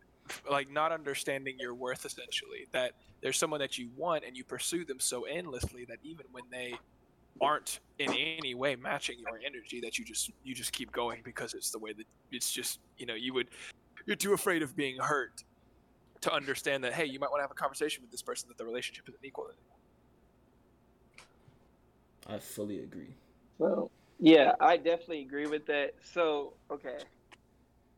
like 0.49 0.71
not 0.71 0.91
understanding 0.91 1.57
your 1.59 1.73
worth 1.73 2.05
essentially 2.05 2.67
that 2.71 2.93
there's 3.21 3.37
someone 3.37 3.59
that 3.59 3.77
you 3.77 3.89
want 3.97 4.23
and 4.25 4.37
you 4.37 4.43
pursue 4.43 4.85
them 4.85 4.99
so 4.99 5.23
endlessly 5.23 5.85
that 5.85 5.97
even 6.03 6.25
when 6.31 6.43
they 6.49 6.73
aren't 7.39 7.79
in 7.99 8.11
any 8.13 8.55
way 8.55 8.75
matching 8.75 9.17
your 9.19 9.39
energy 9.45 9.79
that 9.81 9.97
you 9.97 10.05
just 10.05 10.31
you 10.43 10.53
just 10.53 10.73
keep 10.73 10.91
going 10.91 11.21
because 11.23 11.53
it's 11.53 11.71
the 11.71 11.79
way 11.79 11.93
that 11.93 12.05
it's 12.31 12.51
just 12.51 12.79
you 12.97 13.05
know 13.05 13.13
you 13.13 13.33
would 13.33 13.47
you're 14.05 14.15
too 14.15 14.33
afraid 14.33 14.61
of 14.61 14.75
being 14.75 14.97
hurt 14.97 15.43
to 16.19 16.33
understand 16.33 16.83
that 16.83 16.93
hey 16.93 17.05
you 17.05 17.19
might 17.19 17.29
want 17.29 17.39
to 17.39 17.43
have 17.43 17.51
a 17.51 17.55
conversation 17.55 18.01
with 18.01 18.11
this 18.11 18.21
person 18.21 18.47
that 18.49 18.57
the 18.57 18.65
relationship 18.65 19.07
isn't 19.07 19.23
equal 19.23 19.47
I 22.27 22.37
fully 22.37 22.79
agree. 22.79 23.13
Well, 23.57 23.91
yeah, 24.19 24.53
I 24.59 24.77
definitely 24.77 25.21
agree 25.21 25.47
with 25.47 25.65
that. 25.67 25.95
So, 26.13 26.53
okay. 26.69 26.99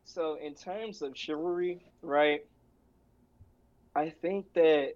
So, 0.04 0.38
in 0.42 0.54
terms 0.54 1.02
of 1.02 1.16
chivalry, 1.16 1.80
right? 2.02 2.44
I 3.94 4.10
think 4.10 4.52
that 4.54 4.94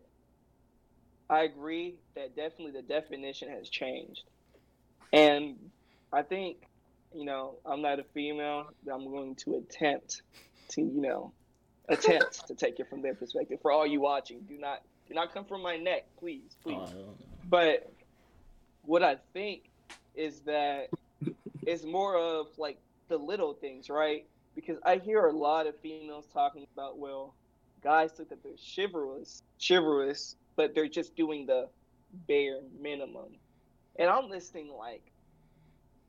I 1.31 1.43
agree 1.43 1.97
that 2.15 2.35
definitely 2.35 2.73
the 2.73 2.83
definition 2.83 3.51
has 3.51 3.69
changed. 3.69 4.23
And 5.13 5.57
I 6.13 6.23
think, 6.23 6.59
you 7.15 7.25
know, 7.25 7.57
I'm 7.67 7.83
not 7.83 7.99
a 7.99 8.05
female, 8.15 8.71
but 8.85 8.95
I'm 8.95 9.05
going 9.05 9.35
to 9.37 9.57
attempt 9.57 10.23
to, 10.71 10.81
you 10.81 11.01
know, 11.01 11.33
attempt 11.89 12.47
to 12.49 12.55
take 12.55 12.81
it 12.81 12.89
from 12.89 13.03
their 13.03 13.15
perspective. 13.15 13.59
For 13.63 13.71
all 13.71 13.87
you 13.87 14.01
watching, 14.01 14.41
do 14.41 14.59
not 14.59 14.83
do 15.09 15.15
not 15.15 15.33
come 15.33 15.45
from 15.45 15.63
my 15.63 15.77
neck, 15.77 16.05
please, 16.19 16.57
oh, 16.59 16.63
please. 16.63 16.79
Oh, 16.79 16.87
don't 16.87 16.97
know. 16.97 17.15
But 17.49 17.93
what 18.83 19.03
I 19.03 19.17
think 19.33 19.71
is 20.15 20.41
that 20.41 20.91
it's 21.67 21.85
more 21.85 22.17
of 22.17 22.47
like 22.59 22.79
the 23.09 23.17
little 23.17 23.55
things, 23.55 23.89
right? 23.89 24.27
Because 24.55 24.79
I 24.85 24.97
hear 24.97 25.27
a 25.27 25.33
lot 25.33 25.67
of 25.67 25.79
females 25.81 26.27
talking 26.33 26.67
about, 26.75 26.99
well, 26.99 27.35
guys 27.83 28.13
think 28.13 28.29
that 28.31 28.43
they're 28.43 28.53
chivalrous, 28.77 29.43
chivalrous, 29.59 30.37
but 30.59 30.75
they're 30.75 30.89
just 30.89 31.15
doing 31.15 31.47
the 31.47 31.69
bare 32.27 32.59
minimum. 32.79 33.37
And 33.97 34.11
I'm 34.11 34.29
listening 34.29 34.73
like, 34.77 35.13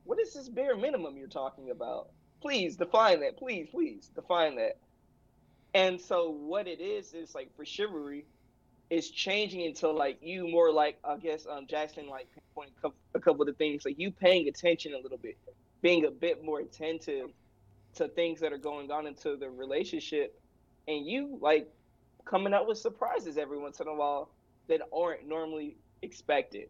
what 0.02 0.18
is 0.18 0.34
this 0.34 0.48
bare 0.48 0.76
minimum 0.76 1.16
you're 1.16 1.28
talking 1.28 1.70
about? 1.70 2.08
Please 2.42 2.76
define 2.76 3.20
that. 3.20 3.38
Please, 3.38 3.68
please 3.70 4.10
define 4.12 4.56
that. 4.56 4.78
And 5.72 6.00
so 6.00 6.30
what 6.30 6.66
it 6.66 6.80
is 6.80 7.14
is 7.14 7.32
like 7.32 7.54
for 7.54 7.64
chivalry, 7.64 8.26
is 8.90 9.08
changing 9.08 9.60
into 9.60 9.88
like 9.88 10.18
you 10.20 10.48
more 10.48 10.72
like 10.72 10.98
I 11.04 11.16
guess 11.16 11.46
um 11.48 11.68
Jackson 11.68 12.08
like 12.08 12.26
pinpoint 12.34 12.72
a 12.76 12.80
couple, 12.80 12.98
a 13.14 13.20
couple 13.20 13.42
of 13.42 13.46
the 13.46 13.52
things 13.52 13.84
like 13.84 14.00
you 14.00 14.10
paying 14.10 14.48
attention 14.48 14.94
a 14.94 14.98
little 14.98 15.16
bit, 15.16 15.38
being 15.80 16.06
a 16.06 16.10
bit 16.10 16.44
more 16.44 16.58
attentive 16.58 17.28
to 17.94 18.08
things 18.08 18.40
that 18.40 18.52
are 18.52 18.58
going 18.58 18.90
on 18.90 19.06
into 19.06 19.36
the 19.36 19.48
relationship, 19.48 20.40
and 20.88 21.06
you 21.06 21.38
like 21.40 21.68
coming 22.24 22.52
up 22.52 22.66
with 22.66 22.78
surprises 22.78 23.38
every 23.38 23.58
once 23.58 23.78
in 23.78 23.86
a 23.86 23.94
while 23.94 24.28
that 24.70 24.80
aren't 24.92 25.28
normally 25.28 25.76
expected. 26.00 26.68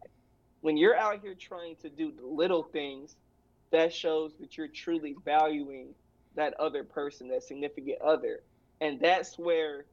When 0.59 0.75
you're 0.75 0.97
out 0.97 1.21
here 1.21 1.33
trying 1.33 1.77
to 1.77 1.89
do 1.89 2.11
the 2.11 2.25
little 2.25 2.63
things, 2.63 3.15
that 3.71 3.93
shows 3.93 4.33
that 4.41 4.57
you're 4.57 4.67
truly 4.67 5.15
valuing 5.23 5.95
that 6.35 6.53
other 6.59 6.83
person, 6.83 7.29
that 7.29 7.43
significant 7.43 8.01
other, 8.01 8.41
and 8.81 8.99
that's 8.99 9.39
where 9.39 9.85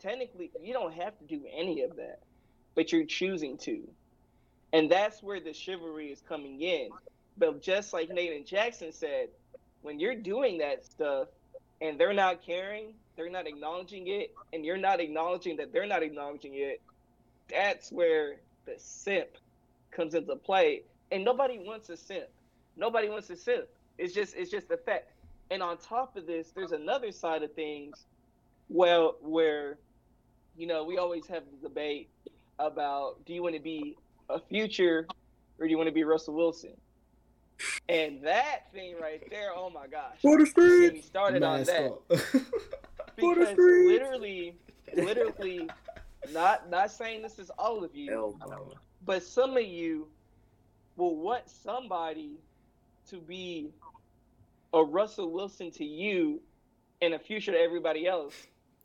technically 0.00 0.50
you 0.60 0.72
don't 0.72 0.94
have 0.94 1.16
to 1.18 1.24
do 1.24 1.42
any 1.54 1.82
of 1.82 1.96
that, 1.96 2.20
but 2.74 2.90
you're 2.90 3.04
choosing 3.04 3.56
to. 3.58 3.86
And 4.72 4.90
that's 4.90 5.22
where 5.22 5.40
the 5.40 5.52
chivalry 5.52 6.10
is 6.10 6.22
coming 6.28 6.60
in. 6.60 6.90
But 7.36 7.60
just 7.62 7.92
like 7.92 8.08
Nathan 8.10 8.44
Jackson 8.44 8.92
said, 8.92 9.28
when 9.82 10.00
you're 10.00 10.14
doing 10.14 10.58
that 10.58 10.84
stuff 10.84 11.28
and 11.80 11.98
they're 11.98 12.12
not 12.12 12.42
caring, 12.42 12.94
they're 13.16 13.30
not 13.30 13.46
acknowledging 13.46 14.06
it, 14.08 14.34
and 14.52 14.64
you're 14.64 14.76
not 14.76 15.00
acknowledging 15.00 15.56
that 15.56 15.72
they're 15.72 15.86
not 15.86 16.02
acknowledging 16.02 16.54
it, 16.54 16.80
that's 17.50 17.90
where 17.92 18.36
the 18.66 18.74
simp 18.78 19.28
comes 19.90 20.14
into 20.14 20.36
play. 20.36 20.82
And 21.12 21.24
nobody 21.24 21.58
wants 21.58 21.88
a 21.90 21.96
simp. 21.96 22.28
Nobody 22.76 23.08
wants 23.08 23.30
a 23.30 23.36
simp. 23.36 23.66
It's 23.98 24.14
just 24.14 24.34
it's 24.36 24.50
just 24.50 24.68
the 24.68 24.76
fact. 24.76 25.12
And 25.50 25.62
on 25.62 25.76
top 25.78 26.16
of 26.16 26.26
this, 26.26 26.52
there's 26.54 26.72
another 26.72 27.10
side 27.10 27.42
of 27.42 27.52
things 27.54 28.06
well 28.68 29.16
where 29.20 29.78
you 30.56 30.66
know, 30.66 30.84
we 30.84 30.98
always 30.98 31.26
have 31.26 31.42
the 31.50 31.68
debate 31.68 32.10
about 32.58 33.24
do 33.24 33.32
you 33.32 33.42
want 33.42 33.54
to 33.54 33.60
be 33.60 33.96
a 34.28 34.38
future 34.38 35.06
or 35.58 35.66
do 35.66 35.70
you 35.70 35.76
want 35.76 35.88
to 35.88 35.92
be 35.92 36.04
Russell 36.04 36.34
Wilson? 36.34 36.72
And 37.88 38.22
that 38.22 38.72
thing 38.72 38.94
right 39.00 39.22
there, 39.30 39.50
oh 39.54 39.70
my 39.70 39.86
gosh. 39.86 40.16
For 40.22 40.38
the 40.38 40.44
Don't 40.44 40.54
Get 40.54 40.80
me 40.80 40.86
streets. 40.88 41.06
started 41.06 41.42
on 41.42 41.64
that. 41.64 41.88
fault. 41.88 42.04
Because 43.16 43.54
literally, 43.58 44.54
literally, 44.96 45.68
not 46.32 46.68
not 46.70 46.90
saying 46.90 47.22
this 47.22 47.38
is 47.38 47.50
all 47.58 47.84
of 47.84 47.94
you, 47.94 48.12
Elbow. 48.12 48.72
but 49.04 49.22
some 49.22 49.56
of 49.56 49.64
you 49.64 50.08
will 50.96 51.16
want 51.16 51.48
somebody 51.48 52.38
to 53.08 53.16
be 53.16 53.72
a 54.72 54.82
Russell 54.82 55.30
Wilson 55.30 55.70
to 55.72 55.84
you 55.84 56.40
and 57.02 57.14
a 57.14 57.18
future 57.18 57.52
to 57.52 57.58
everybody 57.58 58.06
else. 58.06 58.34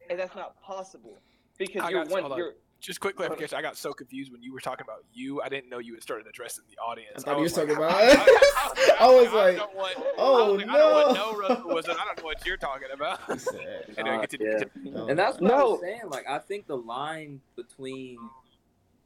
And 0.09 0.19
that's 0.19 0.35
not 0.35 0.61
possible. 0.61 1.17
Because 1.57 1.83
I 1.83 1.89
you're 1.89 2.05
one 2.05 2.23
on. 2.23 2.37
you're 2.37 2.55
just 2.81 2.99
quick 2.99 3.15
clarification 3.15 3.57
i 3.57 3.61
got 3.61 3.77
so 3.77 3.91
confused 3.93 4.31
when 4.31 4.43
you 4.43 4.53
were 4.53 4.59
talking 4.59 4.83
about 4.83 5.03
you 5.13 5.41
i 5.41 5.49
didn't 5.49 5.69
know 5.69 5.79
you 5.79 5.93
had 5.93 6.03
started 6.03 6.27
addressing 6.27 6.63
the 6.69 6.77
audience 6.77 7.23
I 7.23 7.29
thought 7.31 7.37
he 7.37 7.43
was 7.43 7.53
talking 7.53 7.75
about- 7.75 7.91
I, 7.93 8.95
I 8.99 9.07
was 9.09 9.31
like, 9.33 9.57
don't 9.57 9.69
oh, 10.17 10.45
I 10.45 10.49
was 10.51 10.57
like, 10.61 10.69
I 10.69 10.77
don't 10.77 10.93
want 10.93 11.17
no. 11.17 11.31
no 11.33 11.37
Russell 11.39 11.67
Wilson. 11.67 11.95
i 11.99 12.05
don't 12.05 12.17
know 12.17 12.23
what 12.23 12.45
you're 12.45 12.57
talking 12.57 12.87
about 12.93 13.19
He 13.31 13.39
said, 13.39 13.93
anyway 13.97 14.17
Uh, 14.17 14.19
continue, 14.21 14.51
yeah. 14.51 14.59
continue. 14.59 14.91
no. 14.93 15.07
And 15.07 15.17
that's 15.17 15.39
what 15.39 15.51
I 15.51 15.57
No. 15.57 15.69
was 15.71 15.81
saying. 15.81 16.01
Like, 16.09 16.27
I 16.29 16.37
think 16.39 16.67
the 16.67 16.77
line 16.77 17.41
between, 17.55 18.17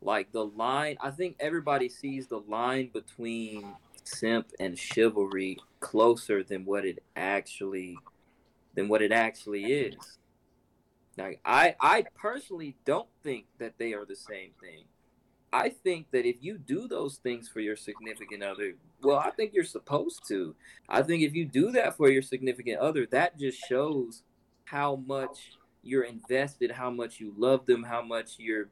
like, 0.02 0.32
the 0.32 0.46
line, 0.46 0.98
I 1.02 1.12
think 1.12 1.36
everybody 1.40 1.88
sees 1.90 2.28
the 2.28 2.40
line 2.40 2.90
between 2.94 3.74
simp 4.04 4.52
and 4.60 4.78
chivalry 4.78 5.58
closer 5.80 6.44
than 6.44 6.66
what 6.66 6.86
it 6.86 7.00
actually, 7.16 7.98
than 8.76 8.88
what 8.90 9.02
it 9.02 9.12
actually 9.12 9.66
is. 9.66 10.18
Like, 11.20 11.42
I, 11.46 11.76
I 11.80 12.06
personally 12.16 12.76
don't 12.86 13.10
think 13.24 13.46
that 13.60 13.74
they 13.78 13.94
are 13.94 14.06
the 14.06 14.16
same 14.16 14.52
thing. 14.60 14.86
I 15.52 15.70
think 15.70 16.12
that 16.12 16.26
if 16.26 16.38
you 16.42 16.58
do 16.58 16.88
those 16.88 17.18
things 17.18 17.50
for 17.50 17.60
your 17.60 17.76
significant 17.76 18.44
other, 18.44 18.76
well, 19.02 19.18
I 19.18 19.32
think 19.32 19.54
you're 19.54 19.64
supposed 19.64 20.22
to. 20.28 20.56
I 20.88 21.02
think 21.02 21.24
if 21.24 21.34
you 21.34 21.46
do 21.46 21.72
that 21.72 21.98
for 21.98 22.10
your 22.10 22.22
significant 22.22 22.80
other, 22.80 23.08
that 23.08 23.38
just 23.38 23.60
shows 23.68 24.24
how 24.66 24.98
much 25.08 25.58
you're 25.82 26.04
invested, 26.04 26.72
how 26.72 26.92
much 26.92 27.20
you 27.20 27.34
love 27.38 27.66
them, 27.66 27.84
how 27.84 28.04
much 28.04 28.36
you're, 28.38 28.70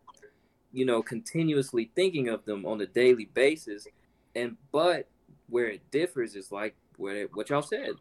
you 0.72 0.86
know, 0.86 1.02
continuously 1.02 1.91
thinking 1.95 2.30
of 2.30 2.45
them 2.45 2.66
on 2.66 2.80
a 2.82 2.86
daily 2.86 3.26
basis. 3.34 3.88
And 4.36 4.58
but 4.72 5.08
where 5.50 5.68
it 5.68 5.82
differs 5.91 6.36
is 6.36 6.52
like 6.52 6.76
What 6.98 7.30
what 7.34 7.50
y'all 7.50 7.62
said. 7.62 7.91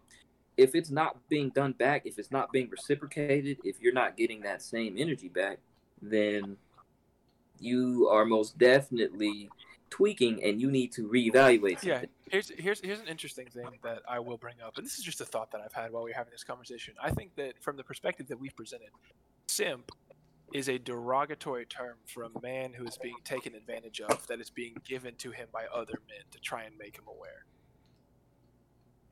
If 0.56 0.74
it's 0.74 0.90
not 0.90 1.16
being 1.28 1.50
done 1.50 1.72
back, 1.72 2.06
if 2.06 2.18
it's 2.18 2.30
not 2.30 2.52
being 2.52 2.68
reciprocated, 2.70 3.58
if 3.64 3.80
you're 3.80 3.92
not 3.92 4.16
getting 4.16 4.40
that 4.42 4.62
same 4.62 4.96
energy 4.98 5.28
back, 5.28 5.58
then 6.00 6.56
you 7.58 8.08
are 8.10 8.24
most 8.24 8.58
definitely 8.58 9.50
tweaking 9.90 10.42
and 10.42 10.60
you 10.60 10.70
need 10.70 10.92
to 10.92 11.08
reevaluate 11.08 11.82
Yeah, 11.82 12.04
here's 12.30 12.50
here's 12.58 12.80
here's 12.80 13.00
an 13.00 13.08
interesting 13.08 13.46
thing 13.46 13.68
that 13.84 14.02
I 14.08 14.18
will 14.18 14.36
bring 14.36 14.56
up, 14.64 14.76
and 14.76 14.84
this 14.84 14.98
is 14.98 15.04
just 15.04 15.20
a 15.20 15.24
thought 15.24 15.52
that 15.52 15.60
I've 15.60 15.72
had 15.72 15.92
while 15.92 16.02
we 16.02 16.10
are 16.10 16.14
having 16.14 16.32
this 16.32 16.44
conversation. 16.44 16.94
I 17.02 17.10
think 17.10 17.36
that 17.36 17.62
from 17.62 17.76
the 17.76 17.84
perspective 17.84 18.28
that 18.28 18.38
we've 18.38 18.56
presented, 18.56 18.88
simp 19.46 19.92
is 20.52 20.68
a 20.68 20.78
derogatory 20.78 21.66
term 21.66 21.96
for 22.06 22.24
a 22.24 22.40
man 22.40 22.72
who 22.72 22.84
is 22.84 22.96
being 23.02 23.16
taken 23.24 23.54
advantage 23.54 24.00
of, 24.00 24.26
that 24.28 24.40
is 24.40 24.50
being 24.50 24.76
given 24.86 25.14
to 25.16 25.30
him 25.30 25.48
by 25.52 25.64
other 25.74 26.00
men 26.08 26.22
to 26.30 26.38
try 26.38 26.62
and 26.62 26.76
make 26.78 26.96
him 26.96 27.04
aware. 27.08 27.44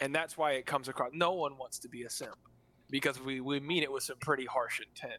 And 0.05 0.15
that's 0.15 0.37
why 0.37 0.53
it 0.53 0.67
comes 0.67 0.89
across. 0.89 1.13
No 1.15 1.33
one 1.33 1.57
wants 1.57 1.79
to 1.79 1.89
be 1.89 2.03
a 2.03 2.11
simp 2.11 2.37
because 2.91 3.19
we, 3.19 3.41
we 3.41 3.59
mean 3.59 3.83
it 3.83 3.91
with 3.91 4.03
some 4.03 4.19
pretty 4.21 4.45
harsh 4.45 4.79
intent. 4.81 5.19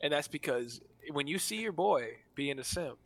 And 0.00 0.10
that's 0.10 0.26
because 0.26 0.80
when 1.10 1.26
you 1.26 1.38
see 1.38 1.56
your 1.56 1.72
boy 1.72 2.12
being 2.34 2.58
a 2.58 2.64
simp, 2.64 2.96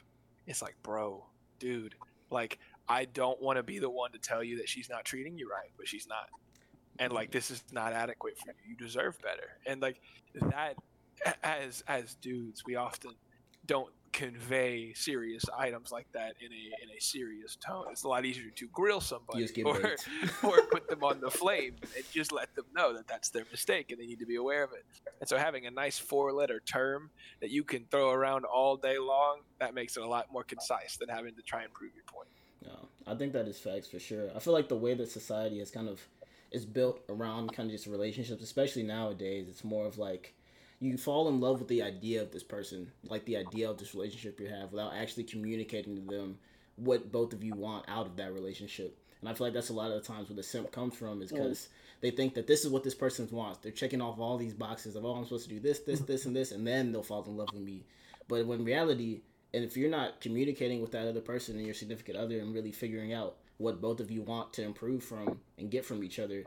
it's 0.47 0.63
like, 0.63 0.77
bro, 0.85 1.27
dude, 1.59 1.97
like 2.31 2.61
I 2.89 3.07
don't 3.07 3.43
want 3.43 3.57
to 3.57 3.65
be 3.65 3.81
the 3.81 3.91
one 3.91 4.13
to 4.13 4.21
tell 4.21 4.45
you 4.45 4.59
that 4.59 4.69
she's 4.69 4.89
not 4.89 5.05
treating 5.05 5.37
you 5.37 5.51
right, 5.51 5.71
but 5.77 5.89
she's 5.89 6.07
not. 6.07 6.29
And 7.01 7.13
like 7.13 7.33
this 7.33 7.51
is 7.51 7.65
not 7.73 7.93
adequate 7.93 8.39
for 8.39 8.51
you. 8.51 8.71
You 8.71 8.77
deserve 8.77 9.19
better. 9.21 9.59
And 9.67 9.83
like 9.83 10.01
that 10.35 10.77
as 11.43 11.83
as 11.89 12.15
dudes, 12.15 12.65
we 12.65 12.77
often 12.77 13.11
don't 13.67 13.93
convey 14.17 14.95
serious 14.95 15.45
items 15.59 15.93
like 15.93 16.11
that 16.13 16.37
in 16.41 16.51
a 16.51 16.83
in 16.83 16.89
a 16.97 17.01
serious 17.01 17.55
tone. 17.57 17.85
It's 17.91 18.05
a 18.05 18.09
lot 18.09 18.25
easier 18.25 18.49
to 18.49 18.67
grill 18.69 19.03
somebody 19.03 19.47
or, 19.63 19.95
or 20.43 20.63
put 20.73 20.89
them 20.89 21.05
on 21.05 21.21
the 21.21 21.31
flame 21.31 21.75
and 21.95 22.03
just 22.11 22.33
let 22.33 22.55
them 22.55 22.65
know 22.75 22.95
that 22.95 23.07
that's 23.07 23.29
their 23.29 23.45
mistake 23.51 23.91
and 23.91 24.01
they 24.01 24.07
need 24.07 24.19
to 24.21 24.27
be 24.27 24.37
aware 24.37 24.65
of 24.65 24.73
it. 24.73 24.87
And 25.21 25.29
so 25.29 25.37
having 25.37 25.67
a 25.67 25.71
nice 25.71 25.99
four 25.99 26.33
letter 26.33 26.61
term 26.61 27.11
that 27.41 27.51
you 27.51 27.63
can 27.63 27.85
throw 27.91 28.11
around 28.11 28.47
all 28.47 28.79
day 28.79 28.97
long, 28.99 29.41
that 29.61 29.75
makes 29.75 29.99
it 29.99 30.03
a 30.03 30.09
lot 30.09 30.33
more 30.33 30.45
concise 30.45 30.97
than 30.97 31.11
having 31.11 31.35
to 31.35 31.43
try 31.43 31.63
and 31.63 31.73
prove 31.75 31.93
your 31.95 32.05
point. 32.05 32.29
No, 32.65 32.89
I 33.07 33.15
think 33.17 33.35
that 33.35 33.47
is 33.47 33.59
facts 33.59 33.87
for 33.87 33.99
sure. 33.99 34.31
I 34.35 34.39
feel 34.39 34.55
like 34.55 34.71
the 34.71 34.77
way 34.77 34.95
that 34.95 35.11
society 35.11 35.61
is 35.61 35.71
kind 35.71 35.91
of 35.91 36.01
is 36.53 36.65
built 36.65 37.01
around 37.11 37.53
kind 37.53 37.69
of 37.69 37.73
just 37.73 37.87
relationships, 37.87 38.43
especially 38.43 38.83
nowadays, 38.83 39.47
it's 39.51 39.63
more 39.63 39.87
of 39.87 39.99
like 39.99 40.33
you 40.81 40.99
fall 40.99 41.29
in 41.29 41.41
love 41.41 41.59
with 41.59 41.69
the 41.69 41.83
idea 41.83 42.23
of 42.23 42.33
this 42.33 42.43
person, 42.43 42.91
like 43.05 43.25
the 43.25 43.37
idea 43.37 43.71
of 43.71 43.79
this 43.79 43.95
relationship 43.95 44.41
you 44.41 44.49
have, 44.49 44.73
without 44.73 44.95
actually 44.95 45.25
communicating 45.25 45.97
to 45.97 46.03
them 46.03 46.39
what 46.77 47.11
both 47.11 47.33
of 47.33 47.43
you 47.43 47.55
want 47.55 47.85
out 47.89 48.07
of 48.07 48.17
that 48.17 48.33
relationship. 48.33 48.99
And 49.21 49.31
I 49.31 49.35
feel 49.35 49.47
like 49.47 49.55
that's 49.55 49.71
a 49.71 49.75
lot 49.75 49.91
of 49.91 50.03
the 50.03 50.07
times 50.07 50.29
where 50.29 50.37
the 50.37 50.43
simp 50.43 50.71
comes 50.71 50.95
from 50.95 51.23
is 51.23 51.33
because 51.33 51.69
they 52.03 52.11
think 52.11 52.35
that 52.35 52.47
this 52.47 52.65
is 52.65 52.71
what 52.71 52.85
this 52.85 52.95
person 52.95 53.27
wants. 53.31 53.59
They're 53.59 53.73
checking 53.73 54.03
off 54.03 54.19
all 54.19 54.37
these 54.37 54.53
boxes 54.53 54.95
of, 54.95 55.05
oh, 55.05 55.15
I'm 55.15 55.25
supposed 55.25 55.49
to 55.49 55.55
do 55.55 55.61
this, 55.61 55.81
this, 55.81 56.01
this, 56.01 56.27
and 56.27 56.37
this, 56.37 56.53
and 56.53 56.67
then 56.67 56.93
they'll 56.93 57.03
fall 57.03 57.25
in 57.25 57.37
love 57.37 57.49
with 57.53 57.63
me. 57.63 57.85
But 58.29 58.47
when 58.47 58.65
reality, 58.65 59.23
and 59.55 59.65
if 59.65 59.77
you're 59.77 59.91
not 59.91 60.21
communicating 60.21 60.83
with 60.83 60.93
that 60.93 61.09
other 61.09 61.23
person 61.23 61.57
and 61.57 61.65
your 61.65 61.75
significant 61.75 62.19
other 62.19 62.39
and 62.39 62.55
really 62.55 62.73
figuring 62.73 63.15
out 63.15 63.37
what 63.57 63.81
both 63.81 64.01
of 64.01 64.11
you 64.11 64.21
want 64.21 64.53
to 64.53 64.63
improve 64.63 65.03
from 65.03 65.41
and 65.57 65.71
get 65.71 65.85
from 65.85 66.05
each 66.05 66.19
other, 66.19 66.45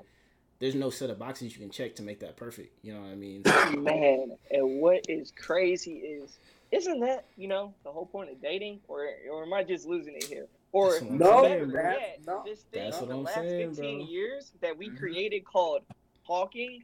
there's 0.60 0.76
no 0.76 0.90
set 0.90 1.10
of 1.10 1.18
boxes 1.18 1.54
you 1.54 1.60
can 1.60 1.70
check 1.72 1.96
to 1.96 2.04
make 2.04 2.20
that 2.20 2.36
perfect. 2.38 2.74
You 2.84 2.94
know 2.94 3.02
what 3.02 3.10
I 3.12 3.16
mean? 3.16 3.44
Man, 3.84 4.36
and 4.52 4.80
what 4.82 5.06
is 5.10 5.32
crazy 5.32 5.94
is, 6.00 6.38
isn't 6.72 7.00
that 7.00 7.26
you 7.38 7.48
know 7.48 7.74
the 7.84 7.92
whole 7.92 8.06
point 8.06 8.30
of 8.30 8.42
dating, 8.42 8.80
or 8.88 9.08
or 9.32 9.44
am 9.44 9.54
I 9.54 9.64
just 9.64 9.88
losing 9.88 10.16
it 10.16 10.26
here? 10.26 10.48
Or 10.72 10.92
That's 10.92 11.02
what 11.04 11.12
I'm 11.12 11.18
No, 11.18 11.42
saying, 11.44 11.60
better 11.60 11.66
bro. 11.72 11.92
yet, 11.92 12.20
no. 12.28 12.44
this 12.46 12.62
thing 12.64 12.84
That's 12.84 12.98
in 13.02 13.08
what 13.08 13.10
the 13.10 13.18
I'm 13.18 13.24
last 13.24 13.36
saying, 13.36 13.70
15 13.76 13.98
bro. 14.00 14.08
years 14.08 14.52
that 14.62 14.78
we 14.78 14.90
Mhm. 14.92 15.00
created 15.00 15.44
called 15.46 15.82
talking. 16.28 16.84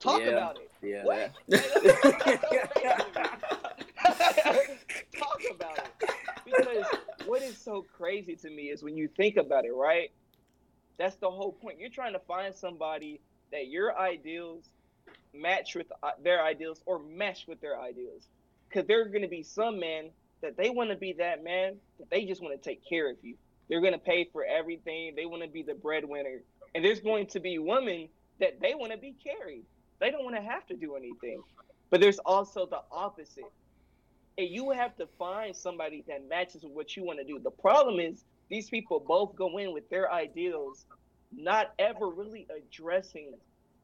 Talk 0.00 0.20
Yeah. 0.20 0.26
about 0.28 0.58
it. 0.58 0.70
Yeah. 0.82 1.04
What? 1.04 1.32
that- 1.48 2.60
Talk 5.18 5.40
about 5.50 5.78
it. 5.78 6.10
Because 6.44 6.86
what 7.24 7.42
is 7.42 7.56
so 7.56 7.82
crazy 7.96 8.36
to 8.36 8.50
me 8.50 8.64
is 8.64 8.82
when 8.82 8.96
you 8.96 9.08
think 9.08 9.36
about 9.38 9.64
it, 9.64 9.72
right? 9.72 10.10
That's 10.98 11.16
the 11.16 11.30
whole 11.30 11.52
point. 11.52 11.78
You're 11.78 11.90
trying 11.90 12.14
to 12.14 12.18
find 12.20 12.54
somebody 12.54 13.20
that 13.52 13.68
your 13.68 13.98
ideals 13.98 14.64
match 15.34 15.74
with 15.74 15.86
uh, 16.02 16.12
their 16.22 16.42
ideals 16.42 16.80
or 16.86 16.98
mesh 16.98 17.46
with 17.46 17.60
their 17.60 17.80
ideals. 17.80 18.28
Because 18.68 18.86
there 18.86 19.02
are 19.02 19.08
going 19.08 19.22
to 19.22 19.28
be 19.28 19.42
some 19.42 19.78
men 19.78 20.10
that 20.42 20.56
they 20.56 20.70
want 20.70 20.90
to 20.90 20.96
be 20.96 21.14
that 21.14 21.44
man, 21.44 21.76
but 21.98 22.10
they 22.10 22.24
just 22.24 22.42
want 22.42 22.60
to 22.60 22.68
take 22.68 22.86
care 22.86 23.10
of 23.10 23.16
you. 23.22 23.36
They're 23.68 23.80
going 23.80 23.92
to 23.92 23.98
pay 23.98 24.28
for 24.32 24.44
everything. 24.44 25.14
They 25.16 25.26
want 25.26 25.42
to 25.42 25.48
be 25.48 25.62
the 25.62 25.74
breadwinner. 25.74 26.42
And 26.74 26.84
there's 26.84 27.00
going 27.00 27.26
to 27.28 27.40
be 27.40 27.58
women 27.58 28.08
that 28.40 28.60
they 28.60 28.74
want 28.74 28.92
to 28.92 28.98
be 28.98 29.14
carried. 29.22 29.64
They 29.98 30.10
don't 30.10 30.24
want 30.24 30.36
to 30.36 30.42
have 30.42 30.66
to 30.66 30.76
do 30.76 30.96
anything. 30.96 31.42
But 31.90 32.00
there's 32.00 32.18
also 32.18 32.66
the 32.66 32.80
opposite. 32.92 33.50
And 34.38 34.48
you 34.48 34.70
have 34.70 34.96
to 34.96 35.06
find 35.18 35.56
somebody 35.56 36.04
that 36.08 36.28
matches 36.28 36.62
with 36.62 36.72
what 36.72 36.96
you 36.96 37.04
want 37.04 37.18
to 37.18 37.24
do. 37.24 37.38
The 37.38 37.50
problem 37.50 37.98
is 37.98 38.24
these 38.48 38.70
people 38.70 39.00
both 39.06 39.34
go 39.36 39.58
in 39.58 39.72
with 39.72 39.88
their 39.90 40.12
ideals, 40.12 40.86
not 41.32 41.72
ever 41.78 42.08
really 42.08 42.46
addressing 42.56 43.34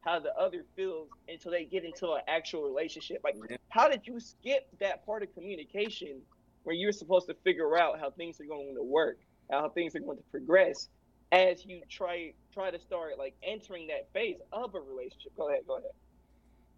how 0.02 0.18
the 0.18 0.34
other 0.36 0.64
feels 0.74 1.08
until 1.28 1.52
they 1.52 1.64
get 1.64 1.84
into 1.84 2.10
an 2.12 2.22
actual 2.26 2.62
relationship. 2.62 3.18
Like, 3.22 3.36
Yeah. 3.48 3.56
how 3.68 3.88
did 3.88 4.06
you 4.06 4.18
skip 4.18 4.68
that 4.80 5.04
part 5.06 5.22
of 5.22 5.32
communication 5.34 6.22
where 6.64 6.74
you're 6.74 6.92
supposed 6.92 7.28
to 7.28 7.34
figure 7.44 7.76
out 7.76 7.98
how 7.98 8.10
things 8.10 8.40
are 8.40 8.44
going 8.46 8.74
to 8.74 8.82
work, 8.82 9.18
how 9.50 9.68
things 9.70 9.94
are 9.94 10.00
going 10.00 10.18
to 10.18 10.24
progress 10.30 10.88
as 11.30 11.64
you 11.64 11.82
try 11.88 12.34
try 12.52 12.70
to 12.70 12.78
start 12.78 13.18
like 13.18 13.34
entering 13.42 13.86
that 13.88 14.12
phase 14.12 14.36
of 14.52 14.74
a 14.74 14.80
relationship? 14.80 15.32
Go 15.36 15.48
ahead, 15.48 15.62
go 15.66 15.78
ahead. 15.78 15.90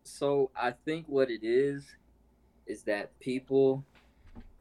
So 0.04 0.50
I 0.54 0.72
think 0.72 1.06
what 1.08 1.30
it 1.30 1.42
is 1.42 1.96
is 2.66 2.82
that 2.84 3.18
people 3.20 3.84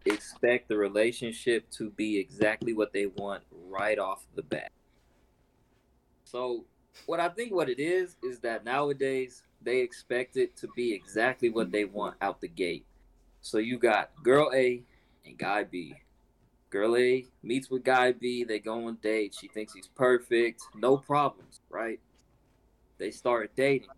expect 0.06 0.68
the 0.68 0.78
relationship 0.78 1.70
to 1.72 1.90
be 1.92 2.18
exactly 2.18 2.74
what 2.74 2.94
they 2.94 3.06
want 3.06 3.44
right 3.68 4.00
off 4.00 4.26
the 4.36 4.42
bat. 4.42 4.72
So 6.24 6.66
what 7.06 7.20
I 7.20 7.30
think 7.30 7.54
what 7.54 7.70
it 7.70 7.80
is 7.80 8.18
is 8.24 8.40
that 8.40 8.66
nowadays 8.66 9.44
they 9.62 9.80
expect 9.80 10.38
it 10.38 10.56
to 10.58 10.68
be 10.76 10.94
exactly 10.94 11.50
what 11.50 11.72
they 11.72 11.86
want 11.86 12.16
out 12.22 12.42
the 12.42 12.48
gate. 12.48 12.86
So 13.42 13.58
you 13.58 13.78
got 13.78 14.12
girl 14.24 14.52
A 14.54 14.84
and 15.26 15.38
guy 15.38 15.64
B. 15.64 15.96
Girl 16.70 16.98
A 16.98 17.26
meets 17.44 17.70
with 17.70 17.84
guy 17.84 18.14
B, 18.14 18.44
they 18.44 18.60
go 18.60 18.88
on 18.88 18.98
dates. 19.02 19.40
She 19.40 19.48
thinks 19.48 19.74
he's 19.74 19.88
perfect, 19.88 20.64
no 20.76 20.98
problems, 20.98 21.62
right? 21.70 22.00
They 22.98 23.12
start 23.12 23.52
dating 23.56 23.90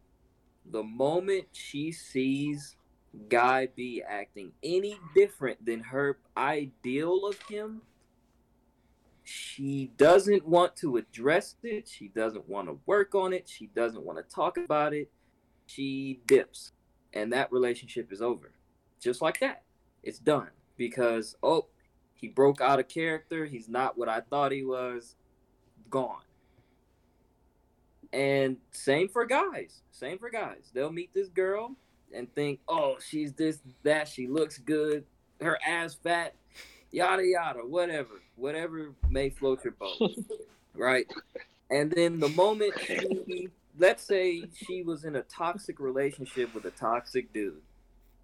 the 0.71 0.83
moment 0.83 1.45
she 1.51 1.91
sees 1.91 2.75
guy 3.29 3.67
B 3.75 4.03
acting 4.07 4.51
any 4.63 4.99
different 5.15 5.65
than 5.65 5.81
her 5.81 6.19
ideal 6.37 7.25
of 7.25 7.39
him, 7.43 7.81
she 9.23 9.91
doesn't 9.97 10.47
want 10.47 10.75
to 10.77 10.97
address 10.97 11.55
it. 11.63 11.87
She 11.87 12.09
doesn't 12.09 12.47
want 12.47 12.67
to 12.67 12.79
work 12.85 13.15
on 13.15 13.33
it. 13.33 13.49
She 13.49 13.67
doesn't 13.67 14.03
want 14.03 14.17
to 14.17 14.35
talk 14.35 14.57
about 14.57 14.93
it. 14.93 15.09
She 15.65 16.21
dips, 16.27 16.73
and 17.13 17.33
that 17.33 17.51
relationship 17.51 18.11
is 18.11 18.21
over. 18.21 18.51
Just 18.99 19.21
like 19.21 19.39
that. 19.39 19.63
It's 20.03 20.19
done 20.19 20.49
because, 20.77 21.35
oh, 21.41 21.67
he 22.13 22.27
broke 22.27 22.61
out 22.61 22.79
of 22.79 22.87
character. 22.87 23.45
He's 23.45 23.67
not 23.67 23.97
what 23.97 24.07
I 24.07 24.21
thought 24.21 24.51
he 24.51 24.63
was. 24.63 25.15
Gone. 25.89 26.21
And 28.13 28.57
same 28.71 29.09
for 29.09 29.25
guys. 29.25 29.81
Same 29.91 30.19
for 30.19 30.29
guys. 30.29 30.69
They'll 30.73 30.91
meet 30.91 31.13
this 31.13 31.29
girl 31.29 31.75
and 32.13 32.33
think, 32.35 32.59
oh, 32.67 32.97
she's 33.05 33.33
this, 33.33 33.59
that. 33.83 34.07
She 34.07 34.27
looks 34.27 34.57
good. 34.57 35.03
Her 35.41 35.57
ass 35.65 35.95
fat. 35.95 36.35
Yada, 36.91 37.23
yada. 37.25 37.59
Whatever. 37.59 38.21
Whatever 38.35 38.91
may 39.09 39.29
float 39.29 39.63
your 39.63 39.73
boat. 39.73 40.11
right? 40.75 41.07
And 41.69 41.91
then 41.91 42.19
the 42.19 42.29
moment 42.29 42.73
she, 42.85 43.49
let's 43.77 44.03
say 44.03 44.43
she 44.53 44.83
was 44.83 45.03
in 45.03 45.15
a 45.15 45.23
toxic 45.23 45.79
relationship 45.79 46.53
with 46.53 46.65
a 46.65 46.71
toxic 46.71 47.33
dude. 47.33 47.61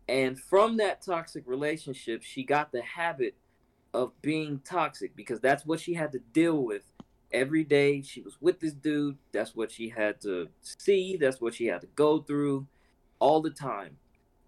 And 0.08 0.40
from 0.40 0.78
that 0.78 1.02
toxic 1.02 1.44
relationship, 1.48 2.24
she 2.24 2.44
got 2.44 2.72
the 2.72 2.82
habit 2.82 3.36
of 3.94 4.12
being 4.22 4.62
toxic 4.64 5.16
because 5.16 5.40
that's 5.40 5.66
what 5.66 5.80
she 5.80 5.94
had 5.94 6.12
to 6.14 6.20
deal 6.34 6.64
with 6.64 6.84
every 7.34 7.64
day 7.64 8.02
she 8.02 8.22
was 8.22 8.36
with 8.42 8.60
this 8.60 8.74
dude 8.74 9.18
that's 9.32 9.56
what 9.56 9.72
she 9.72 9.88
had 9.90 10.20
to 10.20 10.48
see 10.62 11.18
that's 11.18 11.40
what 11.40 11.54
she 11.54 11.66
had 11.66 11.82
to 11.82 11.88
go 11.96 12.20
through 12.20 12.66
all 13.22 13.40
the 13.40 13.52
time. 13.52 13.98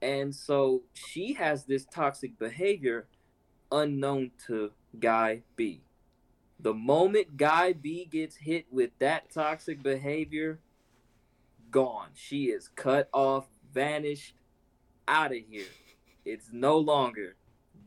And 0.01 0.35
so 0.35 0.81
she 0.93 1.33
has 1.33 1.63
this 1.63 1.85
toxic 1.85 2.37
behavior 2.37 3.07
unknown 3.71 4.31
to 4.47 4.71
guy 4.99 5.43
b. 5.55 5.83
The 6.59 6.73
moment 6.73 7.37
guy 7.37 7.71
b 7.71 8.05
gets 8.11 8.35
hit 8.35 8.65
with 8.69 8.91
that 8.99 9.31
toxic 9.31 9.81
behavior 9.81 10.59
gone. 11.71 12.09
She 12.15 12.45
is 12.45 12.67
cut 12.67 13.07
off 13.13 13.45
vanished 13.73 14.33
out 15.07 15.31
of 15.31 15.39
here. 15.49 15.65
It's 16.25 16.49
no 16.51 16.77
longer 16.77 17.35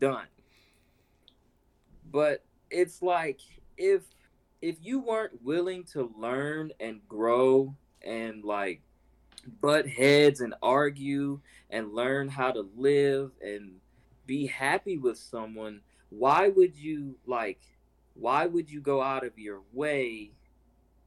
done. 0.01 0.27
But 2.11 2.45
it's 2.71 3.03
like 3.03 3.41
if 3.77 4.03
if 4.63 4.77
you 4.81 5.01
weren't 5.01 5.43
willing 5.43 5.85
to 5.85 6.13
learn 6.19 6.73
and 6.81 7.01
grow 7.09 7.75
and 8.03 8.45
like 8.45 8.81
butt 9.61 9.89
heads 9.89 10.41
and 10.41 10.55
argue 10.63 11.41
and 11.71 11.93
learn 11.93 12.29
how 12.29 12.53
to 12.53 12.69
live 12.77 13.31
and 13.41 13.73
be 14.27 14.47
happy 14.47 14.99
with 14.99 15.19
someone, 15.19 15.81
why 16.11 16.49
would 16.49 16.77
you 16.77 17.17
like 17.27 17.61
why 18.15 18.47
would 18.47 18.71
you 18.71 18.81
go 18.81 19.03
out 19.03 19.27
of 19.27 19.39
your 19.39 19.61
way 19.73 20.31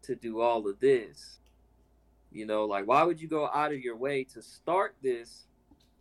to 0.03 0.15
do 0.15 0.41
all 0.41 0.69
of 0.69 0.79
this? 0.79 1.39
You 2.31 2.45
know, 2.45 2.65
like 2.65 2.87
why 2.87 3.03
would 3.03 3.19
you 3.19 3.27
go 3.27 3.49
out 3.53 3.71
of 3.71 3.79
your 3.79 3.97
way 3.97 4.23
to 4.25 4.41
start 4.41 4.95
this 5.01 5.47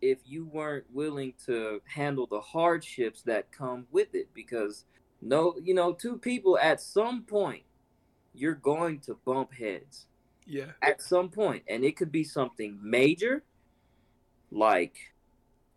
if 0.01 0.19
you 0.25 0.45
weren't 0.45 0.85
willing 0.93 1.33
to 1.45 1.81
handle 1.85 2.27
the 2.27 2.39
hardships 2.39 3.23
that 3.23 3.51
come 3.51 3.87
with 3.91 4.13
it? 4.13 4.29
Because 4.33 4.85
no, 5.21 5.55
you 5.63 5.73
know, 5.73 5.93
two 5.93 6.17
people 6.17 6.57
at 6.59 6.79
some 6.79 7.23
point 7.23 7.63
you're 8.33 8.53
going 8.53 8.99
to 8.99 9.17
bump 9.25 9.53
heads 9.53 10.05
Yeah. 10.49 10.71
at 10.81 11.01
some 11.01 11.29
point 11.29 11.63
and 11.67 11.83
it 11.85 11.95
could 11.95 12.11
be 12.11 12.23
something 12.23 12.79
major 12.81 13.43
like 14.51 14.95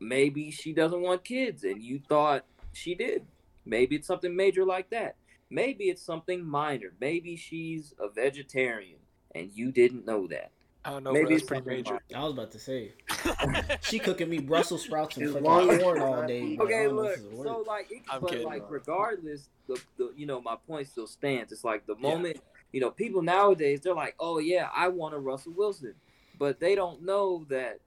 maybe 0.00 0.50
she 0.50 0.72
doesn't 0.72 1.00
want 1.02 1.24
kids 1.24 1.62
and 1.64 1.82
you 1.82 2.00
thought 2.08 2.44
she 2.72 2.94
did 2.94 3.24
maybe 3.64 3.96
it's 3.96 4.06
something 4.06 4.34
major 4.34 4.64
like 4.64 4.90
that 4.90 5.16
maybe 5.50 5.84
it's 5.84 6.02
something 6.02 6.44
minor 6.44 6.92
maybe 7.00 7.36
she's 7.36 7.94
a 8.00 8.08
vegetarian 8.08 8.98
and 9.34 9.50
you 9.54 9.70
didn't 9.70 10.04
know 10.06 10.26
that 10.26 10.50
I 10.84 10.90
don't 10.90 11.04
know. 11.04 11.12
maybe 11.12 11.24
Maybe 11.26 11.34
it's 11.36 11.44
pretty 11.44 11.64
major. 11.64 11.92
minor. 11.92 12.02
I 12.16 12.24
was 12.24 12.32
about 12.32 12.50
to 12.52 12.58
say 12.58 12.92
she 13.82 14.00
cooking 14.00 14.28
me 14.28 14.38
Brussels 14.40 14.82
sprouts 14.82 15.16
and 15.16 15.30
fucking 15.32 15.78
corn 15.78 16.00
all 16.00 16.26
day. 16.26 16.56
bro. 16.56 16.66
Okay 16.66 16.82
don't 16.84 16.96
know 16.96 17.02
if 17.04 17.22
look 17.32 17.46
so 17.46 17.64
like 17.68 17.86
it, 17.92 18.02
I'm 18.10 18.20
but 18.20 18.30
kidding. 18.30 18.46
like 18.46 18.64
regardless 18.68 19.48
the, 19.68 19.80
the 19.96 20.12
you 20.16 20.26
know 20.26 20.40
my 20.40 20.56
point 20.66 20.88
still 20.88 21.06
stands 21.06 21.52
it's 21.52 21.62
like 21.62 21.86
the 21.86 21.94
Yeah. 22.00 22.08
moment 22.10 22.40
you 22.72 22.80
know 22.80 22.90
people 22.90 23.22
nowadays 23.22 23.80
they're 23.80 23.94
like 23.94 24.14
oh 24.18 24.38
yeah 24.38 24.68
i 24.74 24.88
want 24.88 25.14
a 25.14 25.18
russell 25.18 25.52
wilson 25.52 25.94
but 26.38 26.58
they 26.60 26.74
don't 26.74 27.02
know 27.02 27.44
that 27.48 27.80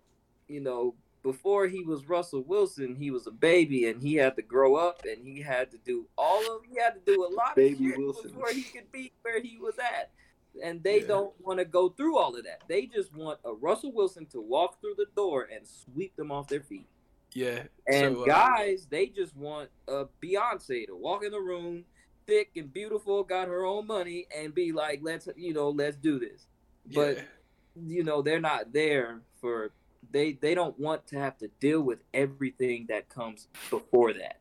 you 0.48 0.60
know 0.62 0.94
before 1.24 1.66
he 1.68 1.84
was 1.84 2.08
russell 2.08 2.44
wilson 2.44 2.96
he 2.96 3.10
was 3.12 3.26
a 3.28 3.32
baby 3.32 3.88
and 3.88 4.02
he 4.02 4.14
had 4.16 4.36
to 4.36 4.42
grow 4.44 4.76
up 4.76 5.00
and 5.06 5.26
he 5.26 5.42
had 5.42 5.72
to 5.72 5.78
do 5.80 6.06
all 6.18 6.40
of 6.56 6.62
he 6.72 6.80
had 6.80 6.94
to 6.94 7.02
do 7.06 7.24
a 7.24 7.32
lot 7.34 7.56
Baby 7.56 7.86
of 7.86 7.90
shit 7.92 7.98
Wilson. 8.00 8.32
before 8.32 8.50
he 8.50 8.62
could 8.62 8.92
be 8.92 9.12
where 9.24 9.42
he 9.42 9.58
was 9.58 9.74
at 9.80 10.12
and 10.64 10.84
they 10.84 11.00
Yeah. 11.02 11.08
don't 11.08 11.34
want 11.42 11.58
to 11.60 11.66
go 11.66 11.90
through 11.90 12.18
all 12.18 12.36
of 12.36 12.44
that 12.46 12.62
they 12.68 12.86
just 12.86 13.12
want 13.14 13.40
a 13.44 13.54
russell 13.54 13.92
wilson 13.92 14.26
to 14.28 14.40
walk 14.40 14.80
through 14.82 14.96
the 14.98 15.08
door 15.16 15.48
and 15.52 15.68
sweep 15.68 16.16
them 16.16 16.32
off 16.32 16.48
their 16.48 16.62
feet 16.62 16.88
Yeah. 17.34 17.64
and 17.88 18.16
so, 18.16 18.22
uh, 18.22 18.26
guys, 18.26 18.86
they 18.90 19.08
just 19.08 19.36
want 19.36 19.70
a 19.88 20.06
Beyonce 20.24 20.86
to 20.88 20.96
walk 20.96 21.24
in 21.26 21.32
the 21.32 21.40
room, 21.42 21.84
thick 22.28 22.52
and 22.56 22.72
beautiful, 22.72 23.24
got 23.24 23.48
her 23.48 23.66
own 23.66 23.88
money, 23.88 24.28
and 24.36 24.54
be 24.54 24.72
like, 24.72 25.00
"Let's, 25.02 25.28
you 25.36 25.54
know, 25.54 25.70
let's 25.70 25.98
do 25.98 26.20
this." 26.20 26.48
But 26.94 27.18
yeah. 27.18 27.24
you 27.76 28.04
know, 28.04 28.22
they're 28.22 28.40
not 28.40 28.74
there 28.74 29.22
for 29.42 29.72
they. 30.12 30.34
They 30.34 30.56
don't 30.56 30.78
want 30.80 31.08
to 31.08 31.20
have 31.20 31.38
to 31.40 31.48
deal 31.60 31.82
with 31.82 32.00
everything 32.14 32.86
that 32.90 33.10
comes 33.10 33.48
before 33.70 34.14
that. 34.14 34.40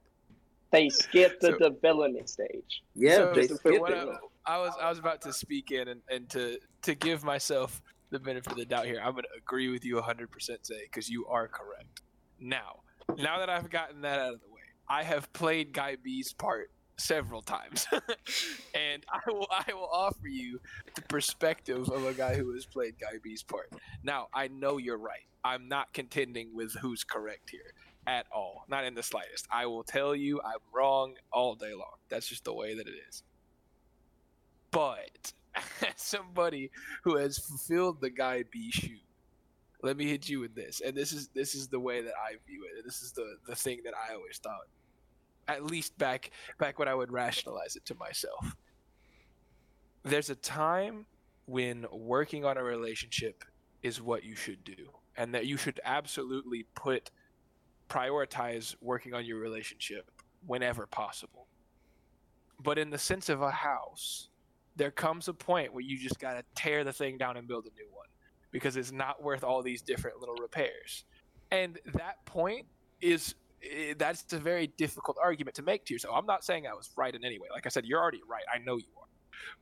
They 0.71 0.89
skip 0.89 1.41
the 1.41 1.53
So- 1.53 1.71
development 1.71 2.29
stage. 2.29 2.83
Yeah, 2.95 3.17
So, 3.17 3.33
they 3.35 3.47
so 3.47 3.55
skipped 3.57 3.81
what 3.81 3.93
it. 3.93 4.09
I, 4.47 4.55
I 4.57 4.59
was 4.59 4.73
I 4.81 4.89
was 4.91 4.99
about 4.99 5.23
to 5.23 5.33
speak 5.33 5.71
in 5.71 5.89
and, 5.89 6.01
and 6.11 6.29
to 6.31 6.59
to 6.83 6.95
give 6.95 7.25
myself 7.25 7.81
the 8.11 8.19
benefit 8.19 8.53
of 8.53 8.59
the 8.59 8.65
doubt 8.65 8.87
here. 8.87 9.01
I'm 9.03 9.15
gonna 9.15 9.29
agree 9.37 9.71
with 9.71 9.85
you 9.85 9.95
100 9.97 10.31
percent, 10.31 10.67
say 10.67 10.83
because 10.83 11.09
you 11.09 11.27
are 11.27 11.49
correct. 11.49 12.03
Now, 12.41 12.81
now 13.17 13.39
that 13.39 13.49
I've 13.49 13.71
gotten 13.71 14.03
that 14.03 14.19
out 14.19 14.35
of 14.35 14.41
the 14.41 14.49
way, 14.53 14.63
I 14.89 15.03
have 15.03 15.33
played 15.33 15.73
Guy 15.73 15.97
B's 16.03 16.33
part 16.33 16.71
several 16.97 17.43
times, 17.43 17.87
and 18.75 19.05
I 19.11 19.21
will 19.31 19.49
I 19.51 19.73
will 19.73 19.89
offer 19.93 20.29
you 20.29 20.61
the 20.95 21.03
perspective 21.03 21.89
of 21.89 22.05
a 22.07 22.15
guy 22.15 22.35
who 22.35 22.53
has 22.55 22.67
played 22.67 22.99
Guy 22.99 23.19
B's 23.23 23.43
part. 23.43 23.73
Now, 24.03 24.29
I 24.33 24.49
know 24.49 24.79
you're 24.79 24.99
right. 24.99 25.27
I'm 25.45 25.69
not 25.69 25.93
contending 25.93 26.55
with 26.55 26.75
who's 26.75 27.05
correct 27.05 27.51
here 27.51 27.75
at 28.07 28.27
all, 28.33 28.65
not 28.69 28.85
in 28.85 28.95
the 28.95 29.03
slightest. 29.03 29.47
I 29.51 29.67
will 29.67 29.85
tell 29.85 30.15
you 30.15 30.41
I'm 30.43 30.61
wrong 30.73 31.15
all 31.33 31.55
day 31.55 31.73
long. 31.73 31.97
That's 32.09 32.29
just 32.29 32.45
the 32.45 32.55
way 32.55 32.75
that 32.75 32.87
it 32.87 32.95
is. 33.09 33.23
But 34.71 35.33
as 35.55 35.93
somebody 35.97 36.71
who 37.05 37.17
has 37.17 37.39
fulfilled 37.39 38.01
the 38.01 38.11
Guy 38.11 38.45
B 38.51 38.71
shoe, 38.71 38.99
let 39.83 39.97
me 39.97 40.07
hit 40.07 40.29
you 40.29 40.41
with 40.41 40.55
this. 40.55 40.81
And 40.81 40.97
this 40.97 41.13
is 41.13 41.29
this 41.29 41.55
is 41.55 41.69
the 41.69 41.81
way 41.81 42.03
that 42.03 42.15
I 42.15 42.37
view 42.47 42.65
it. 42.65 42.79
And 42.79 42.87
this 42.87 43.03
is 43.03 43.13
the 43.13 43.37
the 43.47 43.55
thing 43.55 43.81
that 43.85 43.95
I 43.95 44.15
always 44.15 44.39
thought. 44.39 44.67
At 45.49 45.65
least 45.65 45.97
back 45.99 46.31
back 46.59 46.79
when 46.79 46.89
I 46.89 46.95
would 46.95 47.13
rationalize 47.13 47.77
it 47.77 47.85
to 47.87 47.95
myself. 47.95 48.57
There's 50.05 50.31
a 50.31 50.35
time 50.35 51.07
when 51.47 51.87
working 51.93 52.45
on 52.45 52.57
a 52.57 52.63
relationship 52.63 53.45
is 53.83 54.01
what 54.01 54.25
you 54.25 54.35
should 54.35 54.65
do. 54.65 54.91
And 55.17 55.35
that 55.35 55.47
you 55.47 55.57
should 55.57 55.81
absolutely 55.85 56.67
put 56.75 57.11
prioritize 57.89 58.75
working 58.81 59.15
on 59.15 59.25
your 59.25 59.39
relationship 59.39 60.11
whenever 60.47 60.87
possible. 60.87 61.47
But 62.63 62.79
in 62.79 62.91
the 62.91 62.99
sense 62.99 63.29
of 63.29 63.43
a 63.43 63.51
house, 63.51 64.29
there 64.77 64.91
comes 64.91 65.29
a 65.29 65.35
point 65.35 65.73
where 65.73 65.83
you 65.83 65.99
just 65.99 66.19
got 66.19 66.33
to 66.33 66.45
tear 66.55 66.83
the 66.83 66.93
thing 66.93 67.19
down 67.19 67.37
and 67.37 67.47
build 67.47 67.67
a 67.67 67.75
new 67.79 67.89
one 67.93 68.09
because 68.51 68.77
it's 68.77 68.91
not 68.91 69.23
worth 69.23 69.45
all 69.45 69.63
these 69.63 69.83
different 69.83 70.19
little 70.19 70.37
repairs. 70.37 71.05
And 71.51 71.79
that 71.95 72.25
point 72.25 72.67
is 73.01 73.35
Eh, 73.73 73.95
that's 73.97 74.33
a 74.33 74.39
very 74.39 74.69
difficult 74.79 75.17
argument 75.23 75.57
to 75.57 75.63
make 75.63 75.85
to 75.87 75.95
yourself. 75.95 76.15
I'm 76.17 76.27
not 76.27 76.45
saying 76.45 76.67
I 76.67 76.75
was 76.75 76.91
right 76.97 77.15
in 77.15 77.25
any 77.25 77.39
way. 77.39 77.49
Like 77.53 77.67
I 77.67 77.69
said, 77.69 77.85
you're 77.85 78.01
already 78.01 78.23
right. 78.29 78.45
I 78.53 78.59
know 78.59 78.77
you 78.77 78.87
are. 78.99 79.05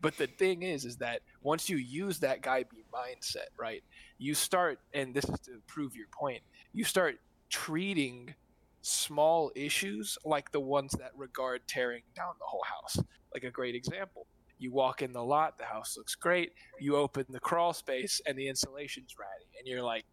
But 0.01 0.17
the 0.17 0.27
thing 0.27 0.63
is, 0.63 0.85
is 0.85 0.97
that 0.99 1.21
once 1.43 1.69
you 1.69 1.77
use 1.77 2.19
that 2.21 2.43
guy 2.43 2.65
B 2.65 2.85
mindset, 2.93 3.49
right, 3.59 3.83
you 4.19 4.35
start, 4.35 4.79
and 4.95 5.15
this 5.15 5.25
is 5.25 5.41
to 5.41 5.61
prove 5.67 5.97
your 5.97 6.07
point, 6.13 6.43
you 6.73 6.85
start 6.85 7.19
treating 7.51 8.35
small 8.83 9.53
issues 9.55 10.19
like 10.25 10.51
the 10.53 10.61
ones 10.61 10.93
that 10.99 11.13
regard 11.17 11.67
tearing 11.69 12.03
down 12.17 12.35
the 12.39 12.45
whole 12.47 12.65
house. 12.65 12.99
Like 13.33 13.45
a 13.45 13.51
great 13.51 13.75
example. 13.75 14.27
You 14.59 14.73
walk 14.73 15.03
in 15.03 15.13
the 15.13 15.23
lot, 15.23 15.59
the 15.59 15.65
house 15.65 15.97
looks 15.97 16.15
great. 16.15 16.53
You 16.81 16.97
open 16.97 17.27
the 17.29 17.41
crawl 17.41 17.73
space 17.73 18.21
and 18.27 18.39
the 18.39 18.49
insulation's 18.49 19.17
ratty. 19.19 19.47
And 19.59 19.67
you're 19.67 19.83
like, 19.83 20.05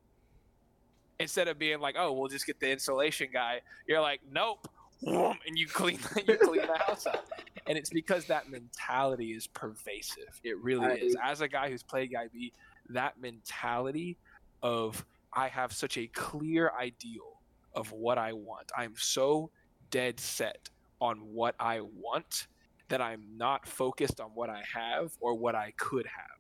instead 1.20 1.48
of 1.48 1.60
being 1.60 1.80
like, 1.80 1.96
oh, 1.98 2.14
we'll 2.14 2.30
just 2.30 2.46
get 2.46 2.60
the 2.60 2.72
insulation 2.72 3.30
guy, 3.32 3.62
you're 3.88 4.02
like, 4.02 4.22
nope. 4.32 4.68
And 5.02 5.38
you 5.58 5.68
clean 5.68 6.00
you 6.28 6.38
clean 6.38 6.68
the 6.68 6.78
house 6.86 7.06
up. 7.06 7.26
And 7.68 7.78
it's 7.78 7.90
because 7.90 8.26
that 8.26 8.50
mentality 8.50 9.32
is 9.32 9.48
pervasive. 9.48 10.40
It 10.44 10.58
really 10.62 10.88
I- 10.88 10.96
is. 10.96 11.16
As 11.24 11.42
a 11.42 11.48
guy 11.48 11.70
who's 11.70 11.84
played 11.84 12.12
Guy 12.12 12.28
B, 12.34 12.52
that 12.90 13.20
mentality 13.22 14.18
of 14.64 15.06
I 15.32 15.48
have 15.48 15.72
such 15.72 15.98
a 15.98 16.08
clear 16.08 16.72
ideal 16.78 17.40
of 17.76 17.92
what 17.92 18.18
I 18.18 18.34
want. 18.34 18.72
I'm 18.76 18.94
so 18.98 19.52
dead 19.92 20.20
set 20.20 20.70
on 21.00 21.18
what 21.18 21.56
I 21.60 21.82
want 21.82 22.48
that 22.90 23.02
I'm 23.02 23.24
not 23.38 23.68
focused 23.68 24.20
on 24.20 24.32
what 24.32 24.50
I 24.50 24.64
have 24.74 25.12
or 25.22 25.36
what 25.36 25.56
I 25.56 25.72
could 25.78 26.08
have. 26.08 26.40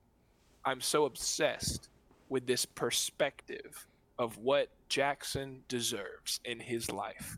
I'm 0.65 0.81
so 0.81 1.05
obsessed 1.05 1.89
with 2.27 2.45
this 2.47 2.65
perspective 2.65 3.87
of 4.19 4.37
what 4.37 4.69
Jackson 4.89 5.61
deserves 5.67 6.39
in 6.45 6.59
his 6.59 6.91
life. 6.91 7.37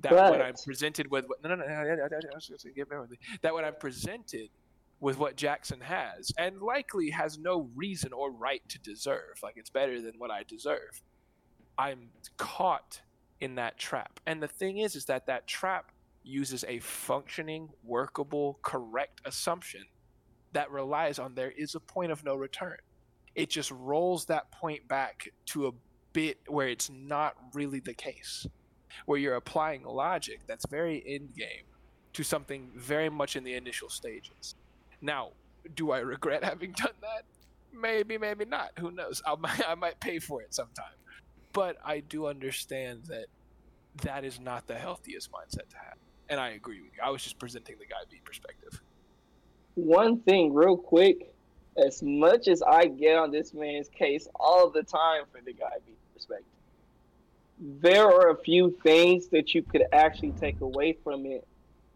That 0.00 0.12
what 0.12 0.42
I'm 0.42 0.54
presented 0.64 1.08
with 1.08 1.26
no 1.44 1.50
no 1.50 1.54
no, 1.54 1.64
no, 1.64 3.06
that 3.42 3.54
when 3.54 3.64
I'm 3.64 3.76
presented 3.76 4.48
with 4.98 5.18
what 5.18 5.36
Jackson 5.36 5.80
has 5.80 6.32
and 6.36 6.60
likely 6.60 7.10
has 7.10 7.38
no 7.38 7.68
reason 7.76 8.12
or 8.12 8.32
right 8.32 8.62
to 8.70 8.78
deserve, 8.80 9.38
like 9.42 9.56
it's 9.56 9.70
better 9.70 10.00
than 10.00 10.14
what 10.18 10.32
I 10.32 10.42
deserve. 10.42 11.00
I'm 11.78 12.08
caught 12.38 13.00
in 13.40 13.54
that 13.56 13.78
trap. 13.78 14.18
And 14.26 14.42
the 14.42 14.48
thing 14.48 14.78
is 14.78 14.96
is 14.96 15.04
that 15.04 15.26
that 15.26 15.46
trap 15.46 15.92
uses 16.24 16.64
a 16.66 16.80
functioning, 16.80 17.68
workable, 17.84 18.58
correct 18.62 19.20
assumption 19.24 19.84
that 20.54 20.70
relies 20.70 21.18
on 21.18 21.34
there 21.34 21.50
is 21.50 21.74
a 21.74 21.80
point 21.80 22.10
of 22.10 22.24
no 22.24 22.34
return. 22.34 22.78
It 23.34 23.50
just 23.50 23.70
rolls 23.70 24.24
that 24.26 24.50
point 24.50 24.88
back 24.88 25.28
to 25.46 25.66
a 25.66 25.72
bit 26.14 26.38
where 26.46 26.68
it's 26.68 26.88
not 26.88 27.34
really 27.52 27.80
the 27.80 27.92
case, 27.92 28.46
where 29.04 29.18
you're 29.18 29.34
applying 29.34 29.84
logic 29.84 30.40
that's 30.46 30.64
very 30.66 30.96
in 30.96 31.28
game 31.36 31.66
to 32.14 32.22
something 32.22 32.70
very 32.74 33.10
much 33.10 33.36
in 33.36 33.44
the 33.44 33.54
initial 33.54 33.90
stages. 33.90 34.54
Now, 35.02 35.32
do 35.74 35.90
I 35.90 35.98
regret 35.98 36.42
having 36.50 36.72
done 36.72 36.94
that? 37.02 37.24
Maybe, 37.78 38.16
maybe 38.16 38.46
not. 38.46 38.70
Who 38.78 38.90
knows? 38.90 39.20
I 39.26 39.34
might, 39.34 39.68
I 39.68 39.74
might 39.74 40.00
pay 40.00 40.18
for 40.20 40.40
it 40.40 40.54
sometime. 40.54 40.94
But 41.52 41.76
I 41.84 42.00
do 42.00 42.26
understand 42.26 43.02
that 43.08 43.26
that 44.02 44.24
is 44.24 44.40
not 44.40 44.66
the 44.66 44.74
healthiest 44.74 45.30
mindset 45.30 45.68
to 45.70 45.76
have. 45.76 45.98
And 46.28 46.40
I 46.40 46.50
agree 46.50 46.80
with 46.80 46.92
you. 46.96 47.02
I 47.04 47.10
was 47.10 47.22
just 47.22 47.38
presenting 47.38 47.76
the 47.78 47.86
guy 47.86 47.96
B 48.10 48.20
perspective. 48.24 48.80
One 49.74 50.20
thing, 50.20 50.54
real 50.54 50.76
quick, 50.76 51.34
as 51.76 52.02
much 52.02 52.48
as 52.48 52.62
I 52.62 52.86
get 52.86 53.16
on 53.16 53.30
this 53.30 53.52
man's 53.52 53.88
case 53.88 54.28
all 54.36 54.70
the 54.70 54.82
time 54.82 55.24
for 55.30 55.40
the 55.44 55.52
guy 55.52 55.76
B 55.84 55.92
perspective, 56.26 56.46
there 57.58 58.06
are 58.06 58.30
a 58.30 58.42
few 58.42 58.76
things 58.82 59.28
that 59.28 59.54
you 59.54 59.62
could 59.62 59.84
actually 59.92 60.32
take 60.32 60.60
away 60.60 60.96
from 61.04 61.26
it, 61.26 61.46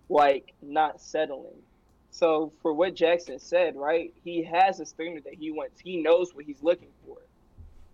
like 0.08 0.54
not 0.62 1.00
settling. 1.00 1.62
So 2.10 2.52
for 2.62 2.72
what 2.72 2.94
Jackson 2.94 3.38
said, 3.38 3.74
right? 3.76 4.12
He 4.22 4.44
has 4.44 4.80
a 4.80 4.86
standard 4.86 5.24
that 5.24 5.34
he 5.34 5.50
wants. 5.50 5.80
He 5.80 6.02
knows 6.02 6.34
what 6.34 6.44
he's 6.44 6.62
looking 6.62 6.92
for, 7.04 7.16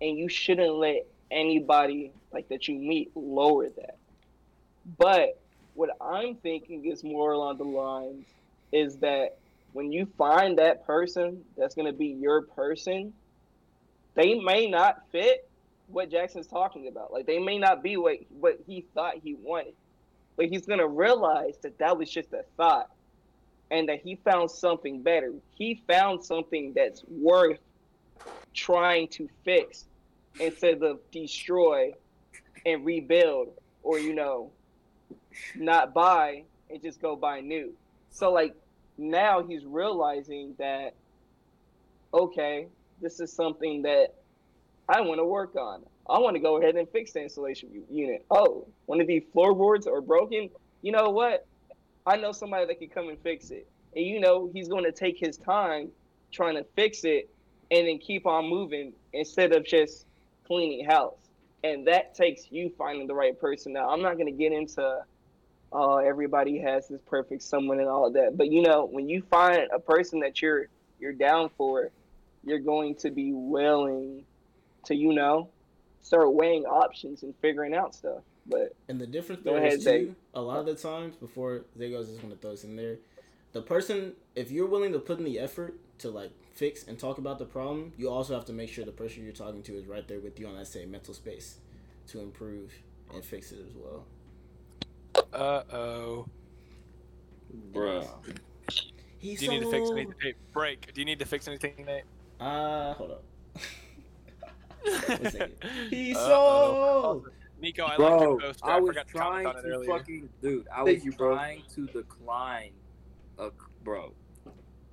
and 0.00 0.18
you 0.18 0.28
shouldn't 0.28 0.74
let 0.74 1.06
anybody 1.30 2.12
like 2.32 2.48
that 2.48 2.68
you 2.68 2.78
meet 2.78 3.10
lower 3.16 3.68
that. 3.68 3.96
But 4.98 5.30
what 5.72 5.90
I'm 6.00 6.36
thinking 6.36 6.84
is 6.86 7.02
more 7.02 7.32
along 7.32 7.58
the 7.58 7.64
lines 7.64 8.26
is 8.72 8.98
that 8.98 9.30
when 9.72 9.90
you 9.90 10.06
find 10.16 10.58
that 10.58 10.86
person 10.86 11.44
that's 11.56 11.74
going 11.74 11.90
to 11.90 11.96
be 11.96 12.06
your 12.06 12.42
person, 12.42 13.14
they 14.14 14.34
may 14.34 14.68
not 14.68 14.96
fit 15.10 15.40
what 15.86 16.10
Jackson's 16.10 16.46
talking 16.46 16.88
about. 16.88 17.12
Like 17.12 17.26
they 17.26 17.38
may 17.38 17.58
not 17.58 17.82
be 17.82 17.96
what 17.96 18.18
what 18.30 18.58
he 18.66 18.86
thought 18.94 19.14
he 19.22 19.34
wanted, 19.34 19.74
but 20.36 20.46
he's 20.46 20.66
to 20.78 20.88
realize 20.88 21.56
that 21.62 21.78
that 21.78 21.98
was 21.98 22.10
just 22.10 22.32
a 22.32 22.44
thought, 22.56 22.90
and 23.70 23.88
that 23.88 24.00
he 24.00 24.16
found 24.16 24.50
something 24.50 25.02
better. 25.02 25.32
He 25.54 25.82
found 25.86 26.24
something 26.24 26.72
that's 26.74 27.02
worth 27.08 27.60
trying 28.52 29.08
to 29.08 29.28
fix 29.44 29.84
instead 30.40 30.82
of 30.82 31.00
destroy 31.10 31.92
and 32.66 32.84
rebuild, 32.84 33.48
or 33.82 33.98
you 33.98 34.14
know, 34.14 34.50
not 35.56 35.92
buy 35.92 36.44
and 36.70 36.82
just 36.82 37.00
go 37.00 37.16
buy 37.16 37.40
new. 37.40 37.72
So 38.10 38.32
like 38.32 38.54
now 38.96 39.42
he's 39.42 39.64
realizing 39.64 40.54
that 40.58 40.94
okay, 42.12 42.68
this 43.00 43.18
is 43.18 43.32
something 43.32 43.82
that 43.82 44.14
I 44.88 45.00
want 45.00 45.18
to 45.18 45.24
work 45.24 45.56
on. 45.56 45.82
I 46.08 46.18
want 46.18 46.36
to 46.36 46.40
go 46.40 46.60
ahead 46.60 46.76
and 46.76 46.88
fix 46.88 47.12
the 47.12 47.22
installation 47.22 47.70
unit. 47.90 48.24
Oh, 48.30 48.66
one 48.86 49.00
of 49.00 49.06
these 49.06 49.22
floorboards 49.32 49.86
are 49.86 50.00
broken. 50.00 50.50
You 50.82 50.92
know 50.92 51.10
what? 51.10 51.46
I 52.06 52.16
know 52.16 52.32
somebody 52.32 52.66
that 52.66 52.78
can 52.78 52.88
come 52.88 53.08
and 53.08 53.18
fix 53.22 53.50
it. 53.50 53.66
And 53.96 54.04
you 54.04 54.20
know, 54.20 54.50
he's 54.52 54.68
going 54.68 54.84
to 54.84 54.92
take 54.92 55.18
his 55.18 55.38
time 55.38 55.90
trying 56.30 56.56
to 56.56 56.64
fix 56.76 57.04
it 57.04 57.30
and 57.70 57.88
then 57.88 57.98
keep 57.98 58.26
on 58.26 58.46
moving 58.46 58.92
instead 59.12 59.52
of 59.52 59.64
just 59.64 60.04
cleaning 60.46 60.84
house. 60.84 61.16
And 61.62 61.86
that 61.86 62.14
takes 62.14 62.50
you 62.50 62.70
finding 62.76 63.06
the 63.06 63.14
right 63.14 63.38
person. 63.40 63.72
Now, 63.72 63.88
I'm 63.88 64.02
not 64.02 64.14
going 64.14 64.26
to 64.26 64.32
get 64.32 64.52
into 64.52 65.02
oh, 65.74 65.96
everybody 65.98 66.58
has 66.58 66.86
this 66.86 67.00
perfect 67.06 67.42
someone 67.42 67.80
and 67.80 67.88
all 67.88 68.06
of 68.06 68.12
that. 68.14 68.36
But 68.36 68.50
you 68.50 68.62
know, 68.62 68.86
when 68.86 69.08
you 69.08 69.22
find 69.28 69.68
a 69.74 69.80
person 69.80 70.20
that 70.20 70.40
you're 70.40 70.68
you're 71.00 71.12
down 71.12 71.50
for, 71.56 71.90
you're 72.44 72.60
going 72.60 72.94
to 72.96 73.10
be 73.10 73.32
willing 73.32 74.24
to, 74.86 74.94
you 74.94 75.12
know, 75.12 75.48
start 76.02 76.32
weighing 76.32 76.64
options 76.64 77.22
and 77.22 77.34
figuring 77.40 77.74
out 77.74 77.94
stuff. 77.94 78.22
But 78.46 78.74
and 78.88 79.00
the 79.00 79.06
difference 79.06 79.42
Go 79.42 79.54
there 79.54 79.60
ahead, 79.60 79.74
is 79.74 79.82
Zay. 79.82 80.04
too. 80.04 80.14
A 80.34 80.40
lot 80.40 80.58
of 80.58 80.66
the 80.66 80.74
times 80.74 81.16
before 81.16 81.62
Zay 81.78 81.90
goes, 81.90 82.08
I 82.08 82.12
just 82.12 82.22
want 82.22 82.34
to 82.34 82.40
throw 82.40 82.50
this 82.50 82.64
in 82.64 82.76
there. 82.76 82.98
The 83.52 83.62
person, 83.62 84.12
if 84.34 84.50
you're 84.50 84.66
willing 84.66 84.92
to 84.92 84.98
put 84.98 85.18
in 85.18 85.24
the 85.24 85.38
effort 85.38 85.74
to 85.98 86.10
like 86.10 86.32
fix 86.52 86.86
and 86.86 86.98
talk 86.98 87.18
about 87.18 87.38
the 87.38 87.46
problem, 87.46 87.92
you 87.96 88.10
also 88.10 88.34
have 88.34 88.44
to 88.46 88.52
make 88.52 88.68
sure 88.68 88.84
the 88.84 88.92
person 88.92 89.24
you're 89.24 89.32
talking 89.32 89.62
to 89.62 89.76
is 89.76 89.86
right 89.86 90.06
there 90.06 90.20
with 90.20 90.38
you 90.38 90.46
on 90.46 90.56
that 90.56 90.66
same 90.66 90.90
mental 90.90 91.14
space 91.14 91.58
to 92.08 92.20
improve 92.20 92.72
and 93.14 93.24
fix 93.24 93.52
it 93.52 93.60
as 93.66 93.74
well. 93.74 94.04
Uh 95.32 95.62
oh. 95.74 96.26
Bruh. 97.72 98.06
He's 99.18 99.38
Do 99.40 99.46
you 99.46 99.52
need 99.52 99.60
to 99.60 99.70
fix 99.70 99.90
anything? 99.90 100.14
Hey, 100.20 100.34
break. 100.52 100.92
Do 100.92 101.00
you 101.00 101.04
need 101.06 101.20
to 101.20 101.24
fix 101.24 101.48
anything, 101.48 101.84
Nate? 101.86 102.04
Uh, 102.38 102.92
hold 102.94 103.12
up. 103.12 103.22
One 104.84 105.30
second. 105.30 105.52
He's 105.90 106.16
so. 106.16 107.24
Nico, 107.60 107.84
I 107.84 107.96
like 107.96 108.20
your 108.20 108.40
poster. 108.40 108.64
I, 108.66 108.76
I 108.76 108.80
was 108.80 108.88
forgot 108.88 109.06
to 109.06 109.12
trying 109.12 109.44
comment 109.44 109.64
to 109.64 109.84
fucking 109.86 110.28
dude. 110.42 110.68
I 110.68 110.84
Thank 110.84 110.96
was 110.96 111.04
you, 111.04 111.12
trying 111.12 111.62
to 111.74 111.86
decline 111.86 112.72
a 113.38 113.50
bro. 113.82 114.12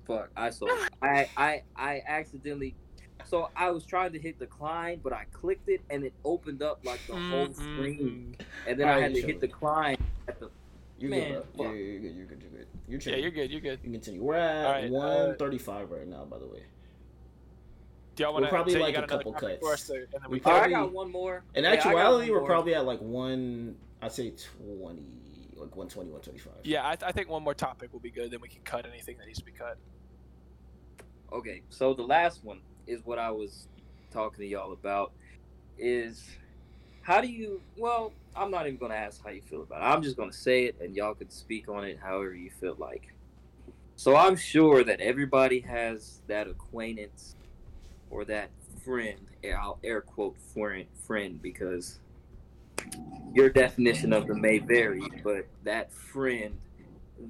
Fuck, 0.06 0.30
I 0.36 0.50
saw. 0.50 0.68
I 1.02 1.28
I 1.36 1.62
I 1.76 2.02
accidentally. 2.06 2.74
So 3.24 3.50
I 3.54 3.70
was 3.70 3.84
trying 3.84 4.12
to 4.14 4.18
hit 4.18 4.38
decline, 4.38 5.00
but 5.02 5.12
I 5.12 5.26
clicked 5.32 5.68
it 5.68 5.80
and 5.90 6.02
it 6.02 6.12
opened 6.24 6.62
up 6.62 6.80
like 6.84 7.00
the 7.06 7.14
whole 7.14 7.48
Mm, 7.48 7.54
screen, 7.54 8.36
and 8.66 8.78
then 8.80 8.88
I 8.88 8.94
Alright, 8.94 9.02
had 9.02 9.14
to 9.14 9.22
hit 9.22 9.40
decline 9.40 9.96
at 10.26 10.40
the. 10.40 10.50
You're 10.98 11.10
Man, 11.10 11.32
good, 11.32 11.56
bro. 11.56 11.66
Yeah, 11.66 11.72
you're 11.72 11.98
good. 12.00 12.14
You're 12.14 12.26
good. 12.26 12.42
You're 12.42 12.50
good. 12.50 12.66
You're. 12.88 13.00
Yeah, 13.14 13.20
you're 13.20 13.30
good. 13.30 13.50
You're 13.50 13.60
good. 13.60 13.70
You 13.78 13.82
can 13.84 13.92
continue. 13.92 14.22
We're 14.22 14.34
at 14.36 14.64
Alright, 14.66 14.84
uh, 14.86 15.36
135 15.36 15.90
right 15.90 16.06
now, 16.06 16.24
by 16.24 16.38
the 16.38 16.46
way. 16.46 16.62
Do 18.14 18.22
y'all 18.24 18.32
We're 18.34 18.40
want 18.40 18.44
to 18.46 18.50
probably 18.50 18.74
like 18.76 18.96
a 18.98 19.06
couple 19.06 19.32
cuts. 19.32 19.64
us 19.66 19.86
to- 19.86 19.94
and 20.12 20.26
We 20.28 20.38
we 20.38 20.40
Oh, 20.44 20.50
I 20.50 20.58
probably- 20.58 20.70
got 20.74 20.92
one 20.92 21.10
more. 21.10 21.44
In 21.54 21.64
Yeah, 21.64 21.70
actuality, 21.70 22.26
one 22.26 22.32
we're 22.32 22.38
more. 22.40 22.46
probably 22.46 22.74
at 22.74 22.84
like 22.84 23.00
one. 23.00 23.76
I'd 24.02 24.12
say 24.12 24.30
20, 24.30 25.00
like 25.56 25.74
120, 25.76 26.10
125. 26.10 26.52
Yeah, 26.64 26.84
I, 26.86 26.96
I 27.06 27.12
think 27.12 27.28
one 27.30 27.42
more 27.42 27.54
topic 27.54 27.92
will 27.92 28.00
be 28.00 28.10
good. 28.10 28.30
Then 28.30 28.40
we 28.40 28.48
can 28.48 28.60
cut 28.62 28.84
anything 28.84 29.16
that 29.18 29.26
needs 29.26 29.38
to 29.38 29.44
be 29.44 29.52
cut. 29.52 29.78
Okay, 31.32 31.62
so 31.70 31.94
the 31.94 32.02
last 32.02 32.44
one 32.44 32.60
is 32.86 33.00
what 33.06 33.18
I 33.18 33.30
was 33.30 33.68
talking 34.10 34.40
to 34.40 34.46
y'all 34.46 34.72
about. 34.72 35.12
Is 35.78 36.28
how 37.00 37.20
do 37.22 37.28
you? 37.28 37.62
Well, 37.78 38.12
I'm 38.36 38.50
not 38.50 38.66
even 38.66 38.78
gonna 38.78 38.94
ask 38.94 39.24
how 39.24 39.30
you 39.30 39.40
feel 39.40 39.62
about 39.62 39.80
it. 39.80 39.84
I'm 39.86 40.02
just 40.02 40.16
gonna 40.18 40.32
say 40.32 40.64
it, 40.64 40.76
and 40.80 40.94
y'all 40.94 41.14
can 41.14 41.30
speak 41.30 41.68
on 41.68 41.84
it 41.84 41.98
however 41.98 42.34
you 42.34 42.50
feel 42.50 42.74
like. 42.78 43.14
So 43.96 44.16
I'm 44.16 44.36
sure 44.36 44.84
that 44.84 45.00
everybody 45.00 45.60
has 45.60 46.20
that 46.26 46.46
acquaintance 46.48 47.36
or 48.12 48.24
that 48.26 48.50
friend. 48.84 49.18
I'll 49.44 49.78
air 49.82 50.00
quote 50.00 50.36
friend, 50.54 50.86
friend 51.06 51.40
because 51.42 51.98
your 53.34 53.48
definition 53.48 54.12
of 54.12 54.26
them 54.28 54.40
may 54.40 54.58
vary, 54.58 55.02
but 55.24 55.46
that 55.64 55.92
friend 55.92 56.58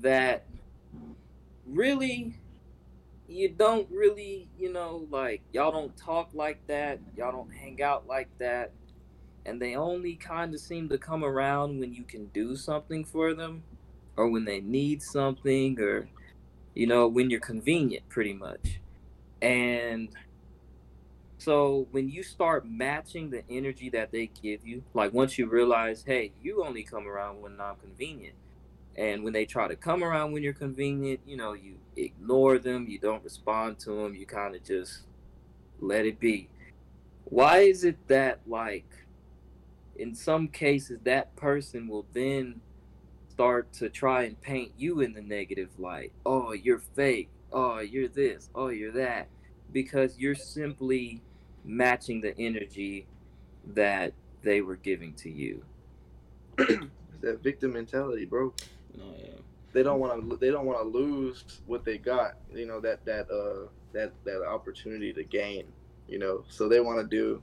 that 0.02 0.44
really 1.66 2.34
you 3.28 3.48
don't 3.48 3.88
really, 3.90 4.48
you 4.58 4.70
know, 4.70 5.06
like 5.10 5.40
y'all 5.52 5.72
don't 5.72 5.96
talk 5.96 6.30
like 6.34 6.66
that, 6.66 6.98
y'all 7.16 7.32
don't 7.32 7.52
hang 7.54 7.82
out 7.82 8.06
like 8.06 8.28
that, 8.38 8.72
and 9.46 9.60
they 9.60 9.74
only 9.74 10.16
kind 10.16 10.52
of 10.52 10.60
seem 10.60 10.88
to 10.90 10.98
come 10.98 11.24
around 11.24 11.78
when 11.80 11.94
you 11.94 12.02
can 12.02 12.26
do 12.26 12.56
something 12.56 13.04
for 13.04 13.32
them 13.32 13.62
or 14.16 14.28
when 14.28 14.44
they 14.44 14.60
need 14.60 15.02
something 15.02 15.80
or 15.80 16.08
you 16.74 16.86
know, 16.86 17.06
when 17.06 17.30
you're 17.30 17.40
convenient 17.40 18.08
pretty 18.08 18.32
much. 18.32 18.80
And 19.40 20.08
so 21.42 21.88
when 21.90 22.08
you 22.08 22.22
start 22.22 22.68
matching 22.68 23.30
the 23.30 23.42
energy 23.50 23.90
that 23.90 24.12
they 24.12 24.30
give 24.42 24.66
you, 24.66 24.82
like 24.94 25.12
once 25.12 25.38
you 25.38 25.46
realize, 25.46 26.04
hey, 26.06 26.32
you 26.40 26.64
only 26.64 26.84
come 26.84 27.08
around 27.08 27.42
when 27.42 27.60
I'm 27.60 27.76
convenient. 27.76 28.34
And 28.96 29.24
when 29.24 29.32
they 29.32 29.46
try 29.46 29.68
to 29.68 29.76
come 29.76 30.04
around 30.04 30.32
when 30.32 30.42
you're 30.42 30.52
convenient, 30.52 31.20
you 31.26 31.36
know, 31.36 31.54
you 31.54 31.78
ignore 31.96 32.58
them, 32.58 32.86
you 32.88 32.98
don't 32.98 33.24
respond 33.24 33.78
to 33.80 33.90
them, 33.90 34.14
you 34.14 34.26
kind 34.26 34.54
of 34.54 34.62
just 34.62 35.04
let 35.80 36.04
it 36.04 36.20
be. 36.20 36.48
Why 37.24 37.58
is 37.60 37.84
it 37.84 37.96
that, 38.08 38.40
like, 38.46 38.84
in 39.96 40.14
some 40.14 40.48
cases, 40.48 41.00
that 41.04 41.34
person 41.36 41.88
will 41.88 42.06
then 42.12 42.60
start 43.30 43.72
to 43.74 43.88
try 43.88 44.24
and 44.24 44.40
paint 44.40 44.72
you 44.76 45.00
in 45.00 45.14
the 45.14 45.22
negative 45.22 45.70
light? 45.78 46.12
Oh, 46.26 46.52
you're 46.52 46.82
fake. 46.94 47.30
Oh, 47.52 47.80
you're 47.80 48.08
this. 48.08 48.50
Oh, 48.54 48.68
you're 48.68 48.92
that. 48.92 49.28
Because 49.72 50.18
you're 50.18 50.34
simply 50.34 51.22
matching 51.64 52.20
the 52.20 52.36
energy 52.38 53.06
that 53.74 54.12
they 54.42 54.60
were 54.60 54.76
giving 54.76 55.14
to 55.14 55.30
you. 55.30 55.64
that 56.56 57.42
victim 57.42 57.72
mentality, 57.72 58.24
bro. 58.24 58.52
No, 58.96 59.04
yeah. 59.18 59.30
They 59.72 59.82
don't 59.82 60.00
want 60.00 60.28
to. 60.30 60.36
They 60.36 60.50
don't 60.50 60.66
want 60.66 60.78
to 60.80 60.84
lose 60.98 61.44
what 61.66 61.84
they 61.84 61.98
got. 61.98 62.36
You 62.54 62.66
know 62.66 62.80
that 62.80 63.04
that 63.06 63.30
uh 63.30 63.68
that 63.92 64.12
that 64.24 64.44
opportunity 64.46 65.12
to 65.14 65.24
gain. 65.24 65.64
You 66.08 66.18
know, 66.18 66.44
so 66.48 66.68
they 66.68 66.80
want 66.80 66.98
to 66.98 67.06
do 67.06 67.42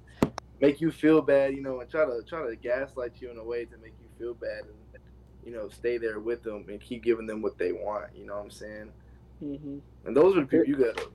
make 0.61 0.81
you 0.81 0.91
feel 0.91 1.21
bad. 1.21 1.53
You 1.55 1.61
know, 1.61 1.79
and 1.79 1.89
try 1.89 2.05
to 2.05 2.21
try 2.27 2.47
to 2.47 2.55
gaslight 2.55 3.13
you 3.19 3.31
in 3.31 3.37
a 3.37 3.43
way 3.43 3.65
to 3.65 3.77
make 3.77 3.93
you 3.99 4.09
feel 4.19 4.33
bad, 4.35 4.65
and 4.65 5.01
you 5.43 5.51
know, 5.53 5.69
stay 5.69 5.97
there 5.97 6.19
with 6.19 6.43
them 6.43 6.65
and 6.69 6.79
keep 6.79 7.03
giving 7.03 7.25
them 7.25 7.41
what 7.41 7.57
they 7.57 7.71
want. 7.71 8.15
You 8.15 8.25
know 8.27 8.35
what 8.35 8.43
I'm 8.43 8.51
saying? 8.51 8.91
hmm 9.39 9.79
And 10.05 10.15
those 10.15 10.37
are 10.37 10.41
the 10.41 10.47
people 10.47 10.67
you 10.67 10.75
gotta 10.75 11.09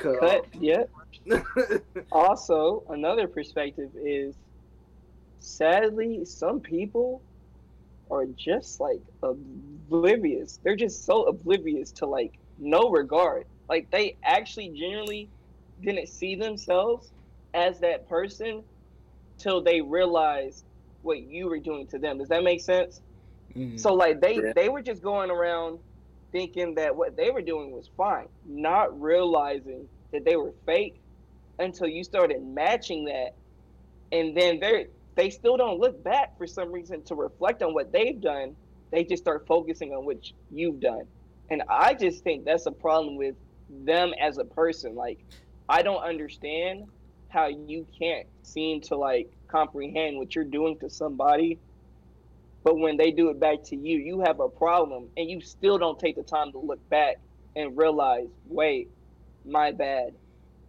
cut. 0.00 0.20
cut. 0.20 0.46
Yeah. 0.54 0.84
Also, 2.12 2.84
another 2.88 3.28
perspective 3.28 3.90
is 4.04 4.36
sadly, 5.40 6.24
some 6.24 6.60
people 6.60 7.22
are 8.10 8.26
just 8.36 8.80
like 8.80 9.00
oblivious. 9.22 10.58
They're 10.62 10.76
just 10.76 11.04
so 11.04 11.24
oblivious 11.24 11.92
to 11.92 12.06
like 12.06 12.32
no 12.58 12.90
regard. 12.90 13.44
Like 13.68 13.88
they 13.92 14.16
actually 14.24 14.70
genuinely 14.70 15.30
didn't 15.80 16.08
see 16.08 16.36
themselves 16.36 17.12
as 17.54 17.80
that 17.80 18.08
person 18.08 18.64
till 19.38 19.62
they 19.62 19.80
realized 19.80 20.64
what 21.02 21.20
you 21.20 21.46
were 21.48 21.60
doing 21.60 21.86
to 21.90 21.98
them. 21.98 22.18
Does 22.18 22.28
that 22.28 22.42
make 22.44 22.60
sense? 22.60 23.00
Mhm. 23.56 23.78
So 23.78 23.94
like 23.94 24.20
they 24.20 24.36
Yeah. 24.36 24.52
they 24.54 24.68
were 24.68 24.82
just 24.82 25.02
going 25.02 25.30
around 25.30 25.80
thinking 26.32 26.74
that 26.76 26.96
what 26.96 27.16
they 27.16 27.30
were 27.30 27.42
doing 27.42 27.72
was 27.72 27.90
fine, 27.96 28.28
not 28.44 29.00
realizing 29.00 29.88
that 30.12 30.24
they 30.24 30.36
were 30.36 30.54
fake 30.66 31.00
until 31.58 31.88
you 31.88 32.04
started 32.04 32.42
matching 32.42 33.06
that, 33.06 33.32
and 34.12 34.36
then 34.36 34.60
they 34.60 34.86
they 35.16 35.30
still 35.30 35.56
don't 35.56 35.80
look 35.80 36.02
back 36.02 36.36
for 36.38 36.46
some 36.46 36.72
reason 36.72 37.02
to 37.04 37.14
reflect 37.14 37.62
on 37.62 37.74
what 37.74 37.92
they've 37.92 38.20
done. 38.20 38.56
They 38.92 39.04
just 39.04 39.22
start 39.22 39.46
focusing 39.48 39.92
on 39.92 40.04
what 40.06 40.18
you've 40.50 40.80
done, 40.80 41.04
And 41.50 41.62
I 41.68 41.94
just 41.94 42.24
think 42.24 42.44
that's 42.44 42.66
a 42.66 42.72
problem 42.72 43.16
with 43.16 43.36
them 43.68 44.12
as 44.20 44.38
a 44.38 44.44
person. 44.44 44.94
Like, 44.94 45.18
I 45.68 45.82
don't 45.82 46.02
understand 46.02 46.86
how 47.28 47.48
you 47.48 47.86
can't 47.98 48.26
seem 48.42 48.80
to 48.82 48.96
like 48.96 49.28
comprehend 49.48 50.18
what 50.18 50.34
you're 50.34 50.44
doing 50.44 50.78
to 50.80 50.90
somebody, 50.90 51.60
but 52.62 52.78
when 52.78 52.96
they 52.96 53.10
do 53.10 53.30
it 53.30 53.40
back 53.40 53.62
to 53.64 53.76
you, 53.76 53.98
you 53.98 54.20
have 54.20 54.40
a 54.40 54.48
problem 54.48 55.08
and 55.16 55.30
you 55.30 55.40
still 55.40 55.78
don't 55.78 55.98
take 55.98 56.16
the 56.16 56.22
time 56.22 56.52
to 56.52 56.58
look 56.58 56.86
back 56.90 57.16
and 57.56 57.76
realize, 57.76 58.28
wait, 58.48 58.88
my 59.44 59.72
bad. 59.72 60.14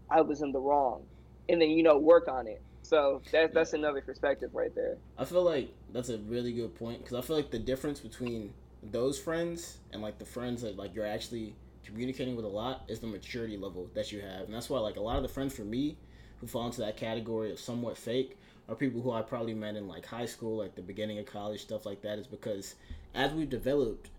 I 0.09 0.21
was 0.21 0.41
in 0.41 0.51
the 0.51 0.59
wrong. 0.59 1.03
And 1.49 1.61
then, 1.61 1.69
you 1.69 1.83
know, 1.83 1.97
work 1.97 2.27
on 2.27 2.47
it. 2.47 2.61
So 2.83 3.21
that's 3.31 3.53
that's 3.53 3.73
another 3.73 4.01
perspective 4.01 4.49
right 4.53 4.73
there. 4.75 4.97
I 5.17 5.25
feel 5.25 5.43
like 5.43 5.73
that's 5.93 6.09
a 6.09 6.17
really 6.17 6.51
good 6.51 6.75
point 6.75 6.99
because 6.99 7.17
I 7.17 7.25
feel 7.25 7.35
like 7.35 7.51
the 7.51 7.59
difference 7.59 7.99
between 7.99 8.53
those 8.83 9.19
friends 9.19 9.77
and 9.93 10.01
like 10.01 10.17
the 10.17 10.25
friends 10.25 10.61
that 10.63 10.77
like 10.77 10.93
you're 10.93 11.05
actually 11.05 11.55
communicating 11.85 12.35
with 12.35 12.45
a 12.45 12.49
lot 12.49 12.83
is 12.87 12.99
the 12.99 13.07
maturity 13.07 13.55
level 13.55 13.89
that 13.93 14.11
you 14.11 14.19
have, 14.19 14.41
and 14.41 14.53
that's 14.53 14.69
why 14.69 14.79
like 14.79 14.97
a 14.97 15.01
lot 15.01 15.15
of 15.15 15.23
the 15.23 15.29
friends 15.29 15.53
for 15.53 15.61
me 15.61 15.95
who 16.39 16.47
fall 16.47 16.65
into 16.65 16.81
that 16.81 16.97
category 16.97 17.51
of 17.51 17.59
somewhat 17.59 17.97
fake 17.97 18.37
are 18.69 18.75
people 18.75 19.01
who 19.01 19.11
I 19.11 19.21
probably 19.21 19.53
met 19.53 19.75
in 19.75 19.87
like 19.87 20.05
high 20.05 20.25
school, 20.25 20.57
like 20.57 20.75
the 20.75 20.81
beginning 20.81 21.19
of 21.19 21.25
college, 21.25 21.61
stuff 21.61 21.85
like 21.85 22.01
that. 22.01 22.19
Is 22.19 22.27
because 22.27 22.75
as 23.13 23.33
we've 23.33 23.49
developed, 23.49 24.09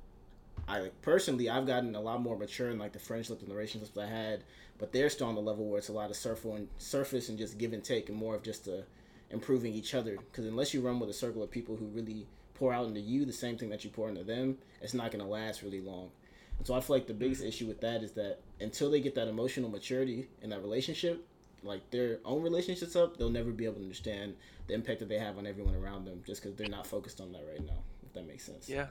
I 0.69 0.81
like 0.81 1.03
personally 1.03 1.49
I've 1.49 1.67
gotten 1.67 1.95
a 1.95 2.01
lot 2.01 2.23
more 2.23 2.37
mature 2.37 2.71
in 2.71 2.79
like 2.79 2.93
the 2.93 2.99
friendships 2.99 3.43
and 3.43 3.51
the 3.51 3.55
relationships 3.55 3.97
I 3.97 4.07
had, 4.07 4.45
but 4.79 4.93
they're 4.93 5.11
still 5.11 5.29
on 5.29 5.35
the 5.35 5.41
level 5.41 5.67
where 5.69 5.79
it's 5.79 5.89
a 5.89 5.93
lot 5.93 6.11
of 6.11 6.17
surface 6.17 6.53
and 6.53 6.69
surface 6.79 7.29
and 7.29 7.39
just 7.39 7.59
give 7.59 7.73
and 7.73 7.85
take, 7.85 8.09
and 8.09 8.19
more 8.19 8.35
of 8.35 8.43
just 8.43 8.69
a 8.69 8.85
improving 9.31 9.73
each 9.73 9.95
other. 9.95 10.17
Because 10.17 10.47
unless 10.47 10.75
you 10.75 10.81
run 10.81 11.01
with 11.01 11.11
a 11.11 11.15
circle 11.15 11.43
of 11.43 11.51
people 11.51 11.77
who 11.77 11.87
really 11.87 12.27
pour 12.55 12.73
out 12.73 12.87
into 12.87 13.01
you 13.01 13.25
the 13.25 13.33
same 13.33 13.57
thing 13.57 13.71
that 13.71 13.85
you 13.85 13.91
pour 13.91 14.09
into 14.09 14.23
them, 14.23 14.59
it's 14.81 14.95
not 14.95 15.11
going 15.11 15.25
to 15.25 15.31
last 15.31 15.63
really 15.63 15.81
long. 15.81 16.11
And 16.59 16.67
so 16.67 16.75
I 16.75 16.81
feel 16.81 16.97
like 16.97 17.07
the 17.07 17.15
biggest 17.15 17.43
issue 17.43 17.67
with 17.67 17.81
that 17.81 18.03
is 18.03 18.13
that 18.13 18.39
until 18.61 18.91
they 18.91 19.01
get 19.01 19.15
that 19.17 19.27
emotional 19.27 19.71
maturity 19.71 20.29
in 20.43 20.51
that 20.51 20.61
relationship, 20.61 21.27
like 21.63 21.91
their 21.91 22.19
own 22.25 22.43
relationships 22.43 22.97
up, 22.97 23.17
they'll 23.17 23.31
never 23.31 23.51
be 23.51 23.65
able 23.65 23.77
to 23.77 23.83
understand 23.83 24.35
the 24.67 24.75
impact 24.75 25.01
that 25.01 25.09
they 25.09 25.19
have 25.19 25.39
on 25.39 25.47
everyone 25.47 25.75
around 25.75 26.05
them 26.05 26.23
just 26.27 26.43
because 26.43 26.57
they're 26.57 26.69
not 26.69 26.87
focused 26.87 27.21
on 27.21 27.33
that 27.33 27.45
right 27.49 27.65
now. 27.65 27.79
If 28.03 28.13
that 28.15 28.27
makes 28.27 28.45
sense. 28.45 28.69
Yeah. 28.69 28.87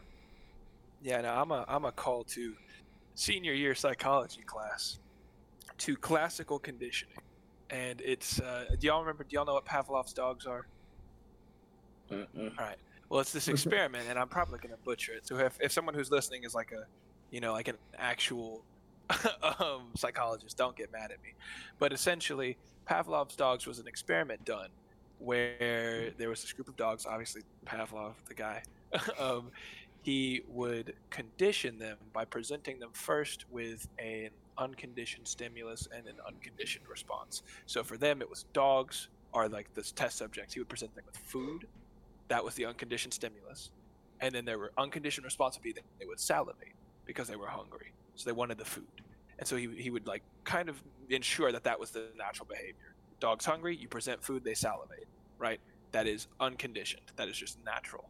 Yeah. 1.02 1.22
No, 1.22 1.34
I'm 1.34 1.52
a 1.52 1.66
I'm 1.68 1.86
a 1.86 1.92
call 1.92 2.24
to 2.26 2.56
senior 3.16 3.54
year 3.54 3.76
psychology 3.76 4.42
class 4.46 5.00
to 5.80 5.96
classical 5.96 6.60
conditioning, 6.60 7.18
and 7.70 8.02
it's 8.02 8.40
uh, 8.40 8.66
do 8.80 8.88
y'all 8.88 9.02
remember? 9.02 9.24
Do 9.24 9.36
y'all 9.36 9.46
know 9.46 9.54
what 9.54 9.66
Pavlov's 9.66 10.14
dogs 10.14 10.46
are? 10.46 10.68
Mm-mm. 12.12 12.58
All 12.58 12.66
right. 12.66 12.78
Well, 13.10 13.20
it's 13.20 13.34
this 13.34 13.48
experiment, 13.50 14.06
and 14.10 14.18
I'm 14.18 14.28
probably 14.28 14.60
going 14.60 14.72
to 14.72 14.82
butcher 14.84 15.14
it. 15.14 15.28
So 15.28 15.38
if, 15.38 15.58
if 15.62 15.72
someone 15.72 15.96
who's 15.96 16.12
listening 16.12 16.44
is 16.44 16.54
like 16.54 16.72
a, 16.72 16.86
you 17.30 17.42
know, 17.42 17.54
like 17.54 17.68
an 17.68 17.78
actual 17.98 18.64
um, 19.60 19.84
psychologist, 19.96 20.58
don't 20.58 20.76
get 20.76 20.92
mad 20.92 21.12
at 21.12 21.22
me. 21.24 21.34
But 21.80 21.94
essentially, 21.94 22.58
Pavlov's 22.90 23.36
dogs 23.36 23.68
was 23.68 23.80
an 23.80 23.88
experiment 23.88 24.44
done 24.46 24.70
where 25.20 26.12
there 26.18 26.30
was 26.30 26.42
this 26.42 26.52
group 26.52 26.68
of 26.68 26.76
dogs, 26.76 27.06
obviously 27.06 27.44
Pavlov, 27.66 28.14
the 28.28 28.34
guy, 28.34 28.64
um, 29.20 29.52
he 30.02 30.42
would 30.48 30.96
condition 31.10 31.78
them 31.78 31.98
by 32.12 32.26
presenting 32.26 32.80
them 32.80 32.90
first 32.94 33.46
with 33.52 33.88
an 34.00 34.30
unconditioned 34.58 35.28
stimulus 35.28 35.88
and 35.96 36.08
an 36.08 36.16
unconditioned 36.28 36.88
response. 36.88 37.44
So 37.68 37.84
for 37.84 37.98
them, 37.98 38.22
it 38.22 38.30
was 38.30 38.46
dogs 38.54 39.10
are 39.34 39.48
like 39.48 39.74
the 39.76 39.84
test 39.84 40.18
subjects. 40.18 40.54
He 40.54 40.60
would 40.60 40.70
present 40.70 40.94
them 40.96 41.06
with 41.06 41.18
food. 41.18 41.68
That 42.28 42.44
was 42.44 42.56
the 42.56 42.66
unconditioned 42.66 43.14
stimulus. 43.14 43.72
And 44.22 44.34
then 44.34 44.46
there 44.46 44.58
were 44.58 44.72
unconditioned 44.78 45.26
response 45.26 45.56
would 45.58 45.64
be 45.64 45.74
that 45.74 45.84
they 46.00 46.06
would 46.06 46.20
salivate 46.20 46.74
because 47.06 47.28
they 47.28 47.36
were 47.36 47.48
hungry. 47.48 47.92
So 48.16 48.30
they 48.30 48.34
wanted 48.34 48.58
the 48.58 48.66
food. 48.66 48.86
And 49.40 49.48
so 49.48 49.56
he, 49.56 49.70
he 49.78 49.90
would 49.90 50.08
like 50.08 50.24
kind 50.44 50.70
of 50.70 50.82
ensure 51.10 51.52
that 51.52 51.64
that 51.64 51.80
was 51.80 51.92
the 51.92 52.08
natural 52.18 52.48
behavior. 52.48 52.96
Dog's 53.20 53.46
hungry, 53.46 53.76
you 53.76 53.88
present 53.88 54.24
food, 54.24 54.44
they 54.44 54.54
salivate, 54.54 55.08
right? 55.38 55.60
That 55.92 56.08
is 56.08 56.28
unconditioned. 56.40 57.12
That 57.16 57.28
is 57.28 57.38
just 57.38 57.58
natural. 57.66 58.10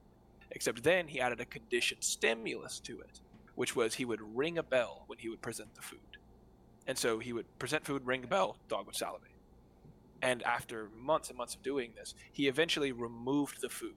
Except 0.51 0.83
then 0.83 1.07
he 1.07 1.21
added 1.21 1.39
a 1.39 1.45
conditioned 1.45 2.03
stimulus 2.03 2.79
to 2.81 2.99
it, 2.99 3.21
which 3.55 3.75
was 3.75 3.95
he 3.95 4.05
would 4.05 4.21
ring 4.35 4.57
a 4.57 4.63
bell 4.63 5.03
when 5.07 5.19
he 5.19 5.29
would 5.29 5.41
present 5.41 5.73
the 5.75 5.81
food. 5.81 5.99
And 6.87 6.97
so 6.97 7.19
he 7.19 7.33
would 7.33 7.45
present 7.59 7.85
food, 7.85 8.05
ring 8.05 8.23
a 8.23 8.27
bell, 8.27 8.57
dog 8.67 8.85
would 8.85 8.95
salivate. 8.95 9.29
And 10.21 10.43
after 10.43 10.89
months 10.97 11.29
and 11.29 11.37
months 11.37 11.55
of 11.55 11.63
doing 11.63 11.93
this, 11.95 12.13
he 12.31 12.47
eventually 12.47 12.91
removed 12.91 13.61
the 13.61 13.69
food 13.69 13.95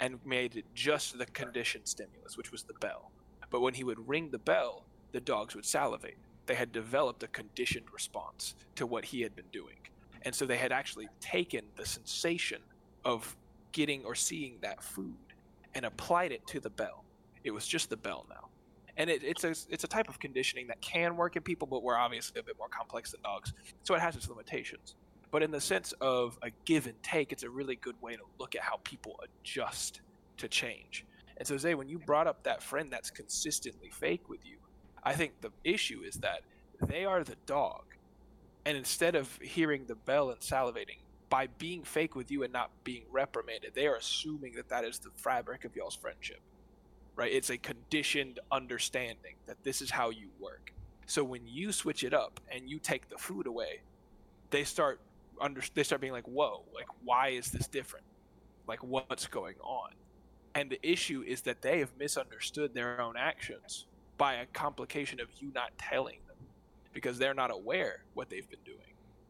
and 0.00 0.18
made 0.24 0.56
it 0.56 0.64
just 0.74 1.18
the 1.18 1.26
conditioned 1.26 1.88
stimulus, 1.88 2.36
which 2.36 2.52
was 2.52 2.62
the 2.62 2.74
bell. 2.74 3.10
But 3.50 3.60
when 3.60 3.74
he 3.74 3.84
would 3.84 4.08
ring 4.08 4.30
the 4.30 4.38
bell, 4.38 4.84
the 5.12 5.20
dogs 5.20 5.54
would 5.54 5.64
salivate. 5.64 6.16
They 6.46 6.54
had 6.54 6.72
developed 6.72 7.22
a 7.22 7.28
conditioned 7.28 7.86
response 7.92 8.54
to 8.76 8.86
what 8.86 9.04
he 9.06 9.20
had 9.20 9.36
been 9.36 9.48
doing. 9.52 9.76
And 10.22 10.34
so 10.34 10.46
they 10.46 10.56
had 10.56 10.72
actually 10.72 11.08
taken 11.20 11.62
the 11.76 11.86
sensation 11.86 12.60
of 13.04 13.36
getting 13.72 14.04
or 14.04 14.14
seeing 14.14 14.58
that 14.62 14.82
food 14.82 15.14
and 15.74 15.84
applied 15.84 16.32
it 16.32 16.46
to 16.48 16.60
the 16.60 16.70
bell. 16.70 17.04
It 17.44 17.50
was 17.50 17.66
just 17.66 17.90
the 17.90 17.96
bell 17.96 18.26
now. 18.28 18.48
And 18.96 19.08
it, 19.08 19.22
it's 19.22 19.44
a 19.44 19.54
it's 19.70 19.84
a 19.84 19.88
type 19.88 20.08
of 20.08 20.18
conditioning 20.18 20.66
that 20.68 20.80
can 20.80 21.16
work 21.16 21.36
in 21.36 21.42
people, 21.42 21.68
but 21.68 21.84
we're 21.84 21.96
obviously 21.96 22.40
a 22.40 22.42
bit 22.42 22.56
more 22.58 22.68
complex 22.68 23.12
than 23.12 23.22
dogs, 23.22 23.52
so 23.84 23.94
it 23.94 24.00
has 24.00 24.16
its 24.16 24.28
limitations. 24.28 24.96
But 25.30 25.42
in 25.42 25.52
the 25.52 25.60
sense 25.60 25.92
of 26.00 26.36
a 26.42 26.50
give 26.64 26.86
and 26.86 27.00
take, 27.02 27.30
it's 27.30 27.44
a 27.44 27.50
really 27.50 27.76
good 27.76 27.94
way 28.02 28.16
to 28.16 28.22
look 28.40 28.56
at 28.56 28.62
how 28.62 28.80
people 28.82 29.20
adjust 29.22 30.00
to 30.38 30.48
change. 30.48 31.04
And 31.36 31.46
so, 31.46 31.56
Zay, 31.56 31.74
when 31.74 31.88
you 31.88 31.98
brought 31.98 32.26
up 32.26 32.42
that 32.42 32.62
friend 32.62 32.92
that's 32.92 33.10
consistently 33.10 33.90
fake 33.90 34.28
with 34.28 34.44
you, 34.44 34.56
I 35.08 35.14
think 35.14 35.40
the 35.40 35.52
issue 35.64 36.02
is 36.04 36.16
that 36.16 36.42
they 36.86 37.06
are 37.06 37.24
the 37.24 37.36
dog. 37.46 37.84
And 38.66 38.76
instead 38.76 39.14
of 39.14 39.38
hearing 39.40 39.86
the 39.86 39.94
bell 39.94 40.28
and 40.28 40.40
salivating, 40.40 40.98
by 41.30 41.46
being 41.46 41.82
fake 41.82 42.14
with 42.14 42.30
you 42.30 42.42
and 42.42 42.52
not 42.52 42.70
being 42.84 43.04
reprimanded, 43.10 43.72
they 43.74 43.86
are 43.86 43.96
assuming 43.96 44.52
that 44.56 44.68
that 44.68 44.84
is 44.84 44.98
the 44.98 45.08
fabric 45.16 45.64
of 45.64 45.74
y'all's 45.74 45.96
friendship. 45.96 46.40
Right? 47.16 47.32
It's 47.32 47.48
a 47.48 47.56
conditioned 47.56 48.40
understanding 48.52 49.36
that 49.46 49.64
this 49.64 49.80
is 49.80 49.90
how 49.90 50.10
you 50.10 50.28
work. 50.38 50.74
So 51.06 51.24
when 51.24 51.46
you 51.46 51.72
switch 51.72 52.04
it 52.04 52.12
up 52.12 52.38
and 52.52 52.68
you 52.68 52.78
take 52.78 53.08
the 53.08 53.16
food 53.16 53.46
away, 53.46 53.80
they 54.50 54.62
start 54.62 55.00
under 55.40 55.62
they 55.72 55.84
start 55.84 56.02
being 56.02 56.12
like, 56.12 56.28
"Whoa, 56.28 56.64
like 56.74 56.88
why 57.02 57.28
is 57.28 57.50
this 57.50 57.66
different? 57.66 58.04
Like 58.66 58.84
what's 58.84 59.26
going 59.26 59.56
on?" 59.62 59.92
And 60.54 60.68
the 60.68 60.86
issue 60.86 61.24
is 61.26 61.40
that 61.42 61.62
they 61.62 61.78
have 61.78 61.96
misunderstood 61.98 62.74
their 62.74 63.00
own 63.00 63.16
actions 63.16 63.86
by 64.18 64.34
a 64.34 64.46
complication 64.46 65.20
of 65.20 65.28
you 65.38 65.50
not 65.54 65.70
telling 65.78 66.18
them 66.26 66.36
because 66.92 67.18
they're 67.18 67.34
not 67.34 67.50
aware 67.50 68.02
what 68.14 68.28
they've 68.28 68.48
been 68.50 68.58
doing. 68.64 68.78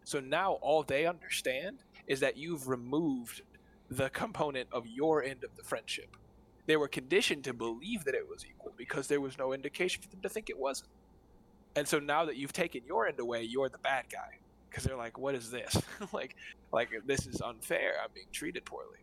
So 0.05 0.21
now 0.21 0.53
all 0.63 0.83
they 0.83 1.07
understand 1.07 1.79
is 2.07 2.21
that 2.21 2.39
you've 2.39 2.67
removed 2.67 3.43
the 3.91 4.09
component 4.11 4.69
of 4.73 4.87
your 4.87 5.23
end 5.23 5.45
of 5.45 5.55
the 5.57 5.63
friendship. 5.63 6.17
They 6.67 6.77
were 6.77 6.89
conditioned 6.89 7.45
to 7.45 7.55
believe 7.55 8.05
that 8.05 8.15
it 8.15 8.29
was 8.29 8.45
equal 8.45 8.73
because 8.77 9.09
there 9.09 9.21
was 9.21 9.39
no 9.39 9.53
indication 9.53 10.03
for 10.03 10.09
them 10.09 10.21
to 10.23 10.29
think 10.29 10.51
it 10.51 10.59
wasn't. 10.59 10.91
And 11.77 11.87
so 11.87 11.99
now 11.99 12.25
that 12.25 12.37
you've 12.37 12.53
taken 12.53 12.83
your 12.87 13.07
end 13.07 13.21
away, 13.21 13.43
you're 13.43 13.69
the 13.69 13.79
bad 13.79 14.07
guy 14.11 14.39
because 14.69 14.85
they're 14.85 14.97
like, 14.97 15.19
"What 15.19 15.35
is 15.35 15.51
this? 15.51 15.81
like, 16.13 16.37
like 16.73 16.91
this 17.07 17.27
is 17.27 17.41
unfair. 17.41 17.95
I'm 18.03 18.11
being 18.15 18.27
treated 18.33 18.65
poorly." 18.65 18.99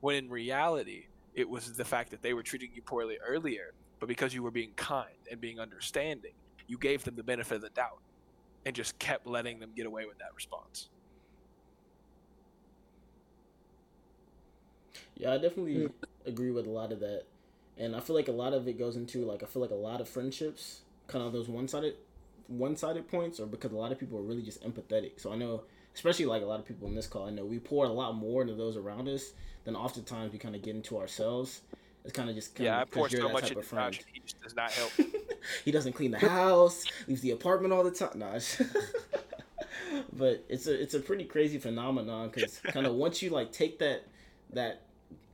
When 0.00 0.16
in 0.16 0.30
reality, 0.30 1.06
it 1.34 1.48
was 1.48 1.72
the 1.72 1.84
fact 1.84 2.10
that 2.10 2.22
they 2.22 2.32
were 2.32 2.42
treating 2.42 2.70
you 2.74 2.82
poorly 2.82 3.18
earlier, 3.26 3.72
but 4.00 4.08
because 4.08 4.34
you 4.34 4.42
were 4.42 4.50
being 4.50 4.72
kind 4.76 5.08
and 5.30 5.40
being 5.40 5.60
understanding, 5.60 6.32
you 6.66 6.78
gave 6.78 7.04
them 7.04 7.14
the 7.14 7.22
benefit 7.22 7.56
of 7.56 7.60
the 7.60 7.70
doubt 7.70 8.00
and 8.66 8.74
just 8.74 8.98
kept 8.98 9.26
letting 9.26 9.60
them 9.60 9.70
get 9.76 9.86
away 9.86 10.06
with 10.06 10.18
that 10.18 10.34
response. 10.34 10.88
Yeah, 15.16 15.34
I 15.34 15.38
definitely 15.38 15.84
hmm. 15.84 15.92
agree 16.26 16.50
with 16.50 16.66
a 16.66 16.70
lot 16.70 16.92
of 16.92 17.00
that. 17.00 17.24
And 17.76 17.94
I 17.94 18.00
feel 18.00 18.16
like 18.16 18.28
a 18.28 18.32
lot 18.32 18.52
of 18.52 18.66
it 18.66 18.78
goes 18.78 18.96
into 18.96 19.24
like 19.24 19.42
I 19.42 19.46
feel 19.46 19.62
like 19.62 19.70
a 19.70 19.74
lot 19.74 20.00
of 20.00 20.08
friendships, 20.08 20.80
kind 21.06 21.24
of 21.24 21.32
those 21.32 21.48
one 21.48 21.68
sided 21.68 21.94
one 22.48 22.76
sided 22.76 23.08
points 23.08 23.38
or 23.38 23.46
because 23.46 23.72
a 23.72 23.76
lot 23.76 23.92
of 23.92 23.98
people 23.98 24.18
are 24.18 24.22
really 24.22 24.42
just 24.42 24.62
empathetic. 24.64 25.20
So 25.20 25.32
I 25.32 25.36
know 25.36 25.62
especially 25.94 26.26
like 26.26 26.42
a 26.42 26.46
lot 26.46 26.60
of 26.60 26.66
people 26.66 26.88
in 26.88 26.94
this 26.94 27.06
call, 27.06 27.26
I 27.26 27.30
know 27.30 27.44
we 27.44 27.58
pour 27.58 27.84
a 27.84 27.88
lot 27.88 28.14
more 28.14 28.42
into 28.42 28.54
those 28.54 28.76
around 28.76 29.08
us 29.08 29.32
than 29.64 29.76
oftentimes 29.76 30.32
we 30.32 30.38
kind 30.38 30.54
of 30.54 30.62
get 30.62 30.74
into 30.74 30.98
ourselves. 30.98 31.62
It's 32.10 32.16
kind 32.16 32.28
of 32.28 32.34
just 32.34 32.56
kind 32.56 32.64
yeah, 32.64 32.78
I 32.78 32.82
of 32.82 32.90
pour 32.90 33.04
because 33.04 33.20
you're 33.20 33.28
so 33.28 33.32
much 33.32 33.48
into 33.50 33.60
of 33.60 33.66
friend. 33.66 33.94
Josh, 33.94 34.02
he 34.12 34.18
just 34.18 34.42
does 34.42 34.56
not 34.56 34.72
help. 34.72 34.90
he 35.64 35.70
doesn't 35.70 35.92
clean 35.92 36.10
the 36.10 36.18
house, 36.18 36.84
leaves 37.06 37.20
the 37.20 37.30
apartment 37.30 37.72
all 37.72 37.84
the 37.84 37.92
time. 37.92 38.10
No, 38.16 38.26
it's- 38.34 38.60
but 40.12 40.44
it's 40.48 40.66
a 40.66 40.82
it's 40.82 40.94
a 40.94 40.98
pretty 40.98 41.22
crazy 41.22 41.58
phenomenon 41.58 42.30
because 42.34 42.58
kind 42.64 42.84
of 42.84 42.94
once 42.94 43.22
you 43.22 43.30
like 43.30 43.52
take 43.52 43.78
that 43.78 44.08
that 44.52 44.82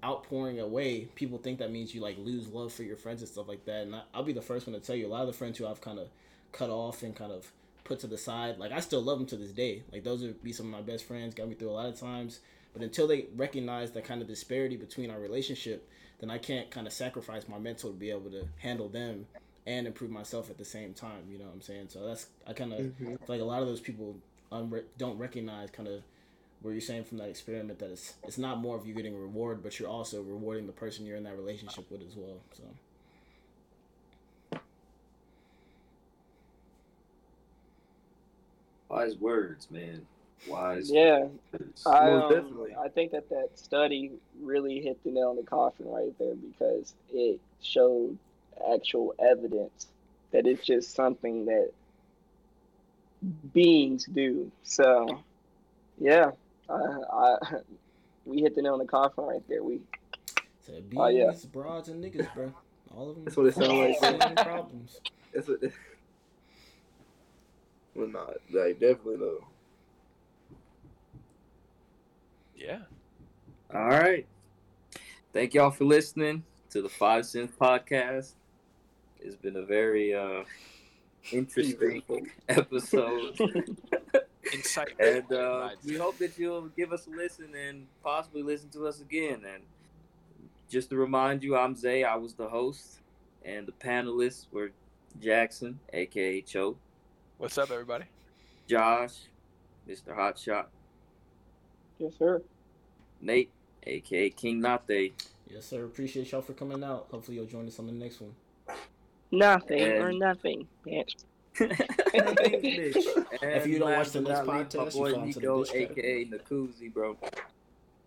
outpouring 0.05 0.61
away, 0.61 1.09
people 1.15 1.39
think 1.39 1.61
that 1.61 1.73
means 1.73 1.94
you 1.94 2.03
like 2.03 2.19
lose 2.19 2.47
love 2.48 2.74
for 2.74 2.82
your 2.82 2.97
friends 2.97 3.23
and 3.23 3.31
stuff 3.31 3.48
like 3.48 3.65
that. 3.65 3.85
And 3.85 3.94
I, 3.94 4.03
I'll 4.12 4.23
be 4.23 4.35
the 4.35 4.43
first 4.43 4.66
one 4.66 4.78
to 4.78 4.86
tell 4.86 4.97
you, 4.97 5.07
a 5.07 5.09
lot 5.09 5.23
of 5.23 5.28
the 5.28 5.32
friends 5.32 5.57
who 5.57 5.66
I've 5.66 5.81
kind 5.81 5.98
of 5.98 6.09
cut 6.53 6.69
off 6.69 7.03
and 7.03 7.16
kind 7.16 7.32
of 7.32 7.51
put 7.85 8.01
to 8.01 8.07
the 8.07 8.19
side, 8.19 8.59
like 8.59 8.70
I 8.70 8.81
still 8.81 9.01
love 9.01 9.16
them 9.16 9.27
to 9.28 9.36
this 9.36 9.53
day. 9.53 9.82
Like 9.90 10.05
those 10.05 10.20
would 10.20 10.43
be 10.43 10.53
some 10.53 10.66
of 10.66 10.73
my 10.73 10.82
best 10.82 11.05
friends, 11.05 11.35
got 11.35 11.48
me 11.48 11.55
through 11.55 11.70
a 11.70 11.73
lot 11.73 11.86
of 11.89 11.98
times. 11.98 12.40
But 12.77 12.85
until 12.85 13.07
they 13.07 13.24
recognize 13.35 13.93
that 13.93 14.05
kind 14.05 14.20
of 14.20 14.28
disparity 14.28 14.77
between 14.77 15.11
our 15.11 15.19
relationship, 15.19 15.89
then 16.20 16.31
I 16.31 16.36
can't 16.36 16.70
kind 16.70 16.86
of 16.86 16.93
sacrifice 16.93 17.48
my 17.48 17.59
mental 17.59 17.90
to 17.90 17.97
be 17.97 18.11
able 18.11 18.31
to 18.32 18.47
handle 18.59 18.90
them 18.90 19.27
and 19.66 19.86
improve 19.86 20.11
myself 20.11 20.51
at 20.51 20.59
the 20.59 20.65
same 20.66 20.93
time. 20.93 21.23
You 21.31 21.39
know 21.39 21.47
what 21.47 21.55
I'm 21.55 21.62
saying? 21.62 21.86
So 21.89 22.07
that's 22.07 22.27
I 22.47 22.53
kind 22.53 22.74
of 22.74 22.81
Mhm. 22.81 23.19
like 23.28 23.40
a 23.40 23.44
lot 23.44 23.62
of 23.62 23.69
those 23.69 23.81
people 23.81 24.16
unre- 24.53 24.85
don't 24.98 25.16
recognize 25.16 25.70
kind 25.70 25.89
of 25.89 26.03
where 26.61 26.74
you're 26.74 26.82
saying 26.82 27.05
from 27.05 27.16
that 27.16 27.31
experiment 27.31 27.78
that 27.78 27.90
it's 27.90 28.12
it's 28.24 28.36
not 28.36 28.59
more 28.59 28.77
of 28.77 28.86
you 28.86 28.93
getting 28.93 29.15
a 29.15 29.19
reward, 29.19 29.62
but 29.62 29.81
you're 29.81 29.89
also 29.89 30.20
rewarding 30.23 30.66
the 30.66 30.73
person 30.74 31.07
you're 31.07 31.16
in 31.16 31.24
that 31.24 31.36
relationship 31.36 31.90
with 31.90 32.03
as 32.07 32.15
well. 32.15 32.40
So 32.53 32.62
Wise 38.90 39.16
words, 39.16 39.70
man. 39.70 40.07
Wise 40.46 40.90
Yeah. 40.90 41.26
I 41.86 42.10
um. 42.12 42.66
I 42.78 42.88
think 42.88 43.12
that 43.12 43.28
that 43.30 43.50
study 43.56 44.12
really 44.40 44.80
hit 44.80 45.02
the 45.04 45.10
nail 45.10 45.30
on 45.30 45.36
the 45.36 45.42
coffin 45.42 45.88
right 45.88 46.16
there 46.18 46.34
because 46.34 46.94
it 47.12 47.40
showed 47.62 48.16
actual 48.72 49.14
evidence 49.18 49.86
that 50.32 50.46
it's 50.46 50.64
just 50.64 50.94
something 50.94 51.46
that 51.46 51.70
beings 53.52 54.04
do. 54.04 54.50
So, 54.62 55.22
yeah, 55.98 56.30
I, 56.68 56.74
I 57.12 57.36
we 58.26 58.42
hit 58.42 58.54
the 58.54 58.62
nail 58.62 58.74
on 58.74 58.78
the 58.78 58.86
coffin 58.86 59.24
right 59.24 59.42
there. 59.48 59.62
We 59.62 59.80
so 60.66 60.72
bees, 60.88 60.98
Oh, 61.00 61.06
yeah. 61.08 61.32
broads, 61.52 61.88
and 61.88 62.02
niggas, 62.02 62.32
bro. 62.34 62.52
All 62.96 63.10
of 63.10 63.16
them. 63.16 63.24
That's 63.24 63.36
what 63.36 63.46
it 63.46 63.54
sound 63.54 63.78
like. 63.78 64.36
Problems. 64.36 65.00
That's 65.34 65.48
what. 65.48 65.60
Well, 67.94 68.08
not 68.08 68.34
like 68.52 68.78
definitely 68.78 69.16
though. 69.16 69.42
Yeah. 72.56 72.78
All 73.72 73.88
right. 73.88 74.26
Thank 75.32 75.54
y'all 75.54 75.70
for 75.70 75.84
listening 75.84 76.44
to 76.70 76.80
the 76.80 76.88
Five 76.88 77.26
Cents 77.26 77.52
Podcast. 77.60 78.32
It's 79.20 79.36
been 79.36 79.56
a 79.56 79.62
very 79.62 80.14
uh, 80.14 80.44
interesting 81.32 82.02
episode. 82.48 83.36
Insightful. 84.46 85.18
And 85.18 85.32
uh, 85.32 85.68
we 85.84 85.96
hope 85.96 86.16
that 86.18 86.38
you'll 86.38 86.68
give 86.68 86.92
us 86.92 87.06
a 87.06 87.10
listen 87.10 87.48
and 87.54 87.86
possibly 88.02 88.42
listen 88.42 88.70
to 88.70 88.86
us 88.86 89.00
again. 89.00 89.42
And 89.52 89.62
just 90.70 90.88
to 90.90 90.96
remind 90.96 91.42
you, 91.42 91.56
I'm 91.56 91.74
Zay. 91.76 92.04
I 92.04 92.16
was 92.16 92.34
the 92.34 92.48
host, 92.48 93.00
and 93.44 93.66
the 93.66 93.72
panelists 93.72 94.46
were 94.50 94.70
Jackson, 95.20 95.78
aka 95.92 96.40
Cho, 96.40 96.76
What's 97.38 97.58
up, 97.58 97.70
everybody? 97.70 98.04
Josh, 98.66 99.12
Mr. 99.86 100.16
Hotshot, 100.16 100.66
yes, 101.98 102.12
sir. 102.18 102.43
Nate, 103.20 103.51
aka 103.86 104.31
King 104.31 104.60
Nate, 104.60 105.12
Yes, 105.48 105.66
sir. 105.66 105.85
Appreciate 105.85 106.31
y'all 106.32 106.43
for 106.43 106.55
coming 106.55 106.82
out. 106.82 107.06
Hopefully, 107.10 107.36
you'll 107.36 107.47
join 107.47 107.66
us 107.66 107.78
on 107.78 107.86
the 107.86 107.93
next 107.93 108.20
one. 108.20 108.35
Nothing 109.31 109.81
And- 109.81 110.05
or 110.05 110.12
nothing. 110.12 110.66
bitch. 110.86 111.14
if 111.59 113.66
you 113.66 113.78
don't 113.78 113.93
watch 113.93 114.10
the 114.10 114.20
next 114.20 114.40
podcast, 114.40 114.47
my 114.47 114.60
you 114.60 114.90
boy 114.90 114.90
fall 114.90 115.06
into 115.23 115.40
the 115.40 115.40
Nico, 115.40 115.64
bitch 115.64 115.74
aka 115.74 116.24
Nakuzi, 116.27 116.93
bro. 116.93 117.16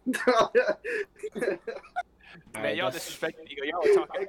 Man, 2.53 2.64
Alright, 2.64 2.77
y'all 2.77 2.91
that's- 2.91 3.10
disrespecting 3.10 3.45
Nico. 3.47 3.64
Y'all 3.65 3.81
were 3.81 3.93
talking. 4.07 4.27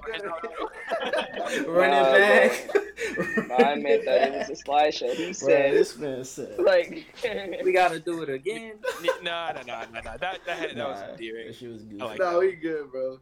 Run 1.72 1.90
Nah, 1.90 2.14
it 2.14 2.72
back. 2.72 3.48
No, 3.48 3.55
I 3.56 3.74
meant 3.77 4.05
that 4.05 4.28
it 4.35 4.48
was 4.48 4.60
a 4.60 4.64
slideshow. 4.64 5.12
He 5.14 5.24
Bro, 5.24 5.32
said, 5.32 5.72
this 5.74 5.97
man 5.98 6.24
said. 6.24 6.59
like, 6.64 7.05
We 7.64 7.72
gotta 7.72 7.98
do 7.98 8.22
it 8.22 8.28
again. 8.31 8.74
no, 9.02 9.12
no, 9.22 9.52
no, 9.66 9.82
no, 9.93 10.01
no. 10.01 10.01
That 10.02 10.20
that, 10.20 10.59
had, 10.59 10.77
that 10.77 10.89
was 10.89 11.01
Nah, 11.01 11.09
endearing. 11.12 11.47
That 11.48 11.55
shit 11.56 11.72
was 11.72 11.82
good. 11.85 11.98
Like 11.98 12.18
no, 12.18 12.39
we 12.40 12.52
good, 12.52 12.90
bro. 12.93 13.18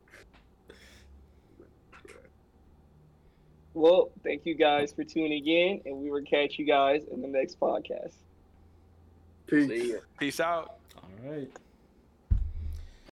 well, 3.74 4.10
thank 4.24 4.44
you 4.44 4.54
guys 4.54 4.92
for 4.92 5.04
tuning 5.04 5.46
in, 5.46 5.80
and 5.86 5.96
we 5.98 6.10
will 6.10 6.22
catch 6.24 6.58
you 6.58 6.64
guys 6.66 7.02
in 7.12 7.22
the 7.22 7.28
next 7.28 7.60
podcast. 7.60 8.14
Peace. 9.46 9.68
See 9.68 9.92
ya. 9.92 9.98
Peace 10.18 10.40
out. 10.40 10.78
All 10.96 11.30
right. 11.30 11.48